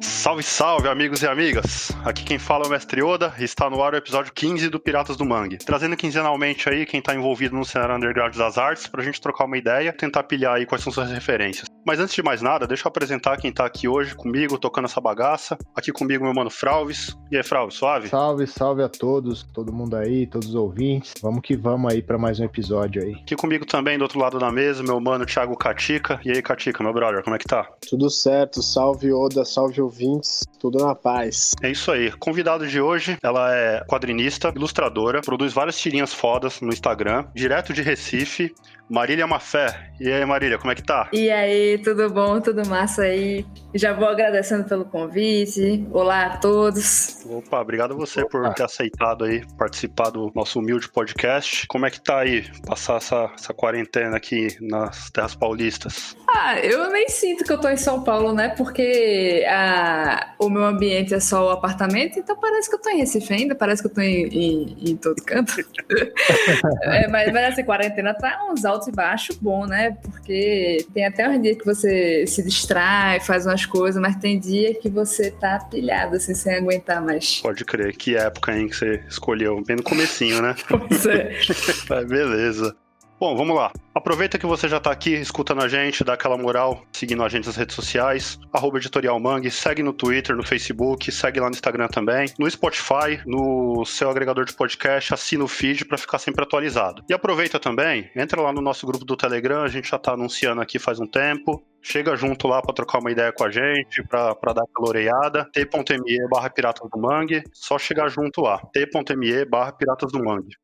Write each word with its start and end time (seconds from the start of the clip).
Salve, 0.00 0.42
salve, 0.42 0.88
amigos 0.88 1.22
e 1.22 1.26
amigas! 1.26 1.92
Aqui 2.02 2.24
quem 2.24 2.38
fala 2.38 2.64
é 2.64 2.68
o 2.68 2.70
Mestre 2.70 3.02
Oda 3.02 3.34
e 3.38 3.44
está 3.44 3.68
no 3.68 3.82
ar 3.82 3.92
o 3.92 3.96
episódio 3.98 4.32
15 4.32 4.70
do 4.70 4.80
Piratas 4.80 5.18
do 5.18 5.26
Mangue. 5.26 5.58
Trazendo 5.58 5.98
quinzenalmente 5.98 6.66
aí 6.70 6.86
quem 6.86 7.00
está 7.00 7.14
envolvido 7.14 7.54
no 7.54 7.64
cenário 7.64 7.94
underground 7.94 8.34
das 8.34 8.56
artes 8.56 8.86
pra 8.86 9.04
gente 9.04 9.20
trocar 9.20 9.44
uma 9.44 9.58
ideia, 9.58 9.92
tentar 9.92 10.22
pilhar 10.22 10.54
aí 10.54 10.64
quais 10.64 10.82
são 10.82 10.90
suas 10.90 11.10
referências. 11.10 11.75
Mas 11.86 12.00
antes 12.00 12.16
de 12.16 12.22
mais 12.22 12.42
nada, 12.42 12.66
deixa 12.66 12.84
eu 12.84 12.88
apresentar 12.88 13.36
quem 13.36 13.52
tá 13.52 13.64
aqui 13.64 13.86
hoje 13.86 14.12
comigo, 14.12 14.58
tocando 14.58 14.86
essa 14.86 15.00
bagaça. 15.00 15.56
Aqui 15.72 15.92
comigo, 15.92 16.24
meu 16.24 16.34
mano 16.34 16.50
Fralves. 16.50 17.16
E 17.30 17.36
aí, 17.36 17.44
Fralves, 17.44 17.76
suave? 17.76 18.08
Salve, 18.08 18.44
salve 18.48 18.82
a 18.82 18.88
todos, 18.88 19.44
todo 19.54 19.72
mundo 19.72 19.94
aí, 19.94 20.26
todos 20.26 20.48
os 20.48 20.54
ouvintes. 20.56 21.14
Vamos 21.22 21.42
que 21.42 21.56
vamos 21.56 21.92
aí 21.92 22.02
para 22.02 22.18
mais 22.18 22.40
um 22.40 22.44
episódio 22.44 23.04
aí. 23.04 23.12
Aqui 23.12 23.36
comigo 23.36 23.64
também, 23.64 23.96
do 23.96 24.02
outro 24.02 24.18
lado 24.18 24.36
da 24.36 24.50
mesa, 24.50 24.82
meu 24.82 24.98
mano 24.98 25.24
Thiago 25.24 25.56
Catica. 25.56 26.20
E 26.24 26.32
aí, 26.32 26.42
Catica, 26.42 26.82
meu 26.82 26.92
brother, 26.92 27.22
como 27.22 27.36
é 27.36 27.38
que 27.38 27.46
tá? 27.46 27.68
Tudo 27.88 28.10
certo, 28.10 28.64
salve 28.64 29.12
Oda, 29.12 29.44
salve 29.44 29.80
ouvintes, 29.80 30.40
tudo 30.58 30.84
na 30.84 30.92
paz. 30.92 31.54
É 31.62 31.70
isso 31.70 31.92
aí. 31.92 32.10
Convidado 32.10 32.66
de 32.66 32.80
hoje, 32.80 33.16
ela 33.22 33.54
é 33.54 33.84
quadrinista, 33.84 34.52
ilustradora, 34.56 35.20
produz 35.20 35.52
várias 35.52 35.78
tirinhas 35.78 36.12
fodas 36.12 36.60
no 36.60 36.70
Instagram, 36.70 37.26
direto 37.32 37.72
de 37.72 37.80
Recife. 37.80 38.52
Marília 38.88 39.26
Mafé. 39.26 39.90
E 39.98 40.12
aí, 40.12 40.24
Marília, 40.24 40.58
como 40.58 40.70
é 40.70 40.74
que 40.74 40.82
tá? 40.82 41.08
E 41.12 41.30
aí, 41.30 41.78
tudo 41.78 42.10
bom? 42.10 42.40
Tudo 42.40 42.66
massa 42.68 43.02
aí? 43.02 43.46
Já 43.74 43.92
vou 43.92 44.08
agradecendo 44.08 44.64
pelo 44.64 44.84
convite. 44.84 45.86
Olá 45.90 46.26
a 46.26 46.36
todos. 46.36 47.24
Opa, 47.26 47.60
obrigado 47.60 47.94
a 47.94 47.96
você 47.96 48.20
Opa. 48.20 48.30
por 48.30 48.54
ter 48.54 48.62
aceitado 48.62 49.24
aí 49.24 49.42
participar 49.56 50.10
do 50.10 50.30
nosso 50.34 50.58
humilde 50.58 50.88
podcast. 50.90 51.66
Como 51.66 51.86
é 51.86 51.90
que 51.90 52.00
tá 52.00 52.20
aí 52.20 52.44
passar 52.66 52.98
essa, 52.98 53.30
essa 53.34 53.54
quarentena 53.54 54.16
aqui 54.16 54.48
nas 54.60 55.10
terras 55.10 55.34
paulistas? 55.34 56.14
Ah, 56.28 56.58
eu 56.60 56.90
nem 56.90 57.08
sinto 57.08 57.42
que 57.44 57.52
eu 57.52 57.60
tô 57.60 57.68
em 57.68 57.76
São 57.76 58.02
Paulo, 58.02 58.34
né? 58.34 58.50
Porque 58.50 59.44
a, 59.48 60.34
o 60.38 60.50
meu 60.50 60.64
ambiente 60.64 61.14
é 61.14 61.20
só 61.20 61.46
o 61.46 61.50
apartamento, 61.50 62.18
então 62.18 62.38
parece 62.38 62.68
que 62.68 62.76
eu 62.76 62.80
tô 62.80 62.90
em 62.90 62.98
Recife 62.98 63.32
ainda, 63.32 63.54
parece 63.54 63.82
que 63.82 63.88
eu 63.88 63.94
tô 63.94 64.00
em, 64.02 64.26
em, 64.26 64.90
em 64.90 64.96
todo 64.96 65.22
canto. 65.22 65.54
é, 66.84 67.08
mas, 67.08 67.32
mas 67.32 67.52
essa 67.52 67.64
quarentena 67.64 68.12
tá 68.14 68.46
uns 68.50 68.64
altos 68.64 68.75
e 68.88 68.92
baixos 68.92 69.36
bom, 69.36 69.66
né? 69.66 69.96
Porque 70.02 70.86
tem 70.92 71.06
até 71.06 71.28
um 71.28 71.40
dia 71.40 71.54
que 71.54 71.64
você 71.64 72.26
se 72.26 72.42
distrai, 72.42 73.20
faz 73.20 73.46
umas 73.46 73.64
coisas, 73.64 74.00
mas 74.00 74.16
tem 74.16 74.38
dia 74.38 74.74
que 74.74 74.88
você 74.88 75.30
tá 75.30 75.58
pilhado, 75.58 76.16
assim, 76.16 76.34
sem 76.34 76.54
aguentar 76.54 77.02
mais. 77.02 77.40
Pode 77.40 77.64
crer. 77.64 77.96
Que 77.96 78.16
época, 78.16 78.56
hein, 78.56 78.68
que 78.68 78.76
você 78.76 79.02
escolheu? 79.08 79.62
Bem 79.64 79.76
no 79.76 79.82
comecinho, 79.82 80.42
né? 80.42 80.54
Pois 80.68 81.06
é. 81.06 81.30
beleza. 82.06 82.76
Bom, 83.18 83.34
vamos 83.34 83.56
lá. 83.56 83.72
Aproveita 83.94 84.38
que 84.38 84.44
você 84.44 84.68
já 84.68 84.76
está 84.76 84.90
aqui 84.90 85.14
escutando 85.14 85.62
a 85.62 85.68
gente, 85.68 86.04
dá 86.04 86.12
aquela 86.12 86.36
moral, 86.36 86.84
seguindo 86.92 87.24
a 87.24 87.30
gente 87.30 87.46
nas 87.46 87.56
redes 87.56 87.74
sociais, 87.74 88.38
arroba 88.52 88.76
editorial 88.76 89.18
Mangue, 89.18 89.50
segue 89.50 89.82
no 89.82 89.94
Twitter, 89.94 90.36
no 90.36 90.46
Facebook, 90.46 91.10
segue 91.10 91.40
lá 91.40 91.46
no 91.46 91.54
Instagram 91.54 91.88
também, 91.88 92.28
no 92.38 92.50
Spotify, 92.50 93.18
no 93.24 93.86
seu 93.86 94.10
agregador 94.10 94.44
de 94.44 94.52
podcast, 94.52 95.14
assina 95.14 95.42
o 95.42 95.48
feed 95.48 95.86
para 95.86 95.96
ficar 95.96 96.18
sempre 96.18 96.44
atualizado. 96.44 97.02
E 97.08 97.14
aproveita 97.14 97.58
também, 97.58 98.10
entra 98.14 98.38
lá 98.42 98.52
no 98.52 98.60
nosso 98.60 98.86
grupo 98.86 99.06
do 99.06 99.16
Telegram, 99.16 99.62
a 99.62 99.68
gente 99.68 99.88
já 99.88 99.96
está 99.96 100.12
anunciando 100.12 100.60
aqui 100.60 100.78
faz 100.78 101.00
um 101.00 101.06
tempo, 101.06 101.64
chega 101.80 102.14
junto 102.16 102.46
lá 102.46 102.60
para 102.60 102.74
trocar 102.74 102.98
uma 102.98 103.10
ideia 103.10 103.32
com 103.32 103.44
a 103.44 103.50
gente, 103.50 104.02
para 104.06 104.34
dar 104.52 104.64
aquela 104.64 104.88
oreiada, 104.88 105.48
t.me 105.54 106.28
barra 106.28 106.50
Piratas 106.50 106.86
do 106.90 107.00
Mangue, 107.00 107.42
só 107.50 107.78
chegar 107.78 108.10
junto 108.10 108.42
lá, 108.42 108.58
t.me 108.74 109.44
barra 109.46 109.72
Piratas 109.72 110.12
do 110.12 110.22
Mangue. 110.22 110.54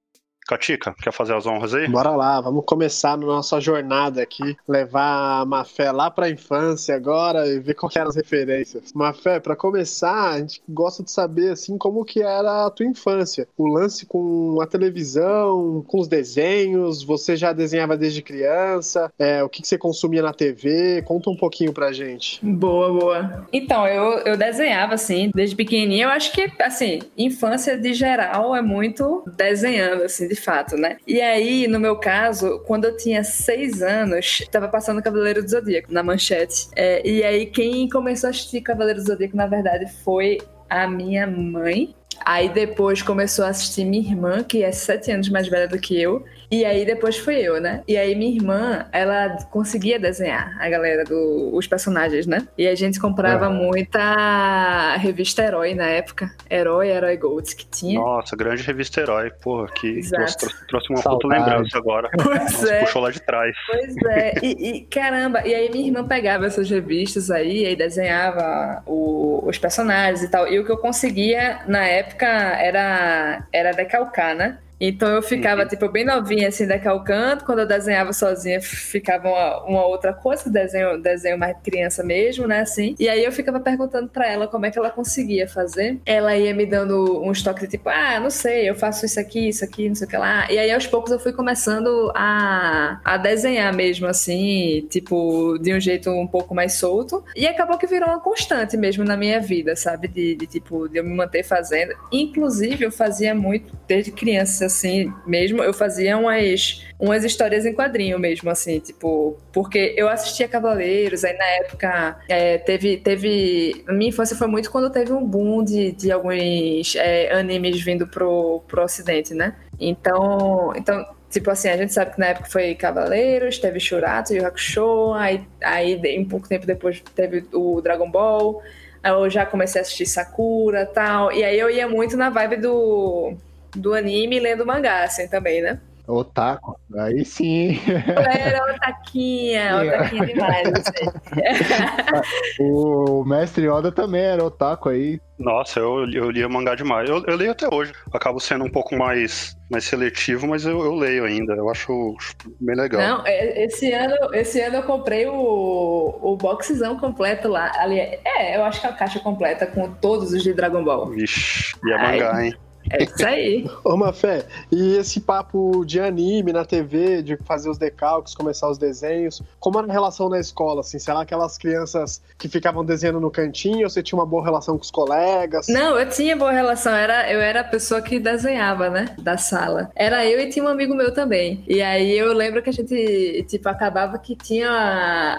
Catica, 0.47 0.95
quer 1.01 1.13
fazer 1.13 1.35
as 1.35 1.47
honras 1.47 1.75
aí? 1.75 1.89
Bora 1.89 2.11
lá, 2.11 2.41
vamos 2.41 2.65
começar 2.65 3.17
na 3.17 3.27
nossa 3.27 3.61
jornada 3.61 4.23
aqui, 4.23 4.57
levar 4.69 5.41
a 5.41 5.45
Mafé 5.45 5.91
lá 5.93 6.11
pra 6.11 6.29
infância 6.29 6.95
agora 6.95 7.47
e 7.47 7.61
ver 7.61 7.75
quais 7.75 7.97
eram 7.97 8.09
as 8.09 8.17
referências. 8.17 8.93
Mafé, 8.93 9.39
para 9.39 9.55
começar, 9.55 10.33
a 10.33 10.39
gente 10.39 10.61
gosta 10.69 11.03
de 11.03 11.11
saber 11.11 11.53
assim 11.53 11.79
como 11.79 12.05
que 12.05 12.23
era 12.23 12.67
a 12.67 12.71
tua 12.71 12.87
infância. 12.87 13.47
O 13.57 13.67
lance 13.67 14.05
com 14.05 14.61
a 14.61 14.67
televisão, 14.67 15.85
com 15.87 16.01
os 16.01 16.09
desenhos, 16.09 17.03
você 17.03 17.37
já 17.37 17.53
desenhava 17.53 17.97
desde 17.97 18.23
criança, 18.23 19.13
é, 19.19 19.43
o 19.43 19.49
que, 19.49 19.63
que 19.63 19.69
você 19.69 19.79
consumia 19.79 20.23
na 20.23 20.33
TV, 20.33 21.03
conta 21.03 21.31
um 21.31 21.37
pouquinho 21.37 21.73
pra 21.73 21.93
gente. 21.93 22.45
Boa, 22.45 22.93
boa. 22.93 23.47
Então, 23.53 23.87
eu, 23.87 24.19
eu 24.21 24.37
desenhava 24.37 24.95
assim, 24.95 25.31
desde 25.35 25.55
pequenininha, 25.55 26.07
eu 26.07 26.11
acho 26.11 26.33
que, 26.33 26.51
assim, 26.61 27.01
infância 27.17 27.77
de 27.79 27.95
geral 27.95 28.55
é 28.55 28.63
muito 28.63 29.23
desenhando, 29.37 30.03
assim, 30.03 30.32
de 30.33 30.41
fato, 30.41 30.77
né? 30.77 30.97
E 31.07 31.21
aí, 31.21 31.69
no 31.69 31.79
meu 31.79 31.97
caso, 31.97 32.61
quando 32.67 32.87
eu 32.87 32.97
tinha 32.97 33.23
seis 33.23 33.83
anos, 33.83 34.43
tava 34.51 34.67
passando 34.67 35.03
Cavaleiro 35.03 35.43
do 35.43 35.49
Zodíaco 35.49 35.93
na 35.93 36.03
manchete. 36.03 36.69
É, 36.75 37.07
e 37.07 37.23
aí, 37.23 37.47
quem 37.47 37.89
começou 37.89 38.29
a 38.29 38.31
assistir 38.31 38.63
Cavaleiro 38.63 39.01
do 39.01 39.07
Zodíaco, 39.07 39.37
na 39.37 39.47
verdade, 39.47 39.93
foi 40.03 40.39
a 40.71 40.89
minha 40.89 41.27
mãe. 41.27 41.95
Aí 42.25 42.49
depois 42.49 43.03
começou 43.03 43.45
a 43.45 43.49
assistir 43.49 43.85
minha 43.85 44.03
irmã, 44.03 44.43
que 44.43 44.63
é 44.63 44.73
sete 44.73 45.11
anos 45.11 45.29
mais 45.29 45.49
velha 45.49 45.69
do 45.69 45.79
que 45.79 46.01
eu. 46.01 46.25
E 46.53 46.67
aí 46.67 46.85
depois 46.85 47.17
fui 47.17 47.37
eu, 47.37 47.59
né? 47.59 47.83
E 47.89 47.97
aí 47.97 48.15
minha 48.15 48.37
irmã, 48.37 48.87
ela 48.93 49.39
conseguia 49.51 49.99
desenhar 49.99 50.55
a 50.61 50.69
galera 50.69 51.03
do 51.03 51.51
os 51.55 51.67
personagens, 51.67 52.27
né? 52.27 52.47
E 52.59 52.69
a 52.69 52.75
gente 52.75 53.01
comprava 53.01 53.49
uhum. 53.49 53.55
muita 53.55 54.97
revista 54.97 55.43
Herói 55.43 55.75
na 55.75 55.87
época. 55.87 56.31
Herói, 56.51 56.91
Herói 56.91 57.17
Gold 57.17 57.57
que 57.57 57.67
tinha. 57.67 57.99
Nossa, 57.99 58.37
grande 58.37 58.63
revista 58.63 59.01
Herói, 59.01 59.31
porra, 59.31 59.69
que 59.69 60.01
trouxe, 60.11 60.67
trouxe, 60.69 60.93
uma 60.93 61.01
foto 61.01 61.27
lembrança 61.27 61.79
agora. 61.79 62.11
Pois 62.23 62.53
Nossa, 62.53 62.73
é. 62.73 62.81
puxou 62.81 63.03
lá 63.03 63.11
de 63.11 63.21
trás. 63.21 63.57
Pois 63.67 63.97
é. 64.07 64.35
E, 64.43 64.69
e, 64.69 64.81
caramba, 64.83 65.47
e 65.47 65.55
aí 65.55 65.71
minha 65.71 65.87
irmã 65.87 66.07
pegava 66.07 66.47
essas 66.47 66.69
revistas 66.69 67.31
aí 67.31 67.67
e 67.67 67.75
desenhava 67.75 68.83
o, 68.87 69.43
os 69.47 69.59
personagens 69.59 70.23
e 70.23 70.31
tal. 70.31 70.47
E 70.47 70.59
o 70.59 70.65
que 70.65 70.71
eu 70.71 70.77
conseguia 70.77 71.61
na 71.67 71.85
época 71.87 72.27
era 72.27 73.47
era 73.53 73.73
decalcar, 73.73 74.35
né? 74.35 74.59
Então 74.85 75.09
eu 75.09 75.23
ficava, 75.23 75.63
uhum. 75.63 75.69
tipo, 75.69 75.89
bem 75.89 76.05
novinha, 76.05 76.49
assim, 76.49 76.67
decalcando. 76.67 77.45
Quando 77.45 77.61
eu 77.61 77.67
desenhava 77.67 78.13
sozinha, 78.13 78.61
ficava 78.61 79.29
uma, 79.29 79.65
uma 79.65 79.87
outra 79.87 80.13
coisa, 80.13 80.51
desenho, 80.51 81.01
desenho 81.01 81.39
mais 81.39 81.57
criança 81.63 82.03
mesmo, 82.03 82.49
né, 82.49 82.63
assim. 82.63 82.97
E 82.99 83.09
aí 83.09 83.25
eu 83.25 83.31
ficava 83.31 83.61
perguntando 83.61 84.09
pra 84.09 84.27
ela 84.29 84.49
como 84.49 84.67
é 84.67 84.73
que 84.73 84.79
ela 84.79 84.91
conseguia 84.91 85.47
fazer. 85.47 86.01
Ela 86.05 86.37
ia 86.37 86.53
me 86.53 86.67
dando 86.67 87.23
um 87.23 87.33
toques 87.33 87.63
de 87.63 87.69
tipo, 87.69 87.89
ah, 87.89 88.19
não 88.19 88.31
sei, 88.31 88.69
eu 88.69 88.75
faço 88.75 89.07
isso 89.07 89.21
aqui, 89.21 89.49
isso 89.49 89.65
aqui, 89.65 89.89
não 89.89 89.95
sei 89.95 90.07
o 90.07 90.11
que 90.11 90.17
lá. 90.17 90.51
E 90.51 90.59
aí 90.59 90.73
aos 90.73 90.87
poucos 90.87 91.13
eu 91.13 91.21
fui 91.21 91.33
começando 91.33 92.11
a, 92.15 93.01
a 93.05 93.17
desenhar 93.17 93.73
mesmo, 93.73 94.09
assim, 94.09 94.85
tipo, 94.91 95.59
de 95.59 95.73
um 95.73 95.79
jeito 95.81 96.11
um 96.11 96.27
pouco 96.27 96.55
mais 96.55 96.75
solto. 96.75 97.25
E 97.37 97.47
acabou 97.47 97.79
que 97.79 97.87
virou 97.87 98.09
uma 98.09 98.21
constante 98.21 98.77
mesmo 98.77 99.05
na 99.05 99.17
minha 99.17 99.41
vida, 99.41 99.77
sabe? 99.77 100.09
De, 100.09 100.35
de 100.35 100.47
tipo, 100.47 100.89
de 100.89 100.99
eu 100.99 101.05
me 101.05 101.15
manter 101.15 101.45
fazendo. 101.45 101.95
Inclusive, 102.11 102.85
eu 102.85 102.91
fazia 102.91 103.33
muito 103.33 103.73
desde 103.87 104.11
criança, 104.11 104.69
assim, 104.73 105.13
mesmo, 105.27 105.63
eu 105.63 105.73
fazia 105.73 106.17
umas, 106.17 106.85
umas 106.99 107.25
histórias 107.25 107.65
em 107.65 107.75
quadrinho 107.75 108.19
mesmo, 108.19 108.51
assim, 108.51 108.81
tipo, 108.81 109.39
porque 109.53 109.95
eu 109.97 110.09
assistia 110.09 110.49
Cavaleiros, 110.49 111.25
aí 111.25 111.37
na 111.37 111.47
época 111.65 112.21
é, 112.29 112.59
teve, 112.59 112.97
teve. 112.97 113.85
Minha 113.89 114.09
infância 114.09 114.37
foi 114.37 114.47
muito 114.47 114.71
quando 114.71 114.91
teve 114.91 115.13
um 115.13 115.25
boom 115.25 115.65
de, 115.65 115.93
de 115.93 116.11
alguns 116.11 116.97
é, 116.97 117.33
animes 117.33 117.81
vindo 117.83 118.07
pro, 118.07 118.63
pro 118.67 118.83
ocidente, 118.83 119.35
né? 119.35 119.55
Então, 119.79 120.73
então 120.77 121.07
Tipo 121.33 121.51
assim, 121.51 121.69
a 121.69 121.77
gente 121.79 121.95
sabe 121.95 122.13
que 122.13 122.21
na 122.21 122.27
época 122.27 122.51
foi 122.51 122.75
Cavaleiros, 122.75 123.59
teve 123.59 123.81
Shurato, 123.81 124.35
Yu 124.35 124.47
Hakusho, 124.47 125.15
aí, 125.15 125.43
aí 125.63 125.99
um 126.19 126.29
pouco 126.29 126.47
tempo 126.47 126.67
depois 126.67 127.03
teve 127.15 127.47
o 127.55 127.81
Dragon 127.81 128.11
Ball, 128.11 128.63
eu 129.03 129.31
já 129.31 129.47
comecei 129.47 129.81
a 129.81 129.83
assistir 129.83 130.05
Sakura 130.05 130.85
tal, 130.85 131.33
e 131.33 131.43
aí 131.43 131.59
eu 131.59 131.71
ia 131.71 131.89
muito 131.89 132.19
na 132.19 132.29
vibe 132.29 132.57
do 132.59 133.35
do 133.77 133.95
anime 133.95 134.41
lendo 134.41 134.67
mangá, 134.67 135.05
assim, 135.05 135.29
também, 135.29 135.63
né? 135.63 135.81
Otaku, 136.07 136.77
aí 136.99 137.25
sim. 137.25 137.79
Era 137.87 138.75
otaquinha, 138.75 139.83
otaquinha 139.83 140.27
demais. 140.27 140.69
Assim. 140.69 142.59
o 142.61 143.25
mestre 143.25 143.69
Oda 143.69 143.93
também 143.93 144.23
era 144.23 144.45
otaku 144.45 144.89
aí. 144.89 145.21
Nossa, 145.39 145.79
eu, 145.79 146.09
eu 146.11 146.31
lia 146.31 146.49
mangá 146.49 146.75
demais. 146.75 147.09
Eu, 147.09 147.25
eu 147.25 147.37
leio 147.37 147.53
até 147.53 147.73
hoje. 147.73 147.93
Acabo 148.13 148.41
sendo 148.41 148.65
um 148.65 148.71
pouco 148.71 148.97
mais, 148.97 149.57
mais 149.71 149.85
seletivo, 149.85 150.47
mas 150.49 150.67
eu, 150.67 150.85
eu 150.85 150.95
leio 150.95 151.25
ainda. 151.25 151.55
Eu 151.55 151.71
acho 151.71 152.17
bem 152.61 152.77
legal. 152.77 153.01
Não, 153.01 153.27
é, 153.27 153.65
esse 153.65 153.93
ano, 153.93 154.17
esse 154.35 154.61
ano 154.61 154.77
eu 154.77 154.83
comprei 154.83 155.27
o, 155.27 156.19
o 156.21 156.37
boxzão 156.37 156.99
completo 156.99 157.49
lá. 157.49 157.71
Ali, 157.77 158.01
é, 158.01 158.57
eu 158.57 158.65
acho 158.65 158.81
que 158.81 158.87
é 158.87 158.91
a 158.91 158.93
caixa 158.93 159.21
completa 159.21 159.67
com 159.67 159.89
todos 159.95 160.33
os 160.33 160.43
de 160.43 160.53
Dragon 160.53 160.83
Ball. 160.83 161.11
Vixe, 161.11 161.77
e 161.85 161.93
a 161.93 161.99
mangá, 161.99 162.45
hein? 162.45 162.55
É 162.91 163.05
isso 163.05 163.27
aí. 163.27 163.71
Ô, 163.85 163.97
Mafé, 163.97 164.45
e 164.71 164.97
esse 164.97 165.21
papo 165.21 165.85
de 165.85 166.01
anime 166.01 166.53
na 166.53 166.65
TV, 166.65 167.23
de 167.23 167.37
fazer 167.39 167.71
os 167.71 167.79
decalques, 167.79 168.35
começar 168.35 168.69
os 168.71 168.79
desenhos, 168.79 169.43
como 169.61 169.79
era 169.79 169.89
a 169.89 169.93
relação 169.93 170.29
na 170.29 170.39
escola, 170.39 170.81
assim? 170.81 170.99
Será 170.99 171.21
aquelas 171.21 171.59
crianças 171.59 172.23
que 172.39 172.49
ficavam 172.49 172.85
desenhando 172.85 173.21
no 173.21 173.31
cantinho, 173.31 173.85
ou 173.85 173.91
você 173.91 174.03
tinha 174.03 174.19
uma 174.19 174.27
boa 174.27 174.45
relação 174.45 174.77
com 174.77 174.83
os 174.83 174.91
colegas? 174.91 175.69
Não, 175.69 175.99
eu 175.99 176.09
tinha 176.09 176.37
boa 176.37 176.53
relação, 176.53 176.93
era, 176.93 177.31
eu 177.33 177.41
era 177.41 177.61
a 177.61 177.65
pessoa 177.65 178.03
que 178.03 178.19
desenhava, 178.19 178.91
né, 178.91 179.15
da 179.19 179.37
sala. 179.37 179.91
Era 179.95 180.27
eu 180.27 180.41
e 180.41 180.49
tinha 180.49 180.65
um 180.65 180.69
amigo 180.69 180.95
meu 180.95 181.13
também. 181.13 181.65
E 181.67 181.81
aí 181.81 182.17
eu 182.17 182.33
lembro 182.33 182.63
que 182.63 182.71
a 182.71 182.73
gente, 182.73 183.45
tipo, 183.49 183.69
acabava 183.69 184.19
que 184.19 184.37
tinha 184.37 185.39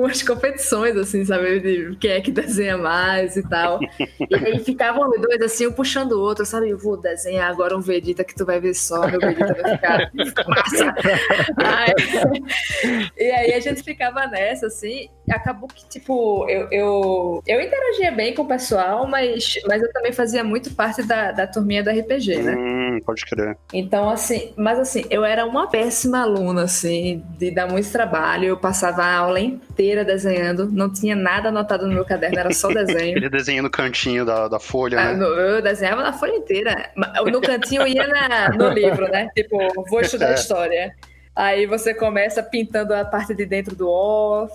umas 0.00 0.22
competições, 0.22 0.96
assim, 0.96 1.24
sabe? 1.24 1.60
De 1.60 1.96
quem 1.96 2.12
é 2.12 2.20
que 2.20 2.30
desenha 2.30 2.78
mais 2.78 3.36
e 3.36 3.42
tal. 3.48 3.80
E 3.80 4.34
aí 4.34 4.58
ficavam 4.60 5.08
os 5.08 5.20
dois, 5.20 5.40
assim, 5.42 5.66
um 5.66 5.72
puxando 5.72 6.12
o 6.12 6.20
outro, 6.20 6.46
sabe? 6.46 6.70
Eu 6.70 6.78
vou 6.78 6.96
desenhar 6.96 7.50
agora 7.50 7.76
um 7.76 7.80
Vegeta 7.80 8.24
que 8.24 8.34
tu 8.34 8.44
vai 8.44 8.60
ver 8.60 8.74
só, 8.74 9.06
meu 9.06 9.20
Vegeta 9.20 9.54
vai 9.54 9.76
ficar 9.76 10.10
massa. 10.48 10.94
E 13.16 13.30
aí 13.30 13.52
a 13.52 13.60
gente 13.60 13.82
ficava 13.82 14.26
nessa, 14.26 14.66
assim, 14.66 15.08
acabou 15.30 15.68
que, 15.68 15.84
tipo, 15.88 16.48
eu, 16.48 16.68
eu, 16.70 17.42
eu 17.46 17.60
interagia 17.60 18.10
bem 18.12 18.34
com 18.34 18.42
o 18.42 18.48
pessoal, 18.48 19.06
mas, 19.06 19.54
mas 19.66 19.82
eu 19.82 19.92
também 19.92 20.12
fazia 20.12 20.42
muito 20.44 20.70
parte 20.74 21.02
da, 21.02 21.32
da 21.32 21.46
turminha 21.46 21.82
do 21.82 21.90
RPG, 21.90 22.42
né? 22.42 22.54
Hum, 22.56 23.00
pode 23.04 23.24
crer. 23.26 23.56
Então, 23.72 24.08
assim, 24.10 24.52
mas 24.56 24.78
assim, 24.78 25.04
eu 25.10 25.24
era 25.24 25.44
uma 25.44 25.68
péssima 25.68 26.22
aluna, 26.22 26.62
assim, 26.64 27.22
de 27.38 27.50
dar 27.50 27.66
muito 27.68 27.90
trabalho. 27.90 28.44
Eu 28.46 28.56
passava 28.56 29.02
a 29.02 29.16
aula 29.16 29.40
inteira 29.40 30.04
desenhando, 30.04 30.70
não 30.70 30.92
tinha 30.92 31.14
nada 31.14 31.48
anotado 31.48 31.86
no 31.86 31.94
meu 31.94 32.04
caderno, 32.04 32.38
era 32.38 32.52
só 32.52 32.68
desenho. 32.68 33.16
Ele 33.18 33.28
desenha 33.28 33.62
no 33.62 33.70
cantinho 33.70 34.24
da, 34.24 34.48
da 34.48 34.58
folha, 34.58 34.98
Ah, 35.00 35.12
né? 35.12 35.14
no- 35.14 35.26
Eu 35.26 35.62
desenhava 35.62 36.02
na 36.02 36.12
folha 36.12 36.36
inteira. 36.36 36.90
No 37.30 37.40
cantinho 37.40 37.82
eu 37.82 37.86
ia 37.88 38.06
na- 38.06 38.48
no 38.50 38.68
livro, 38.70 39.08
né? 39.08 39.28
Tipo, 39.34 39.58
vou 39.88 40.00
estudar 40.00 40.30
É. 40.32 40.34
história. 40.34 40.94
Aí 41.38 41.66
você 41.66 41.94
começa 41.94 42.42
pintando 42.42 42.92
a 42.92 43.04
parte 43.04 43.32
de 43.32 43.46
dentro 43.46 43.76
do 43.76 43.88
O, 43.88 44.48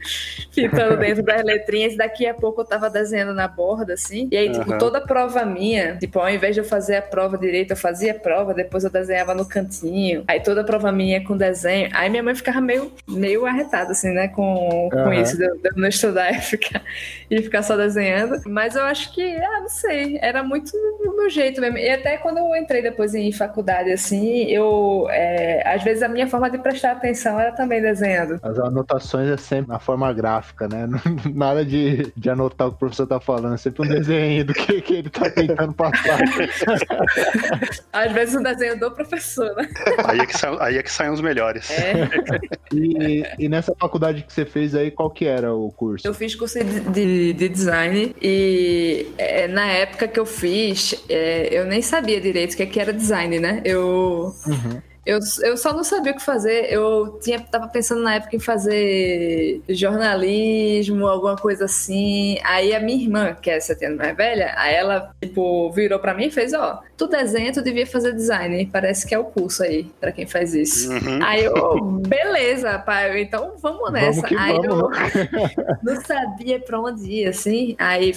pintando 0.56 0.96
dentro 0.96 1.22
das 1.22 1.44
letrinhas. 1.44 1.94
Daqui 1.98 2.26
a 2.26 2.32
pouco 2.32 2.62
eu 2.62 2.64
tava 2.64 2.88
desenhando 2.88 3.34
na 3.34 3.46
borda, 3.46 3.92
assim. 3.92 4.26
E 4.32 4.38
aí, 4.38 4.50
tipo, 4.50 4.70
Aham. 4.70 4.78
toda 4.78 5.02
prova 5.02 5.44
minha, 5.44 5.98
tipo, 5.98 6.18
ao 6.18 6.30
invés 6.30 6.54
de 6.54 6.62
eu 6.62 6.64
fazer 6.64 6.96
a 6.96 7.02
prova 7.02 7.36
direito, 7.36 7.72
eu 7.72 7.76
fazia 7.76 8.12
a 8.12 8.14
prova, 8.14 8.54
depois 8.54 8.84
eu 8.84 8.90
desenhava 8.90 9.34
no 9.34 9.44
cantinho. 9.44 10.24
Aí 10.26 10.40
toda 10.40 10.64
prova 10.64 10.90
minha 10.90 11.22
com 11.22 11.36
desenho. 11.36 11.90
Aí 11.92 12.08
minha 12.08 12.22
mãe 12.22 12.34
ficava 12.34 12.58
meio, 12.62 12.90
meio 13.06 13.44
arretada, 13.44 13.92
assim, 13.92 14.08
né? 14.08 14.28
Com, 14.28 14.88
com 14.90 14.98
Aham. 14.98 15.20
isso, 15.20 15.36
de 15.36 15.44
eu 15.44 15.58
não 15.76 15.88
estudar 15.88 16.32
e 16.32 16.40
ficar, 16.40 16.82
e 17.30 17.42
ficar 17.42 17.62
só 17.62 17.76
desenhando. 17.76 18.40
Mas 18.46 18.76
eu 18.76 18.84
acho 18.84 19.12
que, 19.12 19.22
ah, 19.22 19.60
não 19.60 19.68
sei, 19.68 20.18
era 20.22 20.42
muito 20.42 20.74
o 20.74 21.16
meu 21.18 21.28
jeito 21.28 21.60
mesmo. 21.60 21.76
E 21.76 21.90
até 21.90 22.16
quando 22.16 22.38
eu 22.38 22.56
entrei 22.56 22.80
depois 22.80 23.14
em 23.14 23.30
faculdade, 23.30 23.92
assim, 23.92 24.44
eu, 24.44 25.06
é, 25.10 25.62
às 25.66 25.84
vezes 25.84 26.02
a 26.02 26.08
minha 26.08 26.29
forma 26.30 26.48
de 26.50 26.58
prestar 26.58 26.92
atenção 26.92 27.38
era 27.38 27.52
também 27.52 27.82
desenhando. 27.82 28.38
As 28.42 28.58
anotações 28.58 29.28
é 29.28 29.36
sempre 29.36 29.70
na 29.70 29.78
forma 29.78 30.10
gráfica, 30.12 30.66
né? 30.68 30.88
Nada 31.34 31.64
de, 31.64 32.12
de 32.16 32.30
anotar 32.30 32.68
o 32.68 32.70
que 32.70 32.76
o 32.76 32.78
professor 32.80 33.06
tá 33.06 33.20
falando, 33.20 33.54
é 33.54 33.58
sempre 33.58 33.86
um 33.86 33.88
desenho 33.88 34.44
do 34.44 34.54
que, 34.54 34.80
que 34.80 34.94
ele 34.94 35.10
tá 35.10 35.28
tentando 35.30 35.72
passar. 35.74 36.18
Às 37.92 38.12
vezes 38.12 38.34
o 38.34 38.42
desenho 38.42 38.78
do 38.78 38.90
professor, 38.90 39.54
né? 39.56 39.68
Aí 40.04 40.20
é 40.20 40.26
que, 40.26 40.36
sa- 40.38 40.56
aí 40.64 40.76
é 40.78 40.82
que 40.82 40.90
saem 40.90 41.10
os 41.12 41.20
melhores. 41.20 41.70
É. 41.70 41.94
E, 42.72 43.24
e 43.36 43.48
nessa 43.48 43.74
faculdade 43.74 44.22
que 44.22 44.32
você 44.32 44.44
fez 44.44 44.76
aí, 44.76 44.92
qual 44.92 45.10
que 45.10 45.24
era 45.26 45.52
o 45.52 45.72
curso? 45.72 46.06
Eu 46.06 46.14
fiz 46.14 46.36
curso 46.36 46.56
de, 46.62 46.78
de- 46.80 47.32
de 47.32 47.48
design 47.48 48.14
e 48.22 49.08
é, 49.18 49.48
na 49.48 49.66
época 49.66 50.06
que 50.06 50.20
eu 50.20 50.24
fiz, 50.24 50.94
é, 51.08 51.48
eu 51.50 51.64
nem 51.66 51.82
sabia 51.82 52.20
direito 52.20 52.52
o 52.52 52.56
que, 52.56 52.62
é 52.62 52.66
que 52.66 52.78
era 52.78 52.92
design, 52.92 53.40
né? 53.40 53.60
Eu, 53.64 54.32
Uhum. 54.46 54.80
Eu, 55.04 55.18
eu 55.42 55.56
só 55.56 55.72
não 55.72 55.82
sabia 55.82 56.12
o 56.12 56.14
que 56.14 56.22
fazer. 56.22 56.72
Eu 56.72 57.18
tinha, 57.22 57.40
tava 57.40 57.68
pensando 57.68 58.02
na 58.02 58.16
época 58.16 58.36
em 58.36 58.40
fazer 58.40 59.62
jornalismo, 59.68 61.06
alguma 61.06 61.36
coisa 61.36 61.64
assim. 61.64 62.38
Aí 62.44 62.74
a 62.74 62.80
minha 62.80 63.02
irmã, 63.02 63.34
que 63.34 63.50
é 63.50 63.58
sete 63.58 63.86
anos 63.86 63.98
mais 63.98 64.16
velha, 64.16 64.52
aí 64.56 64.74
ela, 64.74 65.10
tipo, 65.20 65.70
virou 65.72 65.98
pra 65.98 66.14
mim 66.14 66.26
e 66.26 66.30
fez, 66.30 66.52
ó, 66.52 66.82
tu 66.96 67.06
desenha, 67.06 67.52
tu 67.52 67.62
devia 67.62 67.86
fazer 67.86 68.12
design. 68.12 68.66
Parece 68.66 69.06
que 69.06 69.14
é 69.14 69.18
o 69.18 69.24
curso 69.24 69.62
aí, 69.62 69.84
pra 69.98 70.12
quem 70.12 70.26
faz 70.26 70.54
isso. 70.54 70.90
Uhum. 70.92 71.20
Aí 71.22 71.44
eu, 71.44 71.80
beleza, 72.06 72.78
pai, 72.78 73.22
então 73.22 73.54
vamos 73.60 73.90
nessa. 73.92 74.20
Vamos 74.20 74.28
que 74.28 74.36
aí 74.36 74.56
eu 74.56 74.76
vamos. 74.76 74.98
não 75.82 76.00
sabia 76.02 76.60
pra 76.60 76.78
onde 76.78 77.10
ir, 77.10 77.28
assim. 77.28 77.74
Aí 77.78 78.12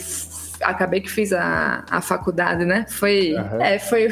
acabei 0.62 1.00
que 1.02 1.10
fiz 1.10 1.32
a, 1.32 1.86
a 1.90 2.02
faculdade, 2.02 2.66
né? 2.66 2.86
Foi, 2.90 3.36
Aham. 3.36 3.64
é, 3.64 3.80
foi 3.80 4.10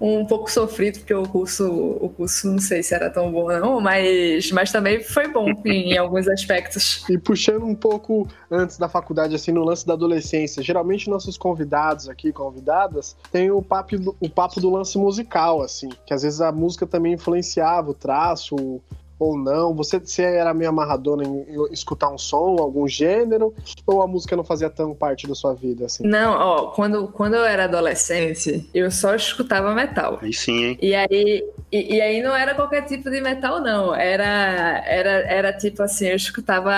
um 0.00 0.24
pouco 0.24 0.50
sofrido, 0.50 0.98
porque 0.98 1.12
o 1.12 1.24
curso, 1.24 1.70
o 1.70 2.08
curso 2.08 2.48
não 2.48 2.58
sei 2.58 2.82
se 2.82 2.94
era 2.94 3.10
tão 3.10 3.30
bom, 3.30 3.48
não, 3.50 3.80
mas, 3.80 4.50
mas 4.50 4.72
também 4.72 5.02
foi 5.02 5.28
bom 5.28 5.46
em, 5.64 5.96
alguns 5.98 6.26
aspectos. 6.26 7.04
E 7.10 7.18
puxando 7.18 7.64
um 7.66 7.74
pouco 7.74 8.26
antes 8.50 8.78
da 8.78 8.88
faculdade, 8.88 9.34
assim, 9.34 9.52
no 9.52 9.64
lance 9.64 9.86
da 9.86 9.92
adolescência, 9.94 10.62
geralmente 10.62 11.10
nossos 11.10 11.36
convidados 11.36 12.08
aqui, 12.08 12.32
convidadas, 12.32 13.16
tem 13.32 13.50
o 13.50 13.60
papo, 13.60 13.98
do- 13.98 14.16
o 14.20 14.28
papo 14.28 14.60
do 14.60 14.70
lance 14.70 14.96
musical, 14.96 15.60
assim, 15.60 15.88
que 16.06 16.14
às 16.14 16.22
vezes 16.22 16.40
a 16.40 16.50
música 16.52 16.86
também 16.86 17.14
influenciava 17.14 17.90
o 17.90 17.94
traço 17.94 18.80
ou 19.20 19.36
não. 19.36 19.74
Você, 19.74 19.98
você 19.98 20.22
era 20.22 20.54
meio 20.54 20.70
amarradona 20.70 21.22
em, 21.22 21.44
em 21.48 21.72
escutar 21.72 22.10
um 22.10 22.16
som, 22.16 22.56
algum 22.58 22.88
gênero, 22.88 23.54
ou 23.86 24.02
a 24.02 24.06
música 24.06 24.34
não 24.34 24.42
fazia 24.42 24.70
tão 24.70 24.94
parte 24.94 25.28
da 25.28 25.34
sua 25.34 25.54
vida, 25.54 25.84
assim? 25.86 26.04
Não, 26.06 26.32
ó, 26.32 26.66
quando, 26.68 27.06
quando 27.08 27.34
eu 27.34 27.44
era 27.44 27.64
adolescente, 27.64 28.68
eu 28.72 28.90
só 28.90 29.14
escutava 29.14 29.74
metal. 29.74 30.18
Aí 30.22 30.32
sim, 30.32 30.64
hein? 30.64 30.78
E 30.80 30.94
aí, 30.94 31.44
e, 31.72 31.96
e 31.96 32.00
aí 32.00 32.20
não 32.20 32.34
era 32.34 32.54
qualquer 32.54 32.82
tipo 32.82 33.08
de 33.10 33.20
metal, 33.20 33.60
não. 33.60 33.94
Era, 33.94 34.82
era, 34.86 35.10
era 35.10 35.52
tipo 35.52 35.82
assim, 35.82 36.08
eu 36.08 36.16
escutava 36.16 36.72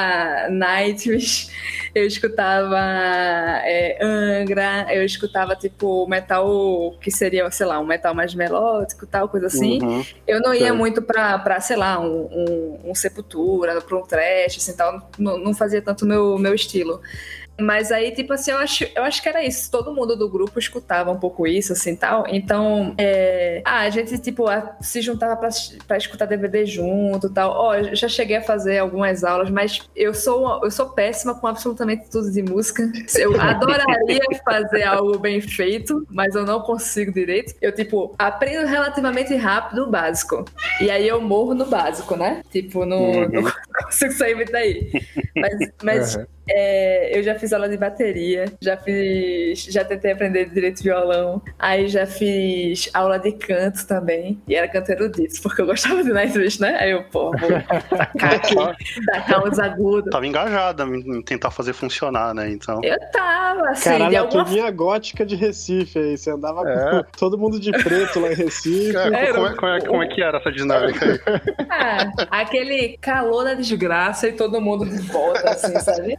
Nightwish, 0.51 1.51
eu 1.95 2.07
escutava 2.07 2.79
é, 3.65 3.99
Angra, 4.03 4.87
eu 4.91 5.05
escutava 5.05 5.57
tipo 5.57 6.07
metal 6.07 6.95
que 7.01 7.11
seria, 7.11 7.51
sei 7.51 7.67
lá, 7.67 7.79
um 7.81 7.87
metal 7.87 8.15
mais 8.15 8.35
melódico, 8.35 9.07
tal, 9.07 9.29
coisa 9.29 9.47
assim. 9.47 9.83
Uhum. 9.83 10.05
Eu 10.27 10.41
não 10.41 10.53
ia 10.53 10.67
Certo. 10.67 10.77
muito 10.77 11.03
pra, 11.03 11.39
pra 11.39 11.61
sei 11.61 11.77
lá, 11.77 11.99
um, 11.99 12.29
um, 12.31 12.91
um 12.91 12.95
Sepultura, 12.95 13.81
pra 13.81 13.97
um 13.97 14.03
trash, 14.03 14.57
assim, 14.59 14.77
tal. 14.77 15.11
Não, 15.19 15.39
não 15.39 15.55
fazia 15.55 15.81
tanto 15.81 16.05
o 16.05 16.09
meu, 16.09 16.39
meu 16.39 16.55
estilo. 16.55 17.01
Mas 17.63 17.93
aí, 17.93 18.11
tipo 18.13 18.33
assim, 18.33 18.51
eu 18.51 18.59
acho, 18.59 18.85
eu 18.95 19.03
acho 19.03 19.23
que 19.23 19.29
era 19.29 19.45
isso. 19.45 19.71
Todo 19.71 19.95
mundo 19.95 20.17
do 20.17 20.29
grupo 20.29 20.59
escutava 20.59 21.11
um 21.11 21.19
pouco 21.19 21.47
isso, 21.47 21.73
assim, 21.73 21.95
tal. 21.95 22.25
Então, 22.29 22.95
é... 22.99 23.63
ah, 23.65 23.81
a 23.81 23.91
gente, 23.91 24.19
tipo, 24.19 24.45
se 24.81 25.01
juntava 25.01 25.37
pra, 25.37 25.49
pra 25.87 25.97
escutar 25.97 26.27
DVD 26.27 26.67
junto, 26.67 27.31
tal. 27.31 27.53
Ó, 27.53 27.75
eu 27.75 27.95
já 27.95 28.09
cheguei 28.09 28.37
a 28.37 28.43
fazer 28.43 28.79
algumas 28.79 29.25
aulas, 29.25 29.51
mas 29.51 29.81
eu 29.95 30.13
sou, 30.13 30.63
eu 30.65 30.71
sou 30.71 30.91
péssima 30.91 31.35
com 31.35 31.47
absolutamente 31.47 32.11
tudo 32.11 32.31
de 32.31 32.43
música. 32.43 32.91
Eu 33.17 33.33
adoraria 33.41 34.21
fazer 34.45 34.83
algo 34.83 35.19
bem 35.19 35.41
feito, 35.41 36.07
mas 36.11 36.35
eu 36.35 36.45
não 36.45 36.61
consigo 36.61 37.13
direito. 37.13 37.55
Eu, 37.61 37.73
tipo, 37.73 38.15
aprendo 38.19 38.67
relativamente 38.67 39.35
rápido 39.37 39.85
o 39.85 39.91
básico. 39.91 40.45
E 40.81 40.91
aí 40.91 41.07
eu 41.07 41.21
morro 41.21 41.55
no 41.55 41.67
básico, 41.67 42.17
né? 42.17 42.43
Tipo, 42.51 42.85
no, 42.85 43.13
Uhum. 43.13 43.31
não 43.43 43.53
consigo 43.85 44.13
sair 44.13 44.35
muito 44.35 44.53
daí. 44.53 44.91
Mas, 45.37 45.71
mas 45.83 46.17
Aham. 46.17 46.27
É, 46.49 47.19
eu 47.19 47.23
já 47.23 47.35
fiz 47.35 47.53
aula 47.53 47.69
de 47.69 47.77
bateria, 47.77 48.47
já 48.61 48.77
fiz, 48.77 49.65
já 49.65 49.85
tentei 49.85 50.13
aprender 50.13 50.49
direito 50.51 50.79
de 50.79 50.85
violão, 50.85 51.41
aí 51.59 51.89
já 51.89 52.07
fiz 52.07 52.91
aula 52.95 53.19
de 53.19 53.33
canto 53.33 53.87
também, 53.87 54.41
e 54.49 54.55
era 54.55 54.69
canto 54.69 54.91
erudito, 54.91 55.41
porque 55.43 55.63
eu 55.63 55.67
gostava 55.67 56.03
de 56.03 56.13
Nightwish, 56.13 56.61
né? 56.61 56.77
Aí 56.81 56.91
eu, 56.91 57.05
pô, 57.05 57.31
vou 57.37 57.51
tacar 57.97 58.35
aqui, 58.35 58.55
tacar 59.07 59.47
uns 59.47 59.59
agudos. 59.59 60.11
Tava 60.11 60.27
engajada 60.27 60.85
em 60.85 61.23
tentar 61.23 61.51
fazer 61.51 61.73
funcionar, 61.73 62.35
né? 62.35 62.51
Então. 62.51 62.81
Eu 62.83 62.99
tava, 63.13 63.69
assim, 63.71 63.91
de 63.91 63.99
Caralho, 63.99 64.17
a 64.17 64.21
alguma 64.21 64.45
turminha 64.45 64.71
gótica 64.71 65.25
de 65.25 65.37
Recife 65.37 65.99
aí. 65.99 66.17
Você 66.17 66.31
andava 66.31 66.63
É. 66.69 67.03
com 67.03 67.11
todo 67.19 67.39
mundo 67.39 67.59
de 67.59 67.71
preto 67.73 68.21
lá 68.21 68.33
em 68.33 68.35
Recife. 68.35 68.97
É, 68.97 69.33
como, 69.33 69.47
é, 69.47 69.55
como, 69.55 69.73
é, 69.73 69.81
como 69.81 70.03
é 70.03 70.09
que 70.09 70.23
era 70.23 70.39
essa 70.39 70.51
dinâmica 70.51 71.05
aí? 71.05 71.19
Ah, 71.71 72.13
aquele 72.31 72.97
calor 73.01 73.45
da 73.45 73.55
desgraça 73.55 74.29
e 74.29 74.33
todo 74.33 74.61
mundo 74.61 74.85
de 74.85 74.99
volta, 74.99 75.51
assim, 75.51 75.79
sabe? 75.81 76.17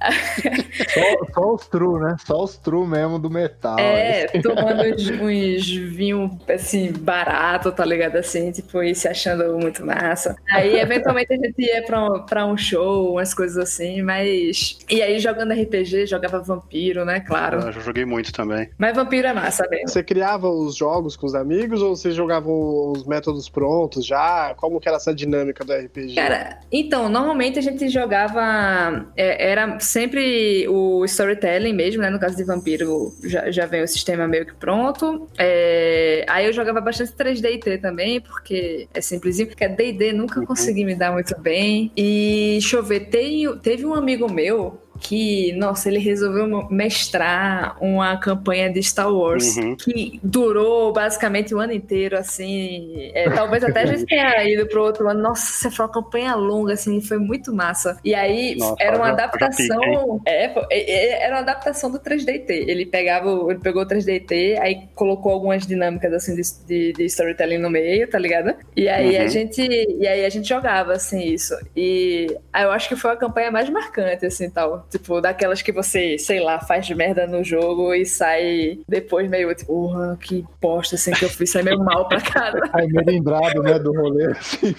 Só, 0.93 1.33
só 1.33 1.53
os 1.53 1.67
true, 1.67 2.01
né? 2.01 2.15
Só 2.25 2.43
os 2.43 2.57
true 2.57 2.87
mesmo 2.87 3.19
do 3.19 3.29
metal. 3.29 3.77
É, 3.79 4.27
tomando 4.41 4.83
uns, 4.93 5.09
uns 5.09 5.67
vinhos, 5.67 6.31
assim, 6.49 6.91
barato, 6.91 7.71
tá 7.71 7.85
ligado? 7.85 8.17
Assim, 8.17 8.51
tipo, 8.51 8.81
e 8.81 8.93
se 8.95 9.07
achando 9.07 9.57
muito 9.57 9.85
massa. 9.85 10.35
Aí, 10.51 10.77
eventualmente, 10.79 11.33
a 11.33 11.37
gente 11.37 11.61
ia 11.61 11.83
pra 11.83 12.03
um, 12.03 12.25
pra 12.25 12.45
um 12.45 12.57
show, 12.57 13.13
umas 13.13 13.33
coisas 13.33 13.57
assim, 13.57 14.01
mas... 14.01 14.77
E 14.89 15.01
aí, 15.01 15.19
jogando 15.19 15.53
RPG, 15.53 16.07
jogava 16.07 16.39
Vampiro, 16.41 17.05
né? 17.05 17.19
Claro. 17.19 17.59
Eu 17.59 17.71
já 17.71 17.79
joguei 17.79 18.05
muito 18.05 18.31
também. 18.31 18.69
Mas 18.77 18.95
Vampiro 18.95 19.27
é 19.27 19.33
massa 19.33 19.67
mesmo. 19.69 19.89
Você 19.89 20.03
criava 20.03 20.49
os 20.49 20.75
jogos 20.75 21.15
com 21.15 21.25
os 21.25 21.35
amigos 21.35 21.81
ou 21.81 21.95
vocês 21.95 22.15
jogavam 22.15 22.91
os 22.91 23.05
métodos 23.05 23.49
prontos 23.49 24.05
já? 24.05 24.53
Como 24.55 24.79
que 24.79 24.87
era 24.87 24.97
essa 24.97 25.13
dinâmica 25.13 25.63
do 25.63 25.73
RPG? 25.73 26.15
Cara, 26.15 26.59
então, 26.71 27.09
normalmente 27.09 27.59
a 27.59 27.61
gente 27.61 27.87
jogava. 27.89 29.05
é, 29.15 29.51
era 29.51 29.79
sempre 29.79 30.02
sempre 30.03 30.67
o 30.67 31.05
storytelling 31.05 31.73
mesmo, 31.73 32.01
né? 32.01 32.09
No 32.09 32.19
caso 32.19 32.35
de 32.35 32.43
Vampiro, 32.43 33.13
já, 33.23 33.49
já 33.49 33.65
vem 33.65 33.83
o 33.83 33.87
sistema 33.87 34.27
meio 34.27 34.45
que 34.45 34.53
pronto. 34.53 35.29
É, 35.37 36.25
aí 36.27 36.45
eu 36.45 36.53
jogava 36.53 36.81
bastante 36.81 37.13
3D 37.13 37.45
e 37.53 37.57
T 37.57 37.77
também, 37.77 38.19
porque 38.19 38.87
é 38.93 39.01
simplesinho. 39.01 39.47
Porque 39.47 39.67
D&D 39.67 40.13
nunca 40.13 40.39
uhum. 40.39 40.45
consegui 40.45 40.83
me 40.83 40.95
dar 40.95 41.11
muito 41.11 41.39
bem. 41.39 41.91
E 41.95 42.57
deixa 42.59 42.77
eu 42.77 42.83
ver, 42.83 43.07
teve, 43.09 43.57
teve 43.61 43.85
um 43.85 43.93
amigo 43.93 44.31
meu 44.31 44.77
que, 44.99 45.51
nossa, 45.53 45.89
ele 45.89 45.99
resolveu 45.99 46.67
mestrar 46.69 47.77
uma 47.81 48.17
campanha 48.17 48.71
de 48.71 48.81
Star 48.81 49.11
Wars 49.11 49.57
uhum. 49.57 49.75
que 49.75 50.19
durou 50.23 50.93
basicamente 50.93 51.53
o 51.53 51.59
ano 51.59 51.73
inteiro, 51.73 52.17
assim. 52.17 53.11
É, 53.13 53.29
talvez 53.29 53.63
até 53.63 53.81
a 53.81 53.85
gente 53.85 54.05
tenha 54.05 54.43
ido 54.47 54.67
pro 54.67 54.83
outro 54.83 55.09
ano. 55.09 55.21
Nossa, 55.21 55.69
foi 55.71 55.85
uma 55.85 55.91
campanha 55.91 56.35
longa, 56.35 56.73
assim, 56.73 57.01
foi 57.01 57.17
muito 57.17 57.53
massa. 57.53 57.97
E 58.03 58.13
aí 58.13 58.55
nossa, 58.55 58.75
era 58.79 58.97
uma 58.97 59.09
adaptação. 59.09 60.21
É, 60.25 60.45
é, 60.45 60.55
é, 60.71 61.23
era 61.23 61.35
uma 61.35 61.41
adaptação 61.41 61.91
do 61.91 61.99
3DT. 61.99 62.49
Ele 62.49 62.85
pegava, 62.85 63.29
ele 63.49 63.59
pegou 63.59 63.83
o 63.83 63.85
3DT, 63.85 64.59
aí 64.59 64.87
colocou 64.95 65.31
algumas 65.31 65.65
dinâmicas 65.65 66.13
assim 66.13 66.35
de, 66.35 66.41
de, 66.65 66.93
de 66.93 67.05
storytelling 67.05 67.57
no 67.57 67.69
meio, 67.69 68.09
tá 68.09 68.19
ligado? 68.19 68.55
E 68.75 68.87
aí 68.87 69.17
uhum. 69.17 69.23
a 69.23 69.27
gente. 69.27 69.61
E 69.61 70.07
aí 70.07 70.25
a 70.25 70.29
gente 70.29 70.47
jogava, 70.47 70.93
assim, 70.93 71.21
isso. 71.21 71.55
E 71.75 72.27
eu 72.55 72.71
acho 72.71 72.87
que 72.87 72.95
foi 72.95 73.11
a 73.11 73.15
campanha 73.15 73.51
mais 73.51 73.69
marcante, 73.69 74.25
assim, 74.25 74.49
tal. 74.49 74.82
Tipo, 74.89 75.21
daquelas 75.21 75.61
que 75.61 75.71
você, 75.71 76.17
sei 76.17 76.39
lá, 76.39 76.59
faz 76.59 76.89
merda 76.89 77.25
no 77.25 77.43
jogo 77.43 77.93
e 77.93 78.05
sai 78.05 78.79
depois 78.87 79.29
meio 79.29 79.53
tipo, 79.55 79.73
porra, 79.73 80.17
que 80.21 80.45
bosta 80.61 80.95
assim 80.95 81.11
que 81.11 81.25
eu 81.25 81.29
fiz, 81.29 81.51
sai 81.51 81.63
meio 81.63 81.79
mal 81.79 82.07
pra 82.07 82.21
cara. 82.21 82.59
Aí 82.73 82.87
meio 82.87 83.05
lembrado, 83.05 83.61
né, 83.63 83.79
do 83.79 83.91
rolê. 83.91 84.31
Assim, 84.31 84.73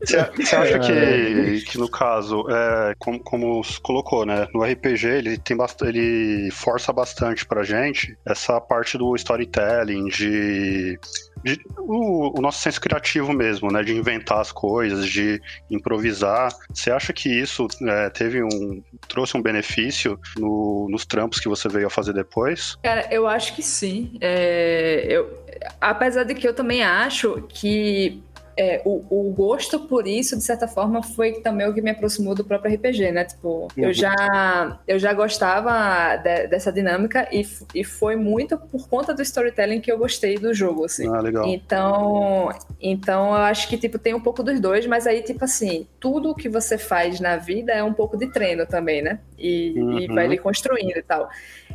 você, 0.00 0.16
acha 0.56 0.78
que, 0.78 1.60
que 1.62 1.78
no 1.78 1.88
caso, 1.88 2.46
é, 2.48 2.94
como, 2.98 3.20
como 3.20 3.62
colocou, 3.82 4.24
né? 4.24 4.46
No 4.54 4.62
RPG 4.62 5.06
ele 5.06 5.38
tem 5.38 5.56
bastante, 5.56 5.96
ele 5.96 6.50
força 6.50 6.92
bastante 6.92 7.44
pra 7.46 7.64
gente 7.64 8.16
essa 8.24 8.60
parte 8.60 8.96
do 8.98 9.14
storytelling, 9.16 10.06
de 10.06 10.98
de, 11.44 11.60
o, 11.78 12.38
o, 12.38 12.40
nosso 12.40 12.60
senso 12.60 12.80
criativo 12.80 13.32
mesmo, 13.32 13.70
né? 13.70 13.82
De 13.82 13.92
inventar 13.92 14.40
as 14.40 14.50
coisas, 14.50 15.06
de 15.06 15.40
improvisar. 15.70 16.50
Você 16.72 16.90
acha 16.90 17.12
que 17.12 17.28
isso 17.28 17.68
é, 17.82 18.08
teve 18.14 18.42
um. 18.42 18.82
trouxe 19.08 19.36
um 19.36 19.42
benefício 19.42 20.18
no, 20.38 20.88
nos 20.90 21.04
trampos 21.04 21.40
que 21.40 21.48
você 21.48 21.68
veio 21.68 21.88
a 21.88 21.90
fazer 21.90 22.12
depois? 22.12 22.76
Cara, 22.82 23.06
eu 23.10 23.26
acho 23.26 23.54
que 23.54 23.62
sim. 23.62 24.16
É, 24.20 25.04
eu, 25.08 25.44
apesar 25.80 26.24
de 26.24 26.34
que 26.34 26.46
eu 26.46 26.54
também 26.54 26.82
acho 26.82 27.44
que 27.48 28.22
é, 28.56 28.82
o, 28.84 29.04
o, 29.10 29.32
gosto 29.32 29.80
por 29.80 30.06
isso, 30.06 30.36
de 30.36 30.44
certa 30.44 30.68
forma, 30.68 31.02
foi 31.02 31.32
também 31.40 31.68
o 31.68 31.74
que 31.74 31.82
me 31.82 31.90
aproximou 31.90 32.34
do 32.34 32.44
próprio 32.44 32.74
RPG, 32.74 33.12
né? 33.12 33.24
Tipo, 33.24 33.48
uhum. 33.48 33.68
eu, 33.76 33.92
já, 33.92 34.80
eu 34.86 34.98
já 34.98 35.12
gostava 35.12 36.16
de, 36.16 36.46
dessa 36.46 36.72
dinâmica 36.72 37.28
e, 37.32 37.46
e 37.74 37.84
foi 37.84 38.16
muito 38.16 38.56
por 38.56 38.88
conta 38.88 39.12
do 39.12 39.22
storytelling 39.22 39.80
que 39.80 39.90
eu 39.90 39.98
gostei 39.98 40.38
do 40.38 40.54
jogo, 40.54 40.84
assim. 40.84 41.08
Ah, 41.08 41.20
legal. 41.20 41.46
Então, 41.46 42.50
então 42.80 43.28
eu 43.28 43.42
acho 43.42 43.68
que, 43.68 43.76
tipo, 43.76 43.98
tem 43.98 44.14
um 44.14 44.20
pouco 44.20 44.42
dos 44.42 44.60
dois, 44.60 44.86
mas 44.86 45.06
aí, 45.06 45.22
tipo 45.22 45.44
assim, 45.44 45.86
tudo 45.98 46.34
que 46.34 46.48
você 46.48 46.78
faz 46.78 47.20
na 47.20 47.36
vida 47.36 47.72
é 47.72 47.82
um 47.82 47.92
pouco 47.92 48.16
de 48.16 48.30
treino 48.30 48.66
também, 48.66 49.02
né? 49.02 49.18
E, 49.38 49.74
uhum. 49.76 49.98
e 49.98 50.06
vai 50.06 50.26
lhe 50.28 50.38
construindo 50.38 50.96
e 50.96 51.02
tal. 51.02 51.28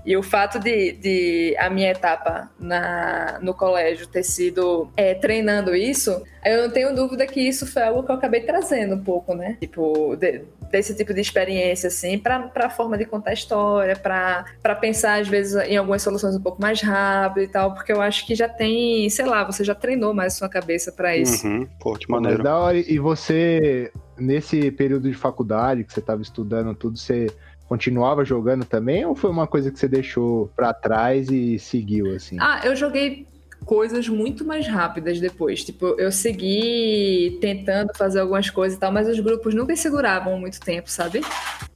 E 0.10 0.18
o 0.18 0.24
fato 0.24 0.58
de, 0.58 0.94
de 0.94 1.56
a 1.60 1.70
minha 1.70 1.92
etapa 1.92 2.50
na, 2.60 3.38
no 3.44 3.54
colégio 3.54 4.08
ter 4.08 4.24
sido 4.24 4.90
é, 4.98 5.14
treinando 5.14 5.76
isso, 5.76 6.24
eu 6.44 6.64
não 6.64 6.72
tenho 6.72 6.96
dúvida 6.96 7.28
que 7.28 7.40
isso 7.40 7.68
foi 7.68 7.84
algo 7.84 8.02
que 8.02 8.10
eu 8.10 8.16
acabei 8.16 8.42
trazendo 8.42 8.96
um 8.96 9.04
pouco, 9.04 9.36
né? 9.36 9.56
Tipo, 9.60 10.16
de, 10.16 10.42
desse 10.72 10.96
tipo 10.96 11.14
de 11.14 11.22
experiência, 11.22 11.90
assim, 11.90 12.18
para 12.18 12.50
a 12.56 12.70
forma 12.72 12.98
de 12.98 13.06
contar 13.06 13.30
a 13.30 13.34
história, 13.34 13.96
para 13.96 14.76
pensar, 14.82 15.22
às 15.22 15.28
vezes, 15.28 15.56
em 15.68 15.78
algumas 15.78 16.02
soluções 16.02 16.36
um 16.36 16.42
pouco 16.42 16.60
mais 16.60 16.82
rápido 16.82 17.44
e 17.44 17.48
tal, 17.48 17.76
porque 17.76 17.92
eu 17.92 18.02
acho 18.02 18.26
que 18.26 18.34
já 18.34 18.50
tem, 18.50 19.08
sei 19.12 19.26
lá, 19.26 19.44
você 19.44 19.64
já 19.64 19.76
treinou 19.76 20.12
mais 20.12 20.34
sua 20.34 20.50
cabeça 20.50 20.92
para 20.92 21.16
isso. 21.16 21.46
Uhum. 21.46 21.68
Pô, 21.80 21.94
que 21.94 22.10
maneiro. 22.10 22.42
Da 22.42 22.58
hora, 22.58 22.78
e 22.80 22.98
você, 22.98 23.92
nesse 24.18 24.72
período 24.72 25.08
de 25.08 25.16
faculdade 25.16 25.84
que 25.84 25.94
você 25.94 26.00
estava 26.00 26.24
estudando 26.24 26.74
tudo, 26.74 26.98
você 26.98 27.28
continuava 27.70 28.26
jogando 28.26 28.66
também 28.66 29.06
ou 29.06 29.16
foi 29.16 29.30
uma 29.30 29.46
coisa 29.46 29.72
que 29.72 29.78
você 29.78 29.88
deixou 29.88 30.52
para 30.56 30.74
trás 30.74 31.30
e 31.30 31.60
seguiu 31.60 32.16
assim? 32.16 32.36
Ah, 32.42 32.62
eu 32.64 32.76
joguei 32.76 33.28
coisas 33.64 34.10
muito 34.10 34.44
mais 34.44 34.68
rápidas 34.68 35.20
depois. 35.20 35.64
Tipo, 35.64 35.96
eu 36.00 36.12
segui 36.12 37.38
tentando 37.40 37.96
fazer 37.96 38.22
algumas 38.22 38.50
coisas 38.50 38.76
e 38.76 38.80
tal, 38.82 38.92
mas 38.92 39.08
os 39.08 39.20
grupos 39.20 39.54
nunca 39.54 39.76
seguravam 39.76 40.40
muito 40.40 40.60
tempo, 40.60 40.90
sabe? 40.90 41.22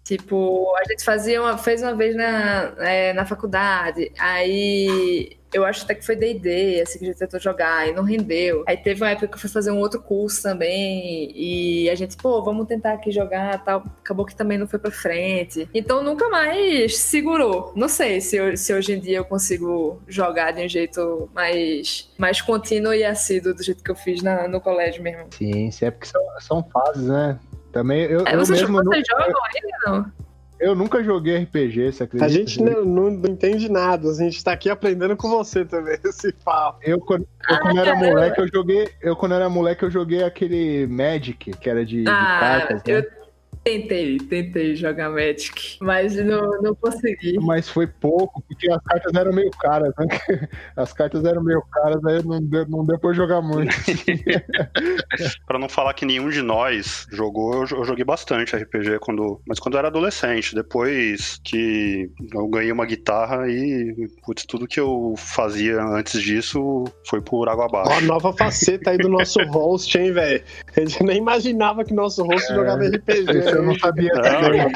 Tipo, 0.03 0.75
a 0.77 0.83
gente 0.89 1.03
fazia 1.05 1.39
uma, 1.39 1.57
fez 1.57 1.83
uma 1.83 1.93
vez 1.93 2.15
na, 2.15 2.73
é, 2.79 3.13
na 3.13 3.25
faculdade, 3.25 4.11
aí 4.17 5.37
eu 5.53 5.65
acho 5.65 5.83
até 5.83 5.95
que 5.95 6.05
foi 6.05 6.15
D&D, 6.15 6.81
assim, 6.81 6.99
que 6.99 7.05
a 7.05 7.07
gente 7.07 7.19
tentou 7.19 7.39
jogar 7.39 7.87
e 7.87 7.93
não 7.93 8.03
rendeu. 8.03 8.63
Aí 8.67 8.77
teve 8.77 9.01
uma 9.01 9.11
época 9.11 9.27
que 9.27 9.35
eu 9.35 9.39
fui 9.39 9.49
fazer 9.49 9.71
um 9.71 9.79
outro 9.79 10.01
curso 10.01 10.41
também 10.41 11.31
e 11.35 11.89
a 11.89 11.95
gente, 11.95 12.17
pô, 12.17 12.43
vamos 12.43 12.67
tentar 12.67 12.93
aqui 12.93 13.11
jogar 13.11 13.63
tal. 13.63 13.83
Acabou 14.01 14.25
que 14.25 14.35
também 14.35 14.57
não 14.57 14.67
foi 14.67 14.79
pra 14.79 14.91
frente. 14.91 15.69
Então 15.73 16.03
nunca 16.03 16.29
mais 16.29 16.97
segurou. 16.97 17.71
Não 17.75 17.87
sei 17.87 18.21
se, 18.21 18.57
se 18.57 18.73
hoje 18.73 18.93
em 18.93 18.99
dia 18.99 19.17
eu 19.17 19.25
consigo 19.25 20.01
jogar 20.07 20.51
de 20.51 20.63
um 20.63 20.69
jeito 20.69 21.29
mais, 21.33 22.09
mais 22.17 22.41
contínuo 22.41 22.93
e 22.93 23.03
assíduo 23.03 23.53
do 23.53 23.63
jeito 23.63 23.83
que 23.83 23.91
eu 23.91 23.95
fiz 23.95 24.21
na, 24.21 24.47
no 24.47 24.59
colégio 24.59 25.03
mesmo. 25.03 25.27
Sim, 25.31 25.71
sim, 25.71 25.85
é 25.85 25.91
porque 25.91 26.07
são, 26.07 26.21
são 26.39 26.63
fases, 26.71 27.07
né? 27.07 27.39
Também 27.71 28.03
eu, 28.03 28.25
é, 28.25 28.35
eu 28.35 28.39
vocês, 28.39 28.61
mesmo... 28.61 28.83
Vocês 28.83 29.03
não... 29.09 29.19
jogam 29.19 29.41
ainda, 29.43 29.77
não? 29.85 30.22
Eu 30.63 30.75
nunca 30.75 31.03
joguei 31.03 31.37
RPG, 31.39 31.91
você 31.91 32.03
acredita? 32.03 32.25
A 32.25 32.29
gente 32.29 32.61
não, 32.63 32.85
não, 32.85 33.11
não, 33.11 33.29
entende 33.29 33.69
nada, 33.69 34.09
a 34.09 34.13
gente 34.13 34.41
tá 34.41 34.53
aqui 34.53 34.69
aprendendo 34.69 35.17
com 35.17 35.29
você 35.29 35.65
também, 35.65 35.97
esse 36.05 36.31
papo. 36.31 36.79
Eu, 36.81 36.99
quando, 36.99 37.27
eu, 37.49 37.59
quando 37.59 37.79
era 37.79 37.95
moleque, 37.95 38.39
eu 38.39 38.47
joguei. 38.47 38.89
Eu, 39.01 39.15
quando 39.15 39.35
era 39.35 39.49
moleque, 39.49 39.83
eu 39.83 39.91
joguei 39.91 40.23
aquele 40.23 40.87
Magic, 40.87 41.51
que 41.51 41.69
era 41.69 41.85
de, 41.85 42.05
ah, 42.07 42.11
de 42.11 42.39
cartas. 42.39 42.83
Né? 42.83 42.99
Eu 42.99 43.22
Tentei, 43.63 44.17
tentei 44.17 44.75
jogar 44.75 45.09
Magic, 45.09 45.77
mas 45.79 46.15
não, 46.17 46.61
não 46.61 46.75
consegui. 46.75 47.39
Mas 47.39 47.69
foi 47.69 47.87
pouco, 47.87 48.43
porque 48.45 48.69
as 48.69 48.83
cartas 48.83 49.13
eram 49.13 49.31
meio 49.31 49.49
caras, 49.51 49.93
né? 49.97 50.07
As 50.75 50.91
cartas 50.91 51.23
eram 51.23 51.41
meio 51.41 51.61
caras, 51.71 52.03
aí 52.05 52.21
não 52.23 52.41
deu, 52.41 52.67
não 52.67 52.85
deu 52.85 52.99
pra 52.99 53.13
jogar 53.13 53.41
muito. 53.41 53.73
pra 55.47 55.57
não 55.57 55.69
falar 55.69 55.93
que 55.93 56.05
nenhum 56.05 56.29
de 56.29 56.41
nós 56.41 57.07
jogou, 57.11 57.65
eu 57.65 57.85
joguei 57.85 58.03
bastante 58.03 58.55
RPG, 58.55 58.99
quando, 58.99 59.39
mas 59.47 59.59
quando 59.59 59.75
eu 59.75 59.79
era 59.79 59.87
adolescente. 59.87 60.55
Depois 60.55 61.39
que 61.43 62.11
eu 62.33 62.47
ganhei 62.47 62.71
uma 62.71 62.85
guitarra 62.85 63.47
e 63.47 64.09
putz, 64.25 64.45
tudo 64.45 64.67
que 64.67 64.79
eu 64.79 65.13
fazia 65.17 65.81
antes 65.81 66.21
disso 66.21 66.83
foi 67.07 67.21
por 67.21 67.47
água 67.47 67.65
abaixo. 67.65 67.91
Ó, 67.91 68.01
nova 68.01 68.33
faceta 68.33 68.91
aí 68.91 68.97
do 68.97 69.09
nosso 69.09 69.39
host, 69.51 69.97
hein, 69.97 70.11
velho? 70.11 70.43
A 70.75 70.79
gente 70.81 71.01
nem 71.03 71.17
imaginava 71.17 71.85
que 71.85 71.93
nosso 71.93 72.23
host 72.23 72.51
é... 72.51 72.55
jogava 72.55 72.83
RPG 72.83 73.52
eu 73.55 73.63
não 73.63 73.75
sabia 73.77 74.11
também. 74.13 74.71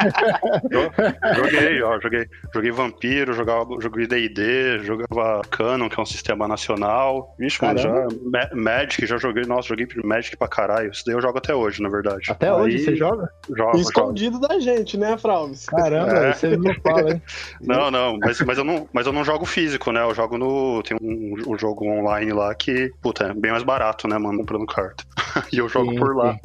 joguei, 1.36 1.82
ó, 1.82 2.00
joguei, 2.00 2.26
joguei 2.54 2.72
Vampiro, 2.72 3.34
jogava, 3.34 3.66
joguei 3.82 4.08
D&D, 4.08 4.80
jogava 4.80 5.42
Canon, 5.50 5.90
que 5.90 6.00
é 6.00 6.04
um 6.04 6.06
sistema 6.06 6.48
nacional. 6.48 7.36
Vixe, 7.40 7.64
mano, 7.64 7.80
já, 7.80 8.08
Magic, 8.54 9.06
já 9.06 9.18
joguei, 9.18 9.44
nossa, 9.46 9.68
joguei 9.68 9.88
Magic 10.04 10.36
pra 10.38 10.48
caralho. 10.48 10.92
Isso 10.92 11.04
daí 11.06 11.16
eu 11.16 11.22
jogo 11.22 11.38
até 11.38 11.54
hoje, 11.54 11.82
na 11.82 11.90
verdade. 11.90 12.32
Até 12.32 12.48
Aí, 12.48 12.54
hoje 12.54 12.80
você 12.80 12.96
joga? 12.96 13.30
Jogo, 13.56 13.78
Escondido 13.78 14.36
jogo. 14.36 14.48
da 14.48 14.60
gente, 14.60 14.98
né, 14.98 15.18
Fralves? 15.18 15.66
Caramba, 15.66 16.14
é. 16.14 16.34
você 16.34 16.56
não 16.58 16.74
fala, 16.76 17.12
hein? 17.12 17.22
Não, 17.62 17.92
não, 17.92 18.18
mas, 18.20 18.40
mas, 18.42 18.58
eu 18.58 18.64
não, 18.64 18.88
mas 18.94 19.06
eu 19.08 19.14
não 19.14 19.24
jogo 19.24 19.46
físico, 19.46 19.92
né? 19.92 20.02
Eu 20.02 20.14
jogo 20.14 20.38
no. 20.38 20.82
Tem 20.84 20.98
um, 21.02 21.36
um 21.48 21.58
jogo 21.58 21.86
online 21.86 22.32
lá 22.32 22.54
que, 22.56 22.92
puta, 23.02 23.26
é 23.26 23.34
bem 23.34 23.52
mais 23.52 23.64
barato, 23.64 24.08
né, 24.08 24.18
mano, 24.18 24.40
comprando 24.40 24.66
carta. 24.66 25.04
e 25.52 25.58
eu 25.58 25.68
jogo 25.68 25.92
sim, 25.92 25.98
por 25.98 26.16
lá. 26.16 26.34
Sim. 26.34 26.40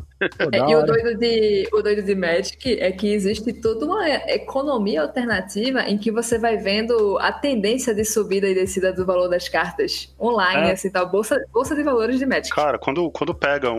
É, 0.52 0.58
e 0.70 0.76
o 0.76 0.84
doido, 0.84 1.18
de, 1.18 1.68
o 1.72 1.82
doido 1.82 2.02
de 2.02 2.14
Magic 2.14 2.80
é 2.80 2.92
que 2.92 3.12
existe 3.12 3.52
toda 3.52 3.86
uma 3.86 4.08
economia 4.28 5.02
alternativa 5.02 5.82
em 5.82 5.98
que 5.98 6.10
você 6.10 6.38
vai 6.38 6.56
vendo 6.56 7.18
a 7.20 7.32
tendência 7.32 7.94
de 7.94 8.04
subida 8.04 8.48
e 8.48 8.54
descida 8.54 8.92
do 8.92 9.04
valor 9.04 9.28
das 9.28 9.48
cartas 9.48 10.14
online, 10.20 10.70
é. 10.70 10.72
assim, 10.72 10.90
tal, 10.90 11.08
bolsa, 11.08 11.36
bolsa 11.52 11.74
de 11.74 11.82
valores 11.82 12.18
de 12.18 12.26
Magic. 12.26 12.54
Cara, 12.54 12.78
quando, 12.78 13.10
quando 13.10 13.34
pega 13.34 13.70
um, 13.70 13.78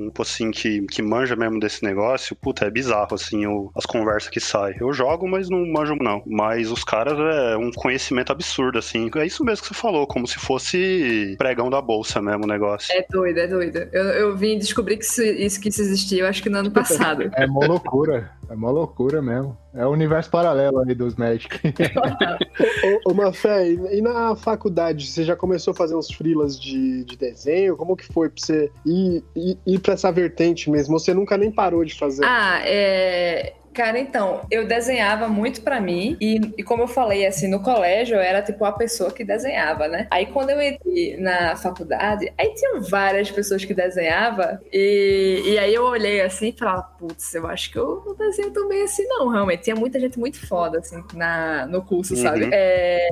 um 0.00 0.12
assim, 0.20 0.50
que, 0.50 0.82
que 0.86 1.02
manja 1.02 1.36
mesmo 1.36 1.58
desse 1.58 1.82
negócio, 1.82 2.36
puta, 2.36 2.66
é 2.66 2.70
bizarro, 2.70 3.14
assim, 3.14 3.44
as 3.74 3.86
conversas 3.86 4.30
que 4.30 4.40
saem. 4.40 4.76
Eu 4.80 4.92
jogo, 4.92 5.28
mas 5.28 5.48
não 5.48 5.64
manjo, 5.66 5.94
não. 5.96 6.22
Mas 6.26 6.70
os 6.70 6.84
caras 6.84 7.18
é 7.18 7.56
um 7.56 7.70
conhecimento 7.70 8.32
absurdo, 8.32 8.78
assim. 8.78 9.10
É 9.16 9.26
isso 9.26 9.44
mesmo 9.44 9.62
que 9.62 9.68
você 9.68 9.74
falou, 9.74 10.06
como 10.06 10.26
se 10.26 10.38
fosse 10.38 11.34
pregão 11.38 11.70
da 11.70 11.80
bolsa 11.80 12.20
mesmo 12.20 12.44
o 12.44 12.48
negócio. 12.48 12.92
É 12.92 13.04
doido, 13.08 13.38
é 13.38 13.46
doido. 13.46 13.88
Eu, 13.92 14.04
eu 14.04 14.36
vim 14.36 14.58
descobrir 14.58 14.96
que 14.96 15.04
isso 15.04 15.55
isso 15.56 15.60
que 15.60 15.68
isso 15.68 15.82
existia, 15.82 16.22
eu 16.22 16.26
acho 16.26 16.42
que 16.42 16.48
no 16.48 16.58
ano 16.58 16.70
passado. 16.70 17.30
é 17.34 17.46
mó 17.46 17.60
loucura. 17.60 18.30
É 18.48 18.54
uma 18.54 18.70
loucura 18.70 19.20
mesmo. 19.20 19.58
É 19.74 19.84
o 19.84 19.90
universo 19.90 20.30
paralelo 20.30 20.78
aí 20.80 20.94
dos 20.94 21.16
Magic. 21.16 21.58
ô, 23.04 23.10
ô, 23.10 23.14
Mafé, 23.14 23.72
e 23.72 24.00
na 24.00 24.36
faculdade, 24.36 25.06
você 25.06 25.24
já 25.24 25.34
começou 25.34 25.72
a 25.72 25.74
fazer 25.74 25.96
uns 25.96 26.12
frilas 26.12 26.58
de, 26.58 27.04
de 27.04 27.16
desenho? 27.16 27.76
Como 27.76 27.96
que 27.96 28.06
foi 28.06 28.28
pra 28.28 28.40
você 28.40 28.70
ir, 28.84 29.24
ir, 29.34 29.58
ir 29.66 29.78
pra 29.80 29.94
essa 29.94 30.12
vertente 30.12 30.70
mesmo? 30.70 30.98
Você 30.98 31.12
nunca 31.12 31.36
nem 31.36 31.50
parou 31.50 31.84
de 31.84 31.94
fazer? 31.94 32.24
Ah, 32.24 32.60
é 32.62 33.54
Cara, 33.76 33.98
então, 33.98 34.40
eu 34.50 34.66
desenhava 34.66 35.28
muito 35.28 35.60
pra 35.60 35.82
mim 35.82 36.16
e, 36.18 36.36
e, 36.56 36.62
como 36.62 36.84
eu 36.84 36.88
falei, 36.88 37.26
assim, 37.26 37.46
no 37.46 37.60
colégio 37.62 38.16
eu 38.16 38.22
era 38.22 38.40
tipo 38.40 38.64
a 38.64 38.72
pessoa 38.72 39.12
que 39.12 39.22
desenhava, 39.22 39.86
né? 39.86 40.06
Aí 40.10 40.24
quando 40.24 40.48
eu 40.48 40.62
entrei 40.62 41.18
na 41.18 41.54
faculdade, 41.56 42.32
aí 42.38 42.54
tinham 42.54 42.80
várias 42.80 43.30
pessoas 43.30 43.66
que 43.66 43.74
desenhavam 43.74 44.58
e, 44.72 45.42
e 45.44 45.58
aí 45.58 45.74
eu 45.74 45.84
olhei 45.84 46.22
assim 46.22 46.48
e 46.48 46.58
falava, 46.58 46.84
putz, 46.98 47.34
eu 47.34 47.46
acho 47.46 47.70
que 47.70 47.78
eu 47.78 48.02
não 48.06 48.16
desenho 48.16 48.50
tão 48.50 48.66
bem 48.66 48.82
assim 48.82 49.06
não, 49.08 49.28
realmente. 49.28 49.64
Tinha 49.64 49.76
muita 49.76 50.00
gente 50.00 50.18
muito 50.18 50.40
foda, 50.46 50.78
assim, 50.78 51.04
na, 51.12 51.66
no 51.66 51.82
curso, 51.82 52.14
uhum. 52.14 52.22
sabe? 52.22 52.48
É, 52.50 53.08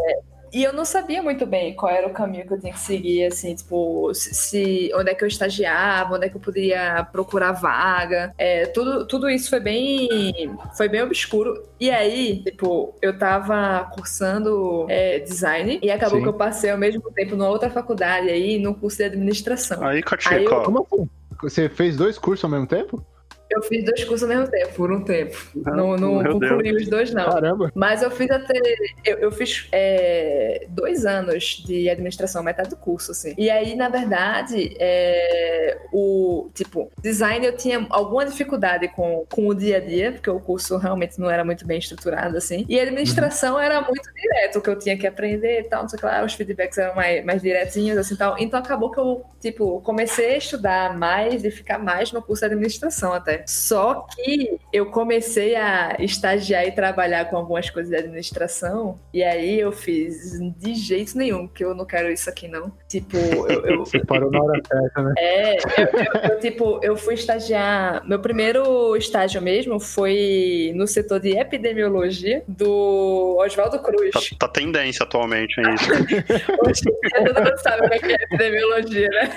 e 0.55 0.63
eu 0.63 0.73
não 0.73 0.85
sabia 0.85 1.21
muito 1.21 1.45
bem 1.45 1.75
qual 1.75 1.91
era 1.91 2.07
o 2.07 2.13
caminho 2.13 2.47
que 2.47 2.55
eu 2.55 2.61
tinha 2.61 2.73
que 2.73 2.79
seguir, 2.79 3.25
assim, 3.25 3.57
tipo, 3.57 4.15
se, 4.15 4.89
onde 4.95 5.11
é 5.11 5.15
que 5.15 5.25
eu 5.25 5.29
estagiava, 5.29 6.15
onde 6.15 6.27
é 6.27 6.29
que 6.29 6.37
eu 6.37 6.41
poderia 6.41 7.05
procurar 7.11 7.51
vaga. 7.51 8.33
É, 8.39 8.67
tudo, 8.67 9.05
tudo 9.05 9.29
isso 9.29 9.51
foi 9.51 9.59
bem, 9.59 10.09
foi 10.77 10.89
bem 10.89 11.03
obscuro. 11.03 11.61
E 11.81 11.91
aí, 11.91 12.41
tipo, 12.45 12.95
eu 13.03 13.19
tava 13.19 13.91
cursando 13.95 14.87
é, 14.89 15.19
design 15.19 15.81
e 15.83 15.91
acabou 15.91 16.19
Sim. 16.19 16.23
que 16.23 16.29
eu 16.29 16.35
passei 16.35 16.71
ao 16.71 16.79
mesmo 16.79 17.11
tempo 17.11 17.35
numa 17.35 17.51
outra 17.51 17.69
faculdade 17.69 18.29
aí, 18.29 18.57
no 18.57 18.77
curso 18.77 18.99
de 18.99 19.05
administração. 19.05 19.85
Aí, 19.85 20.03
Katia, 20.05 20.41
eu... 20.41 20.63
como 20.63 20.87
assim? 20.87 21.09
Você 21.43 21.69
fez 21.69 21.97
dois 21.97 22.17
cursos 22.17 22.45
ao 22.45 22.51
mesmo 22.51 22.69
tempo? 22.69 23.05
Eu 23.55 23.63
fiz 23.63 23.85
dois 23.85 24.05
cursos 24.05 24.29
ao 24.29 24.29
mesmo 24.29 24.51
tempo, 24.51 24.75
por 24.75 24.91
um 24.91 25.05
tempo. 25.05 25.37
Ah, 25.65 25.71
não 25.71 25.97
não 25.97 26.23
concluí 26.23 26.75
os 26.75 26.89
dois, 26.89 27.13
não. 27.13 27.31
Caramba. 27.31 27.71
Mas 27.75 28.03
eu 28.03 28.11
fiz 28.11 28.31
até. 28.31 28.59
Eu, 29.05 29.19
eu 29.19 29.33
fiz 29.33 29.69
é, 29.71 30.67
dois 30.69 31.07
anos 31.07 31.63
de 31.65 31.89
administração, 31.89 32.43
metade 32.43 32.71
do 32.71 32.77
curso, 32.77 33.13
assim. 33.13 33.35
E 33.39 33.49
aí, 33.51 33.77
na 33.77 33.89
verdade, 33.89 34.77
é, 34.79 35.79
o 35.93 36.51
tipo, 36.53 36.91
design 37.01 37.47
eu 37.47 37.57
tinha 37.57 37.87
alguma 37.91 38.27
dificuldade 38.27 38.89
com, 38.89 39.25
com 39.31 39.47
o 39.47 39.55
dia 39.55 39.77
a 39.77 39.81
dia, 39.81 40.13
porque 40.13 40.31
o 40.31 40.41
curso 40.41 40.77
realmente 40.77 41.19
não 41.21 41.31
era 41.31 41.45
muito 41.45 41.67
bem 41.67 41.79
estruturado, 41.79 42.37
assim. 42.37 42.65
E 42.69 42.79
a 42.79 42.83
administração 42.83 43.55
uhum. 43.55 43.61
era 43.61 43.81
muito 43.81 44.13
direto, 44.15 44.59
o 44.59 44.63
que 44.63 44.71
eu 44.71 44.79
tinha 44.79 44.97
que 44.97 45.07
aprender 45.07 45.61
e 45.61 45.65
tal, 45.65 45.83
não 45.83 45.89
sei 45.89 45.97
o 45.97 46.01
que 46.01 46.07
lá, 46.07 46.25
os 46.25 46.35
feedbacks 46.35 46.79
eram 46.79 46.95
mais, 46.95 47.25
mais 47.25 47.43
diretinhos, 47.43 47.97
assim 47.97 48.17
tal. 48.17 48.37
Então 48.39 48.59
acabou 48.59 48.91
que 48.91 48.99
eu, 48.99 49.25
tipo, 49.41 49.81
comecei 49.83 50.35
a 50.35 50.39
estudar 50.39 50.97
mais 50.97 51.45
e 51.45 51.51
ficar 51.51 51.79
mais 51.79 52.13
no 52.13 52.23
curso 52.23 52.41
de 52.41 52.47
administração 52.47 53.13
até. 53.13 53.44
Só 53.47 54.07
que 54.15 54.59
eu 54.73 54.87
comecei 54.87 55.55
a 55.57 55.97
estagiar 55.99 56.67
e 56.67 56.73
trabalhar 56.73 57.27
com 57.27 57.37
algumas 57.37 57.71
coisas 57.71 57.91
de 57.91 57.97
administração, 57.97 58.99
e 59.13 59.23
aí 59.23 59.61
eu 59.61 59.73
fiz 59.73 60.39
de 60.59 60.75
jeito 60.75 61.17
nenhum, 61.17 61.47
que 61.47 61.65
eu 61.65 61.75
não 61.75 61.85
quero 61.85 62.11
isso 62.11 62.29
aqui, 62.29 62.49
não. 62.49 62.73
Tipo, 62.89 63.17
eu. 63.17 63.67
eu 63.67 63.79
Você 63.81 63.99
parou 64.05 64.31
na 64.31 64.43
hora 64.43 64.61
certa, 64.67 65.03
né? 65.03 65.15
É, 65.19 65.57
eu, 65.57 65.61
eu, 65.61 66.31
eu, 66.31 66.41
tipo, 66.41 66.81
eu 66.83 66.97
fui 66.97 67.15
estagiar. 67.15 68.07
Meu 68.07 68.19
primeiro 68.19 68.97
estágio 68.97 69.41
mesmo 69.41 69.79
foi 69.79 70.73
no 70.75 70.87
setor 70.87 71.21
de 71.21 71.37
epidemiologia 71.37 72.43
do 72.49 73.37
Oswaldo 73.39 73.79
Cruz. 73.81 74.11
Tá, 74.11 74.21
tá 74.47 74.49
tendência 74.49 75.05
atualmente 75.05 75.61
é 75.61 75.75
isso. 75.75 75.91
Hoje 76.67 76.83
todo 77.25 77.45
mundo 77.45 77.59
sabe 77.59 77.87
o 77.87 77.91
que 77.91 78.13
é 78.13 78.15
epidemiologia, 78.15 79.09
né? 79.09 79.31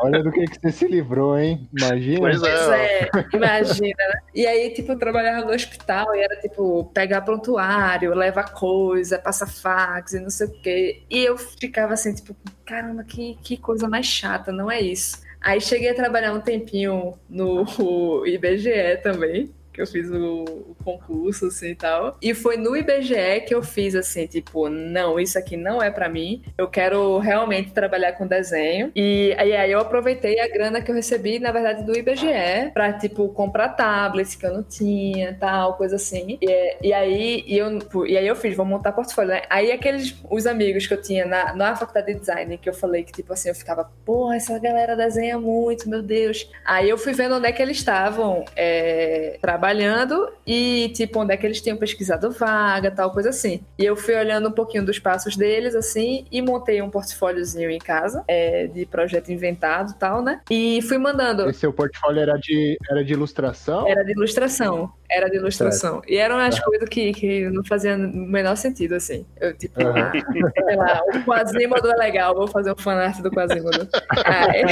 Olha 0.00 0.22
do 0.22 0.30
que, 0.30 0.44
que 0.44 0.60
você 0.60 0.72
se 0.72 0.86
livrou, 0.86 1.38
hein? 1.38 1.68
Imagina. 1.76 2.20
Pois 2.20 2.42
é. 2.42 3.08
Imagina, 3.32 4.08
né? 4.08 4.20
E 4.34 4.46
aí, 4.46 4.70
tipo, 4.70 4.92
eu 4.92 4.98
trabalhava 4.98 5.44
no 5.44 5.52
hospital 5.52 6.14
e 6.14 6.20
era, 6.20 6.36
tipo, 6.36 6.84
pegar 6.92 7.22
prontuário, 7.22 8.14
levar 8.14 8.52
coisa, 8.52 9.18
passar 9.18 9.46
fax 9.46 10.14
e 10.14 10.20
não 10.20 10.30
sei 10.30 10.46
o 10.46 10.60
quê. 10.60 11.02
E 11.10 11.24
eu 11.24 11.36
ficava 11.36 11.94
assim, 11.94 12.14
tipo, 12.14 12.36
caramba, 12.64 13.04
que, 13.04 13.36
que 13.42 13.56
coisa 13.56 13.88
mais 13.88 14.06
chata, 14.06 14.52
não 14.52 14.70
é 14.70 14.80
isso. 14.80 15.20
Aí 15.40 15.60
cheguei 15.60 15.90
a 15.90 15.94
trabalhar 15.94 16.32
um 16.32 16.40
tempinho 16.40 17.14
no 17.28 17.64
IBGE 18.26 19.00
também 19.02 19.54
que 19.76 19.82
eu 19.82 19.86
fiz 19.86 20.10
o, 20.10 20.44
o, 20.44 20.76
concurso, 20.82 21.46
assim, 21.46 21.68
e 21.68 21.74
tal. 21.74 22.16
E 22.22 22.32
foi 22.32 22.56
no 22.56 22.74
IBGE 22.74 23.42
que 23.46 23.54
eu 23.54 23.62
fiz, 23.62 23.94
assim, 23.94 24.26
tipo, 24.26 24.70
não, 24.70 25.20
isso 25.20 25.38
aqui 25.38 25.54
não 25.54 25.82
é 25.82 25.90
para 25.90 26.08
mim. 26.08 26.42
Eu 26.56 26.66
quero 26.66 27.18
realmente 27.18 27.72
trabalhar 27.72 28.12
com 28.12 28.26
desenho. 28.26 28.90
E 28.96 29.34
aí, 29.36 29.54
aí 29.54 29.70
eu 29.70 29.78
aproveitei 29.78 30.40
a 30.40 30.48
grana 30.48 30.80
que 30.80 30.90
eu 30.90 30.94
recebi, 30.94 31.38
na 31.38 31.52
verdade, 31.52 31.84
do 31.84 31.96
IBGE 31.96 32.70
pra, 32.72 32.94
tipo, 32.94 33.28
comprar 33.28 33.68
tablets 33.68 34.34
que 34.34 34.46
eu 34.46 34.54
não 34.54 34.62
tinha, 34.62 35.36
tal, 35.38 35.74
coisa 35.74 35.96
assim. 35.96 36.38
E, 36.40 36.76
e 36.82 36.92
aí, 36.94 37.44
e 37.46 37.58
eu, 37.58 37.78
e 38.06 38.16
aí 38.16 38.26
eu 38.26 38.34
fiz, 38.34 38.56
vou 38.56 38.64
montar 38.64 38.92
portfólio, 38.92 39.32
né? 39.32 39.42
Aí 39.50 39.70
aqueles, 39.70 40.16
os 40.30 40.46
amigos 40.46 40.86
que 40.86 40.94
eu 40.94 41.02
tinha 41.02 41.26
na, 41.26 41.54
na 41.54 41.76
faculdade 41.76 42.14
de 42.14 42.20
design, 42.20 42.56
que 42.56 42.68
eu 42.68 42.74
falei 42.74 43.04
que, 43.04 43.12
tipo 43.12 43.30
assim, 43.34 43.50
eu 43.50 43.54
ficava, 43.54 43.90
porra, 44.06 44.36
essa 44.36 44.58
galera 44.58 44.96
desenha 44.96 45.38
muito, 45.38 45.86
meu 45.90 46.00
Deus. 46.00 46.50
Aí 46.64 46.88
eu 46.88 46.96
fui 46.96 47.12
vendo 47.12 47.34
onde 47.34 47.46
é 47.46 47.52
que 47.52 47.60
eles 47.60 47.76
estavam 47.76 48.42
é, 48.56 49.36
trabalhando 49.42 49.65
trabalhando 49.66 50.28
e, 50.46 50.90
tipo, 50.94 51.20
onde 51.20 51.34
é 51.34 51.36
que 51.36 51.44
eles 51.44 51.60
tinham 51.60 51.76
pesquisado 51.76 52.30
vaga, 52.30 52.90
tal, 52.90 53.10
coisa 53.10 53.30
assim. 53.30 53.60
E 53.76 53.84
eu 53.84 53.96
fui 53.96 54.14
olhando 54.14 54.48
um 54.48 54.52
pouquinho 54.52 54.84
dos 54.84 54.98
passos 54.98 55.36
deles, 55.36 55.74
assim, 55.74 56.24
e 56.30 56.40
montei 56.40 56.80
um 56.80 56.88
portfóliozinho 56.88 57.70
em 57.70 57.78
casa, 57.78 58.22
é, 58.28 58.68
de 58.68 58.86
projeto 58.86 59.32
inventado 59.32 59.94
tal, 59.98 60.22
né? 60.22 60.40
E 60.50 60.80
fui 60.82 60.98
mandando. 60.98 61.48
Esse 61.50 61.60
seu 61.60 61.72
portfólio 61.72 62.20
era 62.20 62.36
de, 62.38 62.78
era 62.88 63.04
de 63.04 63.12
ilustração? 63.12 63.88
Era 63.88 64.04
de 64.04 64.12
ilustração. 64.12 64.92
Era 65.10 65.28
de 65.28 65.36
ilustração. 65.36 65.94
Certo. 65.94 66.10
E 66.10 66.16
eram 66.16 66.38
as 66.38 66.58
coisas 66.60 66.88
que, 66.88 67.12
que 67.12 67.48
não 67.50 67.64
faziam 67.64 67.98
o 67.98 68.16
menor 68.16 68.56
sentido, 68.56 68.94
assim. 68.94 69.26
Eu, 69.40 69.56
tipo, 69.56 69.82
uhum. 69.82 69.96
ah, 69.96 70.12
sei 70.12 70.76
lá, 70.76 71.00
o 71.14 71.24
Quasimodo 71.24 71.90
é 71.90 71.96
legal, 71.96 72.34
vou 72.34 72.46
fazer 72.46 72.72
um 72.72 72.76
fanart 72.76 73.20
do 73.20 73.30
Quasimodo. 73.30 73.88
Aí... 74.24 74.62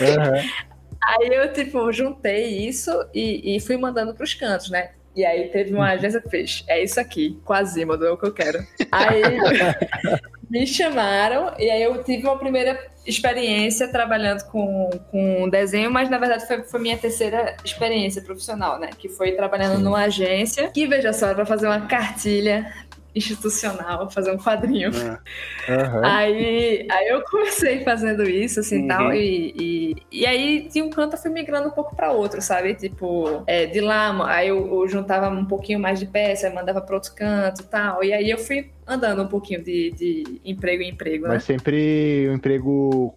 uhum. 0.00 0.73
Aí 1.06 1.28
eu, 1.28 1.52
tipo, 1.52 1.92
juntei 1.92 2.66
isso 2.66 2.90
e, 3.14 3.56
e 3.56 3.60
fui 3.60 3.76
mandando 3.76 4.14
pros 4.14 4.34
cantos, 4.34 4.70
né? 4.70 4.90
E 5.14 5.24
aí 5.24 5.48
teve 5.48 5.72
uma 5.72 5.90
agência 5.90 6.20
que 6.20 6.28
fez, 6.28 6.64
é 6.66 6.82
isso 6.82 6.98
aqui, 6.98 7.38
Quasimodo, 7.44 8.04
é 8.04 8.10
o 8.10 8.16
que 8.16 8.26
eu 8.26 8.32
quero. 8.32 8.66
Aí 8.90 9.22
me 10.50 10.66
chamaram 10.66 11.54
e 11.58 11.70
aí 11.70 11.82
eu 11.82 12.02
tive 12.02 12.24
uma 12.26 12.36
primeira 12.36 12.78
experiência 13.06 13.86
trabalhando 13.88 14.44
com, 14.46 14.90
com 15.10 15.48
desenho, 15.48 15.90
mas 15.90 16.10
na 16.10 16.18
verdade 16.18 16.46
foi, 16.46 16.64
foi 16.64 16.80
minha 16.80 16.96
terceira 16.96 17.56
experiência 17.64 18.22
profissional, 18.22 18.80
né? 18.80 18.90
Que 18.98 19.08
foi 19.08 19.32
trabalhando 19.32 19.76
Sim. 19.76 19.82
numa 19.84 20.04
agência 20.04 20.70
que, 20.70 20.86
veja 20.86 21.12
só, 21.12 21.32
para 21.32 21.46
fazer 21.46 21.66
uma 21.66 21.82
cartilha 21.82 22.72
institucional, 23.14 24.10
fazer 24.10 24.32
um 24.32 24.38
quadrinho. 24.38 24.90
Uhum. 24.90 26.04
Aí, 26.04 26.86
aí 26.90 27.08
eu 27.08 27.22
comecei 27.22 27.84
fazendo 27.84 28.22
isso, 28.28 28.60
assim, 28.60 28.82
uhum. 28.82 28.88
tal, 28.88 29.14
e, 29.14 29.54
e, 29.58 29.96
e, 30.10 30.26
aí 30.26 30.68
de 30.68 30.82
um 30.82 30.90
canto 30.90 31.14
eu 31.14 31.20
fui 31.20 31.30
migrando 31.30 31.68
um 31.68 31.72
pouco 31.72 31.94
para 31.94 32.12
outro, 32.12 32.42
sabe? 32.42 32.74
Tipo, 32.74 33.42
é, 33.46 33.66
de 33.66 33.80
lá, 33.80 34.14
aí 34.28 34.48
eu, 34.48 34.66
eu, 34.66 34.88
juntava 34.88 35.28
um 35.28 35.44
pouquinho 35.44 35.78
mais 35.78 35.98
de 36.00 36.06
peça, 36.06 36.50
mandava 36.50 36.80
para 36.80 36.94
outro 36.94 37.14
canto 37.14 37.62
e 37.62 37.64
tal, 37.64 38.02
e 38.02 38.12
aí 38.12 38.30
eu 38.30 38.38
fui 38.38 38.70
andando 38.86 39.22
um 39.22 39.28
pouquinho 39.28 39.62
de, 39.62 39.90
de 39.92 40.40
emprego 40.44 40.82
em 40.82 40.90
emprego, 40.90 41.24
Mas 41.24 41.34
né? 41.34 41.40
sempre 41.40 42.28
um 42.30 42.34
emprego 42.34 43.14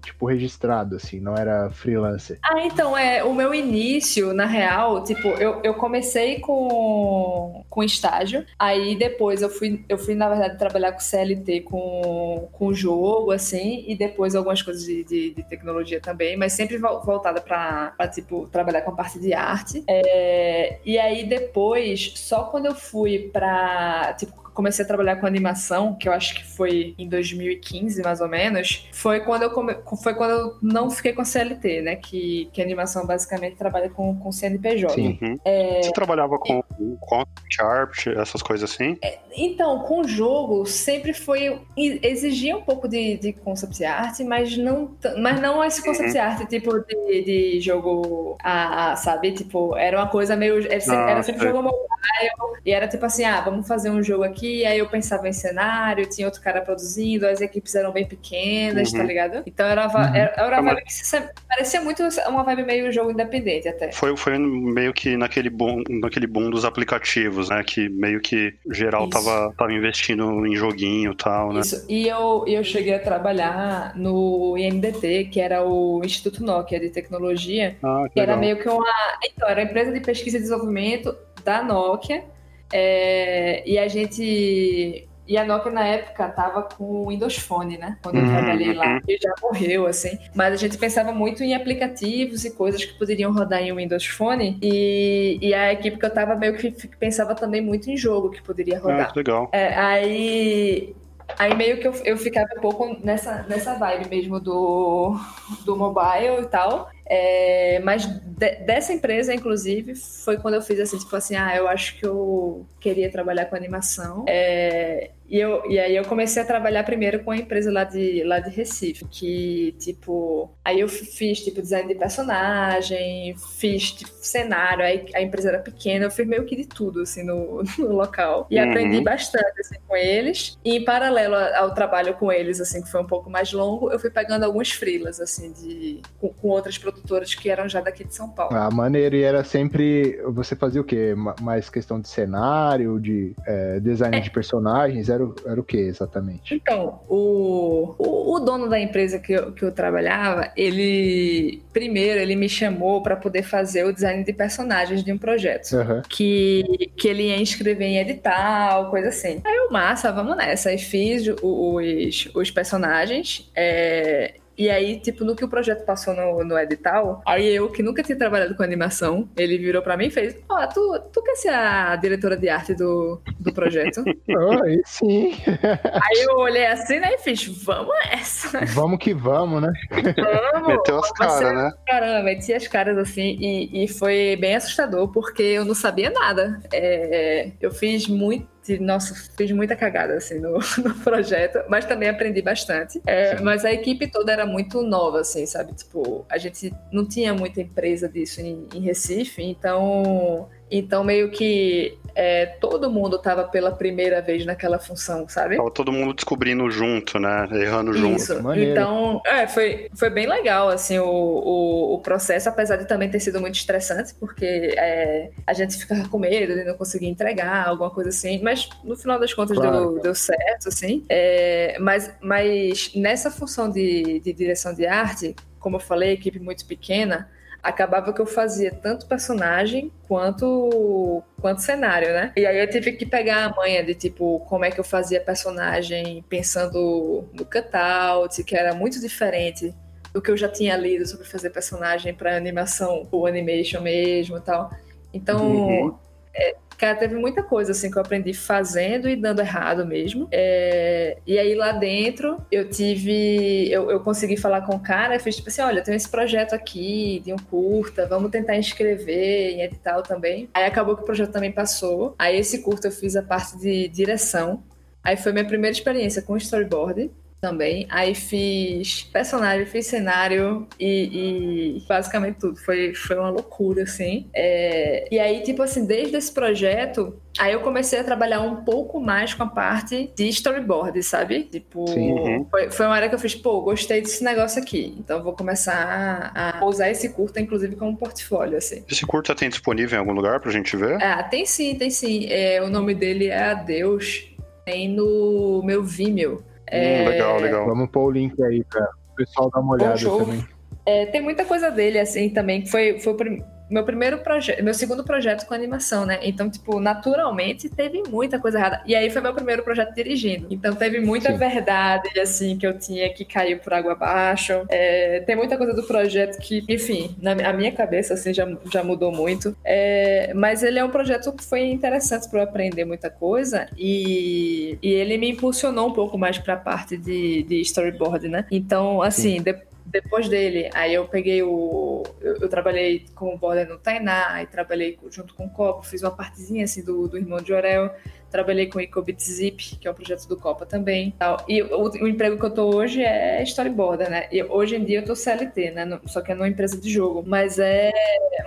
tipo 0.00 0.26
registrado, 0.26 0.96
assim, 0.96 1.20
não 1.20 1.34
era 1.34 1.70
freelancer. 1.70 2.38
Ah, 2.42 2.64
então, 2.64 2.96
é, 2.96 3.22
o 3.22 3.32
meu 3.32 3.54
início, 3.54 4.32
na 4.32 4.46
real, 4.46 5.04
tipo, 5.04 5.28
eu, 5.28 5.60
eu 5.62 5.74
comecei 5.74 6.40
com, 6.40 7.64
com 7.70 7.82
estágio, 7.82 8.44
aí 8.58 8.96
depois 8.96 9.42
eu 9.42 9.48
fui, 9.48 9.84
eu 9.88 9.96
fui, 9.96 10.14
na 10.14 10.28
verdade, 10.28 10.58
trabalhar 10.58 10.92
com 10.92 11.00
CLT 11.00 11.60
com, 11.62 12.48
com 12.52 12.72
jogo, 12.72 13.30
assim, 13.30 13.84
e 13.86 13.96
depois 13.96 14.34
algumas 14.34 14.62
coisas 14.62 14.84
de, 14.84 15.04
de, 15.04 15.30
de 15.30 15.42
tecnologia 15.44 16.00
também, 16.00 16.36
mas 16.36 16.52
sempre 16.52 16.76
voltada 16.78 17.40
para 17.40 18.08
tipo, 18.08 18.48
trabalhar 18.48 18.82
com 18.82 18.90
a 18.90 18.94
parte 18.94 19.18
de 19.18 19.32
arte. 19.32 19.84
É, 19.88 20.78
e 20.84 20.98
aí 20.98 21.24
depois, 21.24 22.12
só 22.16 22.44
quando 22.44 22.66
eu 22.66 22.74
fui 22.74 23.30
para 23.32 24.14
tipo, 24.14 24.42
comecei 24.54 24.84
a 24.84 24.88
trabalhar 24.88 25.16
com 25.16 25.26
animação, 25.26 25.94
que 25.94 26.08
eu 26.08 26.12
acho 26.12 26.34
que 26.34 26.44
foi 26.44 26.94
em 26.98 27.08
2015, 27.08 28.02
mais 28.02 28.20
ou 28.20 28.28
menos, 28.28 28.88
foi 28.92 29.20
quando 29.20 29.42
eu, 29.42 29.50
come... 29.50 29.76
foi 30.02 30.14
quando 30.14 30.30
eu 30.30 30.56
não 30.62 30.90
fiquei 30.90 31.12
com 31.12 31.24
CLT, 31.24 31.82
né? 31.82 31.96
Que, 31.96 32.48
que 32.52 32.60
animação 32.60 33.06
basicamente 33.06 33.56
trabalha 33.56 33.88
com, 33.88 34.14
com 34.16 34.32
CNPJ. 34.32 34.94
Sim. 34.94 35.18
Uhum. 35.20 35.38
É... 35.44 35.82
Você 35.82 35.92
trabalhava 35.92 36.38
com, 36.38 36.62
com 37.00 37.24
Sharp, 37.50 37.92
essas 38.16 38.42
coisas 38.42 38.70
assim? 38.70 38.96
É, 39.02 39.18
então, 39.34 39.80
com 39.80 40.00
o 40.00 40.08
jogo, 40.08 40.66
sempre 40.66 41.12
foi. 41.12 41.60
exigia 41.76 42.56
um 42.56 42.62
pouco 42.62 42.88
de, 42.88 43.16
de 43.16 43.32
concept 43.32 43.84
art, 43.84 44.20
mas 44.20 44.56
não, 44.56 44.96
mas 45.18 45.40
não 45.40 45.64
esse 45.64 45.82
concept 45.82 46.16
uhum. 46.16 46.22
art, 46.22 46.48
tipo, 46.48 46.78
de, 46.80 47.22
de 47.24 47.60
jogo. 47.60 48.36
A, 48.42 48.92
a, 48.92 48.96
sabe? 48.96 49.32
Tipo, 49.32 49.76
era 49.76 49.98
uma 49.98 50.08
coisa 50.08 50.36
meio. 50.36 50.58
Era 50.70 50.80
sempre, 50.80 50.98
ah, 50.98 51.10
era 51.10 51.22
sempre 51.22 51.46
jogo 51.46 51.62
mobile. 51.62 52.60
E 52.64 52.70
era 52.70 52.86
tipo 52.86 53.04
assim, 53.04 53.24
ah, 53.24 53.40
vamos 53.40 53.66
fazer 53.66 53.90
um 53.90 54.02
jogo 54.02 54.24
aqui 54.24 54.41
aqui, 54.42 54.64
aí 54.64 54.78
eu 54.78 54.88
pensava 54.88 55.28
em 55.28 55.32
cenário, 55.32 56.08
tinha 56.08 56.26
outro 56.26 56.42
cara 56.42 56.60
produzindo, 56.60 57.26
as 57.26 57.40
equipes 57.40 57.74
eram 57.74 57.92
bem 57.92 58.04
pequenas, 58.04 58.90
tá 58.90 58.98
uhum. 58.98 59.02
tá 59.02 59.08
ligado? 59.08 59.42
Então 59.46 59.66
era, 59.66 59.86
uhum. 59.86 60.14
era, 60.14 60.34
era 60.36 60.60
uma 60.60 60.74
vibe 60.74 60.84
que 60.84 60.92
se, 60.92 61.22
parecia 61.48 61.80
muito 61.80 62.02
uma 62.28 62.42
vibe 62.42 62.64
meio 62.64 62.92
jogo 62.92 63.12
independente 63.12 63.68
até. 63.68 63.92
Foi, 63.92 64.16
foi 64.16 64.38
meio 64.38 64.92
que 64.92 65.16
naquele 65.16 65.48
boom, 65.48 65.82
naquele 65.88 66.26
boom 66.26 66.50
dos 66.50 66.64
aplicativos, 66.64 67.48
né? 67.48 67.62
Que 67.62 67.88
meio 67.88 68.20
que 68.20 68.54
geral 68.70 69.02
Isso. 69.02 69.10
tava, 69.10 69.54
tava 69.56 69.72
investindo 69.72 70.44
em 70.46 70.56
joguinho 70.56 71.12
e 71.12 71.16
tal, 71.16 71.52
né? 71.52 71.60
Isso. 71.60 71.84
E 71.88 72.08
eu, 72.08 72.44
eu 72.46 72.64
cheguei 72.64 72.94
a 72.94 72.98
trabalhar 72.98 73.96
no 73.96 74.56
INDT, 74.58 75.28
que 75.30 75.40
era 75.40 75.64
o 75.64 76.02
Instituto 76.04 76.42
Nokia 76.42 76.80
de 76.80 76.90
Tecnologia, 76.90 77.76
Ah, 77.82 78.04
que 78.08 78.14
que 78.14 78.20
era 78.20 78.36
meio 78.36 78.58
que 78.58 78.68
uma. 78.68 78.84
Então, 79.24 79.48
era 79.48 79.60
a 79.60 79.64
empresa 79.64 79.92
de 79.92 80.00
pesquisa 80.00 80.36
e 80.36 80.40
desenvolvimento 80.40 81.14
da 81.44 81.62
Nokia. 81.62 82.24
É, 82.72 83.68
e 83.68 83.78
a 83.78 83.88
gente. 83.88 85.08
E 85.26 85.38
a 85.38 85.44
Nokia 85.44 85.70
na 85.70 85.86
época 85.86 86.28
tava 86.30 86.64
com 86.64 86.84
o 86.84 87.08
Windows 87.08 87.36
Phone, 87.38 87.78
né? 87.78 87.96
Quando 88.02 88.18
eu 88.18 88.24
Uhum, 88.24 88.26
trabalhei 88.26 88.74
lá. 88.74 88.96
uhum. 88.96 89.00
E 89.08 89.16
já 89.22 89.32
morreu, 89.40 89.86
assim. 89.86 90.18
Mas 90.34 90.52
a 90.52 90.56
gente 90.56 90.76
pensava 90.78 91.12
muito 91.12 91.42
em 91.44 91.54
aplicativos 91.54 92.44
e 92.44 92.54
coisas 92.56 92.84
que 92.84 92.94
poderiam 92.98 93.32
rodar 93.32 93.62
em 93.62 93.72
Windows 93.74 94.06
Phone. 94.06 94.58
E, 94.60 95.38
e 95.40 95.54
a 95.54 95.72
equipe 95.72 95.96
que 95.98 96.04
eu 96.06 96.12
tava 96.12 96.34
meio 96.34 96.56
que 96.56 96.72
pensava 96.98 97.34
também 97.36 97.60
muito 97.60 97.88
em 97.90 97.96
jogo 97.96 98.30
que 98.30 98.42
poderia 98.42 98.78
Ah, 98.86 99.06
rodar. 99.06 99.12
que 99.12 99.18
legal. 99.18 99.52
É, 99.52 99.74
aí, 99.74 100.96
aí 101.38 101.54
meio 101.54 101.80
que 101.80 101.86
eu, 101.88 101.92
eu 102.04 102.16
ficava 102.18 102.48
um 102.56 102.60
pouco 102.60 102.96
nessa, 103.04 103.44
nessa 103.48 103.74
vibe 103.78 104.08
mesmo 104.08 104.40
do, 104.40 105.16
do 105.64 105.76
mobile 105.76 106.42
e 106.42 106.46
tal. 106.48 106.90
É, 107.14 107.78
mas 107.80 108.06
de- 108.06 108.56
dessa 108.64 108.90
empresa, 108.90 109.34
inclusive, 109.34 109.94
foi 109.94 110.38
quando 110.38 110.54
eu 110.54 110.62
fiz 110.62 110.80
assim, 110.80 110.96
tipo 110.98 111.14
assim, 111.14 111.36
ah, 111.36 111.54
eu 111.54 111.68
acho 111.68 111.98
que 111.98 112.06
eu 112.06 112.66
queria 112.80 113.10
trabalhar 113.10 113.44
com 113.46 113.54
animação. 113.54 114.24
É, 114.26 115.10
e, 115.28 115.38
eu, 115.38 115.62
e 115.70 115.78
aí 115.78 115.96
eu 115.96 116.04
comecei 116.04 116.42
a 116.42 116.46
trabalhar 116.46 116.84
primeiro 116.84 117.22
com 117.24 117.30
a 117.30 117.36
empresa 117.36 117.72
lá 117.72 117.84
de, 117.84 118.22
lá 118.24 118.38
de 118.40 118.50
Recife, 118.50 119.04
que, 119.10 119.74
tipo, 119.78 120.50
aí 120.64 120.80
eu 120.80 120.88
fiz, 120.88 121.40
tipo, 121.40 121.60
design 121.62 121.88
de 121.88 121.98
personagem, 121.98 123.34
fiz, 123.58 123.92
tipo, 123.92 124.10
cenário, 124.20 124.84
aí 124.84 125.06
a 125.14 125.22
empresa 125.22 125.48
era 125.50 125.58
pequena, 125.58 126.04
eu 126.06 126.10
fiz 126.10 126.26
meio 126.26 126.44
que 126.44 126.56
de 126.56 126.66
tudo, 126.66 127.02
assim, 127.02 127.22
no, 127.24 127.62
no 127.78 127.92
local. 127.92 128.46
E 128.50 128.58
Uhum. 128.58 128.68
aprendi 128.68 129.00
bastante, 129.00 129.60
assim, 129.60 129.76
com 129.86 129.96
eles. 129.96 130.58
E 130.64 130.76
em 130.76 130.84
paralelo 130.84 131.34
ao 131.34 131.74
trabalho 131.74 132.14
com 132.14 132.30
eles, 132.30 132.60
assim, 132.60 132.82
que 132.82 132.90
foi 132.90 133.00
um 133.00 133.06
pouco 133.06 133.28
mais 133.30 133.52
longo, 133.52 133.90
eu 133.90 133.98
fui 133.98 134.10
pegando 134.10 134.44
alguns 134.44 134.70
freelas, 134.72 135.20
assim, 135.20 135.52
de, 135.52 136.00
com, 136.20 136.28
com 136.28 136.48
outras 136.48 136.78
produtoras 136.78 137.34
que 137.34 137.48
eram 137.50 137.68
já 137.68 137.80
daqui 137.80 138.04
de 138.04 138.14
São 138.14 138.28
Paulo. 138.28 138.54
Ah, 138.56 138.70
maneiro. 138.70 139.16
E 139.16 139.22
era 139.22 139.42
sempre. 139.44 140.20
Você 140.28 140.54
fazia 140.56 140.80
o 140.80 140.84
quê? 140.84 141.14
Ma- 141.16 141.34
Mais 141.40 141.68
questão 141.70 142.00
de 142.00 142.08
cenário, 142.08 143.00
de 143.00 143.32
é, 143.46 143.80
design 143.80 144.20
de 144.20 144.30
personagens? 144.30 145.08
Era, 145.08 145.21
o- 145.24 145.34
era 145.46 145.60
o 145.60 145.64
que 145.64 145.76
exatamente? 145.76 146.54
Então, 146.54 147.00
o, 147.08 147.94
o, 147.98 148.34
o 148.36 148.40
dono 148.40 148.68
da 148.68 148.78
empresa 148.78 149.18
que 149.18 149.32
eu, 149.32 149.52
que 149.52 149.64
eu 149.64 149.72
trabalhava, 149.72 150.50
ele 150.56 151.62
primeiro 151.72 152.20
ele 152.20 152.36
me 152.36 152.48
chamou 152.48 153.02
para 153.02 153.16
poder 153.16 153.42
fazer 153.42 153.84
o 153.84 153.92
design 153.92 154.24
de 154.24 154.32
personagens 154.32 155.02
de 155.04 155.12
um 155.12 155.18
projeto. 155.18 155.72
Aham. 155.74 156.02
Que, 156.08 156.90
que 156.96 157.08
ele 157.08 157.24
ia 157.28 157.40
inscrever 157.40 157.86
em 157.86 157.98
edital, 157.98 158.90
coisa 158.90 159.08
assim. 159.08 159.40
Aí 159.44 159.56
eu, 159.56 159.70
massa, 159.70 160.12
vamos 160.12 160.36
nessa. 160.36 160.70
Aí 160.70 160.78
fiz 160.78 161.26
os, 161.42 162.28
os 162.34 162.50
personagens. 162.50 163.50
é, 163.54 164.34
e 164.56 164.68
aí, 164.68 165.00
tipo, 165.00 165.24
no 165.24 165.34
que 165.34 165.44
o 165.44 165.48
projeto 165.48 165.84
passou 165.84 166.14
no, 166.14 166.44
no 166.44 166.58
edital, 166.58 167.22
aí 167.26 167.54
eu, 167.54 167.70
que 167.70 167.82
nunca 167.82 168.02
tinha 168.02 168.18
trabalhado 168.18 168.54
com 168.54 168.62
animação, 168.62 169.28
ele 169.36 169.58
virou 169.58 169.82
pra 169.82 169.96
mim 169.96 170.06
e 170.06 170.10
fez: 170.10 170.36
Ó, 170.48 170.66
tu, 170.66 171.00
tu 171.12 171.22
quer 171.22 171.36
ser 171.36 171.48
a 171.48 171.96
diretora 171.96 172.36
de 172.36 172.48
arte 172.48 172.74
do, 172.74 173.20
do 173.38 173.52
projeto? 173.52 174.02
Oh, 174.34 174.62
aí 174.62 174.80
sim. 174.84 175.34
Aí 175.46 176.24
eu 176.26 176.36
olhei 176.38 176.66
assim, 176.66 176.98
né, 176.98 177.14
e 177.14 177.18
fiz, 177.18 177.46
vamos 177.64 177.94
nessa. 178.06 178.64
Vamos 178.66 178.98
que 178.98 179.12
vamos, 179.12 179.60
né? 179.60 179.72
Vamos. 179.90 180.68
Meteu 180.68 180.98
as 180.98 181.12
caras, 181.12 181.54
né? 181.54 181.72
Caramba, 181.86 182.22
meti 182.22 182.52
as 182.52 182.66
caras 182.66 182.96
assim, 182.96 183.36
e, 183.40 183.84
e 183.84 183.88
foi 183.88 184.36
bem 184.40 184.56
assustador, 184.56 185.08
porque 185.08 185.42
eu 185.42 185.64
não 185.64 185.74
sabia 185.74 186.10
nada. 186.10 186.60
É, 186.72 187.50
eu 187.60 187.70
fiz 187.70 188.08
muito. 188.08 188.51
Nossa, 188.80 189.14
fiz 189.36 189.50
muita 189.50 189.74
cagada 189.74 190.14
assim 190.14 190.38
no, 190.38 190.58
no 190.84 190.94
projeto, 191.02 191.64
mas 191.68 191.84
também 191.84 192.08
aprendi 192.08 192.40
bastante. 192.40 193.00
É, 193.06 193.40
mas 193.40 193.64
a 193.64 193.72
equipe 193.72 194.06
toda 194.06 194.32
era 194.32 194.46
muito 194.46 194.82
nova, 194.82 195.20
assim, 195.20 195.44
sabe? 195.46 195.72
Tipo, 195.74 196.24
a 196.28 196.38
gente 196.38 196.72
não 196.92 197.06
tinha 197.06 197.34
muita 197.34 197.60
empresa 197.60 198.08
disso 198.08 198.40
em, 198.40 198.66
em 198.74 198.80
Recife, 198.80 199.42
então. 199.42 200.48
Então, 200.70 201.04
meio 201.04 201.30
que 201.30 201.98
é, 202.14 202.46
todo 202.46 202.90
mundo 202.90 203.18
tava 203.18 203.44
pela 203.44 203.70
primeira 203.72 204.20
vez 204.20 204.44
naquela 204.44 204.78
função, 204.78 205.28
sabe? 205.28 205.56
Tava 205.56 205.70
todo 205.70 205.92
mundo 205.92 206.12
descobrindo 206.12 206.70
junto, 206.70 207.18
né? 207.18 207.48
Errando 207.52 207.92
junto. 207.92 208.16
Isso. 208.16 208.42
Maneiro. 208.42 208.72
Então, 208.72 209.20
é, 209.26 209.46
foi, 209.46 209.88
foi 209.94 210.10
bem 210.10 210.26
legal, 210.26 210.68
assim, 210.68 210.98
o, 210.98 211.06
o, 211.06 211.94
o 211.94 211.98
processo, 212.00 212.48
apesar 212.48 212.76
de 212.76 212.86
também 212.86 213.10
ter 213.10 213.20
sido 213.20 213.40
muito 213.40 213.54
estressante, 213.54 214.14
porque 214.14 214.74
é, 214.76 215.30
a 215.46 215.52
gente 215.52 215.76
ficava 215.76 216.08
com 216.08 216.18
medo 216.18 216.54
de 216.54 216.64
não 216.64 216.74
conseguir 216.74 217.06
entregar, 217.06 217.68
alguma 217.68 217.90
coisa 217.90 218.10
assim, 218.10 218.40
mas 218.42 218.68
no 218.84 218.96
final 218.96 219.18
das 219.18 219.32
contas 219.32 219.56
Claro. 219.56 219.92
deu, 219.92 220.02
deu 220.02 220.14
certo, 220.14 220.68
assim. 220.68 221.04
É, 221.08 221.76
mas, 221.78 222.12
mas 222.20 222.90
nessa 222.94 223.30
função 223.30 223.70
de, 223.70 224.20
de 224.20 224.32
direção 224.32 224.74
de 224.74 224.86
arte, 224.86 225.34
como 225.58 225.76
eu 225.76 225.80
falei, 225.80 226.12
equipe 226.12 226.38
muito 226.38 226.66
pequena, 226.66 227.30
acabava 227.62 228.12
que 228.12 228.20
eu 228.20 228.26
fazia 228.26 228.72
tanto 228.72 229.06
personagem 229.06 229.92
quanto 230.08 231.22
quanto 231.40 231.62
cenário, 231.62 232.08
né? 232.08 232.32
E 232.36 232.44
aí 232.44 232.58
eu 232.58 232.68
tive 232.68 232.92
que 232.92 233.06
pegar 233.06 233.44
a 233.44 233.54
manha 233.54 233.84
de 233.84 233.94
tipo 233.94 234.40
como 234.48 234.64
é 234.64 234.70
que 234.70 234.80
eu 234.80 234.84
fazia 234.84 235.20
personagem 235.20 236.24
pensando 236.28 237.28
no 237.32 237.44
cutout, 237.44 238.42
que 238.44 238.56
era 238.56 238.74
muito 238.74 239.00
diferente 239.00 239.74
do 240.12 240.20
que 240.20 240.30
eu 240.30 240.36
já 240.36 240.48
tinha 240.48 240.76
lido 240.76 241.06
sobre 241.06 241.26
fazer 241.26 241.50
personagem 241.50 242.12
para 242.12 242.36
animação 242.36 243.08
ou 243.10 243.26
animation 243.26 243.80
mesmo 243.80 244.36
e 244.36 244.40
tal. 244.40 244.70
Então, 245.14 245.40
Uhum. 245.42 245.94
É, 246.34 246.56
cara, 246.78 246.96
teve 246.96 247.14
muita 247.14 247.42
coisa 247.42 247.72
assim 247.72 247.90
que 247.90 247.96
eu 247.96 248.02
aprendi 248.02 248.34
fazendo 248.34 249.08
e 249.08 249.14
dando 249.14 249.40
errado 249.40 249.86
mesmo. 249.86 250.28
É, 250.32 251.18
e 251.26 251.38
aí 251.38 251.54
lá 251.54 251.72
dentro 251.72 252.38
eu 252.50 252.68
tive. 252.68 253.70
Eu, 253.70 253.90
eu 253.90 254.00
consegui 254.00 254.36
falar 254.36 254.62
com 254.62 254.76
o 254.76 254.80
cara 254.80 255.14
e 255.14 255.18
fiz 255.18 255.36
tipo 255.36 255.48
assim: 255.48 255.62
olha, 255.62 255.80
eu 255.80 255.84
tenho 255.84 255.96
esse 255.96 256.08
projeto 256.08 256.54
aqui 256.54 257.20
de 257.24 257.32
um 257.32 257.38
curta, 257.38 258.06
vamos 258.06 258.30
tentar 258.30 258.56
inscrever 258.56 259.54
em 259.54 259.62
edital 259.62 260.02
também. 260.02 260.48
Aí 260.54 260.64
acabou 260.64 260.96
que 260.96 261.02
o 261.02 261.06
projeto 261.06 261.32
também 261.32 261.52
passou. 261.52 262.14
Aí 262.18 262.36
esse 262.38 262.62
curta 262.62 262.88
eu 262.88 262.92
fiz 262.92 263.16
a 263.16 263.22
parte 263.22 263.58
de 263.58 263.88
direção. 263.88 264.62
Aí 265.04 265.16
foi 265.16 265.32
minha 265.32 265.44
primeira 265.44 265.74
experiência 265.76 266.22
com 266.22 266.36
storyboard 266.36 267.10
também. 267.42 267.86
Aí 267.90 268.14
fiz 268.14 269.02
personagem, 269.02 269.66
fiz 269.66 269.86
cenário 269.86 270.68
e, 270.78 271.76
e 271.76 271.86
basicamente 271.88 272.36
tudo. 272.38 272.56
Foi, 272.56 272.94
foi 272.94 273.18
uma 273.18 273.30
loucura, 273.30 273.82
assim. 273.82 274.30
É, 274.32 275.08
e 275.10 275.18
aí, 275.18 275.42
tipo 275.42 275.60
assim, 275.60 275.84
desde 275.84 276.16
esse 276.16 276.32
projeto, 276.32 277.20
aí 277.36 277.52
eu 277.52 277.60
comecei 277.60 277.98
a 277.98 278.04
trabalhar 278.04 278.40
um 278.42 278.62
pouco 278.64 279.00
mais 279.00 279.34
com 279.34 279.42
a 279.42 279.48
parte 279.48 280.12
de 280.14 280.28
storyboard, 280.28 281.02
sabe? 281.02 281.42
Tipo, 281.42 281.88
Sim. 281.88 282.12
Uhum. 282.12 282.46
foi, 282.48 282.70
foi 282.70 282.86
uma 282.86 282.94
área 282.94 283.08
que 283.08 283.14
eu 283.16 283.18
fiz, 283.18 283.34
pô, 283.34 283.60
gostei 283.60 284.00
desse 284.00 284.22
negócio 284.22 284.62
aqui. 284.62 284.94
Então 284.96 285.18
eu 285.18 285.24
vou 285.24 285.32
começar 285.32 286.30
a, 286.32 286.60
a 286.60 286.64
usar 286.64 286.90
esse 286.90 287.08
curta, 287.08 287.40
inclusive, 287.40 287.74
como 287.74 287.96
portfólio, 287.96 288.56
assim. 288.56 288.84
Esse 288.88 289.04
curta 289.04 289.34
tem 289.34 289.48
disponível 289.48 289.96
em 289.96 289.98
algum 289.98 290.12
lugar 290.12 290.38
pra 290.38 290.52
gente 290.52 290.76
ver? 290.76 291.02
Ah, 291.02 291.24
tem 291.24 291.44
sim, 291.44 291.74
tem 291.74 291.90
sim. 291.90 292.26
É, 292.30 292.62
o 292.62 292.70
nome 292.70 292.94
dele 292.94 293.26
é 293.26 293.50
Adeus. 293.50 294.28
Tem 294.64 294.88
no 294.88 295.60
meu 295.64 295.82
Vimeo. 295.82 296.44
Hum, 296.72 297.08
legal, 297.08 297.38
legal. 297.38 297.66
Vamos 297.66 297.90
pôr 297.90 298.04
o 298.04 298.10
link 298.10 298.42
aí 298.42 298.64
pra 298.64 298.82
o 299.12 299.14
pessoal 299.14 299.50
dar 299.50 299.60
uma 299.60 299.74
olhada 299.74 299.98
também. 299.98 300.44
É, 300.86 301.06
tem 301.06 301.20
muita 301.20 301.44
coisa 301.44 301.70
dele, 301.70 301.98
assim, 301.98 302.30
também, 302.30 302.62
que 302.62 302.70
foi, 302.70 302.98
foi 302.98 303.12
o 303.12 303.16
prim- 303.16 303.44
meu 303.72 303.84
primeiro 303.84 304.18
projeto, 304.18 304.62
meu 304.62 304.74
segundo 304.74 305.02
projeto 305.02 305.46
com 305.46 305.54
animação, 305.54 306.04
né? 306.04 306.18
Então, 306.22 306.50
tipo, 306.50 306.78
naturalmente 306.78 307.68
teve 307.68 308.02
muita 308.08 308.38
coisa 308.38 308.58
errada. 308.58 308.82
E 308.86 308.94
aí 308.94 309.08
foi 309.10 309.22
meu 309.22 309.32
primeiro 309.34 309.62
projeto 309.62 309.94
dirigindo. 309.94 310.46
Então 310.50 310.74
teve 310.74 311.00
muita 311.00 311.32
Sim. 311.32 311.38
verdade, 311.38 312.20
assim, 312.20 312.58
que 312.58 312.66
eu 312.66 312.78
tinha 312.78 313.08
que 313.12 313.24
caiu 313.24 313.58
por 313.58 313.72
água 313.72 313.92
abaixo. 313.92 314.64
É, 314.68 315.20
tem 315.20 315.34
muita 315.36 315.56
coisa 315.56 315.72
do 315.74 315.82
projeto 315.84 316.38
que, 316.38 316.64
enfim, 316.68 317.16
na 317.20 317.32
a 317.32 317.52
minha 317.52 317.72
cabeça, 317.72 318.14
assim, 318.14 318.32
já, 318.34 318.46
já 318.70 318.84
mudou 318.84 319.10
muito. 319.10 319.56
É, 319.64 320.32
mas 320.34 320.62
ele 320.62 320.78
é 320.78 320.84
um 320.84 320.90
projeto 320.90 321.32
que 321.32 321.42
foi 321.42 321.62
interessante 321.62 322.28
para 322.28 322.40
eu 322.40 322.44
aprender 322.44 322.84
muita 322.84 323.08
coisa 323.08 323.68
e, 323.76 324.78
e 324.82 324.88
ele 324.92 325.16
me 325.16 325.30
impulsionou 325.30 325.88
um 325.88 325.92
pouco 325.92 326.18
mais 326.18 326.36
para 326.38 326.54
a 326.54 326.56
parte 326.58 326.96
de, 326.96 327.42
de 327.44 327.60
storyboard, 327.62 328.28
né? 328.28 328.44
Então, 328.50 329.00
assim, 329.02 329.40
de- 329.40 329.71
depois 329.92 330.28
dele, 330.28 330.70
aí 330.72 330.94
eu 330.94 331.06
peguei 331.06 331.42
o. 331.42 332.02
Eu, 332.20 332.36
eu 332.36 332.48
trabalhei 332.48 333.04
com 333.14 333.34
o 333.34 333.38
border 333.38 333.68
no 333.68 333.78
Tainá, 333.78 334.32
aí 334.32 334.46
trabalhei 334.46 334.98
junto 335.10 335.34
com 335.34 335.44
o 335.44 335.50
Copa, 335.50 335.82
fiz 335.82 336.02
uma 336.02 336.10
partezinha 336.10 336.64
assim 336.64 336.82
do, 336.82 337.06
do 337.06 337.18
irmão 337.18 337.38
de 337.38 337.52
Orel. 337.52 337.94
Trabalhei 338.32 338.66
com 338.66 338.78
o 338.80 339.04
Zip, 339.20 339.76
que 339.76 339.86
é 339.86 339.90
um 339.90 339.94
projeto 339.94 340.26
do 340.26 340.36
Copa 340.38 340.64
também. 340.64 341.14
Tal. 341.18 341.44
E 341.46 341.62
o, 341.62 341.82
o 341.82 342.08
emprego 342.08 342.38
que 342.38 342.44
eu 342.46 342.50
tô 342.50 342.74
hoje 342.74 343.02
é 343.02 343.42
storyboarder, 343.42 344.10
né? 344.10 344.26
E 344.32 344.42
hoje 344.42 344.74
em 344.76 344.84
dia 344.84 345.00
eu 345.00 345.04
tô 345.04 345.14
CLT, 345.14 345.70
né? 345.72 345.84
No- 345.84 346.00
só 346.06 346.22
que 346.22 346.32
é 346.32 346.34
numa 346.34 346.48
empresa 346.48 346.80
de 346.80 346.90
jogo. 346.90 347.22
Mas 347.26 347.58
é, 347.58 347.92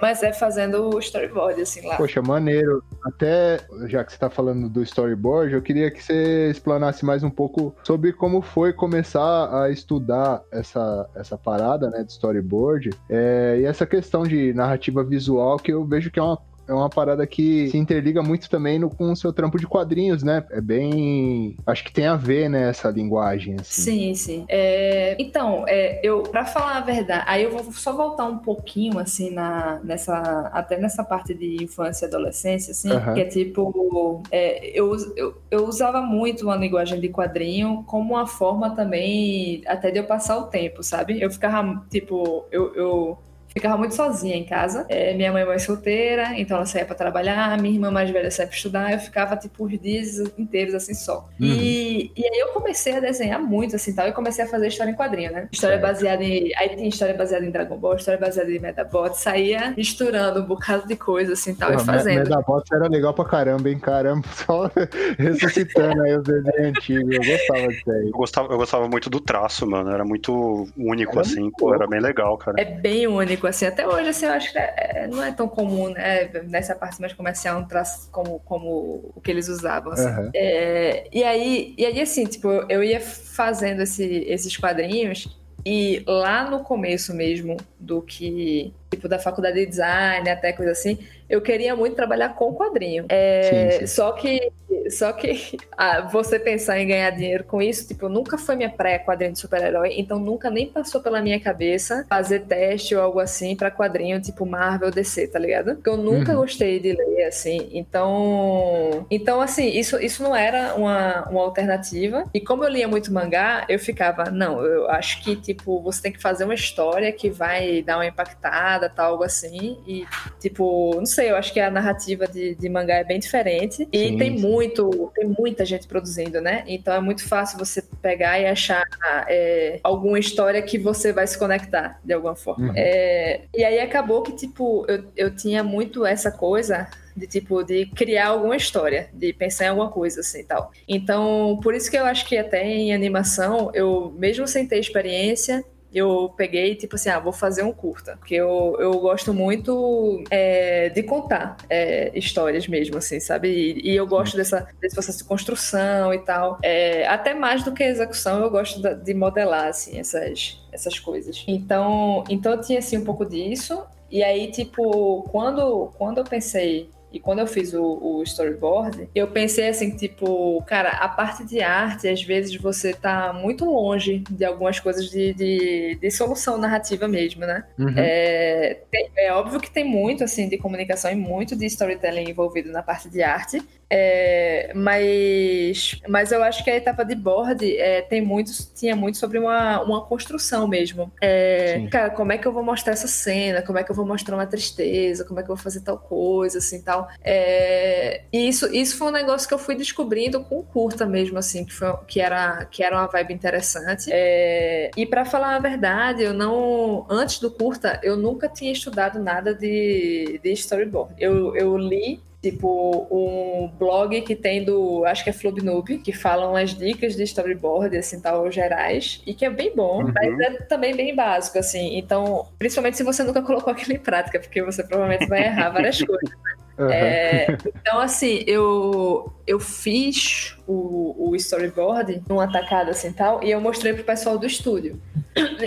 mas 0.01 0.23
é 0.23 0.33
fazendo 0.33 0.97
storyboard, 0.99 1.61
assim, 1.61 1.85
lá. 1.85 1.95
Poxa, 1.97 2.21
maneiro. 2.21 2.83
Até, 3.03 3.59
já 3.87 4.03
que 4.03 4.11
você 4.11 4.17
tá 4.17 4.29
falando 4.29 4.67
do 4.67 4.81
storyboard, 4.81 5.53
eu 5.53 5.61
queria 5.61 5.91
que 5.91 6.03
você 6.03 6.49
explanasse 6.49 7.05
mais 7.05 7.23
um 7.23 7.29
pouco 7.29 7.75
sobre 7.83 8.11
como 8.11 8.41
foi 8.41 8.73
começar 8.73 9.63
a 9.63 9.69
estudar 9.69 10.41
essa, 10.51 11.07
essa 11.15 11.37
parada, 11.37 11.89
né, 11.91 12.03
de 12.03 12.11
storyboard. 12.11 12.89
É, 13.09 13.59
e 13.61 13.65
essa 13.65 13.85
questão 13.85 14.23
de 14.23 14.51
narrativa 14.53 15.03
visual, 15.03 15.57
que 15.57 15.71
eu 15.71 15.85
vejo 15.85 16.09
que 16.09 16.19
é 16.19 16.23
uma 16.23 16.37
é 16.67 16.73
uma 16.73 16.89
parada 16.89 17.25
que 17.27 17.69
se 17.69 17.77
interliga 17.77 18.21
muito 18.21 18.49
também 18.49 18.79
no, 18.79 18.89
com 18.89 19.11
o 19.11 19.15
seu 19.15 19.31
trampo 19.31 19.59
de 19.59 19.67
quadrinhos, 19.67 20.23
né? 20.23 20.43
É 20.51 20.61
bem. 20.61 21.57
Acho 21.65 21.83
que 21.83 21.93
tem 21.93 22.07
a 22.07 22.15
ver, 22.15 22.49
né, 22.49 22.69
essa 22.69 22.89
linguagem. 22.89 23.55
Assim. 23.59 23.81
Sim, 23.81 24.15
sim. 24.15 24.45
É, 24.47 25.15
então, 25.19 25.65
é, 25.67 25.99
eu, 26.03 26.23
para 26.23 26.45
falar 26.45 26.77
a 26.77 26.81
verdade, 26.81 27.23
aí 27.27 27.43
eu 27.43 27.51
vou 27.51 27.71
só 27.71 27.95
voltar 27.95 28.25
um 28.25 28.39
pouquinho, 28.39 28.97
assim, 28.99 29.29
na, 29.29 29.79
nessa, 29.83 30.49
até 30.53 30.77
nessa 30.77 31.03
parte 31.03 31.33
de 31.33 31.63
infância 31.63 32.05
e 32.05 32.07
adolescência, 32.07 32.71
assim, 32.71 32.91
uhum. 32.91 33.13
que 33.13 33.21
é 33.21 33.25
tipo, 33.25 34.23
é, 34.31 34.67
eu, 34.77 34.95
eu, 35.15 35.41
eu 35.51 35.65
usava 35.65 36.01
muito 36.01 36.45
uma 36.45 36.55
linguagem 36.55 36.99
de 36.99 37.09
quadrinho 37.09 37.83
como 37.87 38.13
uma 38.13 38.27
forma 38.27 38.75
também 38.75 39.61
até 39.67 39.91
de 39.91 39.99
eu 39.99 40.05
passar 40.05 40.37
o 40.37 40.43
tempo, 40.43 40.81
sabe? 40.83 41.21
Eu 41.21 41.29
ficava, 41.29 41.85
tipo, 41.89 42.45
eu, 42.51 42.73
eu 42.75 43.17
ficava 43.55 43.77
muito 43.77 43.95
sozinha 43.95 44.35
em 44.35 44.43
casa. 44.43 44.85
É, 44.89 45.13
minha 45.13 45.31
mãe 45.31 45.43
é 45.43 45.45
mãe 45.45 45.57
solteira, 45.57 46.37
então 46.37 46.57
ela 46.57 46.65
saía 46.65 46.85
para 46.85 46.95
trabalhar, 46.95 47.57
minha 47.61 47.73
irmã 47.73 47.89
mais 47.89 48.09
velha 48.09 48.29
saía 48.29 48.47
para 48.47 48.55
estudar, 48.55 48.91
eu 48.91 48.99
ficava 48.99 49.37
tipo 49.37 49.65
os 49.65 49.79
dias 49.79 50.19
inteiros 50.37 50.75
assim 50.75 50.93
só. 50.93 51.29
Uhum. 51.39 51.47
E, 51.47 52.11
e 52.15 52.25
aí 52.25 52.39
eu 52.39 52.49
comecei 52.49 52.97
a 52.97 52.99
desenhar 52.99 53.41
muito 53.41 53.75
assim 53.77 53.95
tal, 53.95 54.07
e 54.07 54.11
comecei 54.11 54.43
a 54.43 54.47
fazer 54.47 54.67
história 54.67 54.91
em 54.91 54.95
quadrinho, 54.95 55.31
né? 55.31 55.47
História 55.51 55.77
baseada 55.77 56.21
em. 56.21 56.51
Aí 56.57 56.75
tem 56.75 56.89
história 56.89 57.15
baseada 57.15 57.45
em 57.45 57.51
Dragon 57.51 57.77
Ball, 57.77 57.95
história 57.95 58.19
baseada 58.19 58.51
em 58.51 58.59
Metabot, 58.59 59.17
saía 59.17 59.73
misturando 59.77 60.41
um 60.41 60.45
bocado 60.45 60.85
de 60.85 60.97
coisa 60.97 61.33
assim 61.33 61.55
tal, 61.55 61.71
Pô, 61.71 61.81
e 61.81 61.85
fazendo. 61.85 62.27
Metabot 62.29 62.63
era 62.73 62.87
legal 62.89 63.13
pra 63.13 63.23
caramba, 63.23 63.69
hein? 63.69 63.79
Caramba, 63.79 64.27
só 64.35 64.69
ressuscitando 65.17 66.01
aí 66.03 66.17
os 66.17 66.23
desenhos 66.23 66.77
antigos. 66.77 67.15
Eu 67.15 67.23
gostava 67.23 67.67
disso 67.69 67.91
aí. 67.91 68.05
Eu 68.05 68.11
gostava, 68.11 68.53
eu 68.53 68.57
gostava 68.57 68.87
muito 68.89 69.09
do 69.09 69.21
traço, 69.21 69.65
mano. 69.65 69.91
Era 69.91 70.03
muito 70.03 70.67
único, 70.75 71.13
era 71.13 71.21
assim, 71.21 71.41
muito 71.41 71.57
pô, 71.57 71.73
era 71.73 71.87
bem 71.87 72.01
legal, 72.01 72.37
cara. 72.37 72.59
É 72.59 72.65
bem 72.65 73.07
único 73.07 73.44
assim. 73.47 73.65
Até 73.65 73.87
hoje, 73.87 74.09
assim, 74.09 74.25
eu 74.25 74.31
acho 74.31 74.51
que 74.51 74.57
é, 74.57 74.73
é, 74.77 75.07
não 75.07 75.23
é 75.23 75.31
tão 75.31 75.47
comum, 75.47 75.89
né? 75.89 76.29
Nessa 76.47 76.75
parte 76.75 76.99
mais 76.99 77.13
comercial, 77.13 77.59
um 77.59 77.65
traço 77.65 78.09
como, 78.11 78.39
como 78.39 79.11
o 79.15 79.21
que 79.21 79.31
eles 79.31 79.47
usavam, 79.47 79.93
assim. 79.93 80.07
Uhum. 80.07 80.31
É, 80.33 81.07
e, 81.11 81.23
aí, 81.23 81.73
e 81.77 81.85
aí, 81.85 82.01
assim, 82.01 82.25
tipo, 82.25 82.49
eu 82.69 82.83
ia 82.83 82.99
fazendo 82.99 83.81
esse, 83.81 84.03
esses 84.27 84.55
quadrinhos 84.57 85.37
e 85.65 86.03
lá 86.05 86.49
no 86.49 86.59
começo 86.59 87.13
mesmo 87.13 87.57
do 87.79 88.01
que, 88.01 88.71
tipo, 88.95 89.07
da 89.07 89.19
faculdade 89.19 89.59
de 89.59 89.65
design, 89.65 90.29
até 90.29 90.53
coisa 90.53 90.71
assim, 90.71 90.97
eu 91.29 91.41
queria 91.41 91.75
muito 91.75 91.95
trabalhar 91.95 92.29
com 92.29 92.53
quadrinho. 92.53 93.05
É, 93.09 93.71
sim, 93.71 93.79
sim. 93.79 93.87
Só 93.87 94.11
que 94.13 94.51
só 94.89 95.11
que 95.11 95.57
ah, 95.77 96.01
você 96.01 96.39
pensar 96.39 96.79
em 96.79 96.87
ganhar 96.87 97.09
dinheiro 97.11 97.43
com 97.43 97.61
isso, 97.61 97.87
tipo, 97.87 98.09
nunca 98.09 98.37
foi 98.37 98.55
minha 98.55 98.69
praia 98.69 98.99
quadrinho 98.99 99.33
de 99.33 99.39
super-herói, 99.39 99.93
então 99.97 100.19
nunca 100.19 100.49
nem 100.49 100.67
passou 100.67 101.01
pela 101.01 101.21
minha 101.21 101.39
cabeça 101.39 102.05
fazer 102.09 102.41
teste 102.41 102.95
ou 102.95 103.01
algo 103.01 103.19
assim 103.19 103.55
para 103.55 103.71
quadrinho 103.71 104.21
tipo 104.21 104.45
Marvel 104.45 104.91
DC, 104.91 105.27
tá 105.27 105.39
ligado? 105.39 105.75
Porque 105.75 105.89
eu 105.89 105.97
nunca 105.97 106.33
uhum. 106.33 106.39
gostei 106.39 106.79
de 106.79 106.93
ler 106.93 107.25
assim. 107.25 107.69
Então, 107.71 109.05
então 109.09 109.41
assim, 109.41 109.67
isso, 109.69 109.99
isso 109.99 110.21
não 110.23 110.35
era 110.35 110.75
uma, 110.75 111.27
uma 111.29 111.41
alternativa. 111.41 112.25
E 112.33 112.39
como 112.39 112.63
eu 112.63 112.69
lia 112.69 112.87
muito 112.87 113.11
mangá, 113.11 113.65
eu 113.69 113.79
ficava, 113.79 114.25
não, 114.25 114.63
eu 114.63 114.89
acho 114.89 115.23
que 115.23 115.35
tipo, 115.35 115.81
você 115.81 116.03
tem 116.03 116.11
que 116.11 116.21
fazer 116.21 116.43
uma 116.43 116.53
história 116.53 117.11
que 117.11 117.29
vai 117.29 117.81
dar 117.81 117.97
uma 117.97 118.05
impactada, 118.05 118.84
tal, 118.89 119.13
algo 119.13 119.23
assim. 119.23 119.77
E 119.87 120.05
tipo, 120.39 120.95
não 120.95 121.05
sei, 121.05 121.31
eu 121.31 121.35
acho 121.35 121.53
que 121.53 121.59
a 121.59 121.71
narrativa 121.71 122.27
de, 122.27 122.55
de 122.55 122.69
mangá 122.69 122.95
é 122.95 123.03
bem 123.03 123.19
diferente. 123.19 123.87
E 123.91 124.09
sim, 124.09 124.17
tem 124.17 124.37
sim. 124.37 124.45
muito 124.45 124.65
muito, 124.65 125.11
tem 125.13 125.35
muita 125.37 125.65
gente 125.65 125.87
produzindo, 125.87 126.41
né? 126.41 126.63
Então 126.67 126.93
é 126.93 126.99
muito 126.99 127.27
fácil 127.27 127.57
você 127.57 127.81
pegar 128.01 128.39
e 128.39 128.45
achar 128.45 128.83
é, 129.27 129.79
alguma 129.83 130.19
história 130.19 130.61
que 130.61 130.77
você 130.77 131.13
vai 131.13 131.27
se 131.27 131.37
conectar 131.37 131.99
de 132.03 132.13
alguma 132.13 132.35
forma. 132.35 132.67
Uhum. 132.67 132.73
É, 132.75 133.41
e 133.53 133.63
aí 133.63 133.79
acabou 133.79 134.21
que, 134.21 134.33
tipo, 134.33 134.85
eu, 134.87 135.05
eu 135.15 135.35
tinha 135.35 135.63
muito 135.63 136.05
essa 136.05 136.31
coisa 136.31 136.87
de 137.15 137.27
tipo 137.27 137.63
de 137.63 137.85
criar 137.85 138.27
alguma 138.27 138.57
história, 138.57 139.07
de 139.13 139.31
pensar 139.31 139.65
em 139.65 139.67
alguma 139.69 139.89
coisa 139.89 140.19
assim 140.19 140.43
tal. 140.43 140.71
Então, 140.87 141.57
por 141.63 141.73
isso 141.73 141.89
que 141.89 141.97
eu 141.97 142.05
acho 142.05 142.25
que 142.27 142.37
até 142.37 142.65
em 142.65 142.93
animação, 142.93 143.71
eu 143.73 144.13
mesmo 144.17 144.45
sem 144.47 144.67
ter 144.67 144.79
experiência, 144.79 145.63
eu 145.95 146.33
peguei, 146.35 146.75
tipo 146.75 146.95
assim, 146.95 147.09
ah, 147.09 147.19
vou 147.19 147.31
fazer 147.31 147.63
um 147.63 147.71
curta. 147.71 148.17
Porque 148.17 148.35
eu, 148.35 148.75
eu 148.79 148.91
gosto 148.99 149.33
muito 149.33 150.23
é, 150.29 150.89
de 150.89 151.01
contar 151.03 151.57
é, 151.69 152.11
histórias 152.13 152.67
mesmo, 152.67 152.97
assim, 152.97 153.19
sabe? 153.19 153.47
E, 153.49 153.91
e, 153.91 153.95
eu 153.95 154.05
gosto 154.05 154.35
dessa, 154.35 154.67
desse 154.81 154.93
processo 154.93 155.19
de 155.19 155.23
construção 155.23 156.13
e 156.13 156.19
tal. 156.19 156.59
É, 156.61 157.07
até 157.07 157.33
mais 157.33 157.63
do 157.63 157.71
que 157.71 157.83
execução, 157.83 158.41
eu 158.41 158.49
gosto 158.49 158.81
de 158.81 159.13
modelar, 159.13 159.67
assim, 159.67 159.97
essas, 159.99 160.61
essas 160.71 160.99
coisas. 160.99 161.43
Então, 161.47 162.23
então 162.29 162.53
eu 162.53 162.61
tinha, 162.61 162.79
assim, 162.79 162.97
um 162.97 163.05
pouco 163.05 163.25
disso. 163.25 163.81
E 164.11 164.23
aí, 164.23 164.51
tipo, 164.51 165.23
quando, 165.31 165.91
quando 165.97 166.19
eu 166.19 166.23
pensei 166.23 166.89
e 167.15 167.19
quando 167.21 167.39
eu 167.39 167.47
fiz 167.47 167.73
o, 167.73 167.81
o, 167.81 168.23
storyboard, 168.23 169.07
eu 169.15 169.25
pensei 169.29 169.69
assim, 169.69 169.95
tipo, 169.95 170.61
cara, 170.67 170.89
a 170.89 171.07
parte 171.07 171.45
de 171.45 171.61
arte, 171.61 172.09
às 172.09 172.21
vezes 172.21 172.57
você 172.57 172.93
tá 172.93 173.31
muito 173.31 173.63
longe 173.63 174.21
de 174.29 174.43
algumas 174.43 174.81
coisas 174.81 175.09
de, 175.09 175.33
de, 175.33 175.95
de 175.95 176.11
solução 176.11 176.57
narrativa 176.57 177.07
mesmo, 177.07 177.45
né? 177.45 177.63
Uhum. 177.79 177.93
É, 177.95 178.81
é 179.17 179.31
óbvio 179.31 179.61
que 179.61 179.71
tem 179.71 179.85
muito, 179.85 180.25
assim, 180.25 180.49
de 180.49 180.57
comunicação 180.57 181.09
e 181.09 181.15
muito 181.15 181.55
de 181.55 181.65
storytelling 181.67 182.29
envolvido 182.29 182.69
na 182.69 182.83
parte 182.83 183.07
de 183.07 183.23
arte, 183.23 183.63
é, 183.89 184.71
mas, 184.75 185.99
mas 186.07 186.31
eu 186.31 186.43
acho 186.43 186.63
que 186.63 186.69
a 186.69 186.75
etapa 186.75 187.03
de 187.03 187.15
board 187.15 187.77
é, 187.77 188.01
tem 188.01 188.21
muitos, 188.21 188.71
tinha 188.75 188.95
muito 188.95 189.17
sobre 189.17 189.37
uma, 189.37 189.81
uma 189.81 190.05
construção 190.05 190.67
mesmo. 190.67 191.11
É, 191.21 191.87
cara, 191.91 192.09
como 192.09 192.31
é 192.31 192.37
que 192.37 192.47
eu 192.47 192.51
vou 192.51 192.63
mostrar 192.63 192.93
essa 192.93 193.07
cena? 193.07 193.61
Como 193.61 193.77
é 193.77 193.83
que 193.83 193.91
eu 193.91 193.95
vou 193.95 194.05
mostrar 194.05 194.35
uma 194.35 194.47
tristeza? 194.47 195.23
Como 195.23 195.39
é 195.39 195.43
que 195.43 195.49
eu 195.49 195.55
vou 195.55 195.63
fazer 195.63 195.81
tal 195.81 195.97
coisa, 195.97 196.57
assim, 196.57 196.81
tal. 196.81 197.07
É, 197.23 198.23
e 198.31 198.47
isso, 198.47 198.73
isso 198.73 198.97
foi 198.97 199.07
um 199.07 199.11
negócio 199.11 199.47
que 199.47 199.53
eu 199.53 199.59
fui 199.59 199.75
descobrindo 199.75 200.43
com 200.43 200.63
curta 200.63 201.05
mesmo, 201.05 201.37
assim, 201.37 201.63
que, 201.63 201.73
foi, 201.73 201.93
que, 202.07 202.19
era, 202.19 202.65
que 202.65 202.83
era 202.83 202.97
uma 202.97 203.07
vibe 203.07 203.33
interessante. 203.33 204.09
É, 204.11 204.91
e 204.97 205.05
para 205.05 205.25
falar 205.25 205.55
a 205.55 205.59
verdade, 205.59 206.23
eu 206.23 206.33
não. 206.33 207.05
Antes 207.09 207.39
do 207.39 207.51
curta, 207.51 207.99
eu 208.03 208.17
nunca 208.17 208.49
tinha 208.49 208.71
estudado 208.71 209.19
nada 209.19 209.53
de, 209.53 210.39
de 210.43 210.51
storyboard. 210.53 211.13
Eu, 211.19 211.55
eu 211.55 211.77
li 211.77 212.24
tipo 212.45 213.07
um 213.09 213.67
blog 213.79 214.21
que 214.21 214.35
tem 214.35 214.63
do, 214.63 215.03
acho 215.05 215.23
que 215.23 215.31
é 215.31 215.33
Flubnoob, 215.33 215.97
que 215.97 216.13
falam 216.13 216.55
as 216.55 216.75
dicas 216.75 217.15
de 217.15 217.23
storyboard, 217.23 217.97
assim, 217.97 218.19
tal, 218.21 218.51
gerais, 218.51 219.21
e 219.25 219.33
que 219.33 219.45
é 219.45 219.49
bem 219.49 219.75
bom, 219.75 220.03
uhum. 220.03 220.13
mas 220.13 220.39
é 220.39 220.51
também 220.63 220.95
bem 220.95 221.15
básico, 221.15 221.57
assim. 221.57 221.97
Então, 221.97 222.47
principalmente 222.59 222.97
se 222.97 223.03
você 223.03 223.23
nunca 223.23 223.41
colocou 223.41 223.73
aquilo 223.73 223.93
em 223.93 223.99
prática, 223.99 224.39
porque 224.39 224.61
você 224.61 224.83
provavelmente 224.83 225.27
vai 225.27 225.45
errar 225.45 225.71
várias 225.71 226.01
coisas. 226.01 226.29
Uhum. 226.77 226.89
É, 226.89 227.47
então, 227.67 228.01
assim, 228.01 228.43
eu, 228.45 229.31
eu 229.47 229.59
fiz 229.59 230.55
o, 230.67 231.29
o 231.29 231.35
storyboard 231.35 232.23
numa 232.27 232.51
tacada 232.51 232.91
assim 232.91 233.11
tal, 233.11 233.43
e 233.43 233.51
eu 233.51 233.61
mostrei 233.61 233.93
pro 233.93 234.03
pessoal 234.03 234.37
do 234.37 234.45
estúdio. 234.45 234.99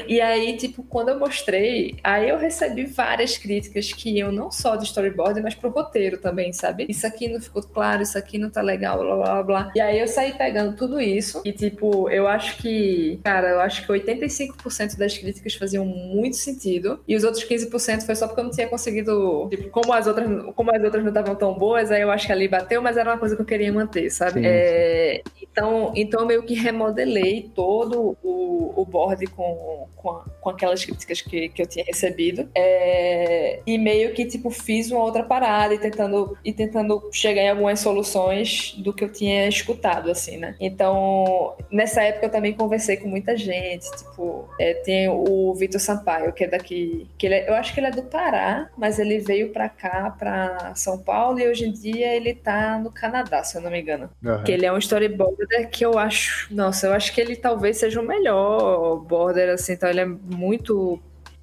E 0.07 0.21
aí, 0.21 0.57
tipo, 0.57 0.83
quando 0.83 1.11
eu 1.11 1.19
mostrei, 1.19 1.97
aí 2.03 2.31
eu 2.31 2.38
recebi 2.38 2.87
várias 2.87 3.37
críticas 3.37 3.93
que 3.93 4.11
iam 4.11 4.33
não 4.33 4.51
só 4.51 4.77
do 4.77 4.85
storyboard, 4.85 5.43
mas 5.43 5.55
pro 5.55 5.69
roteiro 5.69 6.17
também, 6.17 6.53
sabe? 6.53 6.87
Isso 6.88 7.07
aqui 7.07 7.29
não 7.29 7.41
ficou 7.41 7.62
claro, 7.62 8.03
isso 8.03 8.17
aqui 8.17 8.38
não 8.38 8.49
tá 8.49 8.62
legal, 8.62 8.99
blá 8.99 9.17
blá 9.17 9.43
blá. 9.43 9.73
E 9.75 9.81
aí 9.81 10.01
eu 10.01 10.09
saí 10.09 10.33
pegando 10.33 10.75
tudo 10.75 10.99
isso 10.99 11.43
e, 11.45 11.53
tipo, 11.53 12.09
eu 12.09 12.27
acho 12.27 12.57
que, 12.59 13.21
cara, 13.23 13.51
eu 13.51 13.61
acho 13.61 13.85
que 13.85 13.93
85% 13.93 14.97
das 14.97 15.19
críticas 15.19 15.55
faziam 15.55 15.85
muito 15.85 16.37
sentido 16.37 17.01
e 17.07 17.14
os 17.14 17.25
outros 17.25 17.45
15% 17.45 18.07
foi 18.07 18.17
só 18.17 18.27
porque 18.27 18.41
eu 18.41 18.45
não 18.45 18.51
tinha 18.51 18.69
conseguido, 18.69 19.49
tipo, 19.51 19.69
como 19.69 19.93
as 19.93 20.07
outras, 20.07 20.27
como 20.55 20.75
as 20.75 20.83
outras 20.83 21.03
não 21.03 21.11
estavam 21.11 21.35
tão 21.35 21.53
boas, 21.53 21.91
aí 21.91 22.01
eu 22.01 22.11
acho 22.11 22.27
que 22.27 22.33
ali 22.33 22.49
bateu, 22.49 22.81
mas 22.81 22.97
era 22.97 23.11
uma 23.11 23.19
coisa 23.19 23.37
que 23.37 23.43
eu 23.43 23.47
queria 23.47 23.67
manter, 23.70 24.11
sabe? 24.11 24.42
É, 24.44 25.22
então, 25.42 25.92
então 25.94 26.20
eu 26.20 26.26
meio 26.26 26.42
que 26.42 26.54
remodelei 26.54 27.50
todo 27.54 28.16
o, 28.22 28.72
o 28.76 28.85
board 28.85 29.26
com, 29.28 29.87
com, 29.96 30.11
a, 30.11 30.24
com 30.40 30.50
aquelas 30.50 30.85
críticas 30.85 31.20
que, 31.20 31.48
que 31.48 31.62
eu 31.62 31.66
tinha 31.66 31.85
recebido. 31.85 32.48
É, 32.54 33.61
e 33.66 33.76
meio 33.76 34.12
que, 34.14 34.24
tipo, 34.24 34.50
fiz 34.50 34.90
uma 34.90 35.02
outra 35.02 35.22
parada 35.22 35.74
e 35.74 35.78
tentando, 35.78 36.37
e 36.44 36.52
tentando 36.52 37.09
chegar 37.12 37.42
em 37.42 37.50
algumas 37.50 37.81
soluções 37.81 38.74
do 38.78 38.92
que 38.92 39.04
eu 39.04 39.12
tinha 39.12 39.48
escutado, 39.48 40.11
assim, 40.11 40.37
né? 40.37 40.54
Então, 40.61 41.57
nessa 41.70 42.02
época 42.02 42.26
eu 42.26 42.31
também 42.31 42.52
conversei 42.52 42.96
com 42.96 43.09
muita 43.09 43.37
gente, 43.37 43.90
tipo, 43.96 44.48
é, 44.61 44.74
tem 44.74 45.09
o 45.09 45.54
Vitor 45.54 45.81
Sampaio, 45.81 46.33
que 46.33 46.44
é 46.44 46.48
daqui, 46.48 47.09
que 47.18 47.26
ele 47.26 47.35
é, 47.35 47.48
eu 47.48 47.54
acho 47.54 47.74
que 47.74 47.81
ele 47.81 47.88
é 47.88 47.90
do 47.90 48.02
Pará, 48.02 48.70
mas 48.76 48.98
ele 48.98 49.18
veio 49.18 49.50
pra 49.52 49.68
cá, 49.68 50.14
pra 50.16 50.72
São 50.74 50.98
Paulo, 50.98 51.38
e 51.38 51.48
hoje 51.48 51.66
em 51.66 51.72
dia 51.72 52.14
ele 52.14 52.35
tá 52.35 52.78
no 52.78 52.90
Canadá, 52.90 53.42
se 53.42 53.58
eu 53.59 53.62
não 53.62 53.71
me 53.71 53.81
engano. 53.81 54.11
Uhum. 54.25 54.44
Que 54.44 54.53
ele 54.53 54.66
é 54.66 54.73
um 54.73 54.79
storyboarder 54.79 55.71
que 55.71 55.85
eu 55.85 55.99
acho, 55.99 56.53
nossa, 56.55 56.87
eu 56.87 56.92
acho 56.92 57.12
que 57.12 57.21
ele 57.21 57.37
talvez 57.37 57.79
seja 57.79 58.01
o 58.01 58.07
melhor 58.07 58.97
border, 59.01 59.51
assim, 59.51 59.73
então 59.73 59.88
ele 59.88 60.01
é 60.01 60.07
muito 60.07 61.01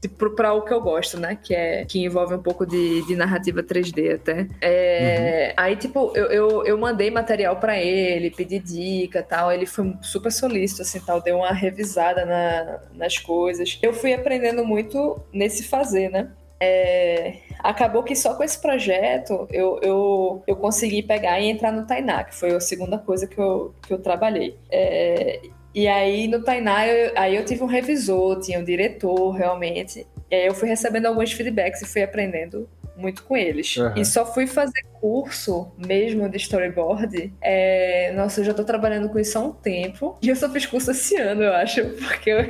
para 0.08 0.54
o 0.54 0.62
que 0.62 0.74
eu 0.74 0.82
gosto, 0.82 1.20
né? 1.20 1.38
Que 1.42 1.54
é 1.54 1.86
que 1.86 2.04
envolve 2.04 2.36
um 2.36 2.42
pouco 2.42 2.66
de, 2.66 3.02
de 3.06 3.16
narrativa 3.16 3.64
3D 3.64 4.16
até. 4.16 4.48
É, 4.62 5.48
uhum. 5.50 5.64
Aí, 5.64 5.76
tipo, 5.76 6.12
eu, 6.16 6.26
eu, 6.26 6.66
eu 6.66 6.78
mandei 6.78 7.10
material 7.10 7.56
para 7.58 7.80
ele, 7.80 8.30
pedi 8.30 8.60
dica 8.60 9.24
tal. 9.24 9.52
Ele 9.52 9.66
foi 9.66 9.96
super 10.02 10.32
solícito, 10.32 10.82
assim, 10.82 11.00
tal. 11.00 11.22
Deu 11.22 11.38
uma 11.38 11.52
revisada 11.52 12.26
na, 12.26 12.80
nas 12.94 13.18
coisas. 13.18 13.80
Eu 13.82 13.94
fui 13.94 14.14
aprendendo 14.14 14.64
muito 14.64 15.20
nesse 15.34 15.64
fazer, 15.64 16.10
né? 16.10 16.30
É, 16.60 17.36
Acabou 17.66 18.04
que 18.04 18.16
só 18.16 18.36
com 18.36 18.44
esse 18.44 18.62
projeto 18.62 19.48
eu, 19.52 19.80
eu, 19.82 20.44
eu 20.46 20.56
consegui 20.56 21.02
pegar 21.02 21.40
e 21.40 21.50
entrar 21.50 21.72
no 21.72 21.88
Tainá, 21.88 22.24
que 22.24 22.36
foi 22.36 22.54
a 22.54 22.60
segunda 22.60 23.00
coisa 23.00 23.26
que 23.26 23.40
eu, 23.40 23.74
que 23.82 23.92
eu 23.92 23.98
trabalhei. 23.98 24.56
É, 24.70 25.42
e 25.74 25.88
aí 25.88 26.28
no 26.28 26.44
Tainá, 26.44 26.88
eu, 26.88 27.12
aí 27.16 27.36
eu 27.36 27.44
tive 27.44 27.64
um 27.64 27.66
revisor, 27.66 28.40
tinha 28.40 28.60
um 28.60 28.64
diretor 28.64 29.32
realmente. 29.32 30.06
E 30.30 30.36
aí 30.36 30.46
eu 30.46 30.54
fui 30.54 30.70
recebendo 30.70 31.08
alguns 31.08 31.32
feedbacks 31.32 31.82
e 31.82 31.88
fui 31.88 32.04
aprendendo 32.04 32.70
muito 32.96 33.24
com 33.24 33.36
eles. 33.36 33.78
Uhum. 33.78 33.94
E 33.96 34.06
só 34.06 34.26
fui 34.26 34.48
fazer 34.48 34.84
curso 35.00 35.72
mesmo 35.78 36.28
de 36.30 36.38
storyboard. 36.38 37.34
É... 37.42 38.12
Nossa, 38.14 38.42
eu 38.42 38.46
já 38.46 38.54
tô 38.54 38.64
trabalhando 38.64 39.10
com 39.10 39.20
isso 39.20 39.38
há 39.38 39.42
um 39.42 39.52
tempo. 39.52 40.18
E 40.22 40.30
eu 40.30 40.36
só 40.36 40.50
fiz 40.50 40.66
curso 40.66 40.92
esse 40.92 41.16
ano, 41.18 41.44
eu 41.44 41.54
acho, 41.54 41.84
porque 41.86 42.30
eu, 42.32 42.48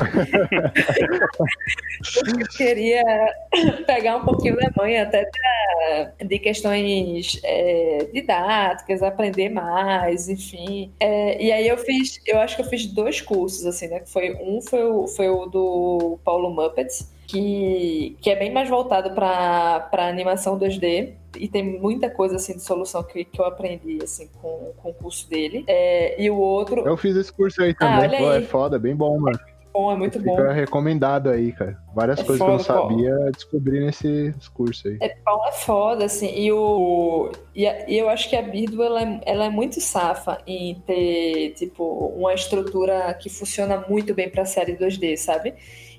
porque 2.13 2.43
eu 2.43 2.47
queria 2.55 3.03
pegar 3.85 4.17
um 4.17 4.25
pouquinho 4.25 4.55
da 4.55 4.69
manha 4.77 5.03
até 5.03 5.29
de 6.23 6.39
questões 6.39 7.39
é, 7.43 8.07
didáticas, 8.13 9.03
aprender 9.03 9.49
mais, 9.49 10.29
enfim. 10.29 10.91
É, 10.99 11.41
e 11.41 11.51
aí 11.51 11.67
eu 11.67 11.77
fiz, 11.77 12.21
eu 12.25 12.39
acho 12.39 12.55
que 12.55 12.61
eu 12.61 12.65
fiz 12.65 12.85
dois 12.85 13.21
cursos, 13.21 13.65
assim, 13.65 13.87
né? 13.87 14.01
Foi, 14.05 14.33
um 14.35 14.61
foi 14.61 14.83
o, 14.83 15.07
foi 15.07 15.29
o 15.29 15.45
do 15.45 16.19
Paulo 16.23 16.49
Muppets, 16.49 17.11
que, 17.27 18.17
que 18.21 18.29
é 18.29 18.35
bem 18.35 18.51
mais 18.51 18.69
voltado 18.69 19.11
para 19.11 20.07
animação 20.07 20.57
2D 20.57 21.13
e 21.37 21.47
tem 21.47 21.79
muita 21.79 22.09
coisa 22.09 22.35
assim 22.35 22.53
de 22.53 22.61
solução 22.61 23.03
que, 23.03 23.25
que 23.25 23.39
eu 23.39 23.45
aprendi 23.45 23.99
assim 24.01 24.29
com, 24.41 24.73
com 24.77 24.89
o 24.89 24.93
curso 24.93 25.29
dele. 25.29 25.63
É, 25.67 26.21
e 26.21 26.29
o 26.29 26.37
outro. 26.37 26.87
Eu 26.87 26.97
fiz 26.97 27.15
esse 27.15 27.31
curso 27.31 27.61
aí 27.61 27.73
também. 27.73 28.15
Ah, 28.15 28.23
Pô, 28.23 28.33
é 28.33 28.41
foda, 28.41 28.79
bem 28.79 28.95
bom, 28.95 29.19
mano. 29.19 29.39
Bom, 29.75 29.91
é 29.91 29.97
muito 29.97 30.17
bom. 30.21 30.37
Fica 30.37 30.53
recomendado 30.53 31.29
aí, 31.29 31.51
cara. 31.51 31.77
Várias 31.93 32.19
é 32.19 32.23
coisas 32.23 32.39
foda, 32.39 32.63
que 32.63 32.71
eu 32.71 32.75
não 32.75 32.81
sabia 32.87 33.15
pô. 33.17 33.31
descobri 33.31 33.79
nesse 33.81 34.33
curso 34.53 34.87
aí. 34.87 34.97
É, 35.01 35.17
bom, 35.25 35.45
é 35.45 35.51
foda, 35.51 36.05
assim. 36.05 36.33
E, 36.33 36.49
o, 36.49 37.29
e, 37.53 37.67
a, 37.67 37.89
e 37.89 37.97
eu 37.97 38.07
acho 38.07 38.29
que 38.29 38.37
a 38.37 38.41
Birdo, 38.41 38.81
ela 38.81 39.01
é, 39.03 39.21
ela 39.25 39.45
é 39.45 39.49
muito 39.49 39.81
safa 39.81 40.41
em 40.47 40.75
ter, 40.87 41.55
tipo, 41.57 41.83
uma 42.15 42.33
estrutura 42.33 43.13
que 43.15 43.29
funciona 43.29 43.83
muito 43.89 44.13
bem 44.13 44.29
pra 44.29 44.45
série 44.45 44.77
2D, 44.77 45.17
sabe? 45.17 45.53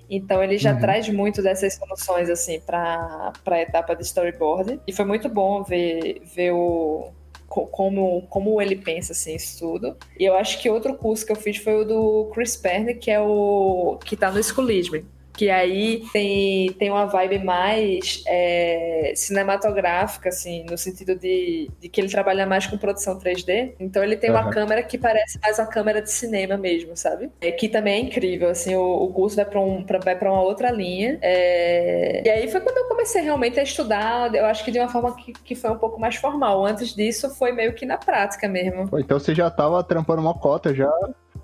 Então 0.08 0.42
ele 0.42 0.58
já 0.58 0.72
uhum. 0.72 0.80
traz 0.80 1.08
muito 1.08 1.42
dessas 1.42 1.74
soluções 1.74 2.30
assim 2.30 2.60
para 2.60 3.32
a 3.44 3.60
etapa 3.60 3.94
de 3.94 4.02
storyboard. 4.02 4.80
E 4.86 4.92
foi 4.92 5.04
muito 5.04 5.28
bom 5.28 5.62
ver, 5.62 6.22
ver 6.34 6.52
o, 6.52 7.10
como, 7.48 8.22
como 8.28 8.60
ele 8.60 8.76
pensa 8.76 9.12
assim 9.12 9.34
isso 9.34 9.58
tudo. 9.58 9.96
E 10.18 10.24
eu 10.24 10.36
acho 10.36 10.60
que 10.60 10.70
outro 10.70 10.94
curso 10.94 11.24
que 11.24 11.32
eu 11.32 11.36
fiz 11.36 11.56
foi 11.56 11.74
o 11.74 11.84
do 11.84 12.30
Chris 12.32 12.56
Perne, 12.56 12.94
que 12.94 13.10
é 13.10 13.20
o 13.20 13.98
que 14.04 14.14
está 14.14 14.30
no 14.30 14.42
Schoolism 14.42 15.00
que 15.36 15.50
aí 15.50 16.02
tem, 16.12 16.72
tem 16.72 16.90
uma 16.90 17.04
vibe 17.04 17.40
mais 17.44 18.22
é, 18.26 19.12
cinematográfica, 19.14 20.30
assim, 20.30 20.64
no 20.68 20.78
sentido 20.78 21.14
de, 21.14 21.70
de 21.78 21.88
que 21.88 22.00
ele 22.00 22.08
trabalha 22.08 22.46
mais 22.46 22.66
com 22.66 22.78
produção 22.78 23.18
3D. 23.18 23.74
Então 23.78 24.02
ele 24.02 24.16
tem 24.16 24.30
uhum. 24.30 24.36
uma 24.36 24.50
câmera 24.50 24.82
que 24.82 24.96
parece 24.96 25.38
mais 25.40 25.58
uma 25.58 25.66
câmera 25.66 26.00
de 26.00 26.10
cinema 26.10 26.56
mesmo, 26.56 26.96
sabe? 26.96 27.30
É, 27.40 27.52
que 27.52 27.68
também 27.68 27.94
é 27.94 28.00
incrível, 28.00 28.48
assim, 28.48 28.74
o, 28.74 28.82
o 28.82 29.12
curso 29.12 29.36
vai 29.36 29.44
para 29.44 29.60
um, 29.60 29.84
pra, 29.84 29.98
vai 29.98 30.16
pra 30.16 30.32
uma 30.32 30.42
outra 30.42 30.70
linha. 30.70 31.18
É... 31.20 32.22
E 32.24 32.30
aí 32.30 32.50
foi 32.50 32.60
quando 32.60 32.78
eu 32.78 32.88
comecei 32.88 33.22
realmente 33.22 33.60
a 33.60 33.62
estudar, 33.62 34.34
eu 34.34 34.46
acho 34.46 34.64
que 34.64 34.70
de 34.70 34.78
uma 34.78 34.88
forma 34.88 35.14
que, 35.14 35.32
que 35.32 35.54
foi 35.54 35.70
um 35.70 35.78
pouco 35.78 36.00
mais 36.00 36.16
formal. 36.16 36.64
Antes 36.64 36.94
disso 36.94 37.28
foi 37.34 37.52
meio 37.52 37.74
que 37.74 37.84
na 37.84 37.98
prática 37.98 38.48
mesmo. 38.48 38.88
Pô, 38.88 38.98
então 38.98 39.18
você 39.18 39.34
já 39.34 39.50
tava 39.50 39.84
trampando 39.84 40.22
uma 40.22 40.34
cota 40.34 40.74
já 40.74 40.90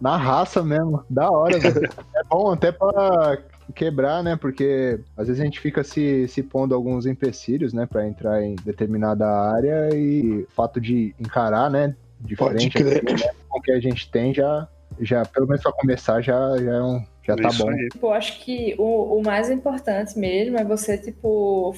na 0.01 0.17
raça 0.17 0.63
mesmo. 0.63 1.05
Da 1.09 1.31
hora, 1.31 1.59
velho. 1.59 1.91
É 2.15 2.25
bom 2.25 2.53
até 2.53 2.73
pra 2.73 3.39
quebrar, 3.73 4.23
né? 4.23 4.37
Porque 4.37 5.01
às 5.17 5.27
vezes 5.27 5.41
a 5.41 5.45
gente 5.45 5.61
fica 5.61 5.83
se, 5.83 6.29
se 6.29 6.43
pondo 6.43 6.75
alguns 6.75 7.07
empecilhos, 7.07 7.73
né? 7.73 7.87
Para 7.87 8.07
entrar 8.07 8.43
em 8.43 8.55
determinada 8.65 9.27
área 9.27 9.95
e 9.95 10.43
o 10.43 10.47
fato 10.51 10.81
de 10.81 11.15
encarar, 11.19 11.71
né? 11.71 11.95
Diferente 12.21 12.83
né, 12.83 13.01
com 13.49 13.59
o 13.59 13.63
que 13.63 13.73
a 13.73 13.81
gente 13.81 14.09
tem 14.11 14.33
já, 14.33 14.69
já 15.01 15.25
pelo 15.25 15.47
menos 15.47 15.63
para 15.63 15.73
começar, 15.73 16.21
já, 16.21 16.57
já 16.57 16.75
é 16.75 16.83
um. 16.83 17.05
Já 17.25 17.37
tá 17.37 17.51
bom. 17.57 17.73
Tipo, 17.93 18.07
eu 18.09 18.13
acho 18.13 18.41
que 18.41 18.75
o, 18.79 19.19
o 19.19 19.23
mais 19.23 19.49
importante 19.49 20.19
mesmo 20.19 20.59
é 20.59 20.65
você, 20.65 20.99
tipo, 20.99 21.73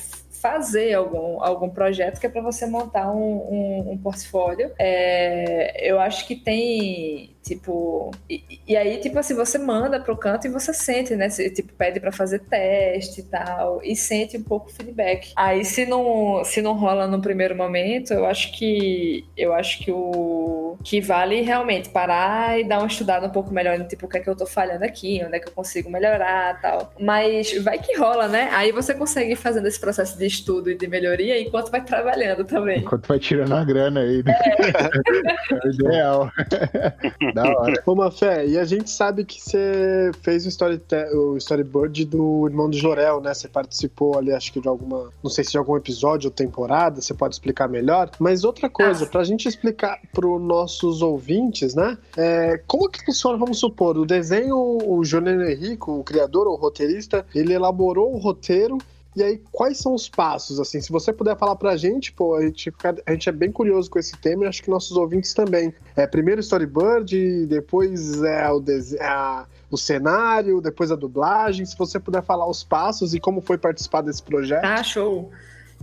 fazer 0.44 0.92
algum, 0.92 1.42
algum 1.42 1.70
projeto 1.70 2.20
que 2.20 2.26
é 2.26 2.28
para 2.28 2.42
você 2.42 2.66
montar 2.66 3.10
um, 3.10 3.18
um, 3.18 3.92
um 3.92 3.98
portfólio. 3.98 4.70
É, 4.78 5.90
eu 5.90 5.98
acho 5.98 6.26
que 6.26 6.34
tem, 6.34 7.33
tipo. 7.44 8.10
E, 8.28 8.42
e, 8.66 8.76
aí, 8.76 8.96
tipo 8.98 9.18
assim, 9.18 9.34
você 9.34 9.58
manda 9.58 10.00
pro 10.00 10.16
canto 10.16 10.46
e 10.46 10.50
você 10.50 10.72
sente, 10.72 11.14
né? 11.14 11.28
Você, 11.28 11.50
tipo, 11.50 11.72
pede 11.74 12.00
para 12.00 12.10
fazer 12.10 12.40
teste 12.40 13.20
e 13.20 13.24
tal, 13.24 13.80
e 13.82 13.94
sente 13.94 14.36
um 14.36 14.42
pouco 14.42 14.70
o 14.70 14.72
feedback. 14.72 15.32
Aí, 15.36 15.64
se 15.64 15.84
não, 15.84 16.42
se 16.44 16.62
não 16.62 16.74
rola 16.74 17.06
no 17.06 17.20
primeiro 17.20 17.54
momento, 17.54 18.12
eu 18.12 18.24
acho 18.24 18.52
que. 18.52 19.24
Eu 19.36 19.52
acho 19.52 19.78
que 19.80 19.92
o. 19.92 20.76
Que 20.82 21.00
vale 21.00 21.42
realmente 21.42 21.90
parar 21.90 22.58
e 22.58 22.64
dar 22.64 22.78
uma 22.78 22.86
estudada 22.86 23.26
um 23.26 23.30
pouco 23.30 23.52
melhor 23.52 23.78
no 23.78 23.86
tipo, 23.86 24.06
o 24.06 24.08
que 24.08 24.18
é 24.18 24.20
que 24.20 24.28
eu 24.28 24.36
tô 24.36 24.46
falhando 24.46 24.84
aqui, 24.84 25.22
onde 25.24 25.36
é 25.36 25.38
que 25.38 25.48
eu 25.48 25.52
consigo 25.52 25.90
melhorar 25.90 26.60
tal. 26.60 26.92
Mas 26.98 27.52
vai 27.62 27.78
que 27.78 27.96
rola, 27.96 28.26
né? 28.26 28.48
Aí 28.52 28.72
você 28.72 28.94
consegue 28.94 29.32
ir 29.32 29.36
fazendo 29.36 29.68
esse 29.68 29.78
processo 29.78 30.16
de 30.18 30.26
estudo 30.26 30.70
e 30.70 30.76
de 30.76 30.86
melhoria 30.86 31.38
enquanto 31.40 31.70
vai 31.70 31.84
trabalhando 31.84 32.44
também. 32.44 32.78
Enquanto 32.78 33.06
vai 33.06 33.18
tirando 33.18 33.52
a 33.52 33.64
grana 33.64 34.00
aí. 34.00 34.22
Né? 34.22 34.34
É. 34.34 35.54
é 35.66 35.70
ideal. 35.70 36.30
da 37.42 37.42
hora. 37.42 37.82
Ô, 37.84 37.94
Mafé, 37.94 38.46
e 38.46 38.58
a 38.58 38.64
gente 38.64 38.88
sabe 38.88 39.24
que 39.24 39.40
você 39.40 40.10
fez 40.22 40.46
o, 40.46 40.48
story 40.48 40.80
o 41.12 41.36
storyboard 41.36 42.04
do 42.04 42.46
Irmão 42.46 42.70
do 42.70 42.76
Jorel, 42.76 43.20
né? 43.20 43.34
Você 43.34 43.48
participou 43.48 44.16
ali, 44.16 44.32
acho 44.32 44.52
que 44.52 44.60
de 44.60 44.68
alguma. 44.68 45.10
Não 45.22 45.30
sei 45.30 45.42
se 45.44 45.50
de 45.52 45.58
algum 45.58 45.76
episódio 45.76 46.28
ou 46.28 46.32
temporada, 46.32 47.00
você 47.00 47.12
pode 47.12 47.34
explicar 47.34 47.68
melhor. 47.68 48.10
Mas 48.18 48.44
outra 48.44 48.70
coisa, 48.70 49.04
ah. 49.04 49.08
pra 49.08 49.24
gente 49.24 49.48
explicar 49.48 50.00
pros 50.12 50.40
nossos 50.40 51.02
ouvintes, 51.02 51.74
né? 51.74 51.98
É, 52.16 52.60
como 52.66 52.88
que 52.88 53.04
funciona, 53.04 53.36
vamos 53.36 53.58
supor, 53.58 53.98
o 53.98 54.06
desenho, 54.06 54.56
o 54.56 55.04
Juliano 55.04 55.44
Henrico, 55.44 55.98
o 55.98 56.04
criador 56.04 56.46
ou 56.46 56.56
roteirista, 56.56 57.26
ele 57.34 57.52
elaborou 57.52 58.14
o 58.14 58.18
roteiro 58.18 58.78
e 59.16 59.22
aí, 59.22 59.40
quais 59.52 59.78
são 59.78 59.94
os 59.94 60.08
passos, 60.08 60.58
assim? 60.58 60.80
Se 60.80 60.90
você 60.90 61.12
puder 61.12 61.36
falar 61.36 61.54
pra 61.54 61.76
gente, 61.76 62.12
pô, 62.12 62.34
a 62.34 62.42
gente, 62.42 62.72
a 63.06 63.12
gente 63.12 63.28
é 63.28 63.32
bem 63.32 63.52
curioso 63.52 63.88
com 63.88 63.98
esse 63.98 64.16
tema 64.16 64.44
e 64.44 64.48
acho 64.48 64.62
que 64.62 64.68
nossos 64.68 64.96
ouvintes 64.96 65.32
também. 65.32 65.72
É, 65.94 66.06
primeiro 66.06 66.40
storyboard, 66.40 67.46
depois 67.46 68.22
é 68.22 68.50
o, 68.50 68.62
é 68.98 69.44
o 69.70 69.76
cenário, 69.76 70.60
depois 70.60 70.90
a 70.90 70.96
dublagem. 70.96 71.64
Se 71.64 71.78
você 71.78 72.00
puder 72.00 72.24
falar 72.24 72.48
os 72.48 72.64
passos 72.64 73.14
e 73.14 73.20
como 73.20 73.40
foi 73.40 73.56
participar 73.56 74.00
desse 74.00 74.22
projeto. 74.22 74.64
Ah, 74.64 74.82
show! 74.82 75.30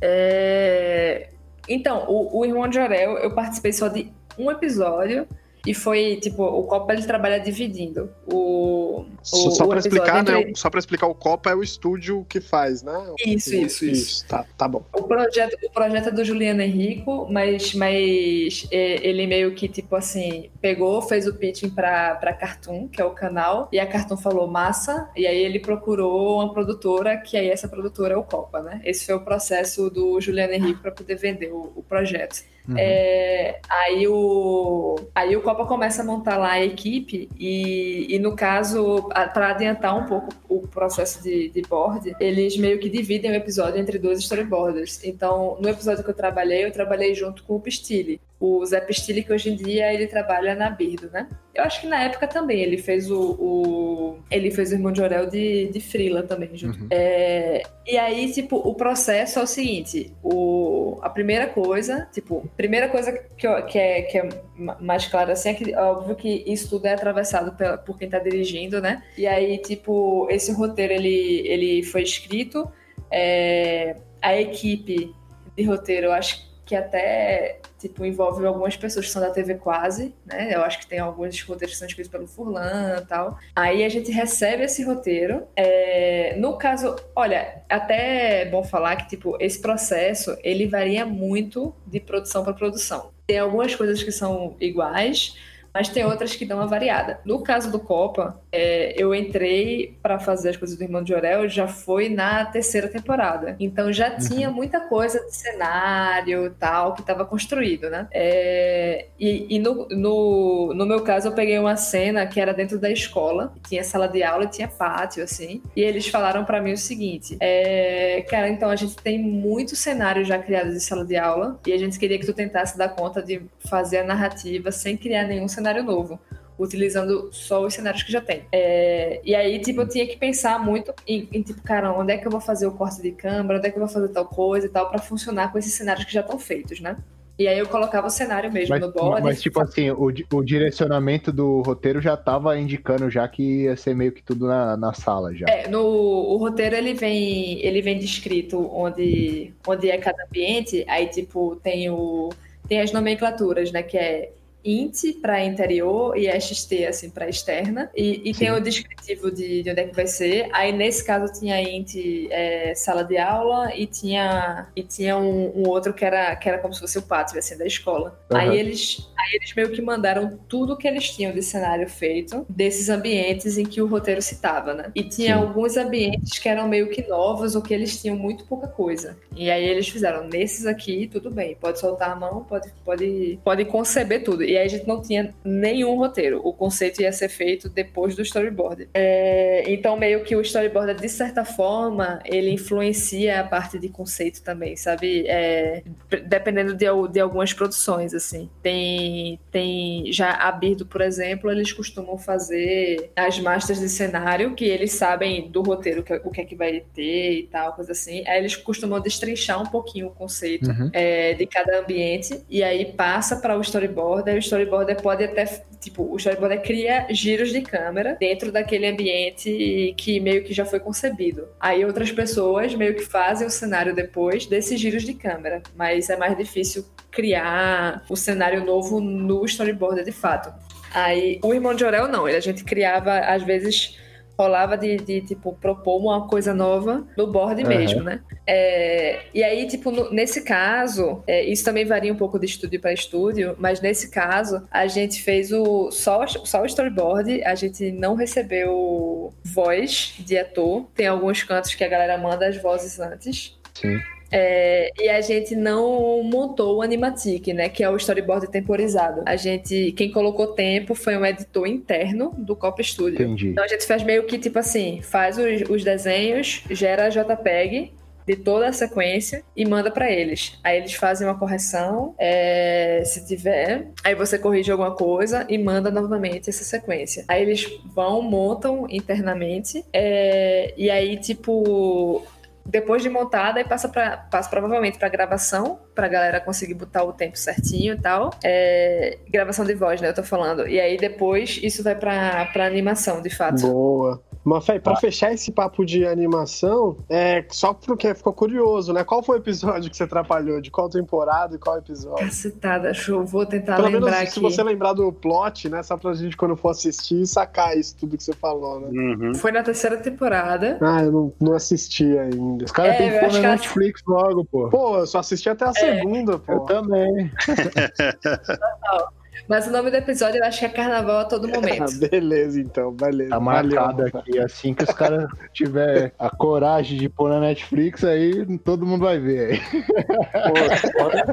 É... 0.01 1.29
Então, 1.69 2.05
o, 2.09 2.39
o 2.39 2.45
Irmão 2.45 2.67
de 2.67 2.79
Orel, 2.79 3.17
eu 3.17 3.33
participei 3.33 3.71
só 3.71 3.87
de 3.87 4.11
um 4.37 4.51
episódio 4.51 5.25
e 5.65 5.73
foi, 5.73 6.17
tipo, 6.17 6.43
o 6.43 6.63
Copa 6.63 6.93
ele 6.93 7.03
trabalha 7.03 7.39
dividindo. 7.39 8.09
O, 8.25 9.05
o 9.21 9.51
só 9.51 9.67
para 9.67 9.79
explicar, 9.79 10.23
né? 10.23 10.51
Só 10.55 10.69
para 10.69 10.79
explicar, 10.79 11.07
o 11.07 11.15
Copa 11.15 11.51
é 11.51 11.55
o 11.55 11.61
estúdio 11.61 12.25
que 12.27 12.41
faz, 12.41 12.81
né? 12.81 12.93
Isso, 13.25 13.53
isso, 13.55 13.85
isso. 13.85 13.85
isso. 13.85 14.27
Tá, 14.27 14.45
tá 14.57 14.67
bom. 14.67 14.83
O 14.93 15.03
projeto, 15.03 15.55
o 15.63 15.71
projeto 15.71 16.09
é 16.09 16.11
do 16.11 16.25
Juliano 16.25 16.61
Henrico, 16.61 17.27
mas, 17.29 17.73
mas 17.75 18.67
é, 18.71 19.07
ele 19.07 19.27
meio 19.27 19.53
que, 19.53 19.67
tipo 19.67 19.95
assim, 19.95 20.49
pegou, 20.59 21.01
fez 21.01 21.27
o 21.27 21.33
pitching 21.35 21.69
pra, 21.69 22.15
pra 22.15 22.33
Cartoon, 22.33 22.87
que 22.87 23.01
é 23.01 23.05
o 23.05 23.11
canal, 23.11 23.69
e 23.71 23.79
a 23.79 23.85
Cartoon 23.85 24.17
falou 24.17 24.47
massa, 24.47 25.09
e 25.15 25.27
aí 25.27 25.37
ele 25.43 25.59
procurou 25.59 26.37
uma 26.37 26.51
produtora, 26.51 27.17
que 27.17 27.37
aí 27.37 27.49
essa 27.49 27.67
produtora 27.67 28.15
é 28.15 28.17
o 28.17 28.23
Copa, 28.23 28.61
né? 28.61 28.81
Esse 28.83 29.05
foi 29.05 29.15
o 29.15 29.21
processo 29.21 29.89
do 29.89 30.19
Juliano 30.19 30.53
Henrico 30.53 30.81
para 30.81 30.91
poder 30.91 31.15
vender 31.15 31.51
o, 31.51 31.71
o 31.75 31.83
projeto. 31.83 32.43
Uhum. 32.67 32.75
É, 32.77 33.59
aí, 33.69 34.07
o, 34.07 34.95
aí 35.15 35.35
o 35.35 35.41
Copa 35.41 35.65
começa 35.65 36.01
a 36.01 36.05
montar 36.05 36.37
lá 36.37 36.51
a 36.51 36.63
equipe 36.63 37.29
e, 37.37 38.07
e 38.09 38.19
no 38.19 38.35
caso, 38.35 39.09
para 39.33 39.49
adiantar 39.49 39.97
um 39.97 40.05
pouco 40.05 40.29
o 40.47 40.67
processo 40.67 41.21
de, 41.23 41.49
de 41.49 41.61
board, 41.63 42.15
eles 42.19 42.57
meio 42.57 42.79
que 42.79 42.89
dividem 42.89 43.31
o 43.31 43.35
episódio 43.35 43.79
entre 43.79 43.97
dois 43.97 44.19
storyboarders. 44.19 45.03
Então, 45.03 45.57
no 45.59 45.69
episódio 45.69 46.03
que 46.03 46.09
eu 46.09 46.15
trabalhei, 46.15 46.65
eu 46.65 46.71
trabalhei 46.71 47.15
junto 47.15 47.43
com 47.43 47.55
o 47.55 47.59
Pistile 47.59 48.21
o 48.41 48.65
Zé 48.65 48.81
Pistilli, 48.81 49.23
que 49.23 49.31
hoje 49.31 49.51
em 49.51 49.55
dia 49.55 49.93
ele 49.93 50.07
trabalha 50.07 50.55
na 50.55 50.67
Birdo, 50.71 51.11
né? 51.11 51.29
Eu 51.53 51.63
acho 51.63 51.79
que 51.79 51.85
na 51.85 52.01
época 52.01 52.27
também 52.27 52.59
ele 52.59 52.77
fez 52.77 53.11
o, 53.11 53.37
o 53.39 54.19
ele 54.31 54.49
fez 54.49 54.71
o 54.71 54.73
Irmão 54.73 54.91
de 54.91 54.99
Orel 54.99 55.29
de, 55.29 55.67
de 55.67 55.79
Frila 55.79 56.23
também 56.23 56.49
junto. 56.55 56.81
Uhum. 56.81 56.87
É, 56.89 57.61
e 57.85 57.99
aí, 57.99 58.31
tipo, 58.31 58.55
o 58.55 58.73
processo 58.73 59.37
é 59.37 59.43
o 59.43 59.47
seguinte, 59.47 60.11
o, 60.23 60.97
a 61.03 61.09
primeira 61.09 61.45
coisa, 61.45 62.09
tipo, 62.11 62.49
primeira 62.57 62.89
coisa 62.89 63.11
que, 63.37 63.45
eu, 63.45 63.63
que, 63.63 63.77
é, 63.77 64.01
que 64.01 64.17
é 64.17 64.29
mais 64.55 65.05
clara 65.05 65.33
assim 65.33 65.49
é 65.49 65.53
que 65.53 65.75
óbvio 65.75 66.15
que 66.15 66.43
isso 66.47 66.67
tudo 66.67 66.87
é 66.87 66.93
atravessado 66.93 67.55
pela, 67.55 67.77
por 67.77 67.95
quem 67.99 68.09
tá 68.09 68.17
dirigindo, 68.17 68.81
né? 68.81 69.03
E 69.15 69.27
aí, 69.27 69.59
tipo, 69.59 70.27
esse 70.31 70.51
roteiro 70.51 70.93
ele, 70.93 71.47
ele 71.47 71.83
foi 71.83 72.01
escrito, 72.01 72.67
é, 73.11 73.97
a 74.19 74.35
equipe 74.35 75.13
de 75.55 75.63
roteiro, 75.63 76.07
eu 76.07 76.11
acho 76.11 76.37
que 76.37 76.50
até 76.75 77.59
tipo, 77.81 78.05
envolve 78.05 78.45
algumas 78.45 78.77
pessoas 78.77 79.07
que 79.07 79.11
são 79.11 79.21
da 79.21 79.31
TV 79.31 79.55
quase, 79.55 80.13
né? 80.25 80.53
Eu 80.53 80.61
acho 80.61 80.79
que 80.79 80.87
tem 80.87 80.99
alguns 80.99 81.41
roteiros 81.41 81.73
que 81.73 81.79
são 81.79 81.87
escritos 81.87 82.11
pelo 82.11 82.27
Furlan 82.27 82.99
e 83.01 83.05
tal. 83.05 83.39
Aí 83.55 83.83
a 83.83 83.89
gente 83.89 84.11
recebe 84.11 84.63
esse 84.63 84.83
roteiro. 84.83 85.47
É... 85.55 86.35
No 86.37 86.57
caso, 86.57 86.95
olha, 87.15 87.63
até 87.67 88.41
é 88.41 88.45
bom 88.45 88.63
falar 88.63 88.95
que, 88.97 89.09
tipo, 89.09 89.35
esse 89.39 89.59
processo, 89.59 90.37
ele 90.43 90.67
varia 90.67 91.05
muito 91.05 91.73
de 91.87 91.99
produção 91.99 92.43
para 92.43 92.53
produção. 92.53 93.11
Tem 93.25 93.39
algumas 93.39 93.73
coisas 93.75 94.03
que 94.03 94.11
são 94.11 94.55
iguais, 94.59 95.35
mas 95.73 95.89
tem 95.89 96.05
outras 96.05 96.35
que 96.35 96.45
dão 96.45 96.57
uma 96.57 96.67
variada. 96.67 97.19
No 97.25 97.41
caso 97.41 97.71
do 97.71 97.79
Copa, 97.79 98.39
é, 98.51 98.93
eu 98.97 99.15
entrei 99.15 99.97
para 100.01 100.19
fazer 100.19 100.49
as 100.49 100.57
coisas 100.57 100.77
do 100.77 100.83
Irmão 100.83 101.03
de 101.03 101.13
Orel, 101.13 101.47
já 101.47 101.67
foi 101.67 102.09
na 102.09 102.45
terceira 102.45 102.87
temporada. 102.87 103.55
Então 103.59 103.91
já 103.91 104.11
uhum. 104.11 104.17
tinha 104.17 104.49
muita 104.49 104.81
coisa 104.81 105.19
de 105.19 105.35
cenário 105.35 106.53
tal 106.59 106.93
que 106.93 107.01
estava 107.01 107.25
construído, 107.25 107.89
né? 107.89 108.07
É, 108.11 109.07
e, 109.19 109.55
e 109.55 109.59
no, 109.59 109.87
no, 109.89 110.73
no, 110.73 110.85
meu 110.85 111.01
caso, 111.01 111.29
eu 111.29 111.31
peguei 111.31 111.57
uma 111.57 111.75
cena 111.75 112.25
que 112.25 112.39
era 112.39 112.53
dentro 112.53 112.77
da 112.77 112.89
escola, 112.89 113.53
tinha 113.67 113.83
sala 113.83 114.07
de 114.07 114.21
aula 114.23 114.45
e 114.45 114.49
tinha 114.49 114.67
pátio, 114.67 115.23
assim. 115.23 115.61
E 115.75 115.81
eles 115.81 116.07
falaram 116.07 116.43
para 116.43 116.61
mim 116.61 116.73
o 116.73 116.77
seguinte: 116.77 117.37
é, 117.39 118.25
cara, 118.29 118.49
então 118.49 118.69
a 118.69 118.75
gente 118.75 118.95
tem 118.97 119.17
muitos 119.17 119.79
cenários 119.79 120.27
já 120.27 120.37
criados 120.37 120.73
de 120.73 120.81
sala 120.81 121.05
de 121.05 121.15
aula 121.15 121.59
e 121.65 121.71
a 121.71 121.77
gente 121.77 121.97
queria 121.97 122.19
que 122.19 122.25
tu 122.25 122.33
tentasse 122.33 122.77
dar 122.77 122.89
conta 122.89 123.21
de 123.21 123.41
fazer 123.69 123.99
a 123.99 124.03
narrativa 124.03 124.71
sem 124.71 124.97
criar 124.97 125.23
nenhum 125.23 125.47
cenário 125.47 125.60
cenário 125.61 125.83
novo, 125.83 126.19
utilizando 126.57 127.29
só 127.31 127.65
os 127.65 127.73
cenários 127.73 128.03
que 128.03 128.11
já 128.11 128.21
tem. 128.21 128.43
É, 128.51 129.21
e 129.23 129.35
aí, 129.35 129.59
tipo, 129.59 129.81
eu 129.81 129.87
tinha 129.87 130.07
que 130.07 130.17
pensar 130.17 130.59
muito 130.59 130.93
em, 131.07 131.27
em, 131.31 131.41
tipo, 131.41 131.61
cara, 131.61 131.93
onde 131.93 132.11
é 132.11 132.17
que 132.17 132.25
eu 132.25 132.31
vou 132.31 132.41
fazer 132.41 132.67
o 132.67 132.71
corte 132.71 133.01
de 133.01 133.11
câmera, 133.11 133.59
onde 133.59 133.67
é 133.67 133.71
que 133.71 133.77
eu 133.77 133.85
vou 133.85 133.89
fazer 133.89 134.09
tal 134.09 134.25
coisa 134.25 134.65
e 134.65 134.69
tal, 134.69 134.89
para 134.89 134.99
funcionar 134.99 135.51
com 135.51 135.57
esses 135.57 135.73
cenários 135.73 136.05
que 136.05 136.13
já 136.13 136.21
estão 136.21 136.37
feitos, 136.37 136.79
né? 136.79 136.97
E 137.39 137.47
aí 137.47 137.57
eu 137.57 137.67
colocava 137.67 138.05
o 138.05 138.09
cenário 138.09 138.51
mesmo 138.51 138.69
mas, 138.69 138.81
no 138.81 138.91
board. 138.91 139.23
Mas, 139.23 139.41
tipo 139.41 139.59
assim, 139.59 139.89
o, 139.89 140.13
o 140.31 140.43
direcionamento 140.43 141.31
do 141.31 141.61
roteiro 141.61 141.99
já 141.99 142.15
tava 142.15 142.55
indicando 142.59 143.09
já 143.09 143.27
que 143.27 143.63
ia 143.63 143.75
ser 143.75 143.95
meio 143.95 144.11
que 144.11 144.21
tudo 144.21 144.45
na, 144.45 144.77
na 144.77 144.93
sala 144.93 145.33
já. 145.33 145.47
É, 145.47 145.67
no 145.67 145.81
o 145.81 146.37
roteiro 146.37 146.75
ele 146.75 146.93
vem, 146.93 147.59
ele 147.65 147.81
vem 147.81 147.97
descrito 147.97 148.69
onde, 148.71 149.53
onde 149.67 149.89
é 149.89 149.97
cada 149.97 150.23
ambiente, 150.23 150.85
aí 150.87 151.07
tipo 151.07 151.55
tem 151.63 151.89
o 151.89 152.29
tem 152.67 152.79
as 152.79 152.91
nomenclaturas, 152.91 153.71
né, 153.71 153.81
que 153.81 153.97
é 153.97 154.31
int 154.63 155.19
para 155.21 155.43
interior 155.43 156.17
e 156.17 156.27
xt 156.27 156.85
assim 156.85 157.09
para 157.09 157.29
externa. 157.29 157.89
E, 157.95 158.29
e 158.29 158.33
tem 158.33 158.51
o 158.51 158.59
descritivo 158.59 159.31
de, 159.31 159.63
de, 159.63 159.71
onde 159.71 159.79
é 159.79 159.87
que 159.87 159.95
vai 159.95 160.07
ser. 160.07 160.49
Aí 160.53 160.71
nesse 160.71 161.03
caso 161.03 161.31
tinha 161.33 161.61
int 161.61 161.95
é, 162.29 162.73
sala 162.75 163.03
de 163.03 163.17
aula 163.17 163.75
e 163.75 163.85
tinha 163.85 164.67
e 164.75 164.83
tinha 164.83 165.17
um, 165.17 165.51
um, 165.55 165.67
outro 165.67 165.93
que 165.93 166.05
era 166.05 166.35
que 166.35 166.47
era 166.47 166.57
como 166.57 166.73
se 166.73 166.79
fosse 166.79 166.97
o 166.97 167.01
pátio 167.01 167.37
assim 167.37 167.57
da 167.57 167.65
escola. 167.65 168.19
Uhum. 168.29 168.37
aí 168.37 168.57
eles 168.57 169.09
aí 169.17 169.35
eles 169.35 169.53
meio 169.53 169.71
que 169.71 169.81
mandaram 169.81 170.39
tudo 170.47 170.77
que 170.77 170.87
eles 170.87 171.09
tinham 171.09 171.31
de 171.33 171.41
cenário 171.41 171.89
feito 171.89 172.45
desses 172.49 172.89
ambientes 172.89 173.57
em 173.57 173.65
que 173.65 173.81
o 173.81 173.87
roteiro 173.87 174.21
citava 174.21 174.73
né? 174.73 174.91
E 174.95 175.03
tinha 175.03 175.35
Sim. 175.35 175.41
alguns 175.43 175.77
ambientes 175.77 176.39
que 176.39 176.47
eram 176.47 176.67
meio 176.67 176.89
que 176.89 177.07
novos 177.07 177.55
ou 177.55 177.61
que 177.61 177.73
eles 177.73 177.99
tinham 177.99 178.15
muito 178.15 178.45
pouca 178.45 178.67
coisa. 178.67 179.17
E 179.35 179.49
aí 179.49 179.63
eles 179.63 179.87
fizeram 179.89 180.27
nesses 180.27 180.65
aqui 180.65 181.07
tudo 181.11 181.29
bem. 181.29 181.55
Pode 181.55 181.79
soltar 181.79 182.11
a 182.11 182.15
mão 182.15 182.43
pode 182.43 182.71
pode 182.83 183.39
pode 183.43 183.65
conceber 183.65 184.23
tudo 184.23 184.43
e 184.51 184.57
aí 184.57 184.65
a 184.65 184.67
gente 184.67 184.85
não 184.85 185.01
tinha 185.01 185.33
nenhum 185.45 185.95
roteiro. 185.95 186.41
O 186.43 186.51
conceito 186.51 187.01
ia 187.01 187.11
ser 187.13 187.29
feito 187.29 187.69
depois 187.69 188.17
do 188.17 188.21
storyboard. 188.21 188.89
É, 188.93 189.63
então, 189.67 189.95
meio 189.95 190.25
que 190.25 190.35
o 190.35 190.41
storyboard, 190.41 190.99
de 190.99 191.07
certa 191.07 191.45
forma, 191.45 192.19
ele 192.25 192.51
influencia 192.51 193.39
a 193.39 193.43
parte 193.45 193.79
de 193.79 193.87
conceito 193.87 194.43
também, 194.43 194.75
sabe? 194.75 195.25
É, 195.25 195.83
dependendo 196.27 196.73
de, 196.73 196.85
de 197.11 197.19
algumas 197.21 197.53
produções, 197.53 198.13
assim. 198.13 198.49
Tem, 198.61 199.39
tem 199.49 200.11
já 200.11 200.31
a 200.33 200.51
Birdo, 200.51 200.85
por 200.85 200.99
exemplo, 200.99 201.49
eles 201.49 201.71
costumam 201.71 202.17
fazer 202.17 203.09
as 203.15 203.39
masters 203.39 203.79
de 203.79 203.87
cenário, 203.87 204.53
que 204.53 204.65
eles 204.65 204.91
sabem 204.91 205.49
do 205.49 205.61
roteiro 205.61 206.03
que, 206.03 206.13
o 206.25 206.29
que 206.29 206.41
é 206.41 206.45
que 206.45 206.55
vai 206.57 206.83
ter 206.93 207.39
e 207.39 207.43
tal, 207.43 207.71
coisa 207.71 207.93
assim. 207.93 208.27
Aí 208.27 208.39
eles 208.39 208.57
costumam 208.57 208.99
destrinchar 208.99 209.61
um 209.61 209.65
pouquinho 209.65 210.07
o 210.07 210.11
conceito 210.11 210.69
uhum. 210.69 210.89
é, 210.91 211.35
de 211.35 211.45
cada 211.45 211.79
ambiente, 211.79 212.43
e 212.49 212.61
aí 212.61 212.91
passa 212.93 213.37
para 213.37 213.57
o 213.57 213.61
storyboard, 213.61 214.29
storyboarder 214.41 215.01
pode 215.01 215.23
até, 215.23 215.45
tipo, 215.79 216.03
o 216.03 216.17
storyboarder 216.17 216.61
cria 216.61 217.07
giros 217.09 217.51
de 217.51 217.61
câmera 217.61 218.17
dentro 218.19 218.51
daquele 218.51 218.87
ambiente 218.87 219.93
que 219.97 220.19
meio 220.19 220.43
que 220.43 220.53
já 220.53 220.65
foi 220.65 220.79
concebido. 220.79 221.47
Aí 221.59 221.85
outras 221.85 222.11
pessoas 222.11 222.75
meio 222.75 222.95
que 222.95 223.05
fazem 223.05 223.47
o 223.47 223.49
cenário 223.49 223.95
depois 223.95 224.45
desses 224.45 224.79
giros 224.79 225.03
de 225.03 225.13
câmera, 225.13 225.61
mas 225.75 226.09
é 226.09 226.17
mais 226.17 226.37
difícil 226.37 226.85
criar 227.09 228.03
o 228.09 228.15
cenário 228.15 228.63
novo 228.65 228.99
no 228.99 229.45
storyboarder 229.45 230.03
de 230.03 230.11
fato. 230.11 230.53
Aí, 230.93 231.39
o 231.41 231.53
Irmão 231.53 231.73
de 231.73 231.85
Orel 231.85 232.07
não, 232.07 232.25
a 232.25 232.39
gente 232.39 232.63
criava, 232.65 233.19
às 233.19 233.43
vezes, 233.43 233.97
rolava 234.41 234.77
de, 234.77 234.97
de, 234.97 235.21
tipo, 235.21 235.53
propor 235.53 235.97
uma 235.97 236.27
coisa 236.27 236.53
nova 236.53 237.05
no 237.15 237.27
board 237.27 237.61
uhum. 237.61 237.69
mesmo, 237.69 238.03
né? 238.03 238.21
É, 238.47 239.19
e 239.33 239.43
aí, 239.43 239.67
tipo, 239.67 239.91
no, 239.91 240.11
nesse 240.11 240.43
caso, 240.43 241.23
é, 241.27 241.43
isso 241.43 241.63
também 241.63 241.85
varia 241.85 242.11
um 242.11 242.15
pouco 242.15 242.39
de 242.39 242.47
estúdio 242.47 242.79
para 242.79 242.91
estúdio, 242.91 243.55
mas 243.59 243.79
nesse 243.81 244.09
caso, 244.09 244.65
a 244.71 244.87
gente 244.87 245.21
fez 245.21 245.51
o 245.51 245.91
só, 245.91 246.25
só 246.25 246.63
o 246.63 246.65
storyboard, 246.65 247.43
a 247.43 247.53
gente 247.55 247.91
não 247.91 248.15
recebeu 248.15 249.33
voz 249.43 250.15
de 250.19 250.37
ator. 250.37 250.87
Tem 250.95 251.07
alguns 251.07 251.43
cantos 251.43 251.75
que 251.75 251.83
a 251.83 251.87
galera 251.87 252.17
manda 252.17 252.47
as 252.47 252.57
vozes 252.57 252.99
antes. 252.99 253.59
Sim. 253.73 253.99
É, 254.31 254.91
e 254.97 255.09
a 255.09 255.21
gente 255.21 255.55
não 255.55 256.23
montou 256.23 256.77
o 256.77 256.81
Animatic, 256.81 257.47
né? 257.47 257.69
Que 257.69 257.83
é 257.83 257.89
o 257.89 257.97
storyboard 257.97 258.49
temporizado. 258.49 259.23
A 259.25 259.35
gente, 259.35 259.91
quem 259.91 260.11
colocou 260.11 260.47
tempo 260.47 260.95
foi 260.95 261.17
um 261.17 261.25
editor 261.25 261.67
interno 261.67 262.33
do 262.37 262.55
Cop 262.55 262.81
Studio. 262.83 263.21
Entendi. 263.21 263.49
Então 263.49 263.63
a 263.63 263.67
gente 263.67 263.85
faz 263.85 264.03
meio 264.03 264.23
que 264.23 264.39
tipo 264.39 264.57
assim, 264.59 265.01
faz 265.01 265.37
os, 265.37 265.69
os 265.69 265.83
desenhos, 265.83 266.63
gera 266.69 267.09
JPEG 267.09 267.91
de 268.25 268.35
toda 268.35 268.67
a 268.67 268.73
sequência 268.73 269.43
e 269.55 269.65
manda 269.65 269.91
para 269.91 270.09
eles. 270.09 270.57
Aí 270.63 270.77
eles 270.77 270.93
fazem 270.93 271.27
uma 271.27 271.37
correção, 271.37 272.15
é, 272.17 273.01
se 273.05 273.25
tiver, 273.25 273.87
aí 274.03 274.15
você 274.15 274.37
corrige 274.37 274.71
alguma 274.71 274.95
coisa 274.95 275.45
e 275.49 275.57
manda 275.57 275.91
novamente 275.91 276.49
essa 276.49 276.63
sequência. 276.63 277.25
Aí 277.27 277.41
eles 277.41 277.67
vão, 277.93 278.21
montam 278.21 278.85
internamente, 278.89 279.83
é, 279.91 280.73
e 280.77 280.89
aí, 280.89 281.17
tipo, 281.17 282.23
depois 282.65 283.01
de 283.01 283.09
montada, 283.09 283.59
aí 283.59 283.65
passa, 283.65 283.89
pra, 283.89 284.17
passa 284.17 284.49
provavelmente 284.49 284.97
para 284.97 285.09
gravação, 285.09 285.79
para 285.95 286.07
galera 286.07 286.39
conseguir 286.39 286.73
botar 286.73 287.03
o 287.03 287.13
tempo 287.13 287.37
certinho 287.37 287.95
e 287.95 287.99
tal. 287.99 288.31
É, 288.43 289.17
gravação 289.29 289.65
de 289.65 289.73
voz, 289.73 289.99
né? 290.01 290.09
Eu 290.09 290.13
tô 290.13 290.23
falando. 290.23 290.67
E 290.67 290.79
aí 290.79 290.97
depois 290.97 291.59
isso 291.61 291.83
vai 291.83 291.95
para 291.95 292.65
animação, 292.65 293.21
de 293.21 293.29
fato. 293.29 293.61
Boa. 293.61 294.21
Mas, 294.43 294.65
Fê, 294.65 294.79
pra 294.79 294.93
ah. 294.93 294.97
fechar 294.97 295.31
esse 295.31 295.51
papo 295.51 295.85
de 295.85 296.05
animação, 296.05 296.97
é, 297.09 297.45
só 297.49 297.73
porque 297.73 298.13
ficou 298.15 298.33
curioso, 298.33 298.91
né? 298.91 299.03
Qual 299.03 299.21
foi 299.21 299.37
o 299.37 299.39
episódio 299.39 299.89
que 299.89 299.95
você 299.95 300.03
atrapalhou? 300.03 300.59
De 300.59 300.71
qual 300.71 300.89
temporada 300.89 301.55
e 301.55 301.59
qual 301.59 301.77
episódio? 301.77 302.25
Cacetada, 302.25 302.93
show. 302.93 303.23
Vou 303.23 303.45
tentar 303.45 303.75
Pelo 303.75 303.87
lembrar 303.87 304.11
menos, 304.11 304.21
aqui. 304.23 304.31
se 304.31 304.39
você 304.39 304.63
lembrar 304.63 304.93
do 304.93 305.11
plot, 305.11 305.69
né? 305.69 305.83
Só 305.83 305.95
pra 305.95 306.13
gente, 306.13 306.35
quando 306.35 306.55
for 306.55 306.69
assistir, 306.69 307.25
sacar 307.27 307.77
isso 307.77 307.95
tudo 307.97 308.17
que 308.17 308.23
você 308.23 308.33
falou, 308.33 308.79
né? 308.79 308.87
Uhum. 308.89 309.35
Foi 309.35 309.51
na 309.51 309.61
terceira 309.61 309.97
temporada. 309.97 310.77
Ah, 310.81 311.03
eu 311.03 311.11
não, 311.11 311.33
não 311.39 311.53
assisti 311.53 312.17
ainda. 312.17 312.65
Os 312.65 312.71
caras 312.71 312.95
é, 312.95 312.97
têm 312.97 313.11
que 313.11 313.19
pôr 313.19 313.33
na 313.33 313.49
Netflix 313.51 314.01
logo, 314.07 314.45
pô. 314.45 314.69
Pô, 314.69 314.97
eu 314.97 315.07
só 315.07 315.19
assisti 315.19 315.49
até 315.49 315.65
a 315.65 315.69
é. 315.69 315.73
segunda, 315.73 316.39
pô. 316.39 316.53
Eu 316.53 316.59
também. 316.61 317.31
Mas 319.47 319.67
o 319.67 319.71
nome 319.71 319.89
do 319.89 319.97
episódio 319.97 320.39
eu 320.39 320.45
acho 320.45 320.59
que 320.59 320.65
é 320.65 320.69
Carnaval 320.69 321.19
a 321.19 321.25
todo 321.25 321.47
momento. 321.49 321.97
beleza, 322.09 322.59
então, 322.59 322.91
beleza. 322.91 323.29
Tá 323.29 323.39
marcado 323.39 323.97
Valeu, 323.97 324.11
aqui. 324.13 324.39
Assim 324.39 324.73
que 324.73 324.83
os 324.83 324.91
caras 324.91 325.27
tiver 325.53 326.13
a 326.17 326.29
coragem 326.29 326.97
de 326.97 327.09
pôr 327.09 327.29
na 327.29 327.39
Netflix, 327.39 328.03
aí 328.03 328.57
todo 328.59 328.85
mundo 328.85 329.05
vai 329.05 329.19
ver 329.19 329.51
aí. 329.51 329.61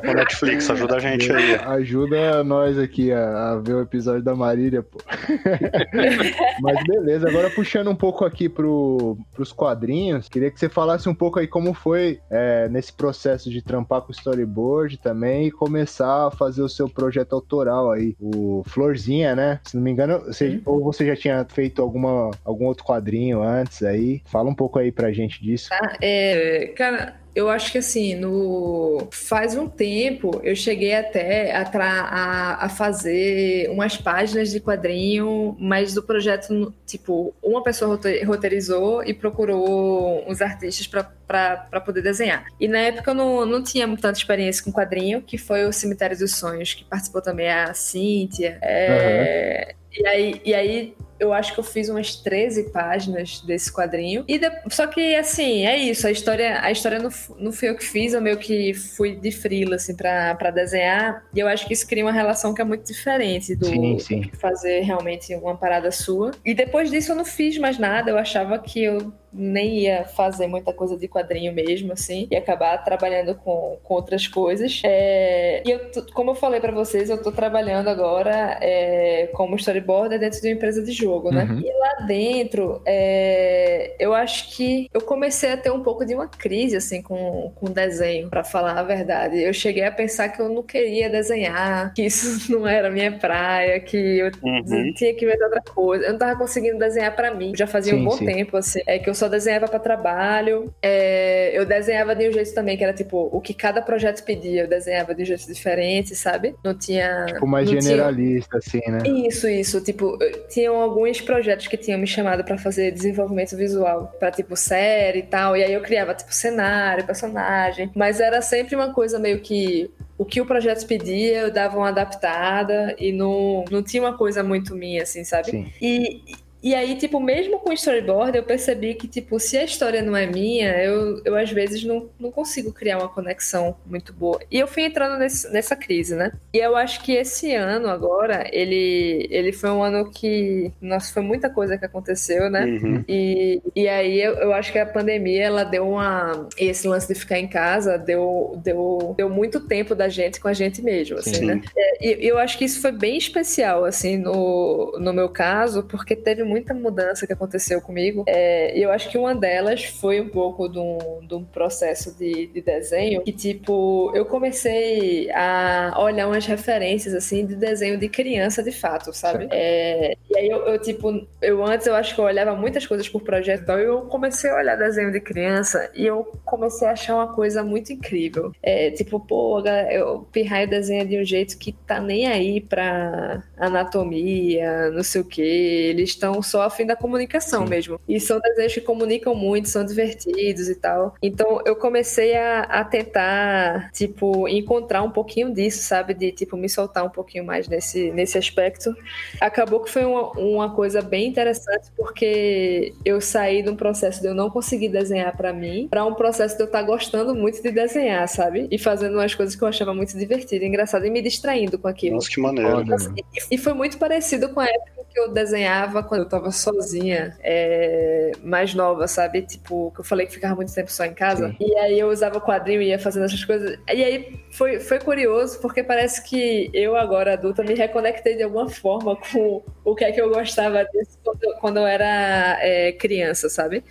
Pô, 0.01 0.13
Netflix, 0.15 0.71
ajuda 0.71 0.97
a 0.97 0.99
gente 0.99 1.31
aí. 1.33 1.55
Ajuda 1.55 2.43
nós 2.45 2.79
aqui 2.79 3.13
a, 3.13 3.53
a 3.53 3.57
ver 3.59 3.75
o 3.75 3.81
episódio 3.81 4.23
da 4.23 4.35
Marília, 4.35 4.83
pô. 4.83 4.99
Mas 6.61 6.79
beleza, 6.87 7.29
agora 7.29 7.51
puxando 7.51 7.91
um 7.91 7.97
pouco 7.97 8.25
aqui 8.25 8.49
pro, 8.49 9.17
pros 9.33 9.53
quadrinhos, 9.53 10.29
queria 10.29 10.51
que 10.51 10.59
você 10.59 10.69
falasse 10.69 11.09
um 11.09 11.15
pouco 11.15 11.39
aí 11.39 11.47
como 11.47 11.73
foi 11.75 12.21
é, 12.31 12.69
nesse 12.69 12.93
processo 12.93 13.51
de 13.51 13.63
trampar 13.63 14.03
com 14.03 14.13
storyboard 14.13 14.99
também 14.99 15.47
e 15.47 15.51
começar 15.51 16.27
a 16.27 16.31
fazer 16.31 16.63
o 16.63 16.69
seu 16.69 16.89
projeto 16.89 17.33
autoral 17.35 17.91
aí, 17.91 17.97
o 18.20 18.62
Florzinha, 18.66 19.34
né? 19.34 19.61
Se 19.64 19.76
não 19.76 19.82
me 19.82 19.90
engano, 19.90 20.20
você, 20.20 20.61
ou 20.64 20.82
você 20.82 21.07
já 21.07 21.16
tinha 21.16 21.46
feito 21.49 21.82
alguma, 21.82 22.30
algum 22.44 22.66
outro 22.66 22.84
quadrinho 22.84 23.42
antes 23.42 23.82
aí. 23.82 24.22
Fala 24.26 24.49
um 24.49 24.55
pouco 24.55 24.78
aí 24.78 24.90
pra 24.90 25.12
gente 25.12 25.42
disso. 25.42 25.68
Ah, 25.72 25.96
é, 26.01 26.72
cara, 26.76 27.16
eu 27.39 27.49
acho 27.49 27.70
que 27.70 27.78
assim, 27.78 28.16
no 28.16 29.07
faz 29.12 29.55
um 29.55 29.68
tempo 29.68 30.41
eu 30.43 30.57
cheguei 30.57 30.93
até 30.93 31.55
a, 31.55 31.62
a, 31.62 32.64
a 32.64 32.68
fazer 32.68 33.70
umas 33.70 33.97
páginas 33.97 34.51
de 34.51 34.59
quadrinho, 34.59 35.57
mas 35.61 35.95
do 35.95 36.03
projeto, 36.03 36.74
tipo, 36.84 37.32
uma 37.41 37.62
pessoa 37.62 37.97
roteirizou 38.26 39.05
e 39.05 39.14
procurou 39.14 40.28
uns 40.28 40.43
artistas 40.43 40.84
para 40.89 41.80
poder 41.80 42.03
desenhar. 42.03 42.45
E 42.59 42.66
na 42.66 42.80
época 42.80 43.12
eu 43.12 43.14
não, 43.14 43.47
não 43.47 43.62
tinha 43.62 43.86
tanta 43.86 44.18
experiência 44.18 44.64
com 44.64 44.72
quadrinho, 44.72 45.22
que 45.22 45.39
foi 45.39 45.64
o 45.64 45.72
Cemitério 45.72 46.18
dos 46.18 46.34
Sonhos, 46.34 46.74
que 46.74 46.84
participou 46.84 47.22
também 47.22 47.49
a 47.49 47.72
Cíntia. 47.72 48.59
É, 48.61 49.68
uhum. 49.68 50.03
E 50.03 50.07
aí, 50.09 50.43
e 50.45 50.55
aí 50.55 50.95
eu 51.19 51.33
acho 51.33 51.55
que 51.55 51.61
eu 51.61 51.64
fiz 51.64 51.89
umas 51.89 52.16
13 52.16 52.71
páginas 52.71 53.41
desse 53.41 53.73
quadrinho. 53.73 54.25
E 54.29 54.39
de... 54.39 54.51
Só 54.71 54.87
que, 54.87 55.14
assim, 55.14 55.66
é 55.66 55.77
isso. 55.77 56.07
A 56.07 56.11
história, 56.11 56.61
a 56.62 56.71
história 56.71 56.99
não, 56.99 57.11
não 57.39 57.53
fui 57.53 57.69
eu 57.69 57.77
que 57.77 57.85
fiz, 57.85 58.12
eu 58.12 58.21
meio 58.21 58.37
que 58.37 58.75
fui 58.75 59.16
de 59.16 59.31
frila, 59.31 59.77
assim, 59.77 59.95
pra, 59.95 60.35
pra 60.35 60.51
desenhar. 60.51 61.25
E 61.35 61.41
eu 61.41 61.49
acho 61.49 61.66
que 61.66 61.73
isso 61.73 61.87
cria 61.87 62.05
uma 62.05 62.12
relação 62.12 62.55
que 62.55 62.61
é 62.61 62.64
muito 62.64 62.87
diferente 62.87 63.55
do 63.55 63.66
sim, 63.66 63.99
sim. 63.99 64.31
fazer 64.41 64.81
realmente 64.81 65.35
uma 65.35 65.57
parada 65.57 65.91
sua. 65.91 66.31
E 66.45 66.55
depois 66.55 66.91
disso 66.91 67.12
eu 67.12 67.16
não 67.16 67.25
fiz 67.25 67.59
mais 67.59 67.79
nada. 67.79 68.11
Eu 68.11 68.19
achava 68.19 68.59
que 68.59 68.83
eu 68.83 69.12
nem 69.33 69.81
ia 69.81 70.05
fazer 70.05 70.47
muita 70.47 70.72
coisa 70.72 70.97
de 70.97 71.09
quadrinho 71.09 71.53
mesmo, 71.53 71.93
assim, 71.93 72.26
e 72.31 72.37
acabar 72.37 72.79
trabalhando 72.79 73.35
com, 73.35 73.79
com 73.83 73.95
outras 73.95 74.26
coisas. 74.26 74.81
É, 74.85 75.62
e 75.66 75.70
eu, 75.70 75.81
como 76.14 76.31
eu 76.31 76.35
falei 76.35 76.61
para 76.61 76.72
vocês, 76.72 77.11
eu 77.11 77.22
tô 77.22 77.31
trabalhando 77.33 77.89
agora 77.89 78.59
é, 78.61 79.29
como 79.33 79.57
storyboarder 79.57 80.18
dentro 80.18 80.41
de 80.41 80.49
uma 80.49 80.55
empresa 80.55 80.83
de 80.83 80.93
jogo, 80.93 81.31
né? 81.31 81.45
Uhum. 81.45 81.61
E 81.61 81.72
lá 81.72 82.07
dentro, 82.07 82.81
é, 82.87 83.95
eu 83.99 84.14
acho 84.14 84.57
que 84.57 84.89
eu 84.93 85.01
comecei 85.01 85.53
a 85.53 85.57
ter 85.57 85.70
um 85.70 85.83
pouco 85.83 86.05
de 86.05 86.14
uma 86.14 86.26
crise, 86.26 86.76
assim, 86.76 87.03
com, 87.03 87.53
com 87.55 87.70
desenho, 87.70 88.29
para 88.29 88.45
falar 88.45 88.79
a 88.79 88.83
verdade. 88.83 89.43
Eu 89.43 89.53
cheguei 89.53 89.85
a 89.85 89.93
pensar 89.93 90.29
que 90.29 90.41
eu 90.41 90.49
não 90.49 90.62
queria 90.62 91.11
desenhar, 91.11 91.93
que 91.95 92.03
isso 92.03 92.51
não 92.53 92.66
era 92.66 92.91
minha 92.91 93.12
praia, 93.12 93.79
que 93.81 93.97
eu 93.97 94.31
uhum. 94.43 94.93
tinha 94.95 95.14
que 95.14 95.26
ver 95.26 95.43
outra 95.43 95.62
coisa. 95.62 96.07
Eu 96.07 96.12
não 96.12 96.18
tava 96.18 96.39
conseguindo 96.39 96.79
desenhar 96.79 97.14
para 97.14 97.35
mim. 97.35 97.53
Já 97.57 97.66
fazia 97.66 97.95
sim, 97.95 98.01
um 98.01 98.05
bom 98.05 98.12
sim. 98.12 98.26
tempo, 98.26 98.57
assim, 98.57 98.81
é 98.87 98.99
que 98.99 99.09
eu 99.09 99.14
só 99.19 99.29
desenhava 99.29 99.66
para 99.69 99.79
trabalho. 99.79 100.73
É, 100.83 101.51
eu 101.53 101.66
desenhava 101.66 102.14
de 102.14 102.29
um 102.29 102.33
jeito 102.33 102.55
também 102.55 102.77
que 102.77 102.85
era 102.85 102.93
tipo 102.93 103.29
o 103.33 103.41
que 103.41 103.53
cada 103.53 103.83
projeto 103.83 104.25
pedia, 104.25 104.62
eu 104.62 104.69
desenhava 104.69 105.14
de 105.14 105.23
um 105.23 105.27
jeito 105.27 105.47
diferente, 105.47 106.14
sabe? 106.14 106.55
Não 106.64 106.75
tinha. 106.75 107.27
Tipo, 107.27 107.47
mais 107.47 107.69
generalista, 107.69 108.59
tinha... 108.61 108.83
assim, 108.83 108.91
né? 108.91 109.27
Isso, 109.27 109.49
isso. 109.49 109.81
Tipo, 109.81 110.19
tinham 110.49 110.81
alguns 110.81 111.21
projetos 111.21 111.66
que 111.66 111.77
tinham 111.77 111.99
me 111.99 112.07
chamado 112.07 112.45
para 112.45 112.57
fazer 112.57 112.91
desenvolvimento 112.93 113.57
visual, 113.57 114.12
para 114.19 114.31
tipo 114.31 114.57
série 114.57 115.21
e 115.21 115.23
tal. 115.23 115.57
E 115.57 115.64
aí 115.64 115.73
eu 115.73 115.81
criava, 115.81 116.14
tipo, 116.14 116.33
cenário, 116.33 117.05
personagem. 117.05 117.91
Mas 117.95 118.21
era 118.21 118.41
sempre 118.41 118.75
uma 118.75 118.93
coisa 118.93 119.19
meio 119.19 119.41
que 119.41 119.91
o 120.16 120.25
que 120.25 120.41
o 120.41 120.47
projeto 120.47 120.85
pedia, 120.85 121.39
eu 121.39 121.51
dava 121.51 121.79
uma 121.79 121.89
adaptada 121.89 122.95
e 122.99 123.12
não, 123.12 123.64
não 123.71 123.83
tinha 123.83 124.03
uma 124.03 124.19
coisa 124.19 124.43
muito 124.43 124.75
minha, 124.75 125.05
assim, 125.05 125.23
sabe? 125.23 125.53
Sim. 125.53 125.73
E, 125.81 126.23
e 126.63 126.75
aí, 126.75 126.97
tipo, 126.97 127.21
mesmo 127.21 127.61
com 127.61 127.73
storyboard, 127.73 128.37
eu 128.37 128.43
percebi 128.43 128.95
que, 128.95 129.07
tipo, 129.07 129.39
se 129.39 129.57
a 129.57 129.65
história 129.65 130.03
não 130.03 130.17
é 130.17 130.27
minha, 130.27 130.71
eu, 130.83 131.21
eu 131.25 131.37
às 131.37 131.51
vezes 131.51 131.85
não, 131.85 132.09
não 132.19 132.33
consigo 132.33 132.73
criar 132.73 132.99
uma 132.99 133.09
conexão 133.09 133.77
muito 133.87 134.13
boa. 134.13 134.41
E 134.51 134.59
eu 134.59 134.67
fui 134.67 134.83
entrando 134.83 135.19
nesse, 135.19 135.51
nessa 135.53 135.77
crise, 135.77 136.17
né? 136.17 136.33
E 136.53 136.59
eu 136.59 136.77
acho 136.77 137.03
que 137.03 137.13
esse 137.13 137.55
ano 137.55 137.89
agora, 137.89 138.49
ele, 138.53 139.29
ele 139.31 139.53
foi 139.53 139.71
um 139.71 139.83
ano 139.83 140.11
que, 140.11 140.73
nossa, 140.81 141.13
foi 141.13 141.23
muita 141.23 141.49
coisa 141.49 141.79
que 141.79 141.85
aconteceu, 141.85 142.51
né? 142.51 142.65
Uhum. 142.65 143.05
E, 143.09 143.63
e 143.77 143.89
aí 143.89 144.21
eu, 144.21 144.35
eu 144.35 144.53
acho 144.53 144.73
que 144.73 144.79
a 144.79 144.87
pandemia, 144.87 145.45
ela 145.45 145.65
deu 145.65 145.89
uma. 145.89 146.49
Esse 146.57 146.89
lance 146.89 147.13
de 147.13 147.19
ficar 147.19 147.39
em 147.39 147.47
casa 147.47 147.97
deu, 147.97 148.61
deu, 148.65 149.15
deu 149.17 149.31
muito 149.31 149.61
tempo 149.61 149.95
da 149.95 150.09
gente 150.09 150.41
com 150.41 150.49
a 150.49 150.53
gente 150.53 150.83
mesmo, 150.83 151.19
assim, 151.19 151.35
Sim. 151.35 151.45
né? 151.47 151.63
É, 151.77 152.17
e 152.21 152.27
eu 152.27 152.39
acho 152.39 152.59
que 152.59 152.65
isso 152.65 152.81
foi 152.81 152.93
bem 152.93 153.17
especial, 153.17 153.85
assim, 153.85 154.17
no, 154.17 154.97
no 154.99 155.13
meu 155.13 155.29
caso, 155.29 155.85
porque 155.85 156.17
teve 156.17 156.47
muita 156.49 156.74
mudança 156.74 157.26
que 157.26 157.32
aconteceu 157.32 157.80
comigo. 157.80 158.24
É, 158.26 158.76
e 158.76 158.82
eu 158.82 158.90
acho 158.90 159.11
que 159.11 159.18
uma 159.18 159.34
delas 159.34 159.84
foi 159.84 160.20
um 160.20 160.28
pouco 160.28 160.68
de 160.68 160.78
um, 160.78 161.20
de 161.26 161.34
um 161.34 161.44
processo 161.44 162.16
de, 162.16 162.46
de, 162.46 162.61
desenho 162.61 163.22
que, 163.22 163.32
tipo, 163.32 164.11
eu 164.14 164.24
comecei 164.24 165.30
a 165.32 165.94
olhar 165.99 166.26
umas 166.26 166.46
referências, 166.46 167.14
assim, 167.14 167.46
de 167.46 167.55
desenho 167.55 167.99
de 167.99 168.09
criança, 168.09 168.62
de 168.62 168.72
fato, 168.72 169.12
sabe? 169.12 169.49
É, 169.51 170.16
e 170.30 170.38
aí 170.38 170.49
eu, 170.49 170.59
eu, 170.66 170.78
tipo, 170.78 171.26
eu 171.40 171.64
antes 171.64 171.86
eu 171.86 171.94
acho 171.94 172.14
que 172.14 172.20
eu 172.20 172.24
olhava 172.24 172.55
muitas 172.55 172.86
coisas 172.86 173.09
por 173.09 173.22
projeto 173.22 173.70
e 173.70 173.84
eu 173.84 174.03
comecei 174.03 174.51
a 174.51 174.57
olhar 174.57 174.76
desenho 174.76 175.12
de 175.12 175.20
criança 175.20 175.90
e 175.94 176.07
eu 176.07 176.24
comecei 176.44 176.86
a 176.88 176.92
achar 176.92 177.14
uma 177.14 177.34
coisa 177.34 177.62
muito 177.62 177.92
incrível. 177.92 178.53
É, 178.62 178.90
tipo, 178.90 179.20
pô, 179.20 179.62
eu 179.90 180.26
pirraio 180.32 180.68
desenha 180.68 181.05
de 181.05 181.20
um 181.20 181.24
jeito 181.24 181.59
que 181.59 181.72
tá 181.72 182.01
nem 182.01 182.26
aí 182.26 182.61
pra 182.61 183.42
anatomia, 183.57 184.90
não 184.90 185.03
sei 185.03 185.20
o 185.20 185.24
que. 185.24 185.42
Eles 185.42 186.11
estão 186.11 186.38
só 186.43 186.62
a 186.62 186.70
fim 186.70 186.86
da 186.86 186.97
comunicação 186.97 187.64
Sim. 187.64 187.70
mesmo. 187.70 188.01
E 188.09 188.20
são 188.20 188.41
desenhos 188.41 188.74
que 188.74 188.80
comunicam 188.80 189.34
muito, 189.34 189.68
são 189.68 189.84
divertidos 189.84 190.68
e 190.68 190.74
tal. 190.74 191.14
Então 191.22 191.61
eu 191.64 191.76
comecei 191.76 192.36
a, 192.36 192.61
a 192.62 192.84
tentar, 192.84 193.91
tipo, 193.93 194.49
encontrar 194.49 195.03
um 195.03 195.11
pouquinho 195.11 195.53
disso, 195.53 195.82
sabe? 195.82 196.14
De, 196.14 196.32
tipo, 196.32 196.57
me 196.57 196.68
soltar 196.68 197.05
um 197.05 197.11
pouquinho 197.11 197.45
mais 197.45 197.68
nesse, 197.68 198.11
nesse 198.12 198.39
aspecto. 198.39 198.95
Acabou 199.41 199.80
que 199.80 199.91
foi 199.91 200.05
uma, 200.05 200.30
uma 200.32 200.74
coisa 200.74 201.03
bem 201.03 201.26
interessante, 201.26 201.91
porque 201.97 202.95
eu 203.05 203.20
saí 203.20 203.62
de 203.62 203.70
um 203.70 203.76
processo 203.76 204.20
de 204.20 204.28
eu 204.28 204.34
não 204.34 204.51
conseguir 204.51 204.89
desenhar 204.89 205.36
para 205.36 205.53
mim, 205.53 205.89
para 205.89 206.05
um 206.05 206.14
processo 206.14 206.57
de 206.57 206.62
eu 206.62 206.66
estar 206.66 206.80
tá 206.80 206.84
gostando 206.84 207.34
muito 207.34 207.62
de 207.62 207.70
desenhar, 207.70 208.26
sabe? 208.28 208.68
E 208.70 208.78
fazendo 208.78 209.14
umas 209.14 209.34
coisas 209.34 209.55
que 209.55 209.62
eu 209.62 209.68
achava 209.68 209.95
muito 209.95 210.16
divertidas, 210.16 210.66
engraçado, 210.66 211.05
e 211.07 211.11
me 211.11 211.22
distraindo 211.22 211.78
com 211.78 211.89
aquilo. 211.89 212.16
Nossa, 212.16 212.28
que 212.28 212.41
maneiro. 212.41 212.84
E, 213.16 213.55
e 213.55 213.59
foi 213.59 213.72
muito 213.72 213.99
parecido 213.99 214.49
com 214.51 214.61
a 214.61 214.66
época 214.66 214.97
que 215.19 215.21
eu 215.21 215.29
desenhava 215.33 216.03
quando 216.03 216.21
eu 216.23 216.29
tava 216.29 216.53
sozinha, 216.53 217.37
é, 217.41 218.31
mais 218.43 218.73
nova, 218.73 219.09
sabe? 219.09 219.43
Tipo, 219.43 219.91
que 219.93 220.01
eu 220.01 220.05
falei 220.05 220.27
que 220.27 220.33
ficava 220.33 220.55
muito 220.55 220.73
tempo 220.73 220.91
só 220.93 221.05
em 221.05 221.12
casa. 221.12 221.49
Sim. 221.49 221.57
E 221.61 221.77
aí 221.77 221.99
eu 221.99 222.09
usava 222.09 222.41
quadrinho 222.41 222.81
e 222.81 222.89
ia 222.89 222.99
fazendo 222.99 223.25
essas 223.25 223.45
coisas. 223.45 223.79
E 223.89 224.05
aí 224.05 224.41
foi, 224.53 224.79
foi 224.79 225.01
curioso, 225.01 225.61
porque 225.61 225.83
parece 225.83 226.23
que 226.23 226.71
eu, 226.73 226.95
agora 226.95 227.33
adulta, 227.33 227.64
me 227.64 227.75
reconectei 227.75 228.37
de 228.37 228.45
alguma 228.45 228.69
forma 228.69 229.16
com 229.16 229.62
o 229.85 229.95
que 229.95 230.05
é 230.05 230.12
que 230.12 230.21
eu 230.21 230.31
gostava 230.31 230.85
disso 230.85 231.19
quando, 231.25 231.61
quando 231.61 231.77
eu 231.79 231.87
era 231.87 232.59
é, 232.61 232.93
criança, 232.93 233.49
sabe? 233.49 233.83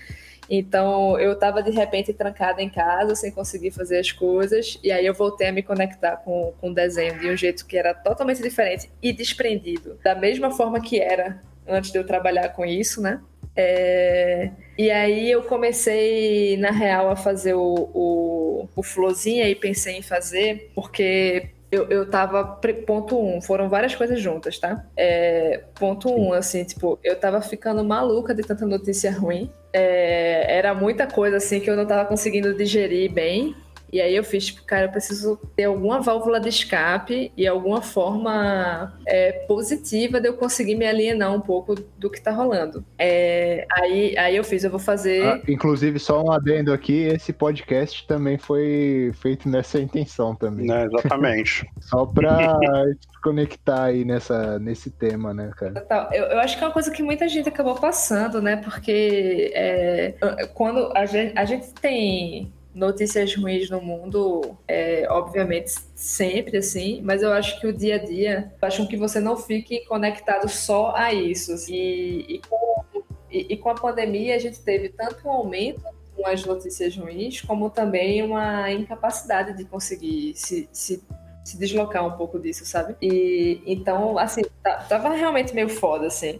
Então 0.50 1.20
eu 1.20 1.34
estava 1.34 1.62
de 1.62 1.72
repente 1.72 2.14
trancada 2.14 2.62
em 2.62 2.70
casa, 2.70 3.16
sem 3.16 3.32
conseguir 3.32 3.72
fazer 3.72 4.00
as 4.00 4.12
coisas, 4.12 4.80
e 4.84 4.92
aí 4.92 5.06
eu 5.06 5.14
voltei 5.14 5.48
a 5.48 5.52
me 5.52 5.62
conectar 5.62 6.18
com, 6.18 6.54
com 6.60 6.70
o 6.70 6.74
desenho 6.74 7.20
de 7.20 7.30
um 7.30 7.36
jeito 7.36 7.66
que 7.66 7.78
era 7.78 7.94
totalmente 7.94 8.42
diferente 8.42 8.90
e 9.02 9.12
desprendido, 9.12 9.98
da 10.04 10.16
mesma 10.16 10.52
forma 10.52 10.80
que 10.80 11.00
era 11.00 11.42
antes 11.68 11.92
de 11.92 11.98
eu 11.98 12.06
trabalhar 12.06 12.50
com 12.50 12.66
isso, 12.66 13.02
né? 13.02 13.20
É... 13.56 14.52
E 14.78 14.92
aí 14.92 15.32
eu 15.32 15.42
comecei, 15.44 16.56
na 16.58 16.70
real, 16.70 17.10
a 17.10 17.16
fazer 17.16 17.56
o, 17.56 17.90
o, 17.94 18.70
o 18.76 18.84
Florzinha 18.84 19.50
e 19.50 19.56
pensei 19.56 19.98
em 19.98 20.04
fazer, 20.04 20.72
porque 20.76 21.50
eu, 21.72 21.88
eu 21.90 22.10
tava. 22.10 22.60
Ponto 22.86 23.20
um, 23.20 23.42
foram 23.42 23.68
várias 23.68 23.96
coisas 23.96 24.22
juntas, 24.22 24.58
tá? 24.58 24.86
É, 24.96 25.64
ponto 25.76 26.10
um, 26.10 26.32
assim, 26.32 26.64
tipo, 26.64 27.00
eu 27.04 27.20
tava 27.20 27.42
ficando 27.42 27.84
maluca 27.84 28.34
de 28.34 28.44
tanta 28.44 28.66
notícia 28.66 29.12
ruim. 29.12 29.50
É, 29.74 30.58
era 30.58 30.74
muita 30.74 31.08
coisa, 31.08 31.38
assim, 31.38 31.60
que 31.60 31.70
eu 31.70 31.76
não 31.76 31.86
tava 31.86 32.08
conseguindo 32.08 32.54
digerir 32.56 33.12
bem. 33.12 33.56
E 33.92 34.02
aí 34.02 34.16
eu 34.16 34.24
fiz, 34.24 34.48
tipo, 34.48 34.64
cara, 34.64 34.86
eu 34.86 34.90
preciso 34.90 35.40
ter 35.56 35.66
alguma 35.66 36.02
válvula 36.02 36.40
de 36.40 36.50
escape 36.50 37.32
e 37.36 37.48
alguma 37.48 37.82
forma 37.82 38.94
é, 39.06 39.32
positiva 39.48 40.20
de 40.20 40.28
eu 40.28 40.34
conseguir 40.34 40.76
me 40.76 40.86
alienar 40.86 41.34
um 41.34 41.40
pouco 41.40 41.76
do 41.98 42.10
que 42.10 42.22
tá 42.22 42.32
rolando. 42.32 42.84
É, 42.98 43.66
aí, 43.72 44.18
aí 44.18 44.36
eu 44.36 44.44
fiz, 44.44 44.64
eu 44.64 44.70
vou 44.70 44.80
fazer. 44.80 45.26
Ah, 45.26 45.42
inclusive, 45.48 46.00
só 46.00 46.22
um 46.24 46.32
adendo 46.32 46.74
aqui, 46.74 47.04
esse 47.04 47.32
podcast 47.32 48.06
também 48.08 48.38
foi 48.38 49.12
feito 49.22 49.48
nessa 49.50 49.80
intenção 49.80 50.36
também. 50.36 50.72
É, 50.72 50.86
exatamente. 50.86 51.68
só 51.80 52.06
pra 52.06 52.60
conectar 53.24 53.86
aí 53.86 54.04
nessa, 54.04 54.60
nesse 54.60 54.90
tema, 54.90 55.34
né, 55.34 55.52
cara? 55.56 55.86
Eu, 56.12 56.26
eu 56.26 56.40
acho 56.40 56.58
que 56.58 56.64
é 56.64 56.68
uma 56.68 56.74
coisa 56.74 56.92
que 56.92 57.04
muita 57.04 57.28
gente 57.28 57.50
acabou 57.50 57.76
passando, 57.76 58.42
né? 58.42 58.58
Porque 58.58 59.52
é, 59.54 60.16
quando 60.54 60.92
a 60.96 61.06
gente, 61.06 61.38
a 61.38 61.46
gente 61.46 61.74
tem 61.74 62.54
notícias 62.78 63.36
ruins 63.36 63.70
no 63.70 63.82
mundo, 63.82 64.56
é, 64.68 65.08
obviamente, 65.10 65.72
sempre 65.96 66.58
assim, 66.58 67.02
mas 67.02 67.24
eu 67.24 67.34
acho 67.34 67.60
que 67.60 67.66
o 67.66 67.74
dia 67.74 67.96
a 67.96 67.98
dia 67.98 68.54
faz 68.62 68.78
com 68.78 68.86
que 68.86 68.96
você 68.96 69.20
não 69.20 69.36
fique 69.36 69.84
conectado 69.86 70.48
só 70.48 70.96
a 70.96 71.12
isso. 71.12 71.54
E, 71.70 72.36
e, 72.36 72.42
com, 72.48 72.84
e, 73.32 73.54
e 73.54 73.58
com 73.58 73.70
a 73.70 73.76
pandemia, 73.76 74.36
a 74.36 74.40
gente 74.40 74.62
teve 74.62 74.90
tanto 74.90 75.28
um 75.28 75.32
aumento 75.32 75.82
com 76.16 76.28
as 76.28 76.46
notícias 76.46 76.96
ruins, 76.96 77.42
como 77.42 77.70
também 77.70 78.22
uma 78.22 78.72
incapacidade 78.72 79.58
de 79.58 79.66
conseguir 79.66 80.34
se, 80.36 80.70
se, 80.72 81.04
se 81.44 81.58
deslocar 81.58 82.06
um 82.06 82.16
pouco 82.16 82.40
disso, 82.40 82.64
sabe? 82.64 82.96
E 83.02 83.62
então, 83.66 84.20
assim, 84.20 84.42
tava 84.88 85.10
realmente 85.10 85.54
meio 85.54 85.70
foda, 85.70 86.06
assim. 86.06 86.40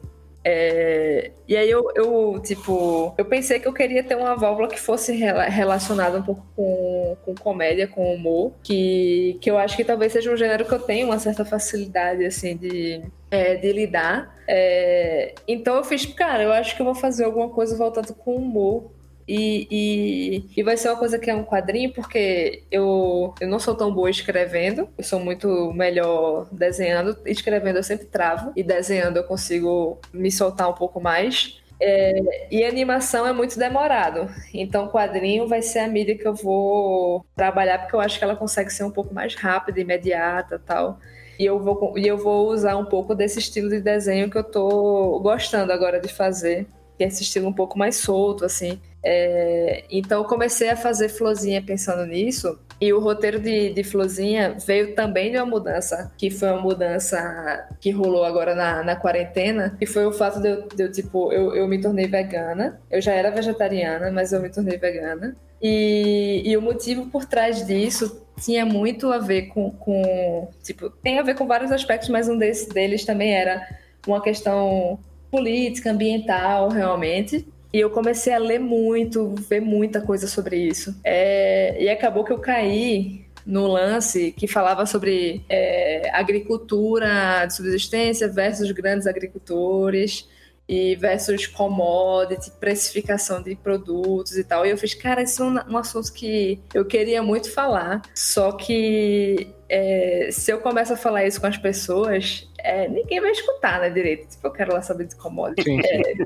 É, 0.50 1.32
e 1.46 1.58
aí 1.58 1.70
eu, 1.70 1.92
eu, 1.94 2.42
tipo, 2.42 3.14
eu 3.18 3.26
pensei 3.26 3.60
que 3.60 3.68
eu 3.68 3.74
queria 3.74 4.02
ter 4.02 4.16
uma 4.16 4.34
válvula 4.34 4.70
que 4.70 4.80
fosse 4.80 5.12
relacionada 5.12 6.20
um 6.20 6.24
pouco 6.24 6.48
com, 6.56 7.18
com 7.26 7.36
comédia, 7.36 7.86
com 7.86 8.16
humor, 8.16 8.54
que, 8.64 9.38
que 9.42 9.52
eu 9.52 9.58
acho 9.58 9.76
que 9.76 9.84
talvez 9.84 10.14
seja 10.14 10.32
um 10.32 10.38
gênero 10.38 10.64
que 10.64 10.74
eu 10.74 10.80
tenho 10.80 11.08
uma 11.08 11.20
certa 11.20 11.44
facilidade, 11.44 12.24
assim, 12.24 12.56
de, 12.56 13.02
é, 13.30 13.56
de 13.56 13.74
lidar. 13.74 14.38
É, 14.48 15.36
então 15.46 15.76
eu 15.76 15.84
fiz, 15.84 16.06
cara, 16.06 16.44
eu 16.44 16.54
acho 16.54 16.78
que 16.78 16.82
eu 16.82 16.86
vou 16.86 16.96
fazer 16.96 17.26
alguma 17.26 17.50
coisa 17.50 17.76
voltada 17.76 18.14
com 18.14 18.38
humor. 18.38 18.90
E, 19.28 19.68
e, 19.70 20.50
e, 20.56 20.64
vai 20.64 20.78
ser 20.78 20.88
uma 20.88 20.98
coisa 20.98 21.20
que 21.20 21.30
é 21.30 21.36
um 21.36 21.44
quadrinho, 21.44 21.92
porque 21.92 22.64
eu, 22.72 23.36
eu 23.42 23.48
não 23.48 23.60
sou 23.60 23.76
tão 23.76 23.94
boa 23.94 24.10
escrevendo, 24.10 24.88
eu 24.98 25.04
sou 25.04 25.20
muito 25.20 25.74
melhor 25.74 26.48
desenhando. 26.50 27.18
Escrevendo 27.26 27.76
eu 27.76 27.84
sempre 27.84 28.06
travo, 28.06 28.54
e 28.56 28.64
desenhando 28.64 29.18
eu 29.18 29.26
consigo 29.26 30.00
me 30.14 30.32
soltar 30.32 30.70
um 30.70 30.74
pouco 30.74 31.02
mais. 31.02 31.62
É, 31.80 32.48
e 32.50 32.64
animação 32.64 33.28
é 33.28 33.34
muito 33.34 33.60
demorado. 33.60 34.30
Então, 34.54 34.88
quadrinho 34.88 35.48
vai 35.48 35.62
ser 35.62 35.80
a 35.80 35.88
mídia 35.88 36.18
que 36.18 36.28
eu 36.28 36.34
vou 36.34 37.26
trabalhar, 37.36 37.80
porque 37.80 37.96
eu 37.96 38.00
acho 38.00 38.18
que 38.18 38.24
ela 38.24 38.36
consegue 38.36 38.72
ser 38.72 38.84
um 38.84 38.92
pouco 38.92 39.14
mais 39.14 39.36
rápida, 39.36 39.82
imediata 39.82 40.58
tal. 40.66 41.00
E 41.38 41.46
eu 41.46 41.60
vou, 41.60 41.98
e 41.98 42.08
eu 42.08 42.18
vou 42.18 42.48
usar 42.50 42.78
um 42.78 42.86
pouco 42.86 43.14
desse 43.14 43.40
estilo 43.40 43.70
de 43.70 43.80
desenho 43.80 44.30
que 44.30 44.38
eu 44.38 44.44
tô 44.44 45.20
gostando 45.20 45.72
agora 45.72 46.00
de 46.00 46.08
fazer, 46.08 46.66
que 46.98 47.04
é 47.04 47.08
esse 47.08 47.24
estilo 47.24 47.48
um 47.48 47.54
pouco 47.54 47.78
mais 47.78 47.98
solto, 47.98 48.44
assim. 48.46 48.80
É, 49.04 49.86
então 49.90 50.24
comecei 50.24 50.70
a 50.70 50.76
fazer 50.76 51.10
Florzinha 51.10 51.62
pensando 51.62 52.06
nisso, 52.06 52.60
e 52.80 52.94
o 52.94 53.00
roteiro 53.00 53.40
de, 53.40 53.74
de 53.74 53.84
Florzinha 53.84 54.56
veio 54.66 54.94
também 54.94 55.32
de 55.32 55.38
uma 55.38 55.46
mudança, 55.48 56.12
que 56.16 56.30
foi 56.30 56.50
uma 56.50 56.62
mudança 56.62 57.68
que 57.82 57.90
rolou 57.90 58.24
agora 58.24 58.54
na, 58.54 58.84
na 58.84 58.96
quarentena, 58.96 59.76
que 59.80 59.88
foi 59.88 60.06
o 60.06 60.12
fato 60.12 60.40
de 60.40 60.50
eu, 60.50 60.68
de 60.68 60.84
eu 60.84 60.92
tipo, 60.92 61.32
eu, 61.34 61.56
eu 61.56 61.68
me 61.68 61.82
tornei 61.82 62.06
vegana. 62.06 62.80
Eu 62.92 63.02
já 63.02 63.14
era 63.14 63.32
vegetariana, 63.32 64.12
mas 64.12 64.32
eu 64.32 64.40
me 64.40 64.50
tornei 64.50 64.78
vegana. 64.78 65.36
E, 65.60 66.44
e 66.46 66.56
o 66.56 66.62
motivo 66.62 67.08
por 67.08 67.26
trás 67.26 67.66
disso 67.66 68.24
tinha 68.40 68.64
muito 68.64 69.12
a 69.12 69.18
ver 69.18 69.48
com, 69.48 69.72
com, 69.72 70.48
Tipo, 70.62 70.92
tem 70.92 71.18
a 71.18 71.24
ver 71.24 71.36
com 71.36 71.48
vários 71.48 71.72
aspectos, 71.72 72.10
mas 72.10 72.30
um 72.30 72.38
desses, 72.38 72.68
deles 72.68 73.04
também 73.04 73.34
era 73.34 73.68
uma 74.06 74.22
questão 74.22 75.00
política, 75.32 75.92
ambiental, 75.92 76.70
realmente. 76.70 77.48
E 77.72 77.80
eu 77.80 77.90
comecei 77.90 78.34
a 78.34 78.38
ler 78.38 78.60
muito, 78.60 79.36
ver 79.50 79.60
muita 79.60 80.02
coisa 80.02 80.28
sobre 80.28 80.58
isso. 80.58 80.96
É, 81.04 81.82
e 81.82 81.90
acabou 81.90 82.24
que 82.24 82.32
eu 82.32 82.40
caí 82.40 83.26
no 83.46 83.66
lance 83.66 84.34
que 84.34 84.46
falava 84.46 84.86
sobre 84.86 85.44
é, 85.48 86.10
agricultura 86.14 87.46
de 87.46 87.56
subsistência 87.56 88.28
versus 88.28 88.70
grandes 88.72 89.08
agricultores 89.08 90.28
e 90.68 90.96
versus 90.98 91.48
commodity, 91.48 92.52
precificação 92.60 93.42
de 93.42 93.56
produtos 93.56 94.38
e 94.38 94.44
tal. 94.44 94.66
E 94.66 94.70
eu 94.70 94.78
fiz, 94.78 94.94
cara, 94.94 95.22
isso 95.22 95.42
é 95.42 95.46
um, 95.46 95.74
um 95.74 95.78
assunto 95.78 96.12
que 96.12 96.60
eu 96.74 96.84
queria 96.84 97.24
muito 97.24 97.50
falar, 97.50 98.02
só 98.14 98.52
que 98.52 99.48
é, 99.70 100.30
se 100.32 100.52
eu 100.52 100.60
começo 100.60 100.94
a 100.94 100.98
falar 100.98 101.26
isso 101.26 101.40
com 101.40 101.48
as 101.48 101.58
pessoas, 101.58 102.47
é, 102.68 102.88
ninguém 102.88 103.22
vai 103.22 103.32
escutar, 103.32 103.80
né, 103.80 103.90
direito. 103.90 104.28
Tipo, 104.28 104.48
eu 104.48 104.52
quero 104.52 104.74
lá 104.74 104.82
saber 104.82 105.06
de 105.06 105.16
commodity. 105.16 105.64
Sim, 105.64 105.82
sim. 105.82 105.88
É. 105.88 106.24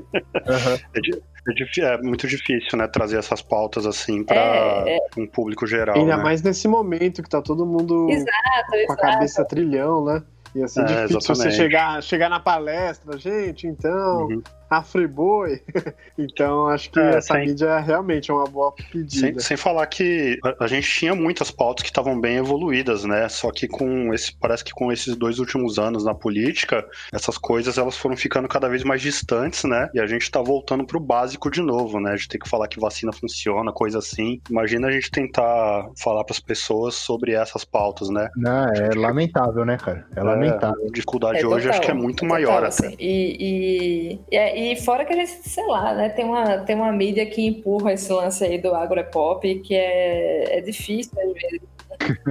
Uhum. 0.50 1.20
É, 1.44 1.94
é, 1.94 1.98
muito 1.98 2.26
difícil, 2.26 2.78
né, 2.78 2.86
trazer 2.88 3.18
essas 3.18 3.40
pautas 3.42 3.86
assim 3.86 4.24
para 4.24 4.84
é, 4.86 4.96
é, 4.96 5.00
um 5.16 5.26
público 5.26 5.66
geral. 5.66 5.96
Ainda 5.96 6.16
né? 6.16 6.22
mais 6.22 6.42
nesse 6.42 6.68
momento 6.68 7.22
que 7.22 7.28
tá 7.28 7.40
todo 7.40 7.64
mundo 7.64 8.08
exato, 8.10 8.70
com 8.70 8.76
exato. 8.76 8.92
a 8.92 8.96
cabeça 8.96 9.44
trilhão, 9.44 10.04
né? 10.04 10.22
Ia 10.54 10.68
ser 10.68 10.80
é, 10.80 10.84
difícil 10.84 11.18
exatamente. 11.18 11.42
você 11.42 11.50
chegar, 11.50 12.02
chegar 12.02 12.28
na 12.28 12.38
palestra, 12.38 13.16
gente, 13.18 13.66
então, 13.66 14.26
uhum 14.26 14.42
a 14.72 14.82
Friboi. 14.82 15.60
então, 16.16 16.68
acho 16.68 16.90
que 16.90 16.98
é, 16.98 17.16
essa 17.16 17.34
sem... 17.34 17.46
mídia 17.46 17.78
realmente 17.80 18.30
é 18.30 18.34
uma 18.34 18.46
boa 18.46 18.72
pedida. 18.72 19.10
Sem, 19.10 19.38
sem 19.38 19.56
falar 19.56 19.86
que 19.86 20.38
a, 20.44 20.64
a, 20.64 20.66
gente 20.66 20.88
tinha 20.88 21.14
muitas 21.14 21.50
pautas 21.50 21.82
que 21.82 21.90
estavam 21.90 22.20
bem 22.20 22.36
evoluídas, 22.36 23.04
né? 23.04 23.28
Só 23.28 23.50
que 23.50 23.68
com 23.68 24.12
esse, 24.14 24.34
parece 24.36 24.64
que 24.64 24.72
com 24.72 24.90
esses 24.90 25.16
dois 25.16 25.38
últimos 25.38 25.78
anos 25.78 26.04
na 26.04 26.14
política, 26.14 26.84
essas 27.12 27.36
coisas 27.36 27.76
elas 27.76 27.96
foram 27.96 28.16
ficando 28.16 28.48
cada 28.48 28.68
vez 28.68 28.82
mais 28.82 29.02
distantes, 29.02 29.64
né? 29.64 29.90
E 29.94 30.00
a 30.00 30.06
gente 30.06 30.30
tá 30.30 30.40
voltando 30.40 30.86
pro 30.86 31.00
básico 31.00 31.50
de 31.50 31.60
novo, 31.60 32.00
né? 32.00 32.12
A 32.12 32.16
gente 32.16 32.28
tem 32.28 32.40
que 32.40 32.48
falar 32.48 32.68
que 32.68 32.80
vacina 32.80 33.12
funciona, 33.12 33.72
coisa 33.72 33.98
assim. 33.98 34.40
Imagina 34.50 34.88
a 34.88 34.90
gente 34.90 35.10
tentar 35.10 35.88
falar 35.96 36.24
para 36.24 36.32
as 36.32 36.40
pessoas 36.40 36.94
sobre 36.94 37.32
essas 37.32 37.64
pautas, 37.64 38.08
né? 38.08 38.28
Não, 38.36 38.68
é 38.68 38.94
lamentável, 38.94 39.64
né, 39.64 39.76
cara? 39.76 40.06
É, 40.16 40.20
é 40.20 40.22
lamentável. 40.22 40.86
A 40.86 40.92
dificuldade 40.92 41.40
é, 41.40 41.46
hoje 41.46 41.66
total, 41.66 41.70
acho 41.70 41.80
que 41.80 41.90
é 41.90 41.94
muito 41.94 42.24
é 42.24 42.28
maior 42.28 42.54
total, 42.54 42.68
assim. 42.68 42.96
E, 42.98 43.36
e, 43.40 44.20
e, 44.30 44.36
e 44.62 44.76
fora 44.76 45.04
que 45.04 45.12
a 45.12 45.16
gente, 45.16 45.48
sei 45.48 45.66
lá, 45.66 45.94
né, 45.94 46.08
tem 46.08 46.24
uma, 46.24 46.58
tem 46.58 46.76
uma 46.76 46.92
mídia 46.92 47.26
que 47.26 47.44
empurra 47.44 47.92
esse 47.92 48.12
lance 48.12 48.44
aí 48.44 48.58
do 48.58 48.74
agropop 48.74 49.54
que 49.60 49.74
é, 49.74 50.58
é 50.58 50.60
difícil 50.60 51.12
às 51.18 51.32
vezes. 51.32 51.72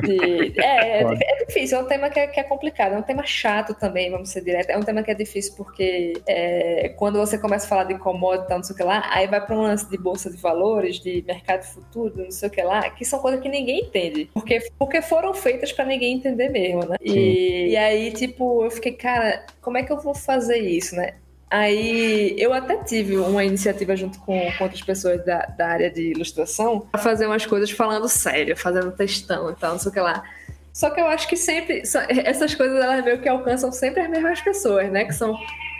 De, 0.04 0.54
é, 0.60 1.02
é, 1.02 1.04
é, 1.04 1.46
difícil, 1.46 1.78
é 1.78 1.82
um 1.82 1.86
tema 1.86 2.10
que 2.10 2.20
é, 2.20 2.28
que 2.28 2.40
é, 2.40 2.44
complicado, 2.44 2.94
é 2.94 2.98
um 2.98 3.04
tema 3.04 3.24
chato 3.26 3.74
também, 3.74 4.10
vamos 4.10 4.30
ser 4.30 4.44
direto. 4.44 4.70
É 4.70 4.78
um 4.78 4.84
tema 4.84 5.04
que 5.04 5.12
é 5.12 5.14
difícil 5.14 5.54
porque 5.56 6.14
é, 6.28 6.90
quando 6.98 7.20
você 7.20 7.38
começa 7.38 7.66
a 7.66 7.70
falar 7.70 7.84
de 7.86 7.98
commodity, 7.98 8.50
não 8.50 8.64
sei 8.64 8.74
o 8.74 8.78
que 8.78 8.84
lá, 8.84 9.04
aí 9.12 9.28
vai 9.28 9.46
para 9.46 9.56
um 9.56 9.62
lance 9.62 9.90
de 9.90 9.98
bolsa 9.98 10.30
de 10.30 10.38
valores, 10.38 11.00
de 11.00 11.24
mercado 11.26 11.64
futuro, 11.64 12.24
não 12.24 12.32
sei 12.32 12.50
o 12.50 12.52
que 12.52 12.62
lá, 12.62 12.90
que 12.90 13.06
são 13.06 13.20
coisas 13.20 13.40
que 13.42 13.50
ninguém 13.50 13.82
entende. 13.82 14.30
Porque, 14.34 14.60
porque 14.78 15.02
foram 15.02 15.34
feitas 15.34 15.72
para 15.72 15.86
ninguém 15.86 16.16
entender 16.16 16.50
mesmo, 16.50 16.86
né? 16.86 16.98
E, 17.02 17.70
e 17.70 17.78
aí, 17.78 18.12
tipo, 18.12 18.64
eu 18.66 18.72
fiquei, 18.72 18.94
cara, 18.94 19.46
como 19.62 19.78
é 19.78 19.84
que 19.84 19.92
eu 19.92 20.00
vou 20.00 20.14
fazer 20.14 20.58
isso, 20.58 20.96
né? 20.96 21.16
Aí 21.52 22.34
eu 22.38 22.54
até 22.54 22.78
tive 22.78 23.18
uma 23.18 23.43
iniciativa 23.43 23.93
junto 23.93 24.18
com, 24.22 24.49
com 24.58 24.64
outras 24.64 24.82
pessoas 24.82 25.24
da, 25.26 25.45
da 25.58 25.68
área 25.68 25.91
de 25.91 26.12
ilustração 26.12 26.80
para 26.89 27.02
fazer 27.02 27.26
umas 27.26 27.45
coisas 27.45 27.70
falando 27.70 28.08
sério, 28.08 28.56
fazendo 28.56 28.89
textão 28.93 29.52
e 29.52 29.56
tal, 29.56 29.74
não 29.74 29.80
sei 29.80 29.91
o 29.91 29.93
que 29.93 29.99
lá. 29.99 30.24
Só 30.72 30.89
que 30.91 31.02
eu 31.02 31.08
acho 31.08 31.28
que 31.28 31.36
sempre 31.36 31.84
essas 32.24 32.56
coisas 32.56 32.82
elas 32.82 33.04
meio 33.04 33.20
que 33.20 33.28
alcançam 33.28 33.70
sempre 33.70 34.02
as 34.02 34.10
mesmas 34.10 34.39
pessoas, 34.39 34.89
né? 34.89 35.04
Que 35.04 35.12
são 35.12 35.38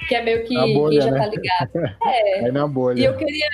que 0.10 0.14
é 0.14 0.22
meio 0.22 0.44
que 0.44 0.54
bolha, 0.74 1.00
quem 1.00 1.10
já 1.10 1.12
né? 1.12 1.20
tá 1.20 1.28
ligado. 1.28 1.72
É. 2.06 2.48
é 2.50 2.52
na 2.52 2.68
bolha. 2.68 3.00
E 3.00 3.06
eu 3.06 3.16
queria 3.16 3.48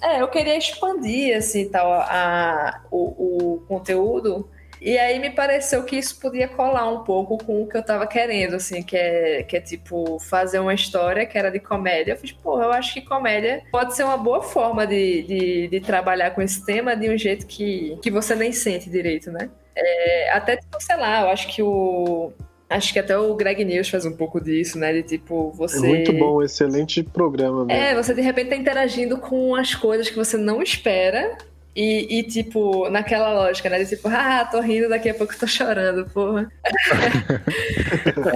é, 0.00 0.22
eu 0.22 0.28
queria 0.28 0.56
expandir 0.56 1.36
assim 1.36 1.68
tal 1.68 1.92
a, 1.92 2.04
a 2.04 2.80
o, 2.88 3.56
o 3.56 3.60
conteúdo 3.66 4.48
e 4.84 4.98
aí 4.98 5.18
me 5.18 5.30
pareceu 5.30 5.84
que 5.84 5.96
isso 5.96 6.18
podia 6.18 6.48
colar 6.48 6.90
um 6.90 7.04
pouco 7.04 7.38
com 7.38 7.62
o 7.62 7.68
que 7.68 7.76
eu 7.76 7.84
tava 7.84 8.06
querendo, 8.06 8.56
assim, 8.56 8.82
que 8.82 8.96
é, 8.96 9.44
que 9.44 9.56
é 9.56 9.60
tipo 9.60 10.18
fazer 10.18 10.58
uma 10.58 10.74
história 10.74 11.24
que 11.24 11.38
era 11.38 11.50
de 11.50 11.60
comédia. 11.60 12.12
Eu 12.12 12.16
fiz, 12.16 12.32
porra, 12.32 12.64
eu 12.64 12.72
acho 12.72 12.92
que 12.92 13.00
comédia 13.00 13.62
pode 13.70 13.94
ser 13.94 14.02
uma 14.02 14.16
boa 14.16 14.42
forma 14.42 14.84
de, 14.86 15.22
de, 15.22 15.68
de 15.68 15.80
trabalhar 15.80 16.32
com 16.32 16.42
esse 16.42 16.64
tema 16.66 16.96
de 16.96 17.08
um 17.08 17.16
jeito 17.16 17.46
que, 17.46 17.96
que 18.02 18.10
você 18.10 18.34
nem 18.34 18.50
sente 18.50 18.90
direito, 18.90 19.30
né? 19.30 19.50
É, 19.76 20.32
até, 20.32 20.56
tipo, 20.56 20.76
sei 20.82 20.96
lá, 20.96 21.22
eu 21.22 21.28
acho 21.28 21.48
que 21.48 21.62
o. 21.62 22.32
Acho 22.68 22.92
que 22.92 22.98
até 22.98 23.16
o 23.18 23.34
Greg 23.34 23.64
News 23.66 23.90
faz 23.90 24.06
um 24.06 24.16
pouco 24.16 24.40
disso, 24.40 24.78
né? 24.78 24.92
De 24.94 25.02
tipo, 25.02 25.52
você. 25.52 25.76
É 25.76 25.88
muito 25.88 26.12
bom, 26.14 26.42
excelente 26.42 27.02
programa 27.02 27.64
mesmo. 27.66 27.82
É, 27.82 27.94
você 27.94 28.14
de 28.14 28.22
repente 28.22 28.50
tá 28.50 28.56
interagindo 28.56 29.18
com 29.18 29.54
as 29.54 29.74
coisas 29.74 30.08
que 30.08 30.16
você 30.16 30.36
não 30.36 30.62
espera 30.62 31.36
e, 31.74 32.18
e, 32.18 32.22
tipo, 32.24 32.90
naquela 32.90 33.32
lógica, 33.32 33.70
né? 33.70 33.78
De 33.78 33.88
tipo, 33.88 34.06
ah, 34.08 34.44
tô 34.44 34.60
rindo, 34.60 34.90
daqui 34.90 35.08
a 35.08 35.14
pouco 35.14 35.38
tô 35.38 35.46
chorando, 35.46 36.04
porra. 36.10 36.52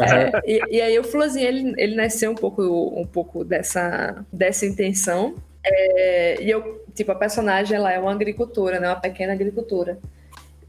é, 0.09 0.41
e, 0.51 0.76
e, 0.76 0.80
aí 0.80 0.99
o 0.99 1.05
Flozinho, 1.05 1.47
ele, 1.47 1.74
ele 1.76 1.95
nasceu 1.97 2.30
um 2.30 2.34
pouco, 2.34 2.62
um 2.62 3.07
pouco 3.07 3.45
dessa, 3.45 4.24
dessa 4.32 4.64
intenção. 4.64 5.34
É, 5.62 6.43
e 6.43 6.51
eu, 6.51 6.82
tipo, 6.95 7.12
a 7.12 7.14
personagem, 7.14 7.76
ela 7.76 7.93
é 7.93 7.99
uma 7.99 8.12
agricultora, 8.12 8.80
né? 8.80 8.89
Uma 8.89 9.01
pequena 9.01 9.34
agricultora. 9.34 9.99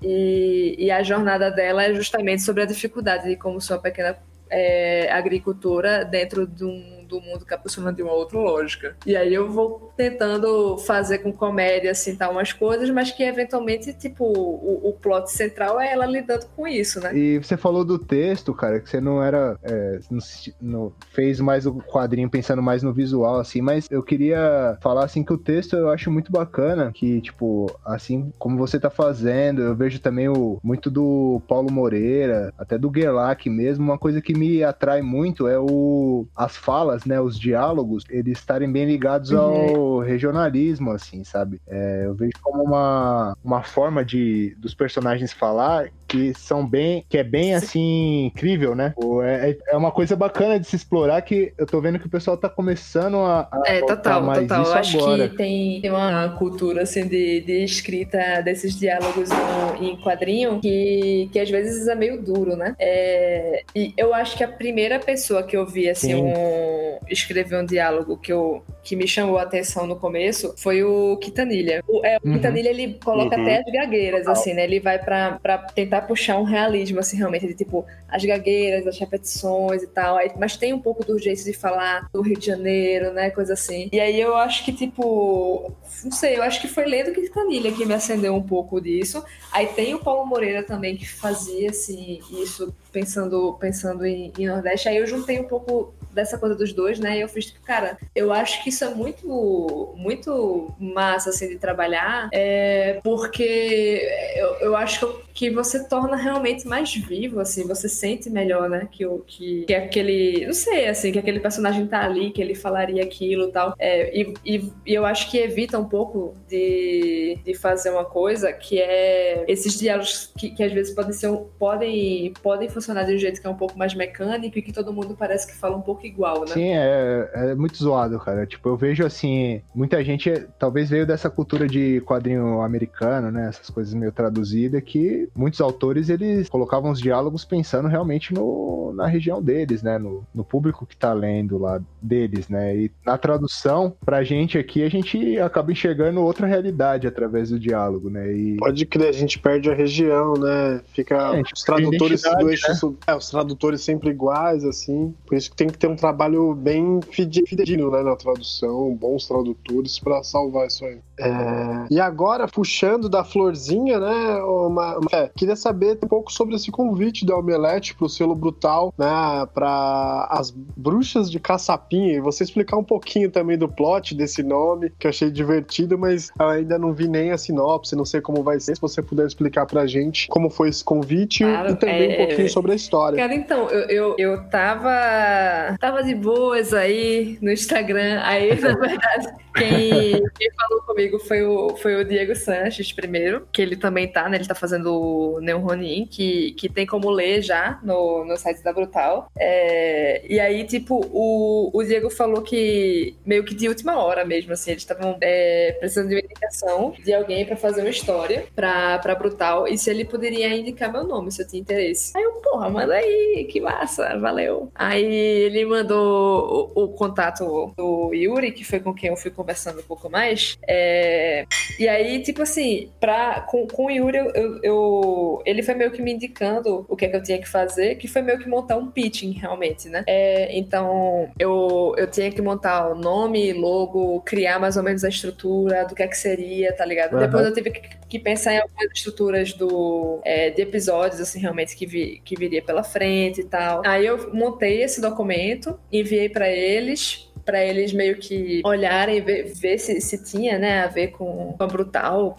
E, 0.03 0.75
e 0.77 0.91
a 0.91 1.01
jornada 1.01 1.49
dela 1.49 1.83
é 1.83 1.93
justamente 1.93 2.41
sobre 2.41 2.63
a 2.63 2.65
dificuldade 2.65 3.29
de 3.29 3.37
como 3.37 3.61
ser 3.61 3.73
uma 3.73 3.81
pequena 3.81 4.17
é, 4.49 5.09
agricultura 5.11 6.03
dentro 6.03 6.45
de 6.45 6.65
um 6.65 6.96
do 7.07 7.21
mundo 7.21 7.45
capuchinando 7.45 7.95
de 7.95 8.03
uma 8.03 8.13
outra 8.13 8.37
lógica. 8.37 8.95
E 9.05 9.15
aí 9.15 9.33
eu 9.33 9.49
vou 9.49 9.91
tentando 9.95 10.77
fazer 10.79 11.19
com 11.19 11.31
comédia, 11.31 11.91
assim, 11.91 12.15
tal, 12.15 12.31
umas 12.31 12.53
coisas, 12.53 12.89
mas 12.89 13.11
que 13.11 13.23
eventualmente, 13.23 13.93
tipo, 13.93 14.25
o, 14.25 14.89
o 14.89 14.93
plot 14.93 15.31
central 15.31 15.79
é 15.79 15.91
ela 15.91 16.05
lidando 16.05 16.45
com 16.55 16.67
isso, 16.67 16.99
né? 16.99 17.17
E 17.17 17.37
você 17.37 17.57
falou 17.57 17.83
do 17.83 17.97
texto, 17.97 18.53
cara, 18.53 18.79
que 18.79 18.89
você 18.89 19.01
não 19.01 19.23
era. 19.23 19.57
É, 19.63 19.99
não, 20.09 20.19
não, 20.61 20.93
fez 21.11 21.39
mais 21.39 21.65
o 21.65 21.75
quadrinho 21.75 22.29
pensando 22.29 22.61
mais 22.61 22.83
no 22.83 22.93
visual, 22.93 23.39
assim, 23.39 23.61
mas 23.61 23.87
eu 23.89 24.03
queria 24.03 24.77
falar, 24.81 25.05
assim, 25.05 25.23
que 25.23 25.33
o 25.33 25.37
texto 25.37 25.75
eu 25.75 25.89
acho 25.89 26.11
muito 26.11 26.31
bacana, 26.31 26.91
que, 26.93 27.21
tipo, 27.21 27.71
assim 27.85 28.31
como 28.37 28.57
você 28.57 28.79
tá 28.79 28.89
fazendo, 28.89 29.61
eu 29.61 29.75
vejo 29.75 29.99
também 29.99 30.27
o, 30.29 30.59
muito 30.63 30.89
do 30.89 31.41
Paulo 31.47 31.71
Moreira, 31.71 32.53
até 32.57 32.77
do 32.77 32.91
Gerlach 32.93 33.49
mesmo, 33.49 33.85
uma 33.85 33.97
coisa 33.97 34.21
que 34.21 34.33
me 34.33 34.63
atrai 34.63 35.01
muito 35.01 35.47
é 35.47 35.59
o, 35.59 36.25
as 36.35 36.55
falas 36.55 36.96
falas, 36.97 37.05
né, 37.05 37.19
os 37.19 37.39
diálogos, 37.39 38.03
eles 38.09 38.39
estarem 38.39 38.71
bem 38.71 38.85
ligados 38.85 39.31
uhum. 39.31 39.39
ao 39.39 39.99
regionalismo, 39.99 40.91
assim, 40.91 41.23
sabe? 41.23 41.61
É, 41.67 42.03
eu 42.05 42.15
vejo 42.15 42.33
como 42.41 42.63
uma, 42.63 43.37
uma 43.43 43.63
forma 43.63 44.03
de 44.03 44.55
dos 44.57 44.73
personagens 44.73 45.31
falar 45.31 45.89
que 46.07 46.33
são 46.33 46.67
bem, 46.67 47.05
que 47.09 47.17
é 47.17 47.23
bem 47.23 47.53
assim 47.53 48.25
incrível, 48.27 48.75
né? 48.75 48.93
É, 49.23 49.51
é, 49.51 49.73
é 49.73 49.77
uma 49.77 49.91
coisa 49.91 50.15
bacana 50.15 50.59
de 50.59 50.65
se 50.65 50.75
explorar 50.75 51.21
que 51.21 51.53
eu 51.57 51.65
tô 51.65 51.81
vendo 51.81 51.99
que 51.99 52.07
o 52.07 52.09
pessoal 52.09 52.37
tá 52.37 52.49
começando 52.49 53.17
a, 53.17 53.47
a 53.51 53.63
é 53.67 53.81
total, 53.81 54.23
mais 54.23 54.41
total. 54.41 54.61
Isso 54.61 54.71
eu 54.71 54.77
acho 54.77 54.97
agora. 54.97 55.29
que 55.29 55.37
tem, 55.37 55.81
tem 55.81 55.91
uma 55.91 56.29
cultura 56.37 56.83
assim 56.83 57.07
de, 57.07 57.41
de 57.41 57.63
escrita 57.63 58.41
desses 58.41 58.77
diálogos 58.77 59.29
no, 59.29 59.83
em 59.83 59.97
quadrinho 59.97 60.59
que, 60.59 61.29
que 61.31 61.39
às 61.39 61.49
vezes 61.49 61.87
é 61.87 61.95
meio 61.95 62.21
duro, 62.21 62.55
né? 62.55 62.75
É, 62.79 63.63
e 63.75 63.93
eu 63.97 64.13
acho 64.13 64.37
que 64.37 64.43
a 64.43 64.47
primeira 64.47 64.99
pessoa 64.99 65.43
que 65.43 65.57
eu 65.57 65.65
vi 65.65 65.89
assim 65.89 66.15
um, 66.15 66.97
escrever 67.09 67.57
um 67.57 67.65
diálogo 67.65 68.17
que 68.17 68.31
eu 68.31 68.63
que 68.83 68.95
me 68.95 69.07
chamou 69.07 69.37
a 69.37 69.41
atenção 69.41 69.85
no 69.85 69.97
começo 69.97 70.53
foi 70.57 70.83
o 70.83 71.17
Quintanilha. 71.17 71.83
O, 71.87 72.05
é, 72.05 72.17
o 72.23 72.27
uhum. 72.27 72.33
Quintanilha 72.35 72.69
ele 72.69 72.97
coloca 73.03 73.35
uhum. 73.35 73.41
até 73.41 73.59
as 73.59 73.65
gagueiras 73.65 74.27
assim, 74.27 74.53
né? 74.53 74.63
Ele 74.63 74.79
vai 74.79 74.97
para 74.97 75.57
tentar 75.75 75.96
puxar 76.01 76.37
um 76.39 76.43
realismo, 76.43 76.99
assim, 76.99 77.17
realmente, 77.17 77.47
de 77.47 77.53
tipo, 77.53 77.85
as 78.07 78.23
gagueiras, 78.23 78.87
as 78.87 78.97
repetições 78.97 79.83
e 79.83 79.87
tal. 79.87 80.17
Aí, 80.17 80.31
mas 80.37 80.57
tem 80.57 80.73
um 80.73 80.79
pouco 80.79 81.03
do 81.03 81.17
jeito 81.19 81.43
de 81.43 81.53
falar 81.53 82.09
do 82.11 82.21
Rio 82.21 82.37
de 82.37 82.45
Janeiro, 82.45 83.13
né? 83.13 83.29
Coisa 83.29 83.53
assim. 83.53 83.89
E 83.91 83.99
aí 83.99 84.19
eu 84.19 84.35
acho 84.35 84.63
que, 84.65 84.71
tipo, 84.71 85.71
não 86.03 86.11
sei, 86.11 86.37
eu 86.37 86.43
acho 86.43 86.61
que 86.61 86.67
foi 86.67 86.85
lendo 86.85 87.11
que 87.11 87.27
Canilha 87.29 87.71
que 87.71 87.85
me 87.85 87.93
acendeu 87.93 88.33
um 88.35 88.41
pouco 88.41 88.81
disso. 88.81 89.23
Aí 89.51 89.67
tem 89.67 89.93
o 89.93 89.99
Paulo 89.99 90.25
Moreira 90.25 90.63
também 90.63 90.97
que 90.97 91.07
fazia, 91.07 91.69
assim, 91.69 92.19
isso 92.41 92.73
pensando, 92.97 93.55
pensando 93.59 94.03
em, 94.03 94.33
em 94.39 94.47
Nordeste. 94.47 94.89
Aí 94.89 94.97
eu 94.97 95.05
juntei 95.05 95.39
um 95.39 95.43
pouco 95.43 95.93
dessa 96.17 96.35
coisa 96.35 96.55
dos 96.55 96.73
dois, 96.73 96.99
né? 96.99 97.17
E 97.17 97.21
eu 97.21 97.29
fiz, 97.29 97.45
tipo, 97.45 97.61
cara, 97.63 97.95
eu 98.15 98.33
acho 98.33 98.63
que 98.63 98.69
isso 98.69 98.83
é 98.83 98.89
muito, 98.89 99.93
muito 99.95 100.73
massa, 100.79 101.29
assim, 101.29 101.47
de 101.47 101.59
trabalhar, 101.59 102.27
é, 102.33 102.99
porque 103.03 104.01
eu, 104.35 104.47
eu 104.61 104.75
acho 104.75 105.07
que, 105.07 105.27
que 105.37 105.51
você 105.51 105.87
torna 105.87 106.15
realmente 106.15 106.67
mais 106.67 106.91
vivo, 106.95 107.39
assim, 107.39 107.67
você 107.67 107.87
sente 107.87 108.31
melhor, 108.31 108.67
né? 108.67 108.89
Que, 108.91 109.05
que, 109.27 109.65
que 109.65 109.75
aquele, 109.75 110.47
não 110.47 110.53
sei, 110.53 110.87
assim, 110.87 111.11
que 111.11 111.19
aquele 111.19 111.39
personagem 111.39 111.85
tá 111.85 112.03
ali, 112.03 112.31
que 112.31 112.41
ele 112.41 112.55
falaria 112.55 113.03
aquilo 113.03 113.51
tal. 113.51 113.75
É, 113.77 114.19
e, 114.19 114.33
e, 114.43 114.71
e, 114.87 114.93
eu 114.95 115.05
acho 115.05 115.29
que 115.29 115.37
evita 115.37 115.77
um 115.77 115.85
pouco 115.85 116.35
de, 116.49 117.37
de 117.45 117.53
fazer 117.53 117.91
uma 117.91 118.05
coisa 118.05 118.51
que 118.51 118.81
é 118.81 119.45
esses 119.47 119.77
diálogos 119.77 120.33
que, 120.35 120.49
que 120.49 120.63
às 120.63 120.73
vezes 120.73 120.95
podem 120.95 121.13
ser, 121.13 121.31
podem, 121.59 122.33
podem 122.41 122.69
funcionar 122.87 123.03
de 123.03 123.15
um 123.15 123.17
jeito 123.17 123.41
que 123.41 123.47
é 123.47 123.49
um 123.49 123.55
pouco 123.55 123.77
mais 123.77 123.93
mecânico 123.93 124.57
e 124.57 124.61
que 124.61 124.71
todo 124.71 124.93
mundo 124.93 125.15
parece 125.17 125.45
que 125.47 125.53
fala 125.53 125.75
um 125.75 125.81
pouco 125.81 126.05
igual, 126.05 126.41
né? 126.41 126.53
Sim, 126.53 126.73
é, 126.73 127.29
é 127.33 127.55
muito 127.55 127.77
zoado, 127.77 128.17
cara. 128.19 128.45
Tipo, 128.45 128.69
eu 128.69 128.77
vejo 128.77 129.05
assim, 129.05 129.61
muita 129.75 130.03
gente 130.03 130.31
talvez 130.57 130.89
veio 130.89 131.05
dessa 131.05 131.29
cultura 131.29 131.67
de 131.67 132.01
quadrinho 132.01 132.61
americano, 132.61 133.29
né? 133.29 133.49
Essas 133.49 133.69
coisas 133.69 133.93
meio 133.93 134.11
traduzidas, 134.11 134.81
que 134.83 135.29
muitos 135.35 135.59
autores 135.59 136.09
eles 136.09 136.47
colocavam 136.47 136.91
os 136.91 137.01
diálogos 137.01 137.43
pensando 137.43 137.87
realmente 137.87 138.33
no, 138.33 138.93
na 138.95 139.07
região 139.07 139.41
deles, 139.41 139.83
né? 139.83 139.97
No, 139.97 140.25
no 140.33 140.43
público 140.43 140.85
que 140.85 140.95
tá 140.95 141.13
lendo 141.13 141.57
lá 141.57 141.81
deles, 142.01 142.47
né? 142.47 142.75
E 142.75 142.91
na 143.05 143.17
tradução, 143.17 143.93
pra 144.05 144.23
gente 144.23 144.57
aqui, 144.57 144.83
a 144.83 144.89
gente 144.89 145.37
acaba 145.39 145.71
enxergando 145.71 146.21
outra 146.21 146.47
realidade 146.47 147.07
através 147.07 147.49
do 147.49 147.59
diálogo, 147.59 148.09
né? 148.09 148.31
E... 148.31 148.57
Pode 148.57 148.85
crer, 148.85 149.09
a 149.09 149.11
gente 149.11 149.37
perde 149.39 149.69
a 149.69 149.73
região, 149.73 150.33
né? 150.35 150.81
Fica 150.93 151.37
é, 151.37 151.41
os 151.41 151.63
tradutores 151.63 152.21
do 152.21 152.49
eixo, 152.49 152.67
né? 152.69 152.76
É, 153.05 153.15
os 153.15 153.29
tradutores 153.29 153.81
sempre 153.81 154.09
iguais, 154.09 154.63
assim. 154.63 155.13
Por 155.25 155.35
isso 155.35 155.49
que 155.49 155.55
tem 155.55 155.67
que 155.67 155.77
ter 155.77 155.87
um 155.87 155.95
trabalho 155.95 156.53
bem 156.53 156.99
fidedigno 157.09 157.91
né, 157.91 158.01
na 158.03 158.15
tradução, 158.15 158.93
bons 158.95 159.27
tradutores 159.27 159.99
para 159.99 160.23
salvar 160.23 160.67
isso 160.67 160.85
aí. 160.85 160.99
É... 161.19 161.87
E 161.89 161.99
agora, 161.99 162.47
puxando 162.47 163.09
da 163.09 163.23
florzinha, 163.23 163.99
né, 163.99 164.41
uma. 164.43 164.99
É, 165.11 165.29
queria 165.35 165.55
saber 165.55 165.97
um 166.03 166.07
pouco 166.07 166.31
sobre 166.31 166.55
esse 166.55 166.69
convite 166.71 167.25
da 167.25 167.35
Omelete 167.35 167.95
pro 167.95 168.07
selo 168.07 168.35
Brutal, 168.35 168.93
né, 168.97 169.47
para 169.53 170.27
as 170.29 170.51
bruxas 170.51 171.29
de 171.31 171.39
Caçapinha, 171.39 172.13
e 172.13 172.21
você 172.21 172.43
explicar 172.43 172.77
um 172.77 172.83
pouquinho 172.83 173.31
também 173.31 173.57
do 173.57 173.67
plot 173.67 174.13
desse 174.13 174.43
nome, 174.43 174.91
que 174.99 175.07
eu 175.07 175.09
achei 175.09 175.31
divertido, 175.31 175.97
mas 175.97 176.31
eu 176.39 176.47
ainda 176.47 176.77
não 176.77 176.93
vi 176.93 177.07
nem 177.07 177.31
a 177.31 177.37
sinopse, 177.37 177.95
não 177.95 178.05
sei 178.05 178.21
como 178.21 178.43
vai 178.43 178.59
ser, 178.59 178.75
se 178.75 178.81
você 178.81 179.01
puder 179.01 179.25
explicar 179.25 179.65
pra 179.65 179.87
gente 179.87 180.27
como 180.27 180.49
foi 180.49 180.69
esse 180.69 180.83
convite 180.83 181.43
claro, 181.43 181.71
e 181.71 181.75
também 181.75 182.11
é... 182.11 182.23
um 182.23 182.27
pouquinho 182.27 182.49
sobre 182.57 182.71
a 182.71 182.75
história. 182.75 183.17
Cara, 183.17 183.35
então, 183.35 183.69
eu, 183.69 183.87
eu, 183.87 184.15
eu 184.17 184.43
tava, 184.49 185.77
tava 185.79 186.03
de 186.03 186.15
boas 186.15 186.73
aí 186.73 187.37
no 187.39 187.51
Instagram, 187.51 188.19
aí, 188.23 188.49
na 188.59 188.73
verdade, 188.75 189.27
quem, 189.55 190.23
quem 190.37 190.51
falou 190.55 190.81
comigo 190.83 191.19
foi 191.19 191.43
o, 191.43 191.75
foi 191.77 191.95
o 191.95 192.05
Diego 192.05 192.35
Sanches 192.35 192.91
primeiro, 192.91 193.47
que 193.51 193.61
ele 193.61 193.75
também 193.75 194.07
tá, 194.07 194.27
né? 194.27 194.37
Ele 194.37 194.47
tá 194.47 194.55
fazendo 194.55 194.91
o 194.91 195.39
Neon 195.39 195.67
que, 196.09 196.53
que 196.53 196.69
tem 196.69 196.85
como 196.85 197.09
ler 197.09 197.41
já 197.41 197.79
no, 197.83 198.25
no 198.25 198.37
site 198.37 198.63
da 198.63 198.73
Brutal. 198.73 199.29
É, 199.37 200.25
e 200.27 200.39
aí, 200.39 200.65
tipo, 200.65 201.05
o, 201.11 201.69
o 201.73 201.83
Diego 201.83 202.09
falou 202.09 202.41
que 202.41 203.15
meio 203.25 203.43
que 203.43 203.53
de 203.53 203.67
última 203.67 203.97
hora 203.97 204.25
mesmo, 204.25 204.53
assim, 204.53 204.71
eles 204.71 204.83
estavam 204.83 205.17
é, 205.21 205.75
precisando 205.79 206.09
de 206.09 206.15
uma 206.15 206.21
indicação 206.21 206.93
de 207.03 207.13
alguém 207.13 207.45
para 207.45 207.55
fazer 207.55 207.81
uma 207.81 207.89
história 207.89 208.45
pra, 208.55 208.97
pra 208.99 209.15
Brutal 209.15 209.67
e 209.67 209.77
se 209.77 209.89
ele 209.89 210.05
poderia 210.05 210.55
indicar 210.55 210.91
meu 210.91 211.03
nome, 211.03 211.31
se 211.31 211.41
eu 211.41 211.47
tinha 211.47 211.61
interesse. 211.61 212.17
Aí 212.17 212.23
eu, 212.23 212.41
porra, 212.49 212.69
manda 212.69 212.93
aí, 212.95 213.47
que 213.49 213.59
massa, 213.59 214.17
valeu. 214.17 214.71
Aí 214.73 215.03
ele 215.03 215.65
mandou 215.65 216.71
o, 216.75 216.83
o 216.83 216.87
contato 216.89 217.73
do 217.75 218.13
Yuri, 218.13 218.51
que 218.51 218.63
foi 218.63 218.79
com 218.79 218.93
quem 218.93 219.09
eu 219.09 219.17
fui 219.17 219.31
conversando 219.31 219.79
um 219.79 219.83
pouco 219.83 220.09
mais. 220.09 220.57
É, 220.67 221.45
e 221.77 221.87
aí, 221.87 222.21
tipo 222.21 222.41
assim, 222.41 222.89
pra, 222.99 223.41
com, 223.41 223.67
com 223.67 223.85
o 223.85 223.91
Yuri, 223.91 224.17
eu, 224.17 224.59
eu, 224.63 225.43
ele 225.45 225.61
foi 225.61 225.73
meio 225.73 225.91
que 225.91 226.01
me 226.01 226.13
indicando 226.13 226.85
o 226.87 226.95
que 226.95 227.05
é 227.05 227.09
que 227.09 227.15
eu 227.15 227.23
tinha 227.23 227.37
que 227.37 227.47
fazer, 227.47 227.95
que 227.95 228.07
foi 228.07 228.21
meio 228.21 228.39
que 228.39 228.47
montar 228.47 228.77
um 228.77 228.89
pitching, 228.89 229.31
realmente, 229.31 229.89
né? 229.89 230.03
É, 230.07 230.57
então, 230.57 231.29
eu, 231.37 231.93
eu 231.97 232.07
tinha 232.07 232.31
que 232.31 232.41
montar 232.41 232.89
o 232.89 232.95
nome, 232.95 233.53
logo, 233.53 234.21
criar 234.21 234.59
mais 234.59 234.77
ou 234.77 234.83
menos 234.83 235.03
a 235.03 235.09
estrutura 235.09 235.85
do 235.85 235.95
que 235.95 236.03
é 236.03 236.07
que 236.07 236.17
seria, 236.17 236.73
tá 236.73 236.85
ligado? 236.85 237.13
Uhum. 237.13 237.19
Depois 237.19 237.45
eu 237.45 237.53
tive 237.53 237.71
que, 237.71 237.89
que, 238.07 238.19
pensar 238.19 238.53
em 238.53 238.59
algumas 238.59 238.91
estruturas 238.93 239.53
do, 239.53 240.21
é, 240.23 240.49
de 240.49 240.61
episódios, 240.61 241.19
assim, 241.19 241.39
realmente, 241.39 241.75
que, 241.75 241.85
vi, 241.85 242.21
que 242.23 242.36
viria 242.37 242.61
pela 242.61 242.83
frente 242.83 243.41
e 243.41 243.43
tal. 243.43 243.81
Aí 243.85 244.05
eu 244.05 244.33
montei 244.33 244.83
esse 244.83 245.01
documento, 245.01 245.79
enviei 245.91 246.29
para 246.29 246.49
eles, 246.49 247.29
para 247.45 247.63
eles 247.63 247.93
meio 247.93 248.17
que 248.17 248.61
olharem, 248.65 249.21
ver, 249.21 249.45
ver 249.53 249.77
se, 249.77 249.99
se 250.01 250.23
tinha, 250.23 250.59
né, 250.59 250.83
a 250.83 250.87
ver 250.87 251.07
com, 251.07 251.55
a 251.57 251.65
Brutal, 251.65 252.35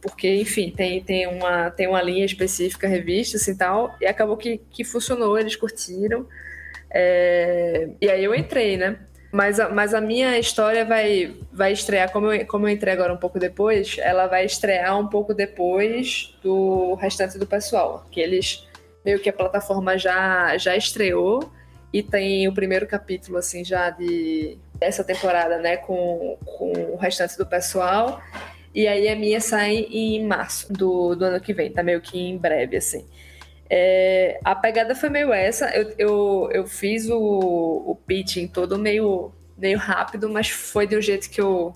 porque, 0.00 0.34
enfim, 0.34 0.70
tem, 0.70 1.02
tem, 1.02 1.26
uma, 1.26 1.70
tem 1.70 1.88
uma 1.88 2.02
linha 2.02 2.24
específica, 2.24 2.86
revista, 2.86 3.36
assim, 3.36 3.56
tal, 3.56 3.94
e 4.00 4.06
acabou 4.06 4.36
que, 4.36 4.60
que 4.70 4.84
funcionou, 4.84 5.38
eles 5.38 5.56
curtiram, 5.56 6.26
é, 6.90 7.88
e 8.00 8.10
aí 8.10 8.22
eu 8.22 8.34
entrei, 8.34 8.76
né, 8.76 8.98
mas 9.32 9.58
a, 9.58 9.70
mas 9.70 9.94
a 9.94 10.00
minha 10.02 10.38
história 10.38 10.84
vai, 10.84 11.34
vai 11.50 11.72
estrear, 11.72 12.12
como 12.12 12.30
eu, 12.30 12.46
como 12.46 12.68
eu 12.68 12.72
entrei 12.72 12.92
agora 12.92 13.14
um 13.14 13.16
pouco 13.16 13.38
depois, 13.38 13.96
ela 13.98 14.26
vai 14.26 14.44
estrear 14.44 14.98
um 15.00 15.06
pouco 15.06 15.32
depois 15.32 16.36
do 16.42 16.92
restante 16.96 17.38
do 17.38 17.46
pessoal, 17.46 18.06
que 18.10 18.20
eles, 18.20 18.68
meio 19.04 19.18
que 19.18 19.28
a 19.28 19.32
plataforma 19.32 19.98
já, 19.98 20.56
já 20.56 20.76
estreou, 20.76 21.52
e 21.92 22.02
tem 22.02 22.48
o 22.48 22.54
primeiro 22.54 22.86
capítulo, 22.86 23.38
assim, 23.38 23.64
já 23.64 23.90
de 23.90 24.58
dessa 24.74 25.04
temporada, 25.04 25.58
né, 25.58 25.76
com, 25.76 26.36
com 26.44 26.72
o 26.92 26.96
restante 26.96 27.36
do 27.38 27.46
pessoal. 27.46 28.20
E 28.74 28.88
aí 28.88 29.08
a 29.08 29.14
minha 29.14 29.40
sai 29.40 29.86
em 29.90 30.26
março 30.26 30.72
do, 30.72 31.14
do 31.14 31.24
ano 31.24 31.40
que 31.40 31.52
vem, 31.52 31.70
tá 31.70 31.82
meio 31.82 32.00
que 32.00 32.18
em 32.18 32.36
breve, 32.36 32.78
assim. 32.78 33.06
É, 33.68 34.40
a 34.44 34.54
pegada 34.54 34.94
foi 34.94 35.08
meio 35.08 35.32
essa. 35.32 35.66
Eu, 35.70 35.94
eu, 35.98 36.48
eu 36.52 36.66
fiz 36.66 37.08
o, 37.08 37.18
o 37.18 37.96
pitching 38.06 38.48
todo 38.48 38.78
meio, 38.78 39.32
meio 39.56 39.78
rápido, 39.78 40.28
mas 40.28 40.48
foi 40.48 40.86
um 40.86 41.00
jeito 41.00 41.30
que 41.30 41.40
eu, 41.40 41.74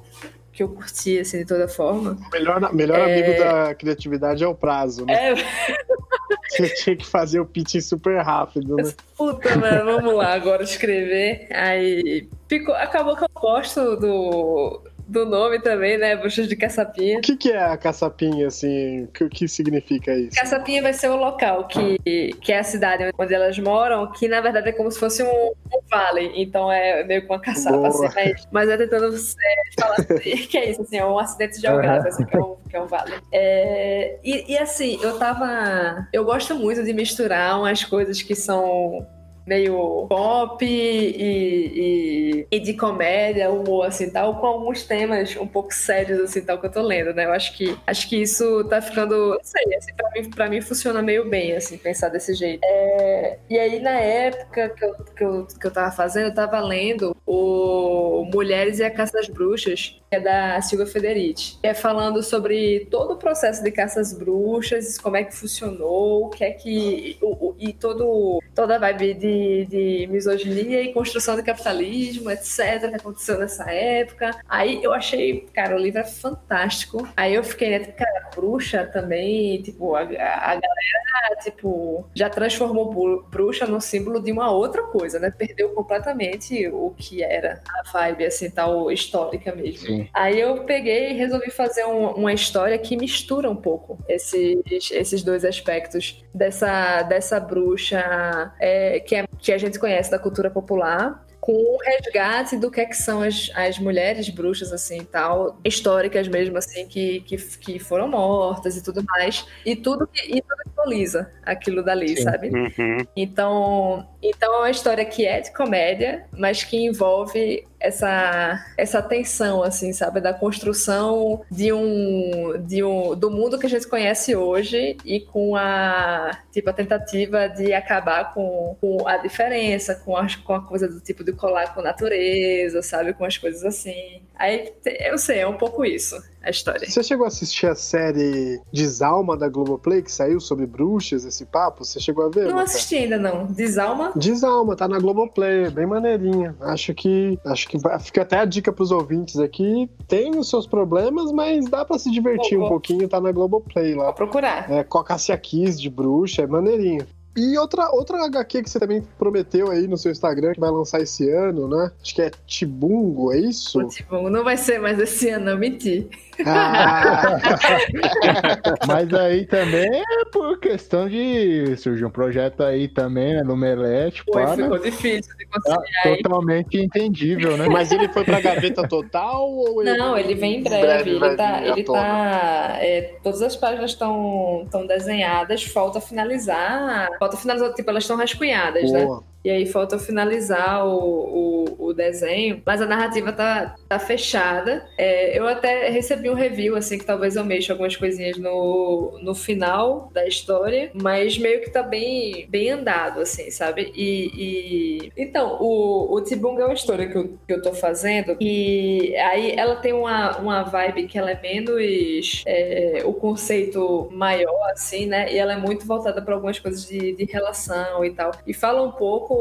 que 0.57 0.63
eu 0.63 0.69
curti, 0.71 1.19
assim, 1.19 1.41
de 1.41 1.45
toda 1.45 1.69
forma. 1.69 2.13
O 2.13 2.31
melhor, 2.31 2.73
melhor 2.73 2.99
é... 2.99 3.13
amigo 3.13 3.39
da 3.39 3.75
criatividade 3.75 4.43
é 4.43 4.49
o 4.49 4.55
prazo, 4.55 5.05
né? 5.05 5.33
É... 5.33 5.35
Você 6.49 6.69
tinha 6.71 6.97
que 6.97 7.07
fazer 7.07 7.41
o 7.41 7.45
pitch 7.45 7.81
super 7.81 8.23
rápido, 8.23 8.77
né? 8.77 8.93
Puta, 9.17 9.57
mano, 9.57 9.85
vamos 9.85 10.15
lá 10.15 10.33
agora 10.33 10.63
escrever. 10.63 11.47
Aí 11.51 12.27
ficou, 12.49 12.75
acabou 12.75 13.17
que 13.17 13.25
eu 13.25 13.29
gosto 13.35 13.97
do, 13.97 14.81
do 15.07 15.25
nome 15.25 15.61
também, 15.61 15.97
né? 15.97 16.17
Bruxas 16.17 16.49
de 16.49 16.57
Caçapinha. 16.57 17.19
O 17.19 17.21
que, 17.21 17.37
que 17.37 17.53
é 17.53 17.63
a 17.63 17.77
Caçapinha, 17.77 18.49
assim? 18.49 19.05
O 19.05 19.09
que, 19.09 19.29
que 19.29 19.49
significa 19.49 20.13
isso? 20.15 20.37
Caçapinha 20.37 20.83
vai 20.83 20.93
ser 20.93 21.09
o 21.09 21.17
local 21.17 21.69
que, 21.69 21.99
que 22.41 22.53
é 22.53 22.59
a 22.59 22.65
cidade 22.65 23.11
onde 23.17 23.35
elas 23.35 23.59
moram, 23.59 24.11
que 24.11 24.27
na 24.27 24.41
verdade 24.41 24.71
é 24.71 24.73
como 24.73 24.91
se 24.91 24.99
fosse 24.99 25.23
um, 25.23 25.53
um 25.53 25.81
vale. 25.89 26.33
Então 26.35 26.71
é 26.71 27.05
meio 27.05 27.23
que 27.23 27.29
uma 27.29 27.41
caçapa, 27.41 27.87
assim, 27.87 28.09
mas, 28.15 28.49
mas 28.51 28.69
é 28.69 28.77
tentando 28.77 29.15
é, 29.15 29.81
falar 29.81 29.95
assim, 29.95 30.37
que 30.49 30.59
é 30.59 30.71
isso, 30.71 30.83
assim, 30.83 30.97
é 30.97 31.07
um 31.07 31.19
acidente 31.19 31.61
geográfico, 31.61 32.09
assim, 32.09 32.25
que, 32.25 32.37
é 32.37 32.41
um, 32.41 32.57
que 32.69 32.77
é 32.77 32.83
um 32.83 32.87
vale. 32.87 33.13
É, 33.33 34.19
e, 34.25 34.53
e 34.53 34.59
assim, 34.59 34.99
eu 35.03 35.19
tava. 35.19 36.09
Eu 36.13 36.25
gosto 36.25 36.55
muito 36.55 36.83
de 36.83 36.93
misturar 36.93 37.59
umas 37.61 37.85
coisas 37.85 38.21
que 38.23 38.35
são 38.35 39.07
meio 39.47 40.07
pop 40.09 40.65
e, 40.65 42.41
e, 42.41 42.47
e, 42.51 42.59
de 42.59 42.75
comédia, 42.75 43.51
humor, 43.51 43.87
assim, 43.87 44.11
tal, 44.11 44.41
com 44.41 44.47
alguns 44.47 44.83
temas 44.83 45.37
um 45.37 45.47
pouco 45.47 45.73
sérios, 45.73 46.21
assim, 46.21 46.45
tal, 46.45 46.59
que 46.59 46.67
eu 46.67 46.73
tô 46.73 46.83
lendo, 46.83 47.15
né? 47.15 47.27
Eu 47.27 47.33
acho 47.33 47.57
que, 47.57 47.79
acho 47.87 48.09
que 48.09 48.21
isso 48.21 48.65
tá 48.65 48.83
ficando, 48.83 49.35
não 49.35 49.45
sei, 49.45 49.75
assim, 49.77 49.95
pra 49.95 50.11
mim, 50.11 50.31
pra 50.31 50.51
mim 50.51 50.61
funciona 50.61 51.01
meio 51.01 51.29
bem, 51.29 51.53
assim, 51.53 51.79
pensar 51.79 52.09
desse 52.09 52.35
jeito. 52.35 52.61
É, 52.65 53.39
e 53.49 53.59
aí, 53.59 53.81
na 53.81 53.99
época 54.01 54.69
que 54.71 54.85
eu, 54.85 54.95
que, 54.95 55.25
eu, 55.25 55.47
que 55.61 55.67
eu 55.67 55.71
tava 55.71 55.93
fazendo, 55.93 56.27
eu 56.27 56.35
tava 56.35 56.59
lendo 56.61 57.17
o 57.25 58.29
Mulheres 58.33 58.81
e 58.81 58.85
a 58.85 58.91
Caça 58.91 59.13
das 59.13 59.29
Bruxas, 59.29 60.01
é 60.17 60.21
da 60.21 60.61
Silvia 60.61 60.87
Federici, 60.87 61.59
é 61.63 61.75
falando 61.75 62.23
sobre 62.23 62.87
todo 62.91 63.15
o 63.15 63.17
processo 63.17 63.63
de 63.63 63.71
caça 63.71 64.01
às 64.01 64.13
bruxas, 64.13 64.99
como 64.99 65.17
é 65.17 65.25
que 65.25 65.35
funcionou, 65.35 66.27
o 66.27 66.31
que 66.31 66.45
é 66.45 66.51
que. 66.51 67.19
O, 67.21 67.49
o, 67.49 67.57
e 67.59 67.73
todo, 67.73 68.43
toda 68.55 68.77
a 68.77 68.79
vibe 68.79 69.15
de, 69.15 69.67
de 69.67 70.07
misoginia 70.11 70.83
e 70.83 70.93
construção 70.93 71.37
do 71.37 71.43
capitalismo, 71.43 72.31
etc., 72.31 72.89
que 72.89 72.97
aconteceu 72.97 73.39
nessa 73.39 73.71
época. 73.71 74.39
Aí 74.49 74.83
eu 74.83 74.93
achei, 74.93 75.47
cara, 75.53 75.77
o 75.77 75.79
livro 75.79 76.01
é 76.01 76.05
fantástico. 76.05 77.07
Aí 77.17 77.35
eu 77.35 77.45
fiquei, 77.45 77.71
né, 77.71 77.81
tipo, 77.81 77.97
cara, 77.97 78.31
bruxa 78.35 78.87
também, 78.87 79.63
tipo, 79.63 79.95
a, 79.95 80.03
a 80.03 80.05
galera, 80.07 81.37
tipo, 81.43 82.07
já 82.15 82.29
transformou 82.29 83.23
bruxa 83.31 83.67
no 83.67 83.81
símbolo 83.81 84.21
de 84.21 84.33
uma 84.33 84.51
outra 84.51 84.83
coisa, 84.83 85.19
né? 85.19 85.31
Perdeu 85.31 85.71
completamente 85.71 86.67
o 86.69 86.95
que 86.97 87.23
era 87.23 87.63
a 87.69 87.91
vibe, 87.91 88.27
assim, 88.27 88.51
tal, 88.51 88.91
histórica 88.91 89.55
mesmo. 89.55 89.87
Sim. 89.87 90.06
Aí 90.13 90.41
eu 90.41 90.65
peguei 90.65 91.11
e 91.11 91.15
resolvi 91.15 91.51
fazer 91.51 91.85
um, 91.85 92.11
uma 92.13 92.33
história 92.33 92.79
que 92.79 92.97
mistura 92.97 93.51
um 93.51 93.57
pouco 93.57 93.99
esses, 94.09 94.91
esses 94.91 95.23
dois 95.23 95.45
aspectos 95.45 96.25
dessa, 96.35 97.03
dessa 97.03 97.41
bruxa 97.41 98.53
é, 98.61 99.01
que, 99.01 99.15
é, 99.15 99.25
que 99.39 99.53
a 99.53 99.59
gente 99.59 99.79
conhece 99.79 100.11
da 100.11 100.19
cultura 100.19 100.51
popular 100.51 101.27
com 101.47 101.53
o 101.53 101.79
resgate 101.79 102.57
do 102.57 102.73
que, 102.73 102.81
é 102.81 102.85
que 102.85 102.97
são 102.97 103.23
as, 103.23 103.53
as 103.55 103.79
mulheres 103.79 104.29
bruxas, 104.29 104.73
assim, 104.73 105.05
tal, 105.05 105.61
históricas 105.65 106.27
mesmo, 106.27 106.59
assim, 106.59 106.89
que, 106.89 107.21
que, 107.21 107.37
que 107.37 107.79
foram 107.79 108.09
mortas 108.09 108.77
e 108.77 108.83
tudo 108.83 109.05
mais, 109.05 109.47
e 109.65 109.77
tudo 109.77 110.09
que, 110.09 110.21
e 110.23 110.43
tudo 110.43 110.57
simboliza 110.67 111.33
aquilo 111.45 111.85
dali, 111.85 112.17
Sim. 112.17 112.23
sabe? 112.23 112.49
Uhum. 112.49 112.97
Então, 113.15 114.09
então 114.31 114.55
é 114.55 114.59
uma 114.59 114.71
história 114.71 115.05
que 115.05 115.27
é 115.27 115.41
de 115.41 115.53
comédia, 115.53 116.25
mas 116.33 116.63
que 116.63 116.77
envolve 116.77 117.67
essa 117.79 118.65
essa 118.77 119.03
tensão 119.03 119.63
assim, 119.63 119.93
sabe, 119.93 120.21
da 120.21 120.33
construção 120.33 121.43
de 121.51 121.73
um 121.73 122.55
de 122.67 122.83
um 122.83 123.15
do 123.15 123.31
mundo 123.31 123.59
que 123.59 123.67
a 123.67 123.69
gente 123.69 123.87
conhece 123.87 124.35
hoje 124.35 124.97
e 125.05 125.21
com 125.21 125.55
a 125.57 126.39
tipo 126.51 126.71
a 126.71 126.73
tentativa 126.73 127.49
de 127.49 127.73
acabar 127.73 128.33
com, 128.33 128.77
com 128.81 129.07
a 129.07 129.17
diferença, 129.19 129.95
com 129.95 130.17
a, 130.17 130.27
com 130.45 130.55
a 130.55 130.63
coisa 130.63 130.89
do 130.89 131.01
tipo 131.01 131.23
de 131.23 131.33
colar 131.33 131.75
com 131.75 131.81
a 131.81 131.85
natureza, 131.85 132.83
sabe, 132.83 133.13
com 133.13 133.25
as 133.25 133.37
coisas 133.39 133.65
assim. 133.65 134.23
Aí 134.35 134.73
eu 135.01 135.19
sei, 135.19 135.41
é 135.41 135.47
um 135.47 135.57
pouco 135.57 135.85
isso 135.85 136.17
a 136.47 136.51
história. 136.51 136.89
Você 136.89 137.03
chegou 137.03 137.25
a 137.25 137.29
assistir 137.29 137.67
a 137.67 137.75
série 137.75 138.61
Desalma 138.73 139.37
da 139.37 139.49
Globoplay, 139.49 140.03
que 140.03 140.13
saiu 140.13 140.41
sobre 140.41 140.67
bruxas, 140.67 141.25
esse 141.25 141.45
papo? 141.45 141.85
Você 141.85 142.01
chegou 142.01 142.27
a 142.27 142.29
ver? 142.29 142.49
Não 142.49 142.59
assisti 142.59 142.97
ainda, 142.97 143.19
não. 143.19 143.47
Desalma? 143.47 144.13
Desalma, 144.15 144.77
tá 144.77 144.87
na 144.87 144.99
Globoplay, 144.99 145.71
bem 145.71 145.87
maneirinha. 145.87 146.55
Acho 146.61 146.95
que. 146.95 147.39
Acho 147.45 147.69
que 147.69 147.79
fica 148.01 148.23
até 148.23 148.39
a 148.39 148.45
dica 148.45 148.73
pros 148.73 148.91
ouvintes 148.91 149.39
aqui. 149.39 149.91
Tem 150.07 150.37
os 150.39 150.49
seus 150.49 150.67
problemas, 150.67 151.33
mas 151.33 151.69
dá 151.69 151.85
para 151.85 151.99
se 151.99 152.11
divertir 152.11 152.59
um 152.59 152.69
pouquinho, 152.69 153.09
tá 153.09 153.21
na 153.21 153.33
Globoplay 153.33 153.95
lá. 153.95 154.05
Vou 154.05 154.15
procurar. 154.15 154.71
É, 154.71 154.85
com 154.85 154.99
a 154.99 155.05
Cassia 155.05 155.37
Kiss 155.37 155.81
de 155.81 155.91
bruxa, 155.91 156.43
é 156.43 156.47
maneirinho. 156.47 157.07
E 157.37 157.59
outra, 157.59 157.91
outra 157.91 158.25
HQ 158.25 158.63
que 158.63 158.71
você 158.71 158.81
também 158.81 159.03
prometeu 159.19 159.71
aí 159.71 159.87
no 159.87 159.97
seu 159.97 160.11
Instagram, 160.11 160.53
que 160.55 160.61
vai 160.61 160.71
lançar 160.71 161.01
esse 161.01 161.31
ano, 161.31 161.69
né? 161.69 161.93
Acho 162.03 162.15
que 162.15 162.23
é 162.23 162.31
Tibungo, 162.47 163.33
é 163.33 163.39
isso? 163.39 163.79
O 163.79 163.89
Tibungo 163.89 164.31
não 164.31 164.43
vai 164.43 164.57
ser 164.57 164.81
mais 164.81 164.99
esse 164.99 165.29
ano, 165.29 165.47
não 165.47 165.59
menti. 165.59 166.09
Ah. 166.45 167.39
Mas 168.87 169.13
aí 169.15 169.47
também 169.47 170.03
é 170.03 170.25
por 170.33 170.59
questão 170.59 171.09
de 171.09 171.77
surgir 171.77 172.05
um 172.05 172.11
projeto 172.11 172.63
aí 172.63 172.89
também, 172.89 173.35
né, 173.35 173.43
no 173.43 173.57
Melete. 173.57 174.23
Foi, 174.25 174.43
pá, 174.43 174.57
ficou 174.57 174.79
né? 174.79 174.91
difícil 174.91 175.37
de 175.37 175.47
conseguir. 175.47 175.97
Ah, 176.05 176.17
totalmente 176.17 176.79
entendível, 176.79 177.57
né? 177.57 177.69
Mas 177.69 177.91
ele 177.93 178.09
foi 178.09 178.25
pra 178.25 178.41
gaveta 178.41 178.87
total 178.89 179.51
ou 179.51 179.83
ele... 179.83 179.97
Não, 179.97 180.17
ele 180.17 180.35
vem 180.35 180.61
em 180.61 180.63
breve. 180.63 181.11
ele 181.11 181.37
tá. 181.37 181.67
Ele 181.67 181.85
tá 181.85 182.77
é, 182.81 183.15
todas 183.23 183.43
as 183.43 183.57
páginas 183.57 183.91
estão 183.91 184.67
desenhadas, 184.87 185.63
falta 185.65 186.01
finalizar. 186.01 187.09
Falta 187.27 187.37
finalizar, 187.39 187.75
tipo, 187.75 187.91
elas 187.91 188.05
estão 188.05 188.17
rascunhadas, 188.17 188.91
né? 188.93 189.05
Boa. 189.05 189.17
né? 189.19 189.23
E 189.47 189.51
aí 189.51 189.65
falta 189.65 189.97
finalizar 189.97 190.85
o, 190.85 191.69
o, 191.79 191.87
o, 191.87 191.93
desenho, 191.93 192.61
mas 192.67 192.83
a 192.83 192.87
narrativa 192.87 193.33
tá, 193.33 193.77
tá 193.89 193.97
fechada. 193.97 194.85
É, 194.99 195.39
eu 195.39 195.47
até 195.47 195.89
recebi 195.89 196.29
um 196.29 196.35
review, 196.35 196.75
assim, 196.75 196.99
que 196.99 197.05
talvez 197.05 197.37
eu 197.37 197.45
mexa 197.45 197.73
algumas 197.73 197.95
coisinhas 197.95 198.37
no, 198.39 199.17
no 199.23 199.37
final 199.37 200.11
da 200.13 200.27
história, 200.27 200.91
mas 201.01 201.39
meio 201.39 201.61
que 201.61 201.71
tá 201.71 201.81
bem, 201.81 202.49
bem 202.49 202.71
andado, 202.71 203.21
assim, 203.21 203.49
sabe? 203.53 203.93
E, 203.95 204.33
e... 204.35 205.13
então, 205.17 205.59
o, 205.61 206.13
o 206.17 206.21
Tibung 206.23 206.61
é 206.61 206.65
uma 206.65 206.75
história 206.75 207.07
que 207.07 207.17
eu, 207.17 207.39
que 207.47 207.55
eu 207.55 207.63
tô 207.63 207.73
fazendo, 207.73 208.37
e 208.41 209.15
aí 209.15 209.53
ela 209.53 209.77
tem 209.77 209.93
uma, 209.93 210.39
uma 210.39 210.65
vibe 210.65 211.07
que 211.07 211.17
ela 211.17 211.31
é 211.31 211.41
menos 211.41 212.43
é, 212.45 213.03
o 213.05 213.13
conceito 213.13 214.09
maior, 214.11 214.73
assim, 214.73 215.07
né? 215.07 215.33
E 215.33 215.39
ela 215.39 215.53
é 215.53 215.57
muito 215.57 215.87
voltada 215.87 216.21
para 216.21 216.35
algumas 216.35 216.59
coisas 216.59 216.85
de, 216.85 217.15
de 217.15 217.25
relação 217.27 218.05
e 218.05 218.11
tal. 218.11 218.33
E 218.45 218.53
fala 218.53 218.83
um 218.83 218.91
pouco 218.91 219.36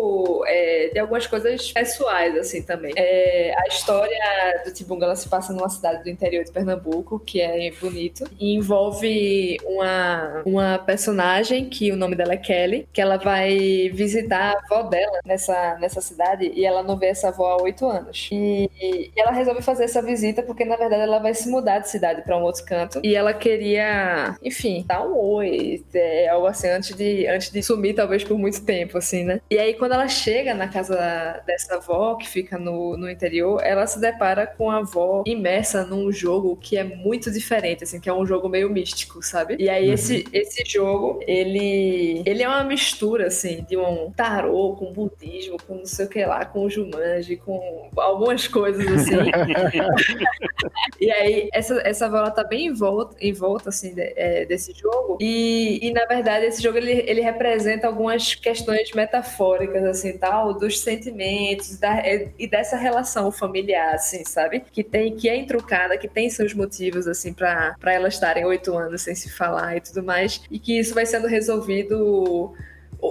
é, 0.47 0.89
de 0.93 0.99
algumas 0.99 1.27
coisas 1.27 1.71
pessoais, 1.71 2.37
assim, 2.37 2.61
também. 2.61 2.93
É, 2.95 3.53
a 3.57 3.67
história 3.67 4.63
do 4.63 4.71
Tibunga, 4.71 5.05
ela 5.05 5.15
se 5.15 5.27
passa 5.27 5.53
numa 5.53 5.69
cidade 5.69 6.03
do 6.03 6.09
interior 6.09 6.43
de 6.43 6.51
Pernambuco, 6.51 7.19
que 7.19 7.41
é 7.41 7.71
bonito, 7.79 8.25
e 8.39 8.53
envolve 8.53 9.57
uma, 9.65 10.43
uma 10.45 10.77
personagem, 10.79 11.69
que 11.69 11.91
o 11.91 11.95
nome 11.95 12.15
dela 12.15 12.33
é 12.33 12.37
Kelly, 12.37 12.87
que 12.91 13.01
ela 13.01 13.17
vai 13.17 13.89
visitar 13.93 14.53
a 14.53 14.75
avó 14.75 14.89
dela 14.89 15.19
nessa, 15.25 15.77
nessa 15.79 16.01
cidade, 16.01 16.51
e 16.53 16.65
ela 16.65 16.83
não 16.83 16.97
vê 16.97 17.07
essa 17.07 17.29
avó 17.29 17.51
há 17.51 17.63
oito 17.63 17.85
anos. 17.87 18.29
E, 18.31 18.69
e 18.81 19.11
ela 19.17 19.31
resolve 19.31 19.61
fazer 19.61 19.85
essa 19.85 20.01
visita 20.01 20.43
porque, 20.43 20.65
na 20.65 20.75
verdade, 20.75 21.03
ela 21.03 21.19
vai 21.19 21.33
se 21.33 21.49
mudar 21.49 21.79
de 21.79 21.89
cidade 21.89 22.21
para 22.21 22.37
um 22.37 22.43
outro 22.43 22.65
canto, 22.65 22.99
e 23.03 23.15
ela 23.15 23.33
queria, 23.33 24.35
enfim, 24.43 24.83
dar 24.87 25.05
um 25.05 25.17
oi, 25.17 25.83
é, 25.93 26.29
algo 26.29 26.47
assim, 26.47 26.67
antes 26.69 26.95
de, 26.95 27.27
antes 27.27 27.51
de 27.51 27.61
sumir, 27.63 27.95
talvez 27.95 28.23
por 28.23 28.37
muito 28.37 28.63
tempo, 28.63 28.97
assim, 28.97 29.23
né? 29.23 29.41
E 29.49 29.57
aí, 29.57 29.73
quando 29.85 29.93
ela 29.93 30.07
chega 30.07 30.55
na 30.55 30.67
casa 30.67 31.43
dessa 31.45 31.75
avó, 31.75 32.15
que 32.15 32.27
fica 32.27 32.57
no, 32.57 32.97
no 32.97 33.07
interior, 33.07 33.61
ela 33.63 33.85
se 33.85 34.01
depara 34.01 34.47
com 34.47 34.71
a 34.71 34.77
avó 34.77 35.21
imersa 35.27 35.85
num 35.85 36.11
jogo 36.11 36.55
que 36.55 36.75
é 36.75 36.83
muito 36.83 37.29
diferente, 37.29 37.83
assim, 37.83 37.99
que 37.99 38.09
é 38.09 38.13
um 38.13 38.25
jogo 38.25 38.49
meio 38.49 38.67
místico, 38.67 39.21
sabe? 39.21 39.57
E 39.59 39.69
aí, 39.69 39.89
uhum. 39.89 39.93
esse, 39.93 40.25
esse 40.33 40.63
jogo, 40.65 41.19
ele, 41.27 42.23
ele 42.25 42.41
é 42.41 42.47
uma 42.47 42.63
mistura, 42.63 43.27
assim, 43.27 43.63
de 43.69 43.77
um 43.77 44.09
tarô 44.09 44.75
com 44.75 44.91
budismo, 44.91 45.57
com 45.67 45.75
não 45.75 45.85
sei 45.85 46.07
o 46.07 46.09
que 46.09 46.25
lá, 46.25 46.43
com 46.45 46.67
Jumanji, 46.67 47.37
com 47.37 47.91
algumas 47.95 48.47
coisas, 48.47 48.87
assim. 48.87 49.17
e 50.99 51.11
aí, 51.11 51.47
essa, 51.53 51.79
essa 51.85 52.07
avó, 52.07 52.17
ela 52.17 52.31
tá 52.31 52.43
bem 52.43 52.69
em 52.69 52.73
volta, 52.73 53.15
em 53.21 53.33
volta 53.33 53.69
assim, 53.69 53.93
de, 53.93 54.13
é, 54.15 54.45
desse 54.45 54.73
jogo. 54.73 55.19
E, 55.21 55.77
e, 55.87 55.93
na 55.93 56.05
verdade, 56.05 56.47
esse 56.47 56.63
jogo, 56.63 56.79
ele, 56.79 57.03
ele 57.05 57.21
representa 57.21 57.85
algumas 57.85 58.33
questões 58.33 58.91
metafóricas 58.91 59.64
assim, 59.89 60.17
tal, 60.17 60.53
dos 60.53 60.79
sentimentos 60.79 61.77
da, 61.77 61.97
é, 61.97 62.29
e 62.37 62.47
dessa 62.47 62.75
relação 62.75 63.31
familiar, 63.31 63.95
assim, 63.95 64.23
sabe? 64.25 64.63
Que 64.71 64.83
tem, 64.83 65.15
que 65.15 65.29
é 65.29 65.35
intrucada, 65.35 65.97
que 65.97 66.07
tem 66.07 66.29
seus 66.29 66.53
motivos, 66.53 67.07
assim, 67.07 67.33
para 67.33 67.75
elas 67.85 68.15
estarem 68.15 68.45
oito 68.45 68.75
anos 68.77 69.01
sem 69.01 69.15
se 69.15 69.29
falar 69.29 69.77
e 69.77 69.81
tudo 69.81 70.03
mais, 70.03 70.41
e 70.49 70.59
que 70.59 70.77
isso 70.77 70.93
vai 70.93 71.05
sendo 71.05 71.27
resolvido 71.27 72.53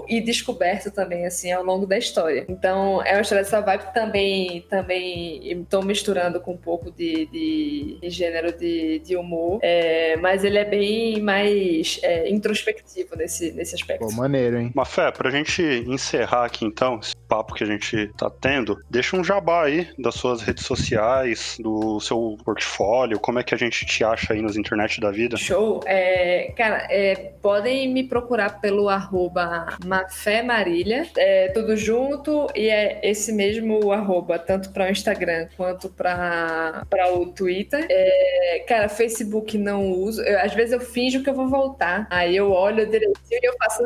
e 0.08 0.20
descoberto 0.20 0.90
também, 0.90 1.26
assim, 1.26 1.52
ao 1.52 1.64
longo 1.64 1.86
da 1.86 1.96
história. 1.96 2.44
Então, 2.48 3.02
é 3.02 3.12
uma 3.12 3.22
história 3.22 3.44
dessa 3.44 3.60
vibe 3.60 3.92
também, 3.92 4.64
também 4.68 5.50
estou 5.50 5.82
misturando 5.82 6.40
com 6.40 6.52
um 6.52 6.56
pouco 6.56 6.90
de, 6.90 7.26
de, 7.26 7.98
de 8.00 8.10
gênero 8.10 8.56
de, 8.56 8.98
de 9.00 9.16
humor, 9.16 9.58
é, 9.62 10.16
mas 10.16 10.44
ele 10.44 10.58
é 10.58 10.64
bem 10.64 11.20
mais 11.20 12.00
é, 12.02 12.28
introspectivo 12.28 13.16
nesse, 13.16 13.52
nesse 13.52 13.74
aspecto. 13.74 14.06
Pô, 14.06 14.12
maneiro, 14.12 14.58
hein? 14.58 14.72
Mafé, 14.74 15.10
pra 15.10 15.30
gente 15.30 15.62
encerrar 15.86 16.44
aqui, 16.44 16.64
então, 16.64 16.98
esse 17.00 17.16
papo 17.28 17.54
que 17.54 17.64
a 17.64 17.66
gente 17.66 18.10
tá 18.16 18.30
tendo, 18.30 18.78
deixa 18.90 19.16
um 19.16 19.24
jabá 19.24 19.64
aí 19.64 19.88
das 19.98 20.14
suas 20.14 20.42
redes 20.42 20.64
sociais, 20.64 21.56
do 21.60 22.00
seu 22.00 22.36
portfólio, 22.44 23.18
como 23.18 23.38
é 23.38 23.42
que 23.42 23.54
a 23.54 23.58
gente 23.58 23.84
te 23.86 24.04
acha 24.04 24.32
aí 24.32 24.42
nas 24.42 24.56
internet 24.56 25.00
da 25.00 25.10
vida? 25.10 25.36
Show! 25.36 25.80
É, 25.86 26.52
cara, 26.56 26.86
é, 26.90 27.32
podem 27.40 27.92
me 27.92 28.04
procurar 28.04 28.60
pelo 28.60 28.88
arroba 28.88 29.73
Mafé 29.84 30.42
Marília, 30.42 31.06
é 31.16 31.48
tudo 31.48 31.76
junto 31.76 32.46
e 32.54 32.68
é 32.68 33.00
esse 33.02 33.32
mesmo 33.32 33.92
arroba, 33.92 34.38
tanto 34.38 34.70
para 34.70 34.86
o 34.86 34.90
Instagram 34.90 35.48
quanto 35.56 35.88
para 35.88 36.84
o 37.14 37.26
Twitter. 37.26 37.86
É, 37.88 38.64
cara, 38.66 38.88
Facebook 38.88 39.56
não 39.56 39.90
uso. 39.90 40.22
Eu, 40.22 40.40
às 40.40 40.54
vezes 40.54 40.72
eu 40.72 40.80
finjo 40.80 41.22
que 41.22 41.30
eu 41.30 41.34
vou 41.34 41.48
voltar. 41.48 42.06
Aí 42.10 42.36
eu 42.36 42.50
olho 42.50 42.86
direitinho 42.86 43.40
e 43.42 43.46
eu 43.46 43.54
faço. 43.58 43.82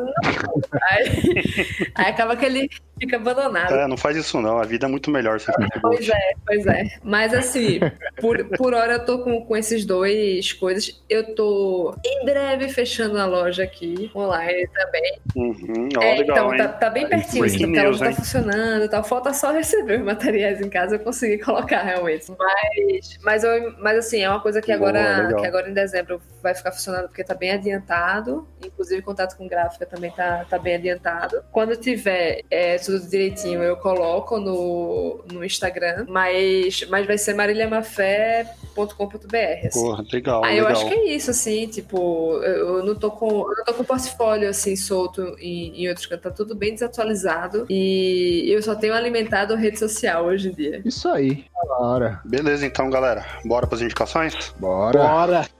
Aí, 0.91 1.05
aí 1.95 2.05
acaba 2.07 2.35
que 2.35 2.45
ele 2.45 2.69
fica 2.99 3.15
abandonado. 3.17 3.73
É, 3.73 3.87
não 3.87 3.97
faz 3.97 4.17
isso 4.17 4.39
não, 4.41 4.59
a 4.59 4.65
vida 4.65 4.85
é 4.85 4.89
muito 4.89 5.09
melhor 5.09 5.39
Facebook. 5.39 5.79
Pois 5.81 6.09
é, 6.09 6.33
pois 6.45 6.65
é. 6.67 6.89
Mas 7.03 7.33
assim, 7.33 7.79
por, 8.19 8.43
por 8.57 8.73
hora 8.73 8.93
eu 8.93 9.05
tô 9.05 9.19
com, 9.19 9.45
com 9.45 9.57
esses 9.57 9.85
dois 9.85 10.53
coisas. 10.53 11.01
Eu 11.09 11.35
tô 11.35 11.95
em 12.05 12.25
breve 12.25 12.69
fechando 12.69 13.17
a 13.17 13.25
loja 13.25 13.63
aqui, 13.63 14.11
online 14.15 14.67
também. 14.67 15.19
Uhum, 15.35 15.89
ó, 15.97 16.01
É, 16.01 16.15
legal, 16.17 16.53
então, 16.53 16.57
tá, 16.57 16.73
tá 16.73 16.89
bem 16.89 17.07
pertinho, 17.07 17.41
Breaking 17.41 17.55
assim, 17.55 17.65
porque 17.65 17.79
a 17.79 17.83
news, 17.83 17.99
loja 17.99 18.09
hein? 18.09 18.15
tá 18.15 18.21
funcionando 18.21 18.85
e 18.85 18.89
tal. 18.89 19.03
Falta 19.03 19.33
só 19.33 19.51
receber 19.51 19.99
os 19.99 20.05
materiais 20.05 20.61
em 20.61 20.69
casa 20.69 20.95
eu 20.95 20.99
conseguir 20.99 21.39
colocar 21.39 21.81
realmente. 21.81 22.31
Mas, 22.37 23.17
mas, 23.21 23.43
eu, 23.43 23.75
mas 23.79 23.97
assim, 23.97 24.21
é 24.21 24.29
uma 24.29 24.41
coisa 24.41 24.61
que 24.61 24.75
Boa, 24.75 24.89
agora, 24.89 25.23
legal. 25.23 25.41
que 25.41 25.47
agora 25.47 25.69
em 25.69 25.73
dezembro 25.73 26.21
vai 26.41 26.53
ficar 26.53 26.71
funcionando 26.71 27.07
porque 27.07 27.23
tá 27.23 27.33
bem 27.33 27.51
adiantado. 27.51 28.47
Inclusive, 28.63 29.01
contato 29.01 29.35
com 29.37 29.47
gráfica 29.47 29.85
também 29.85 30.11
tá, 30.11 30.45
tá 30.49 30.57
bem 30.57 30.75
adiantado. 30.75 31.43
Quando 31.51 31.75
tiver 31.75 32.41
é, 32.49 32.77
tudo 32.91 33.09
direitinho, 33.09 33.61
eu 33.61 33.75
coloco 33.77 34.39
no, 34.39 35.23
no 35.31 35.43
Instagram, 35.43 36.05
mas, 36.07 36.85
mas 36.89 37.05
vai 37.05 37.17
ser 37.17 37.33
marilhamafé.com.br. 37.33 39.67
Assim. 39.67 39.81
Porra, 39.81 40.03
legal, 40.11 40.43
Ah, 40.43 40.53
eu 40.53 40.65
legal. 40.65 40.71
acho 40.71 40.87
que 40.87 40.93
é 40.93 41.15
isso, 41.15 41.31
assim, 41.31 41.67
tipo, 41.67 42.33
eu 42.43 42.69
eu 42.79 42.85
não 42.85 42.95
tô 42.95 43.11
com, 43.11 43.27
eu 43.27 43.55
não 43.57 43.63
tô 43.65 43.73
com 43.73 43.83
portfólio, 43.83 44.49
assim, 44.49 44.75
solto 44.75 45.35
em, 45.39 45.83
em 45.83 45.87
outros 45.89 46.05
cantos, 46.05 46.23
tá 46.23 46.31
tudo 46.31 46.55
bem 46.55 46.73
desatualizado 46.73 47.65
e 47.69 48.45
eu 48.49 48.61
só 48.61 48.75
tenho 48.75 48.93
alimentado 48.93 49.53
a 49.53 49.57
rede 49.57 49.77
social 49.79 50.25
hoje 50.25 50.49
em 50.49 50.53
dia. 50.53 50.81
Isso 50.85 51.07
aí. 51.09 51.45
Da 51.67 51.77
hora. 51.85 52.21
Beleza, 52.25 52.65
então, 52.65 52.89
galera. 52.89 53.25
Bora 53.45 53.67
pras 53.67 53.81
indicações? 53.81 54.53
Bora. 54.59 54.99
Bora! 54.99 55.58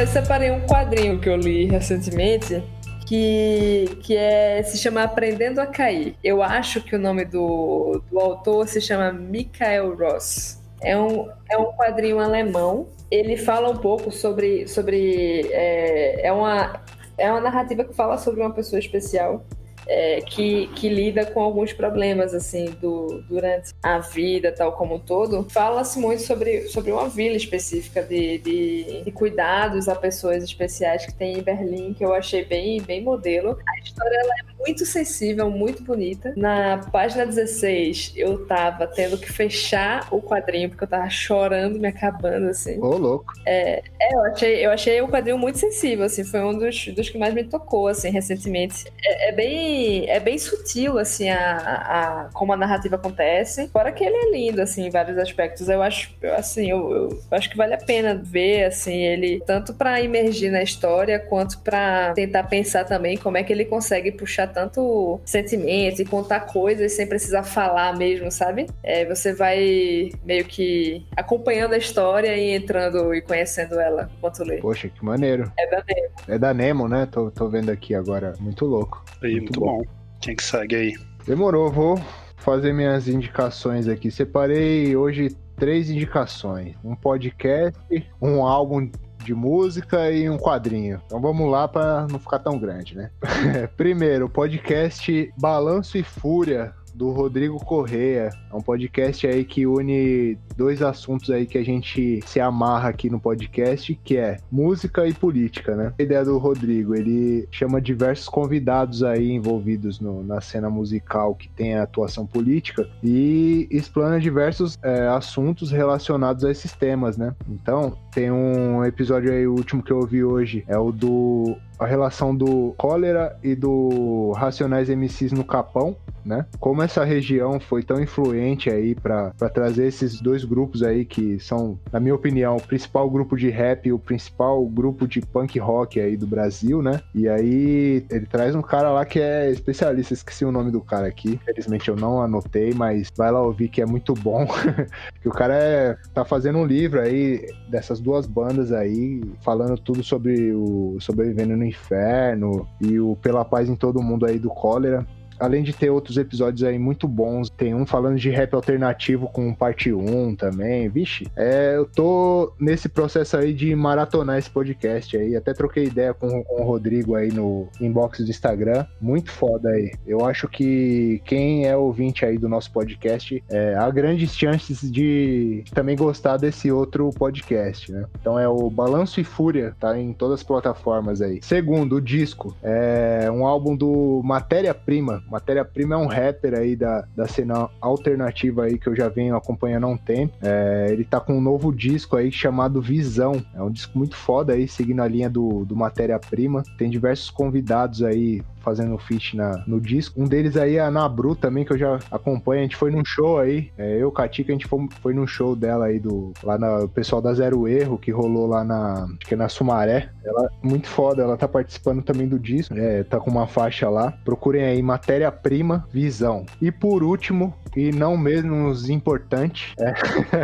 Eu 0.00 0.06
separei 0.06 0.50
um 0.50 0.60
quadrinho 0.66 1.20
que 1.20 1.28
eu 1.28 1.36
li 1.36 1.66
recentemente 1.66 2.62
que, 3.06 3.98
que 4.02 4.16
é, 4.16 4.62
se 4.62 4.78
chama 4.78 5.02
Aprendendo 5.02 5.60
a 5.60 5.66
Cair. 5.66 6.14
Eu 6.24 6.42
acho 6.42 6.80
que 6.80 6.96
o 6.96 6.98
nome 6.98 7.26
do, 7.26 8.02
do 8.10 8.18
autor 8.18 8.66
se 8.66 8.80
chama 8.80 9.12
Michael 9.12 9.94
Ross. 9.94 10.58
É 10.80 10.96
um, 10.96 11.28
é 11.50 11.58
um 11.58 11.72
quadrinho 11.72 12.18
alemão. 12.18 12.88
Ele 13.10 13.36
fala 13.36 13.68
um 13.68 13.76
pouco 13.76 14.10
sobre. 14.10 14.66
sobre 14.66 15.46
é, 15.50 16.28
é, 16.28 16.32
uma, 16.32 16.80
é 17.18 17.30
uma 17.30 17.40
narrativa 17.42 17.84
que 17.84 17.92
fala 17.92 18.16
sobre 18.16 18.40
uma 18.40 18.54
pessoa 18.54 18.78
especial 18.78 19.44
é, 19.90 20.20
que, 20.20 20.68
que 20.68 20.88
lida 20.88 21.26
com 21.26 21.40
alguns 21.40 21.72
problemas 21.72 22.32
assim 22.32 22.66
do, 22.80 23.24
durante 23.28 23.74
a 23.82 23.98
vida, 23.98 24.52
tal 24.52 24.72
como 24.74 24.94
um 24.94 24.98
todo. 25.00 25.44
Fala-se 25.50 25.98
muito 25.98 26.22
sobre, 26.22 26.68
sobre 26.68 26.92
uma 26.92 27.08
vila 27.08 27.36
específica 27.36 28.00
de, 28.00 28.38
de, 28.38 29.02
de 29.02 29.10
cuidados 29.10 29.88
a 29.88 29.96
pessoas 29.96 30.44
especiais 30.44 31.04
que 31.04 31.12
tem 31.12 31.38
em 31.38 31.42
Berlim, 31.42 31.92
que 31.92 32.04
eu 32.04 32.14
achei 32.14 32.44
bem, 32.44 32.80
bem 32.80 33.02
modelo. 33.02 33.58
A 33.68 33.80
história 33.80 34.16
ela 34.16 34.32
é 34.38 34.49
muito 34.60 34.84
sensível, 34.84 35.50
muito 35.50 35.82
bonita. 35.82 36.32
Na 36.36 36.78
página 36.92 37.26
16, 37.26 38.12
eu 38.16 38.46
tava 38.46 38.86
tendo 38.86 39.18
que 39.18 39.30
fechar 39.32 40.06
o 40.10 40.20
quadrinho, 40.20 40.68
porque 40.68 40.84
eu 40.84 40.88
tava 40.88 41.08
chorando, 41.08 41.78
me 41.78 41.88
acabando, 41.88 42.48
assim. 42.48 42.78
Ô, 42.78 42.96
louco. 42.96 43.32
É, 43.46 43.82
eu 44.12 44.22
achei, 44.24 44.66
eu 44.66 44.70
achei 44.70 45.00
o 45.00 45.08
quadrinho 45.08 45.38
muito 45.38 45.58
sensível, 45.58 46.04
assim, 46.04 46.24
foi 46.24 46.40
um 46.40 46.56
dos, 46.56 46.88
dos 46.88 47.08
que 47.08 47.18
mais 47.18 47.32
me 47.34 47.44
tocou, 47.44 47.88
assim, 47.88 48.10
recentemente. 48.10 48.84
É, 49.02 49.28
é 49.30 49.32
bem, 49.32 50.08
é 50.08 50.20
bem 50.20 50.38
sutil, 50.38 50.98
assim, 50.98 51.28
a, 51.30 51.56
a, 51.56 52.30
como 52.32 52.52
a 52.52 52.56
narrativa 52.56 52.96
acontece. 52.96 53.68
Fora 53.68 53.92
que 53.92 54.04
ele 54.04 54.16
é 54.16 54.30
lindo, 54.30 54.60
assim, 54.60 54.86
em 54.86 54.90
vários 54.90 55.16
aspectos. 55.18 55.68
Eu 55.68 55.82
acho, 55.82 56.14
eu, 56.20 56.34
assim, 56.34 56.70
eu, 56.70 57.08
eu 57.08 57.18
acho 57.30 57.48
que 57.48 57.56
vale 57.56 57.74
a 57.74 57.78
pena 57.78 58.14
ver, 58.14 58.64
assim, 58.64 58.94
ele 58.94 59.42
tanto 59.46 59.72
pra 59.72 60.00
imergir 60.00 60.50
na 60.50 60.62
história, 60.62 61.18
quanto 61.18 61.58
pra 61.60 62.12
tentar 62.14 62.44
pensar 62.44 62.84
também 62.84 63.16
como 63.16 63.36
é 63.36 63.42
que 63.42 63.52
ele 63.52 63.64
consegue 63.64 64.12
puxar 64.12 64.49
tanto 64.50 65.20
sentimento 65.24 66.02
e 66.02 66.04
contar 66.04 66.40
coisas 66.40 66.92
sem 66.92 67.06
precisar 67.06 67.42
falar 67.42 67.96
mesmo, 67.96 68.30
sabe? 68.30 68.66
É, 68.82 69.04
você 69.04 69.32
vai 69.34 70.10
meio 70.24 70.44
que 70.44 71.06
acompanhando 71.16 71.72
a 71.74 71.78
história 71.78 72.36
e 72.36 72.54
entrando 72.54 73.14
e 73.14 73.22
conhecendo 73.22 73.78
ela 73.80 74.10
enquanto 74.16 74.44
lê. 74.44 74.58
Poxa, 74.58 74.88
que 74.88 75.04
maneiro. 75.04 75.50
É 75.58 75.70
da 75.70 75.84
Nemo. 75.86 76.10
É 76.28 76.38
da 76.38 76.54
Nemo, 76.54 76.88
né? 76.88 77.06
Tô, 77.10 77.30
tô 77.30 77.48
vendo 77.48 77.70
aqui 77.70 77.94
agora. 77.94 78.34
Muito 78.40 78.64
louco. 78.66 79.04
Aí, 79.22 79.32
Muito 79.32 79.42
muito, 79.42 79.60
bom. 79.60 79.78
bom. 79.78 79.84
Quem 80.20 80.36
que 80.36 80.42
segue 80.42 80.76
aí? 80.76 80.94
Demorou, 81.26 81.70
vou 81.70 82.00
fazer 82.36 82.72
minhas 82.72 83.08
indicações 83.08 83.88
aqui. 83.88 84.10
Separei 84.10 84.96
hoje 84.96 85.36
três 85.56 85.90
indicações: 85.90 86.74
um 86.84 86.94
podcast, 86.96 87.78
um 88.20 88.44
álbum 88.44 88.90
de 89.24 89.34
música 89.34 90.10
e 90.10 90.28
um 90.28 90.38
quadrinho. 90.38 91.00
Então 91.06 91.20
vamos 91.20 91.50
lá 91.50 91.68
para 91.68 92.06
não 92.10 92.18
ficar 92.18 92.38
tão 92.38 92.58
grande, 92.58 92.96
né? 92.96 93.10
Primeiro, 93.76 94.28
podcast 94.28 95.32
Balanço 95.38 95.98
e 95.98 96.02
Fúria 96.02 96.74
do 96.94 97.10
Rodrigo 97.10 97.58
Correia. 97.64 98.30
É 98.50 98.54
um 98.56 98.60
podcast 98.60 99.26
aí 99.26 99.44
que 99.44 99.66
une 99.66 100.36
dois 100.56 100.82
assuntos 100.82 101.30
aí 101.30 101.46
que 101.46 101.56
a 101.58 101.64
gente 101.64 102.20
se 102.26 102.40
amarra 102.40 102.88
aqui 102.88 103.08
no 103.08 103.18
podcast, 103.20 103.98
que 104.04 104.16
é 104.16 104.38
música 104.50 105.06
e 105.06 105.14
política, 105.14 105.74
né? 105.74 105.92
A 105.98 106.02
ideia 106.02 106.24
do 106.24 106.36
Rodrigo, 106.38 106.94
ele 106.94 107.48
chama 107.50 107.80
diversos 107.80 108.28
convidados 108.28 109.02
aí 109.02 109.30
envolvidos 109.30 110.00
no- 110.00 110.22
na 110.22 110.40
cena 110.40 110.68
musical 110.68 111.34
que 111.34 111.48
tem 111.48 111.74
a 111.74 111.82
atuação 111.82 112.26
política 112.26 112.88
e 113.02 113.66
explana 113.70 114.20
diversos 114.20 114.78
é, 114.82 115.08
assuntos 115.08 115.70
relacionados 115.70 116.44
a 116.44 116.50
esses 116.50 116.72
temas, 116.72 117.16
né? 117.16 117.34
Então, 117.48 117.96
tem 118.12 118.30
um 118.30 118.84
episódio 118.84 119.32
aí, 119.32 119.46
o 119.46 119.54
último 119.54 119.82
que 119.82 119.92
eu 119.92 119.98
ouvi 119.98 120.22
hoje, 120.24 120.64
é 120.66 120.78
o 120.78 120.90
do 120.92 121.56
a 121.80 121.86
relação 121.86 122.36
do 122.36 122.74
cólera 122.76 123.36
e 123.42 123.54
do 123.54 124.32
Racionais 124.32 124.90
MCs 124.90 125.32
no 125.32 125.42
Capão, 125.42 125.96
né? 126.24 126.44
Como 126.58 126.82
essa 126.82 127.02
região 127.04 127.58
foi 127.58 127.82
tão 127.82 128.00
influente 128.00 128.68
aí 128.68 128.94
para 128.94 129.32
trazer 129.52 129.86
esses 129.86 130.20
dois 130.20 130.44
grupos 130.44 130.82
aí 130.82 131.06
que 131.06 131.40
são, 131.40 131.78
na 131.90 131.98
minha 131.98 132.14
opinião, 132.14 132.56
o 132.56 132.62
principal 132.62 133.08
grupo 133.08 133.34
de 133.34 133.48
rap 133.48 133.86
e 133.86 133.92
o 133.92 133.98
principal 133.98 134.62
grupo 134.66 135.08
de 135.08 135.22
punk 135.22 135.58
rock 135.58 135.98
aí 135.98 136.18
do 136.18 136.26
Brasil, 136.26 136.82
né? 136.82 137.00
E 137.14 137.26
aí 137.26 138.04
ele 138.10 138.26
traz 138.26 138.54
um 138.54 138.60
cara 138.60 138.90
lá 138.90 139.06
que 139.06 139.18
é 139.18 139.50
especialista, 139.50 140.12
esqueci 140.12 140.44
o 140.44 140.52
nome 140.52 140.70
do 140.70 140.82
cara 140.82 141.06
aqui, 141.06 141.30
infelizmente 141.30 141.88
eu 141.88 141.96
não 141.96 142.20
anotei, 142.20 142.74
mas 142.74 143.08
vai 143.16 143.30
lá 143.32 143.40
ouvir 143.40 143.68
que 143.68 143.80
é 143.80 143.86
muito 143.86 144.12
bom. 144.12 144.46
que 145.22 145.28
o 145.28 145.32
cara 145.32 145.54
é, 145.54 145.96
tá 146.12 146.26
fazendo 146.26 146.58
um 146.58 146.66
livro 146.66 147.00
aí 147.00 147.48
dessas 147.70 148.00
duas 148.00 148.26
bandas 148.26 148.70
aí, 148.70 149.22
falando 149.42 149.78
tudo 149.78 150.04
sobre 150.04 150.52
o 150.52 150.98
Sobrevivendo 151.00 151.56
no 151.56 151.69
Inferno 151.70 152.68
e 152.80 153.00
o 153.00 153.16
Pela 153.16 153.44
Paz 153.44 153.68
em 153.68 153.74
Todo 153.74 154.02
Mundo 154.02 154.26
aí 154.26 154.38
do 154.38 154.50
Cólera. 154.50 155.06
Além 155.40 155.62
de 155.62 155.72
ter 155.72 155.90
outros 155.90 156.16
episódios 156.16 156.62
aí 156.62 156.78
muito 156.78 157.08
bons, 157.08 157.50
tem 157.50 157.74
um 157.74 157.86
falando 157.86 158.18
de 158.18 158.30
rap 158.30 158.54
alternativo 158.54 159.26
com 159.28 159.52
parte 159.54 159.92
1 159.92 160.36
também. 160.36 160.88
Vixe, 160.88 161.26
é, 161.36 161.76
eu 161.76 161.86
tô 161.86 162.52
nesse 162.60 162.88
processo 162.88 163.36
aí 163.36 163.52
de 163.52 163.74
maratonar 163.74 164.38
esse 164.38 164.50
podcast 164.50 165.16
aí. 165.16 165.34
Até 165.34 165.52
troquei 165.52 165.84
ideia 165.84 166.12
com, 166.12 166.42
com 166.44 166.62
o 166.62 166.64
Rodrigo 166.64 167.14
aí 167.14 167.32
no 167.32 167.68
inbox 167.80 168.20
do 168.20 168.30
Instagram. 168.30 168.86
Muito 169.00 169.30
foda 169.30 169.70
aí. 169.70 169.92
Eu 170.06 170.24
acho 170.24 170.46
que 170.48 171.20
quem 171.24 171.66
é 171.66 171.76
ouvinte 171.76 172.24
aí 172.24 172.36
do 172.38 172.48
nosso 172.48 172.70
podcast 172.72 173.42
é, 173.48 173.74
há 173.74 173.90
grandes 173.90 174.36
chances 174.36 174.90
de 174.90 175.64
também 175.72 175.96
gostar 175.96 176.36
desse 176.36 176.70
outro 176.70 177.10
podcast, 177.10 177.90
né? 177.90 178.04
Então 178.20 178.38
é 178.38 178.48
o 178.48 178.68
Balanço 178.68 179.20
e 179.20 179.24
Fúria, 179.24 179.74
tá 179.80 179.98
em 179.98 180.12
todas 180.12 180.40
as 180.40 180.42
plataformas 180.42 181.22
aí. 181.22 181.40
Segundo, 181.42 181.96
o 181.96 182.00
disco. 182.00 182.54
É 182.62 183.30
um 183.32 183.46
álbum 183.46 183.76
do 183.76 184.20
Matéria 184.24 184.74
Prima. 184.74 185.22
Matéria 185.30 185.64
Prima 185.64 185.94
é 185.94 185.98
um 185.98 186.06
rapper 186.06 186.54
aí 186.54 186.74
da, 186.74 187.06
da 187.14 187.28
cena 187.28 187.68
alternativa 187.80 188.64
aí 188.64 188.78
que 188.78 188.88
eu 188.88 188.96
já 188.96 189.08
venho 189.08 189.36
acompanhando 189.36 189.84
há 189.84 189.88
um 189.88 189.96
tempo. 189.96 190.34
É, 190.42 190.88
ele 190.90 191.04
tá 191.04 191.20
com 191.20 191.38
um 191.38 191.40
novo 191.40 191.72
disco 191.72 192.16
aí 192.16 192.32
chamado 192.32 192.80
Visão. 192.80 193.44
É 193.54 193.62
um 193.62 193.70
disco 193.70 193.96
muito 193.96 194.16
foda 194.16 194.54
aí, 194.54 194.66
seguindo 194.66 195.00
a 195.00 195.08
linha 195.08 195.30
do, 195.30 195.64
do 195.64 195.76
Matéria 195.76 196.18
Prima. 196.18 196.62
Tem 196.76 196.90
diversos 196.90 197.30
convidados 197.30 198.02
aí 198.02 198.42
fazendo 198.60 198.96
feat 198.98 199.36
na, 199.36 199.64
no 199.66 199.80
disco. 199.80 200.20
Um 200.20 200.26
deles 200.26 200.56
aí 200.56 200.76
é 200.76 200.80
a 200.80 200.90
Nabru 200.90 201.34
também, 201.34 201.64
que 201.64 201.72
eu 201.72 201.78
já 201.78 201.98
acompanho. 202.10 202.60
A 202.60 202.62
gente 202.62 202.76
foi 202.76 202.90
num 202.90 203.04
show 203.04 203.38
aí. 203.38 203.70
É, 203.76 203.96
eu, 203.98 204.10
Katika, 204.10 204.52
a 204.52 204.54
gente 204.54 204.66
foi, 204.66 204.88
foi 205.00 205.14
num 205.14 205.26
show 205.26 205.56
dela 205.56 205.86
aí 205.86 205.98
do. 205.98 206.32
Lá 206.42 206.58
na, 206.58 206.80
o 206.80 206.88
pessoal 206.88 207.20
da 207.20 207.32
Zero 207.32 207.66
Erro, 207.66 207.98
que 207.98 208.10
rolou 208.10 208.46
lá 208.46 208.64
na. 208.64 209.04
Acho 209.04 209.18
que 209.26 209.34
é 209.34 209.36
na 209.36 209.48
Sumaré. 209.48 210.10
Ela 210.24 210.50
muito 210.62 210.88
foda, 210.88 211.22
ela 211.22 211.36
tá 211.36 211.48
participando 211.48 212.02
também 212.02 212.28
do 212.28 212.38
disco. 212.38 212.74
É, 212.74 213.02
tá 213.04 213.18
com 213.18 213.30
uma 213.30 213.46
faixa 213.46 213.88
lá. 213.88 214.12
Procurem 214.24 214.64
aí 214.64 214.82
Matéria-Prima 214.82 215.86
Visão. 215.92 216.44
E 216.60 216.70
por 216.70 217.02
último, 217.02 217.54
e 217.76 217.92
não 217.92 218.16
menos 218.16 218.88
importante. 218.88 219.74
É. 219.78 219.92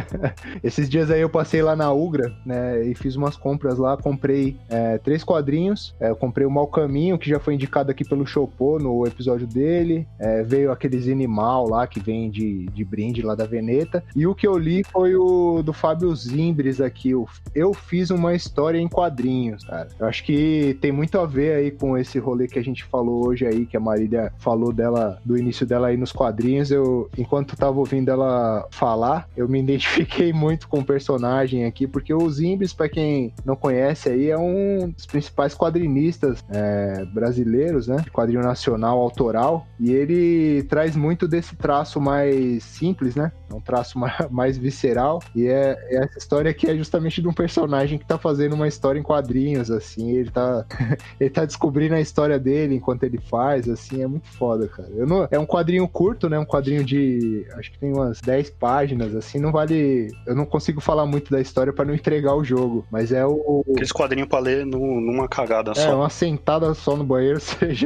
Esses 0.63 0.89
dias 0.89 1.11
aí 1.11 1.21
eu 1.21 1.29
passei 1.29 1.63
lá 1.63 1.75
na 1.75 1.93
Ugra, 1.93 2.33
né, 2.45 2.85
e 2.85 2.95
fiz 2.95 3.17
umas 3.17 3.37
compras 3.37 3.79
lá, 3.79 3.97
comprei 3.97 4.57
é, 4.69 4.99
três 4.99 5.25
quadrinhos, 5.25 5.95
é, 6.01 6.11
eu 6.11 6.17
comprei 6.17 6.47
o 6.47 6.51
Mal 6.51 6.67
Caminho, 6.67 7.19
que 7.19 7.29
já 7.29 7.39
foi 7.39 7.55
indicado 7.55 7.91
aqui 7.91 8.05
pelo 8.07 8.27
Chopô 8.27 8.79
no 8.79 9.07
episódio 9.07 9.47
dele, 9.47 10.07
é, 10.19 10.43
veio 10.43 10.73
aqueles 10.73 11.09
animal 11.09 11.69
lá 11.69 11.87
que 11.87 12.01
vem 12.01 12.31
de, 12.31 12.67
de 12.67 12.85
brinde 12.85 13.23
lá 13.23 13.35
da 13.35 13.45
Veneta, 13.45 14.03
e 14.15 14.27
o 14.27 14.35
que 14.35 14.47
eu 14.47 14.57
li 14.57 14.85
foi 14.85 15.15
o 15.15 15.63
do 15.63 15.73
Fábio 15.73 16.15
Zimbres 16.15 16.81
aqui, 16.81 17.15
o 17.15 17.27
Eu 17.55 17.73
Fiz 17.75 18.11
Uma 18.11 18.35
História 18.35 18.79
em 18.79 18.89
Quadrinhos, 18.89 19.65
cara. 19.65 19.89
Eu 19.99 20.07
acho 20.07 20.25
que 20.25 20.77
tem 20.81 20.93
muito 20.93 21.19
a 21.19 21.27
ver 21.27 21.57
aí 21.57 21.71
com 21.71 21.97
esse 21.97 22.19
rolê 22.19 22.47
que 22.47 22.59
a 22.59 22.65
gente 22.65 22.85
falou 22.85 23.27
hoje 23.27 23.47
aí, 23.47 23.67
que 23.67 23.77
a 23.77 23.81
Marília 23.81 24.33
falou 24.39 24.73
dela, 24.73 25.21
do 25.25 25.37
início 25.37 25.67
dela 25.67 25.89
aí 25.89 25.97
nos 25.97 26.13
quadrinhos, 26.13 26.71
eu, 26.71 27.09
enquanto 27.17 27.57
tava 27.57 27.79
ouvindo 27.79 28.11
ela 28.11 28.67
falar, 28.71 29.29
eu 29.37 29.49
me 29.49 29.61
identifiquei 29.67 30.33
muito 30.33 30.69
com 30.69 30.81
o 30.81 30.85
personagem 30.85 31.65
aqui, 31.65 31.87
porque 31.87 32.13
o 32.13 32.29
Zimbres, 32.31 32.73
para 32.73 32.89
quem 32.89 33.33
não 33.45 33.57
conhece 33.57 34.09
aí, 34.09 34.31
é 34.31 34.39
um 34.39 34.91
dos 34.91 35.07
principais 35.07 35.55
quadrinistas 35.55 36.45
é, 36.51 37.05
brasileiros, 37.07 37.87
né? 37.87 37.96
De 38.03 38.11
quadrinho 38.11 38.43
nacional, 38.43 38.99
autoral, 38.99 39.67
e 39.79 39.93
ele 39.93 40.63
traz 40.65 40.97
muito 40.97 41.27
desse 41.29 41.57
traço 41.57 42.01
mais 42.01 42.63
simples, 42.65 43.15
né? 43.15 43.33
É 43.51 43.55
um 43.55 43.61
traço 43.61 43.99
mais 44.31 44.57
visceral, 44.57 45.23
e 45.35 45.47
é, 45.47 45.77
é 45.91 46.05
essa 46.05 46.19
história 46.19 46.53
que 46.53 46.69
é 46.69 46.77
justamente 46.77 47.21
de 47.21 47.29
um 47.29 47.33
personagem 47.33 47.99
que 47.99 48.07
tá 48.07 48.19
fazendo 48.19 48.55
uma 48.55 48.69
história 48.69 48.99
em 48.99 49.03
quadrinhos, 49.03 49.71
assim, 49.71 50.13
ele 50.13 50.31
tá, 50.31 50.65
ele 51.21 51.31
tá 51.31 51.45
descobrindo 51.45 51.95
a 51.95 52.01
história 52.01 52.39
dele 52.39 52.77
enquanto 52.77 53.05
ele 53.05 53.19
faz, 53.19 53.69
assim, 53.69 54.03
é 54.03 54.07
muito 54.07 54.29
foda, 54.29 54.69
cara. 54.69 54.89
Eu 54.95 55.07
não, 55.07 55.29
é 55.31 55.39
um 55.39 55.47
quadrinho 55.47 55.87
curto, 55.89 56.29
né? 56.29 56.39
Um 56.39 56.45
quadrinho 56.45 56.85
de, 56.85 57.47
acho 57.57 57.71
que 57.71 57.79
tem 57.79 57.93
umas 57.93 58.21
10 58.21 58.51
páginas, 58.51 59.15
assim, 59.15 59.39
não 59.39 59.53
vale, 59.53 60.09
eu 60.27 60.35
não 60.35 60.45
consigo 60.45 60.81
falar 60.81 61.07
muito 61.07 61.31
da 61.31 61.41
história 61.41 61.73
para 61.73 61.85
não 61.85 61.95
entregar 61.95 62.35
o 62.35 62.45
jogo, 62.45 62.87
mas 62.91 63.13
é 63.13 63.25
o... 63.25 63.65
Aqueles 63.71 63.93
quadrinhos 63.93 64.29
pra 64.29 64.39
ler 64.39 64.65
no, 64.65 65.01
numa 65.01 65.29
cagada 65.29 65.73
é, 65.73 65.75
só. 65.75 65.91
É, 65.91 65.95
uma 65.95 66.11
sentada 66.11 66.73
só 66.75 66.97
no 66.97 67.05
banheiro, 67.05 67.39
você 67.41 67.73
já, 67.75 67.86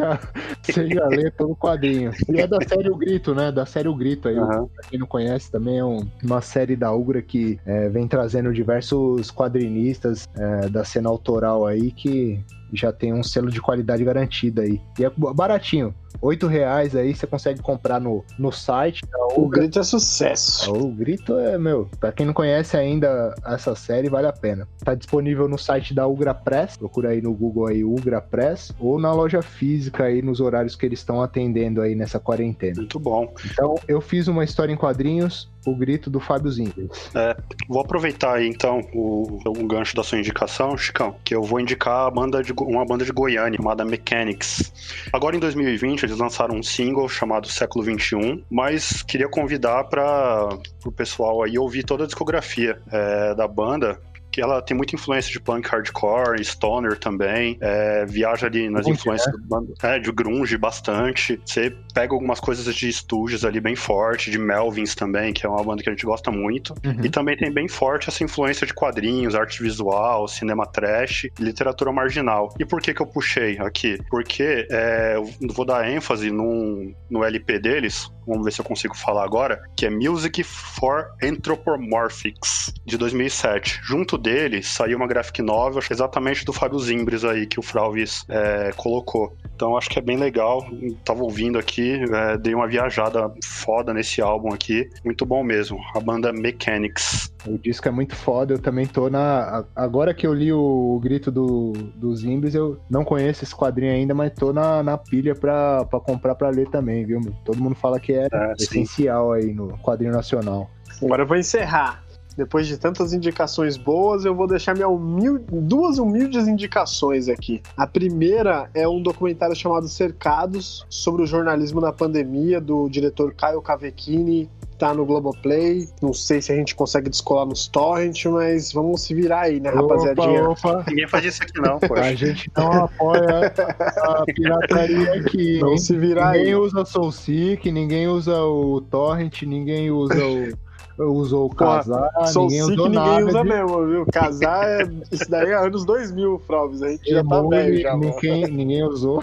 você 0.62 0.88
já 0.88 1.07
lê 1.07 1.30
todo 1.30 1.53
o 1.53 1.57
quadrinho. 1.57 2.12
E 2.28 2.40
é 2.40 2.46
da 2.46 2.59
série 2.66 2.90
O 2.90 2.96
Grito, 2.96 3.34
né? 3.34 3.51
Da 3.53 3.66
série 3.66 3.88
O 3.88 3.94
Grito 3.94 4.28
aí, 4.28 4.38
uhum. 4.38 4.66
pra 4.66 4.84
quem 4.88 4.98
não 4.98 5.07
conhece, 5.07 5.51
também 5.51 5.78
é 5.78 5.84
um, 5.84 6.07
uma 6.22 6.40
série 6.40 6.76
da 6.76 6.92
Ugra 6.92 7.22
que 7.22 7.59
é, 7.64 7.88
vem 7.88 8.07
trazendo 8.07 8.53
diversos 8.53 9.30
quadrinistas 9.30 10.28
é, 10.36 10.68
da 10.68 10.84
cena 10.84 11.09
autoral 11.09 11.66
aí 11.66 11.90
que 11.90 12.42
já 12.73 12.93
tem 12.93 13.12
um 13.12 13.23
selo 13.23 13.51
de 13.51 13.61
qualidade 13.61 14.05
garantida 14.05 14.62
aí. 14.62 14.81
E 14.99 15.05
é 15.05 15.11
baratinho. 15.35 15.95
Oito 16.21 16.47
reais 16.47 16.95
aí 16.95 17.14
você 17.14 17.27
consegue 17.27 17.62
comprar 17.62 18.01
no, 18.01 18.25
no 18.39 18.53
site. 18.53 19.03
O 19.37 19.49
Grito 19.49 19.79
é 19.79 19.83
sucesso. 19.83 20.71
O 20.73 20.91
Grito 20.91 21.39
é, 21.39 21.57
meu, 21.57 21.89
pra 21.99 22.12
quem 22.12 22.27
não 22.27 22.35
conhece 22.35 22.77
ainda 22.77 23.35
essa 23.47 23.75
série, 23.75 24.09
vale 24.09 24.27
a 24.27 24.33
pena. 24.33 24.68
Tá 24.85 24.95
disponível 24.95 25.49
no 25.49 25.57
site 25.57 25.95
da 25.95 26.07
Ugra 26.07 26.35
Press, 26.35 26.77
procura 26.77 27.11
aí 27.11 27.23
no 27.23 27.33
Google 27.33 27.68
aí 27.68 27.85
Ugra 27.85 28.21
Press, 28.21 28.73
ou 28.79 28.99
na 28.99 29.12
loja 29.12 29.41
física 29.41 30.05
aí 30.05 30.21
nos 30.21 30.41
horários 30.41 30.77
que 30.77 30.85
eles 30.85 30.99
estão 30.99 31.23
atendendo 31.23 31.81
aí 31.81 31.95
nessa 31.95 32.18
quarentena. 32.18 32.77
Muito 32.77 32.99
bom. 32.99 33.33
Então, 33.51 33.77
eu 33.89 34.01
fiz 34.01 34.29
uma 34.29 34.45
história 34.45 34.73
em 34.73 34.77
quadrinhos, 34.77 35.49
o 35.66 35.75
grito 35.75 36.11
do 36.11 36.21
Fábio 36.21 36.51
Zindes. 36.51 37.11
É, 37.14 37.37
vou 37.68 37.81
aproveitar 37.81 38.35
aí 38.35 38.49
então 38.49 38.81
o, 38.93 39.41
o 39.47 39.66
gancho 39.66 39.95
da 39.95 40.03
sua 40.03 40.18
indicação, 40.18 40.77
Chicão, 40.77 41.14
que 41.25 41.35
eu 41.35 41.43
vou 41.43 41.61
indicar 41.61 42.07
a 42.07 42.11
banda 42.11 42.43
de, 42.43 42.53
uma 42.64 42.84
banda 42.84 43.04
de 43.04 43.12
Goiânia 43.12 43.56
chamada 43.56 43.84
Mechanics. 43.84 44.72
Agora 45.12 45.36
em 45.36 45.40
2020 45.40 46.04
eles 46.04 46.18
lançaram 46.18 46.56
um 46.56 46.62
single 46.62 47.08
chamado 47.08 47.48
Século 47.48 47.84
21, 47.84 48.42
mas 48.50 49.02
queria 49.02 49.28
convidar 49.28 49.84
para 49.84 50.48
o 50.84 50.92
pessoal 50.92 51.42
aí 51.42 51.58
ouvir 51.58 51.84
toda 51.84 52.04
a 52.04 52.06
discografia 52.06 52.80
é, 52.90 53.34
da 53.34 53.46
banda, 53.46 54.00
que 54.31 54.41
ela 54.41 54.62
tem 54.62 54.76
muita 54.76 54.95
influência 54.95 55.31
de 55.33 55.41
punk 55.41 55.68
hardcore, 55.68 56.45
stoner 56.45 56.99
também, 56.99 57.59
é, 57.61 58.05
viaja 58.07 58.47
ali 58.47 58.68
nas 58.68 58.85
grunge, 58.85 59.01
influências 59.01 59.35
é? 59.83 59.97
é, 59.97 59.99
de 59.99 60.12
grunge 60.12 60.57
bastante. 60.57 61.41
Você 61.45 61.74
pega 61.93 62.14
algumas 62.14 62.41
coisas 62.41 62.72
de 62.74 62.93
Stooges 62.93 63.45
ali 63.45 63.61
bem 63.61 63.76
forte, 63.76 64.31
de 64.31 64.39
Melvins 64.39 64.95
também, 64.95 65.33
que 65.33 65.45
é 65.45 65.49
uma 65.49 65.62
banda 65.62 65.83
que 65.83 65.89
a 65.89 65.93
gente 65.93 66.07
gosta 66.07 66.31
muito. 66.31 66.74
Uhum. 66.85 67.05
E 67.05 67.09
também 67.09 67.37
tem 67.37 67.53
bem 67.53 67.68
forte 67.68 68.09
essa 68.09 68.22
influência 68.22 68.66
de 68.66 68.74
quadrinhos, 68.74 69.35
arte 69.35 69.62
visual, 69.62 70.28
cinema 70.28 70.66
trash, 70.66 71.26
literatura 71.39 71.93
marginal. 71.93 72.55
E 72.59 72.64
por 72.64 72.81
que 72.81 72.95
que 72.95 73.03
eu 73.03 73.07
puxei 73.07 73.59
aqui? 73.59 73.99
Porque 74.09 74.66
é, 74.70 75.16
eu 75.16 75.53
vou 75.53 75.64
dar 75.64 75.91
ênfase 75.91 76.31
num, 76.31 76.95
no 77.11 77.24
LP 77.24 77.59
deles, 77.59 78.11
vamos 78.26 78.45
ver 78.45 78.53
se 78.53 78.61
eu 78.61 78.64
consigo 78.64 78.97
falar 78.97 79.24
agora, 79.24 79.61
que 79.76 79.87
é 79.87 79.91
Music 79.91 80.43
for 80.45 81.09
Anthropomorphics, 81.22 82.72
de 82.87 82.97
2007. 82.97 83.81
Junto 83.83 84.16
dele 84.21 84.62
saiu 84.62 84.97
uma 84.97 85.07
graphic 85.07 85.43
novel 85.43 85.83
exatamente 85.91 86.45
do 86.45 86.53
Fábio 86.53 86.79
Zimbres 86.79 87.25
aí, 87.25 87.47
que 87.47 87.59
o 87.59 87.62
Fralvis 87.62 88.25
é, 88.29 88.71
colocou. 88.77 89.37
Então 89.55 89.77
acho 89.77 89.91
que 89.91 89.99
é 89.99 90.03
bem 90.03 90.16
legal. 90.16 90.64
Tava 91.05 91.23
ouvindo 91.23 91.59
aqui, 91.59 92.01
é, 92.12 92.39
dei 92.39 92.55
uma 92.55 92.66
viajada 92.66 93.33
foda 93.45 93.93
nesse 93.93 94.21
álbum 94.23 94.53
aqui. 94.53 94.89
Muito 95.05 95.27
bom 95.27 95.43
mesmo. 95.43 95.79
A 95.95 96.01
banda 96.01 96.33
Mechanics. 96.33 97.33
O 97.47 97.59
disco 97.59 97.89
é 97.89 97.91
muito 97.91 98.14
foda, 98.14 98.55
eu 98.55 98.59
também 98.59 98.87
tô 98.87 99.09
na. 99.09 99.64
Agora 99.75 100.12
que 100.12 100.27
eu 100.27 100.35
li 100.35 100.53
o, 100.53 100.97
o 100.97 101.01
grito 101.01 101.31
do, 101.31 101.73
do 101.97 102.14
Zimbres, 102.14 102.55
eu 102.55 102.79
não 102.89 103.05
conheço 103.05 103.45
esse 103.45 103.55
quadrinho 103.55 103.93
ainda, 103.93 104.14
mas 104.14 104.33
tô 104.33 104.53
na, 104.53 104.83
na 104.83 104.99
pilha 104.99 105.35
pra, 105.35 105.85
pra 105.87 106.01
comprar 106.01 106.35
pra 106.35 106.51
ler 106.51 106.68
também, 106.68 107.05
viu? 107.05 107.21
Todo 107.45 107.62
mundo 107.62 107.75
fala 107.75 107.99
que 107.99 108.12
é, 108.12 108.29
é 108.33 108.53
essencial 108.59 109.33
aí 109.33 109.53
no 109.53 109.79
quadrinho 109.79 110.12
nacional. 110.12 110.71
Agora 111.03 111.23
eu 111.23 111.27
vou 111.27 111.37
encerrar. 111.37 112.03
Depois 112.41 112.66
de 112.66 112.78
tantas 112.78 113.12
indicações 113.12 113.76
boas, 113.76 114.24
eu 114.24 114.34
vou 114.34 114.47
deixar 114.47 114.74
minha 114.74 114.88
humil... 114.88 115.45
duas 115.53 115.99
humildes 115.99 116.49
indicações 116.49 117.28
aqui. 117.28 117.61
A 117.76 117.86
primeira 117.86 118.70
é 118.72 118.88
um 118.88 119.03
documentário 119.03 119.55
chamado 119.55 119.86
Cercados, 119.86 120.86
sobre 120.88 121.22
o 121.22 121.26
jornalismo 121.26 121.82
na 121.82 121.93
pandemia, 121.93 122.59
do 122.59 122.88
diretor 122.88 123.34
Caio 123.34 123.61
Cavecchini, 123.61 124.49
tá 124.78 124.95
no 124.95 125.05
Globoplay. 125.05 125.86
Não 126.01 126.14
sei 126.14 126.41
se 126.41 126.51
a 126.51 126.57
gente 126.57 126.74
consegue 126.74 127.11
descolar 127.11 127.45
nos 127.45 127.68
torrent, 127.68 128.24
mas 128.24 128.72
vamos 128.72 129.03
se 129.03 129.14
virar 129.14 129.43
aí, 129.43 129.61
né, 129.61 129.68
rapaziadinha? 129.68 130.49
Opa. 130.49 130.82
Ninguém 130.88 131.07
faz 131.07 131.26
isso 131.26 131.43
aqui 131.43 131.61
não, 131.61 131.78
poxa. 131.78 132.05
A 132.05 132.14
gente 132.14 132.51
não 132.57 132.72
apoia 132.84 133.53
a 133.99 134.24
pirataria 134.24 135.12
aqui. 135.12 135.59
Vamos 135.59 135.82
se 135.82 135.95
virar 135.95 136.32
ninguém 136.32 136.55
aí. 136.55 136.57
usa 136.57 136.86
SoulSeek, 136.86 137.70
ninguém 137.70 138.09
usa 138.09 138.43
o 138.43 138.80
torrent, 138.80 139.43
ninguém 139.43 139.91
usa 139.91 140.24
o 140.24 140.70
usou 141.09 141.48
casar, 141.51 142.11
Pô, 142.12 142.42
ninguém 142.42 142.62
usou 142.62 142.88
ninguém 142.88 142.90
nada. 142.90 143.26
usa 143.26 143.44
mesmo, 143.44 143.86
viu? 143.86 144.07
Casar, 144.12 144.68
é, 144.68 144.88
isso 145.11 145.30
daí 145.30 145.51
é 145.51 145.55
anos 145.55 145.84
2000, 145.84 146.42
Fralves, 146.46 146.82
a 146.82 146.88
gente 146.88 147.11
já 147.11 147.24
tá 147.24 147.42
velho 147.42 147.80
já. 147.80 147.96
Ninguém, 147.96 148.46
ninguém 148.48 148.84
usou. 148.84 149.22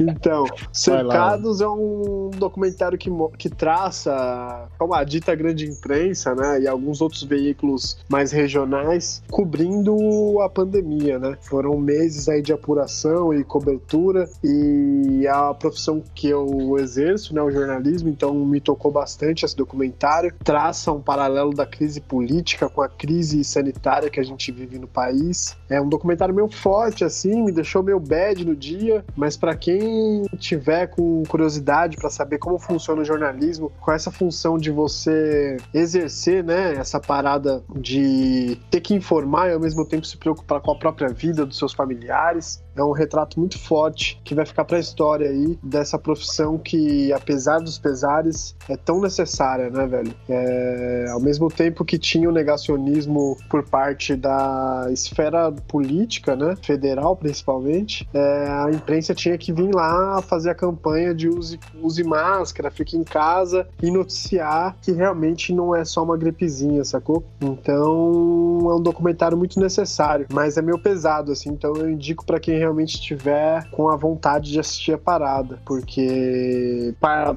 Então, 0.00 0.44
Cercados 0.72 1.60
é 1.60 1.68
um 1.68 2.30
documentário 2.36 2.98
que, 2.98 3.10
que 3.36 3.48
traça 3.48 4.68
como 4.78 4.94
a 4.94 5.04
dita 5.04 5.34
grande 5.34 5.66
imprensa, 5.66 6.34
né, 6.34 6.60
e 6.60 6.68
alguns 6.68 7.00
outros 7.00 7.22
veículos 7.22 7.98
mais 8.08 8.30
regionais 8.32 9.22
cobrindo 9.30 10.40
a 10.40 10.48
pandemia, 10.48 11.18
né? 11.18 11.36
Foram 11.40 11.78
meses 11.78 12.28
aí 12.28 12.42
de 12.42 12.52
apuração 12.52 13.32
e 13.34 13.42
cobertura 13.42 14.28
e 14.42 15.26
a 15.28 15.52
profissão 15.54 16.02
que 16.14 16.28
eu 16.28 16.78
exerço, 16.78 17.34
né, 17.34 17.42
o 17.42 17.50
jornalismo, 17.50 18.08
então 18.08 18.34
me 18.34 18.60
tocou 18.60 18.90
bastante 18.90 19.44
esse 19.44 19.56
documentário. 19.56 20.32
Traça 20.44 20.92
um 20.92 21.00
paralelo 21.00 21.52
da 21.52 21.66
crise 21.66 22.00
política 22.00 22.68
com 22.68 22.82
a 22.82 22.88
crise 22.88 23.42
sanitária 23.44 24.10
que 24.10 24.20
a 24.20 24.24
gente 24.24 24.52
vive 24.52 24.78
no 24.78 24.86
país. 24.86 25.56
É 25.68 25.80
um 25.80 25.88
documentário 25.88 26.34
meio 26.34 26.48
forte 26.48 27.04
assim, 27.04 27.42
me 27.42 27.52
deixou 27.52 27.82
meio 27.82 27.98
bad 27.98 28.44
no 28.44 28.54
dia, 28.54 29.04
mas 29.16 29.36
para 29.36 29.55
quem 29.56 30.24
tiver 30.38 30.86
com 30.88 31.22
curiosidade 31.28 31.96
para 31.96 32.10
saber 32.10 32.38
como 32.38 32.58
funciona 32.58 33.02
o 33.02 33.04
jornalismo, 33.04 33.72
com 33.80 33.92
essa 33.92 34.10
função 34.10 34.58
de 34.58 34.70
você 34.70 35.56
exercer, 35.72 36.44
né, 36.44 36.74
essa 36.74 37.00
parada 37.00 37.62
de 37.74 38.58
ter 38.70 38.80
que 38.80 38.94
informar 38.94 39.48
e 39.50 39.54
ao 39.54 39.60
mesmo 39.60 39.84
tempo 39.84 40.06
se 40.06 40.16
preocupar 40.16 40.60
com 40.60 40.72
a 40.72 40.78
própria 40.78 41.08
vida 41.08 41.44
dos 41.44 41.58
seus 41.58 41.72
familiares, 41.72 42.62
é 42.76 42.84
um 42.84 42.92
retrato 42.92 43.40
muito 43.40 43.58
forte 43.58 44.20
que 44.22 44.34
vai 44.34 44.44
ficar 44.44 44.64
para 44.64 44.76
a 44.76 44.80
história 44.80 45.30
aí 45.30 45.58
dessa 45.62 45.98
profissão 45.98 46.58
que, 46.58 47.12
apesar 47.12 47.58
dos 47.58 47.78
pesares, 47.78 48.54
é 48.68 48.76
tão 48.76 49.00
necessária, 49.00 49.70
né, 49.70 49.86
velho? 49.86 50.14
É, 50.28 51.06
ao 51.10 51.20
mesmo 51.20 51.48
tempo 51.48 51.84
que 51.84 51.98
tinha 51.98 52.28
o 52.28 52.32
negacionismo 52.32 53.36
por 53.48 53.64
parte 53.64 54.14
da 54.14 54.86
esfera 54.90 55.50
política, 55.52 56.36
né, 56.36 56.54
federal 56.62 57.16
principalmente, 57.16 58.06
é, 58.12 58.46
a 58.48 58.70
imprensa 58.70 59.14
tinha 59.14 59.38
que 59.38 59.45
que 59.46 59.52
vir 59.52 59.72
lá 59.72 60.20
fazer 60.22 60.50
a 60.50 60.54
campanha 60.56 61.14
de 61.14 61.28
use, 61.28 61.60
use 61.80 62.02
máscara, 62.02 62.68
fique 62.68 62.96
em 62.96 63.04
casa 63.04 63.68
e 63.80 63.92
noticiar 63.92 64.76
que 64.82 64.90
realmente 64.90 65.54
não 65.54 65.72
é 65.72 65.84
só 65.84 66.02
uma 66.02 66.16
gripezinha, 66.16 66.84
sacou? 66.84 67.22
Então 67.40 68.58
é 68.68 68.74
um 68.74 68.82
documentário 68.82 69.38
muito 69.38 69.60
necessário, 69.60 70.26
mas 70.32 70.56
é 70.56 70.62
meio 70.62 70.80
pesado, 70.80 71.30
assim, 71.30 71.50
então 71.50 71.74
eu 71.76 71.88
indico 71.88 72.26
para 72.26 72.40
quem 72.40 72.58
realmente 72.58 72.96
estiver 72.96 73.70
com 73.70 73.88
a 73.88 73.94
vontade 73.94 74.50
de 74.50 74.58
assistir 74.58 74.94
a 74.94 74.98
parada, 74.98 75.60
porque 75.64 76.92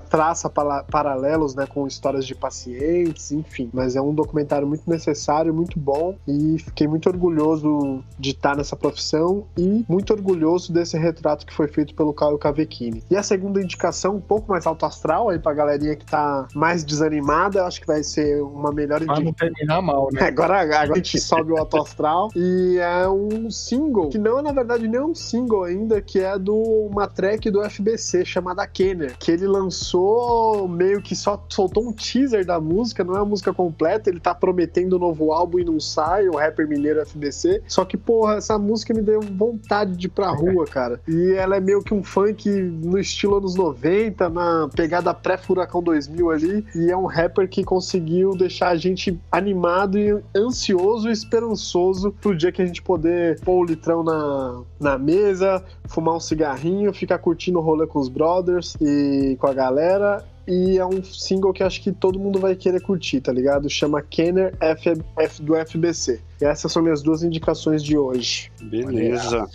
traça 0.10 0.50
paralelos 0.50 1.54
né, 1.54 1.68
com 1.68 1.86
histórias 1.86 2.26
de 2.26 2.34
pacientes, 2.34 3.32
enfim, 3.32 3.70
mas 3.72 3.96
é 3.96 4.02
um 4.02 4.16
documentário 4.16 4.68
muito 4.68 4.90
necessário, 4.90 5.54
muito 5.54 5.80
bom 5.80 6.16
e 6.28 6.58
fiquei 6.58 6.88
muito 6.88 7.08
orgulhoso 7.08 8.04
de 8.18 8.32
estar 8.32 8.58
nessa 8.58 8.76
profissão 8.76 9.46
e 9.56 9.86
muito 9.88 10.12
orgulhoso 10.12 10.74
desse 10.74 10.98
retrato 10.98 11.46
que 11.46 11.54
foi 11.54 11.68
feito 11.68 11.99
pelo 12.00 12.14
Caio 12.14 12.38
Cavecchini. 12.38 13.04
E 13.12 13.18
a 13.18 13.22
segunda 13.22 13.62
indicação, 13.62 14.16
um 14.16 14.22
pouco 14.22 14.50
mais 14.50 14.66
alto 14.66 14.86
astral, 14.86 15.28
aí 15.28 15.38
pra 15.38 15.54
galerinha 15.54 15.98
que 15.98 16.06
tá 16.06 16.48
mais 16.56 16.86
desanimada, 16.86 17.66
acho 17.66 17.82
que 17.82 17.88
vai 17.88 18.02
ser 18.04 18.42
uma 18.42 18.72
melhor 18.72 19.02
indicação. 19.02 19.26
não 19.26 19.34
terminar 19.34 19.82
mal, 19.82 20.08
né? 20.14 20.22
Agora, 20.40 20.62
agora 20.62 20.94
a 20.94 20.96
gente 20.96 21.20
sobe 21.20 21.52
o 21.52 21.58
alto 21.58 21.82
astral 21.82 22.30
e 22.36 22.78
é 22.78 23.10
um 23.10 23.52
single, 23.52 24.10
que 24.10 24.18
não 24.18 24.40
é 24.40 24.42
na 24.42 24.54
verdade 24.54 24.88
nem 24.88 25.02
um 25.02 25.14
single 25.14 25.64
ainda, 25.64 26.02
que 26.02 26.20
é 26.20 26.40
do 26.40 26.56
uma 26.56 27.08
track 27.08 27.50
do 27.52 27.62
FBC 27.70 28.24
chamada 28.24 28.66
Kenner, 28.66 29.18
que 29.18 29.32
ele 29.32 29.48
lançou 29.48 30.68
meio 30.68 31.02
que 31.02 31.16
só 31.16 31.44
soltou 31.50 31.90
um 31.90 31.92
teaser 31.92 32.46
da 32.46 32.62
música, 32.62 33.04
não 33.04 33.18
é 33.18 33.20
a 33.20 33.26
música 33.26 33.54
completa, 33.54 34.10
ele 34.10 34.22
tá 34.22 34.34
prometendo 34.34 34.96
um 34.96 35.00
novo 35.00 35.34
álbum 35.34 35.60
e 35.60 35.66
não 35.66 35.80
sai, 35.80 36.30
o 36.30 36.38
rapper 36.38 36.68
mineiro 36.68 37.06
FBC. 37.06 37.64
Só 37.68 37.84
que, 37.84 37.98
porra, 37.98 38.36
essa 38.36 38.58
música 38.58 38.94
me 38.94 39.02
deu 39.02 39.20
vontade 39.20 39.98
de 39.98 40.08
ir 40.08 40.10
pra 40.10 40.30
rua, 40.30 40.66
cara. 40.66 41.02
E 41.08 41.34
ela 41.34 41.58
é 41.58 41.60
meio 41.60 41.82
que 41.82 41.89
um 41.94 42.04
funk 42.04 42.50
no 42.50 42.98
estilo 42.98 43.38
anos 43.38 43.56
90, 43.56 44.30
na 44.30 44.70
pegada 44.76 45.14
pré-Furacão 45.14 45.82
2000 45.82 46.32
ali, 46.32 46.66
e 46.76 46.92
é 46.92 46.98
um 46.98 47.06
rapper 47.06 47.48
que 47.48 47.64
conseguiu 47.64 48.32
deixar 48.32 48.70
a 48.70 48.76
gente 48.76 49.20
animado 49.32 49.98
e 49.98 50.22
ansioso 50.36 51.10
e 51.10 51.12
esperançoso 51.12 52.12
pro 52.22 52.36
dia 52.36 52.52
que 52.52 52.62
a 52.62 52.66
gente 52.66 52.82
poder 52.82 53.40
pôr 53.42 53.60
o 53.60 53.64
litrão 53.64 54.04
na, 54.04 54.62
na 54.80 54.98
mesa, 54.98 55.64
fumar 55.88 56.16
um 56.16 56.20
cigarrinho, 56.20 56.94
ficar 56.94 57.18
curtindo 57.20 57.60
o 57.60 57.62
rolê 57.62 57.88
com 57.88 58.00
os 58.00 58.10
brothers 58.10 58.76
e 58.82 59.36
com 59.40 59.48
a 59.48 59.54
galera 59.54 60.26
e 60.50 60.80
é 60.80 60.86
um 60.86 61.04
single 61.04 61.54
que 61.54 61.62
acho 61.62 61.80
que 61.80 61.92
todo 61.92 62.18
mundo 62.18 62.40
vai 62.40 62.56
querer 62.56 62.82
curtir, 62.82 63.22
tá 63.22 63.32
ligado? 63.32 63.70
Chama 63.70 64.02
Kenner 64.02 64.56
F, 64.60 64.94
F 65.16 65.42
do 65.44 65.54
FBC. 65.56 66.20
E 66.42 66.46
essas 66.46 66.72
são 66.72 66.82
minhas 66.82 67.04
duas 67.04 67.22
indicações 67.22 67.84
de 67.84 67.96
hoje. 67.96 68.52
Beleza. 68.60 69.48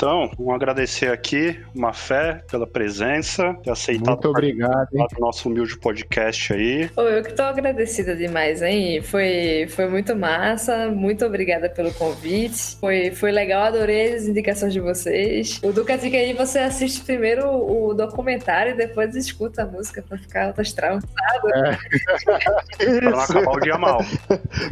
Então, 0.00 0.30
vamos 0.38 0.54
agradecer 0.54 1.12
aqui, 1.12 1.60
uma 1.74 1.92
fé, 1.92 2.42
pela 2.50 2.66
presença, 2.66 3.52
ter 3.62 3.70
aceitado 3.70 4.08
Muito 4.08 4.28
obrigado, 4.30 4.88
do 4.92 5.20
nosso 5.20 5.46
humilde 5.46 5.76
podcast 5.76 6.54
aí. 6.54 6.90
Oh, 6.96 7.02
eu 7.02 7.22
que 7.22 7.34
tô 7.34 7.42
agradecida 7.42 8.16
demais, 8.16 8.62
hein? 8.62 9.02
Foi, 9.02 9.66
foi 9.68 9.90
muito 9.90 10.16
massa, 10.16 10.88
muito 10.88 11.22
obrigada 11.26 11.68
pelo 11.68 11.92
convite. 11.92 12.78
Foi, 12.80 13.10
foi 13.10 13.30
legal, 13.30 13.64
adorei 13.64 14.14
as 14.14 14.22
indicações 14.24 14.72
de 14.72 14.80
vocês. 14.80 15.60
O 15.62 15.70
Duca 15.70 15.98
diz 15.98 16.10
que 16.10 16.16
aí 16.16 16.32
você 16.32 16.60
assiste 16.60 17.02
primeiro 17.02 17.46
o 17.46 17.92
documentário 17.92 18.72
e 18.72 18.76
depois 18.78 19.14
escuta 19.14 19.64
a 19.64 19.66
música 19.66 20.02
pra 20.08 20.16
ficar 20.16 20.46
autoastral, 20.46 20.98
É. 20.98 21.76
pra 23.00 23.10
não 23.10 23.20
acabar 23.20 23.52
o 23.52 23.60
dia 23.60 23.76
mal. 23.76 23.98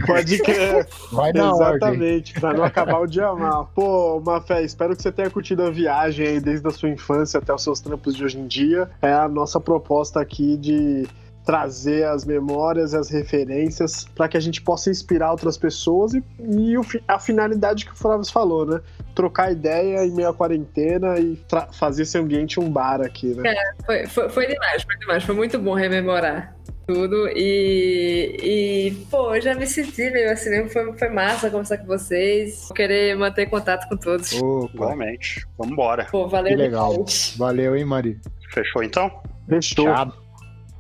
Pode 0.07 0.39
crer. 0.39 0.89
Vai 1.13 1.35
na 1.35 1.51
Exatamente, 1.51 2.31
ordem. 2.33 2.41
pra 2.41 2.55
não 2.55 2.65
acabar 2.65 2.99
o 3.01 3.07
dia 3.07 3.31
mal. 3.35 3.71
Pô, 3.75 4.23
Mafé, 4.25 4.63
espero 4.63 4.97
que 4.97 5.03
você 5.03 5.18
tenha 5.19 5.31
curtido 5.31 5.65
a 5.65 5.71
viagem 5.71 6.25
aí 6.25 6.41
desde 6.41 6.67
a 6.69 6.71
sua 6.71 6.89
infância 6.89 7.39
até 7.39 7.53
os 7.53 7.65
seus 7.65 7.81
trampos 7.81 8.15
de 8.15 8.25
hoje 8.25 8.39
em 8.39 8.47
dia. 8.47 8.89
É 9.03 9.13
a 9.13 9.27
nossa 9.27 9.59
proposta 9.59 10.21
aqui 10.21 10.57
de 10.57 11.09
trazer 11.45 12.05
as 12.05 12.25
memórias 12.25 12.93
e 12.93 12.97
as 12.97 13.11
referências 13.11 14.05
para 14.15 14.29
que 14.29 14.37
a 14.37 14.41
gente 14.41 14.63
possa 14.63 14.91
inspirar 14.91 15.33
outras 15.33 15.57
pessoas 15.57 16.13
e, 16.15 16.23
e 16.39 16.75
a 17.09 17.19
finalidade 17.19 17.85
que 17.85 17.93
o 17.93 17.97
Flávio 17.97 18.31
falou, 18.31 18.65
né? 18.65 18.81
Trocar 19.15 19.51
ideia 19.51 20.05
em 20.07 20.13
meio 20.13 20.29
à 20.29 20.35
quarentena 20.35 21.19
e 21.19 21.37
fazer 21.73 22.03
esse 22.03 22.17
ambiente 22.17 22.61
um 22.61 22.71
bar 22.71 23.01
aqui, 23.01 23.35
né? 23.35 23.51
É, 23.51 23.75
foi, 23.85 24.07
foi, 24.07 24.29
foi 24.29 24.47
demais, 24.47 24.83
foi 24.85 24.97
demais. 24.99 25.25
Foi 25.25 25.35
muito 25.35 25.59
bom 25.59 25.75
rememorar 25.75 26.58
tudo. 26.89 27.29
E, 27.37 28.37
e 28.43 29.07
pô, 29.11 29.39
já 29.39 29.55
me 29.55 29.67
senti 29.67 30.11
meio 30.11 30.33
assim, 30.33 30.67
foi, 30.71 30.97
foi 30.97 31.09
massa 31.11 31.51
conversar 31.51 31.77
com 31.79 31.87
vocês. 31.87 32.65
Vou 32.69 32.75
querer 32.75 33.15
manter 33.15 33.47
contato 33.47 33.87
com 33.89 33.97
todos. 33.97 34.33
Opa. 34.41 34.71
Igualmente. 34.73 35.47
Vambora. 35.59 36.07
Pô, 36.11 36.27
valeu. 36.27 36.57
Que 36.57 36.57
legal. 36.57 36.93
Demais. 36.93 37.35
Valeu, 37.37 37.77
hein, 37.77 37.85
Mari? 37.85 38.19
Fechou 38.55 38.83
então? 38.83 39.21
Fechou. 39.47 39.85
Tchau. 39.85 40.13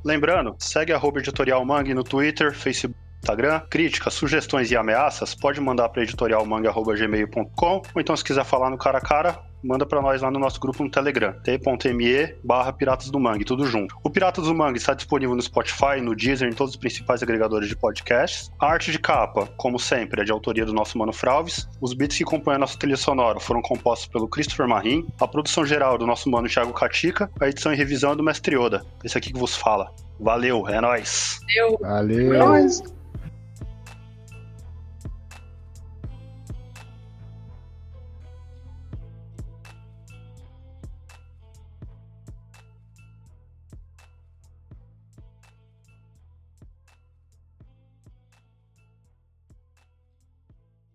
Lembrando, 0.02 0.56
segue 0.58 0.92
arroba 0.92 1.18
editorial 1.18 1.62
Mangue 1.64 1.92
no 1.92 2.02
Twitter, 2.02 2.54
Facebook. 2.54 2.98
Instagram, 3.22 3.60
críticas, 3.70 4.14
sugestões 4.14 4.70
e 4.70 4.76
ameaças, 4.76 5.34
pode 5.34 5.60
mandar 5.60 5.88
para 5.88 6.02
editorialmanga.gmail.com 6.02 7.82
ou 7.94 8.00
então 8.00 8.16
se 8.16 8.24
quiser 8.24 8.44
falar 8.44 8.70
no 8.70 8.78
cara 8.78 8.98
a 8.98 9.00
cara, 9.00 9.38
manda 9.62 9.84
para 9.84 10.00
nós 10.00 10.22
lá 10.22 10.30
no 10.30 10.38
nosso 10.38 10.60
grupo 10.60 10.82
no 10.82 10.90
Telegram, 10.90 11.32
t.me 11.42 12.34
barra 12.44 12.72
Piratas 12.72 13.10
do 13.10 13.18
Mangue, 13.18 13.44
tudo 13.44 13.66
junto. 13.66 13.96
O 14.02 14.10
Piratas 14.10 14.44
do 14.44 14.54
Mangue 14.54 14.78
está 14.78 14.94
disponível 14.94 15.34
no 15.34 15.42
Spotify, 15.42 16.00
no 16.00 16.14
Deezer, 16.14 16.48
em 16.48 16.52
todos 16.52 16.74
os 16.74 16.80
principais 16.80 17.22
agregadores 17.22 17.68
de 17.68 17.76
podcasts. 17.76 18.50
A 18.58 18.66
arte 18.66 18.92
de 18.92 18.98
capa, 18.98 19.48
como 19.56 19.78
sempre, 19.78 20.22
é 20.22 20.24
de 20.24 20.32
autoria 20.32 20.64
do 20.64 20.72
nosso 20.72 20.96
Mano 20.98 21.12
Fralves. 21.12 21.68
Os 21.80 21.92
beats 21.94 22.16
que 22.16 22.24
compõem 22.24 22.54
a 22.54 22.58
nossa 22.58 22.78
trilha 22.78 22.96
sonora 22.96 23.40
foram 23.40 23.60
compostos 23.60 24.08
pelo 24.08 24.28
Christopher 24.28 24.68
Marim. 24.68 25.06
A 25.20 25.26
produção 25.26 25.64
geral 25.64 25.98
do 25.98 26.06
nosso 26.06 26.30
Mano 26.30 26.48
Thiago 26.48 26.72
Katika. 26.72 27.30
A 27.40 27.48
edição 27.48 27.72
e 27.72 27.76
revisão 27.76 28.12
é 28.12 28.16
do 28.16 28.22
Mestre 28.22 28.56
Oda. 28.56 28.84
Esse 29.04 29.18
aqui 29.18 29.32
que 29.32 29.38
vos 29.38 29.56
fala. 29.56 29.90
Valeu, 30.20 30.66
é 30.68 30.80
nóis. 30.80 31.40
Valeu. 31.56 31.78
Valeu. 31.80 32.34
É 32.34 32.38
nóis. 32.38 32.97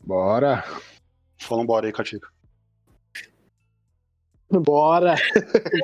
Bora. 0.04 0.64
Fala 1.40 1.62
um 1.62 1.66
bora 1.66 1.86
aí, 1.88 1.94
Catica. 1.94 2.28
Bora! 4.52 5.16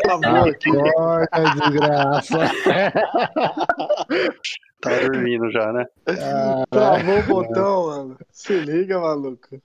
Acabou 0.03 0.49
aqui. 0.49 0.71
Bora, 0.71 1.27
desgraça. 1.55 2.37
Tá 4.81 4.99
dormindo 5.01 5.51
já, 5.51 5.73
né? 5.73 5.85
Ah, 6.07 6.63
Travou 6.69 7.19
o 7.19 7.23
botão, 7.23 7.87
mano. 7.87 8.17
Se 8.31 8.53
liga, 8.59 8.99
maluco. 8.99 9.61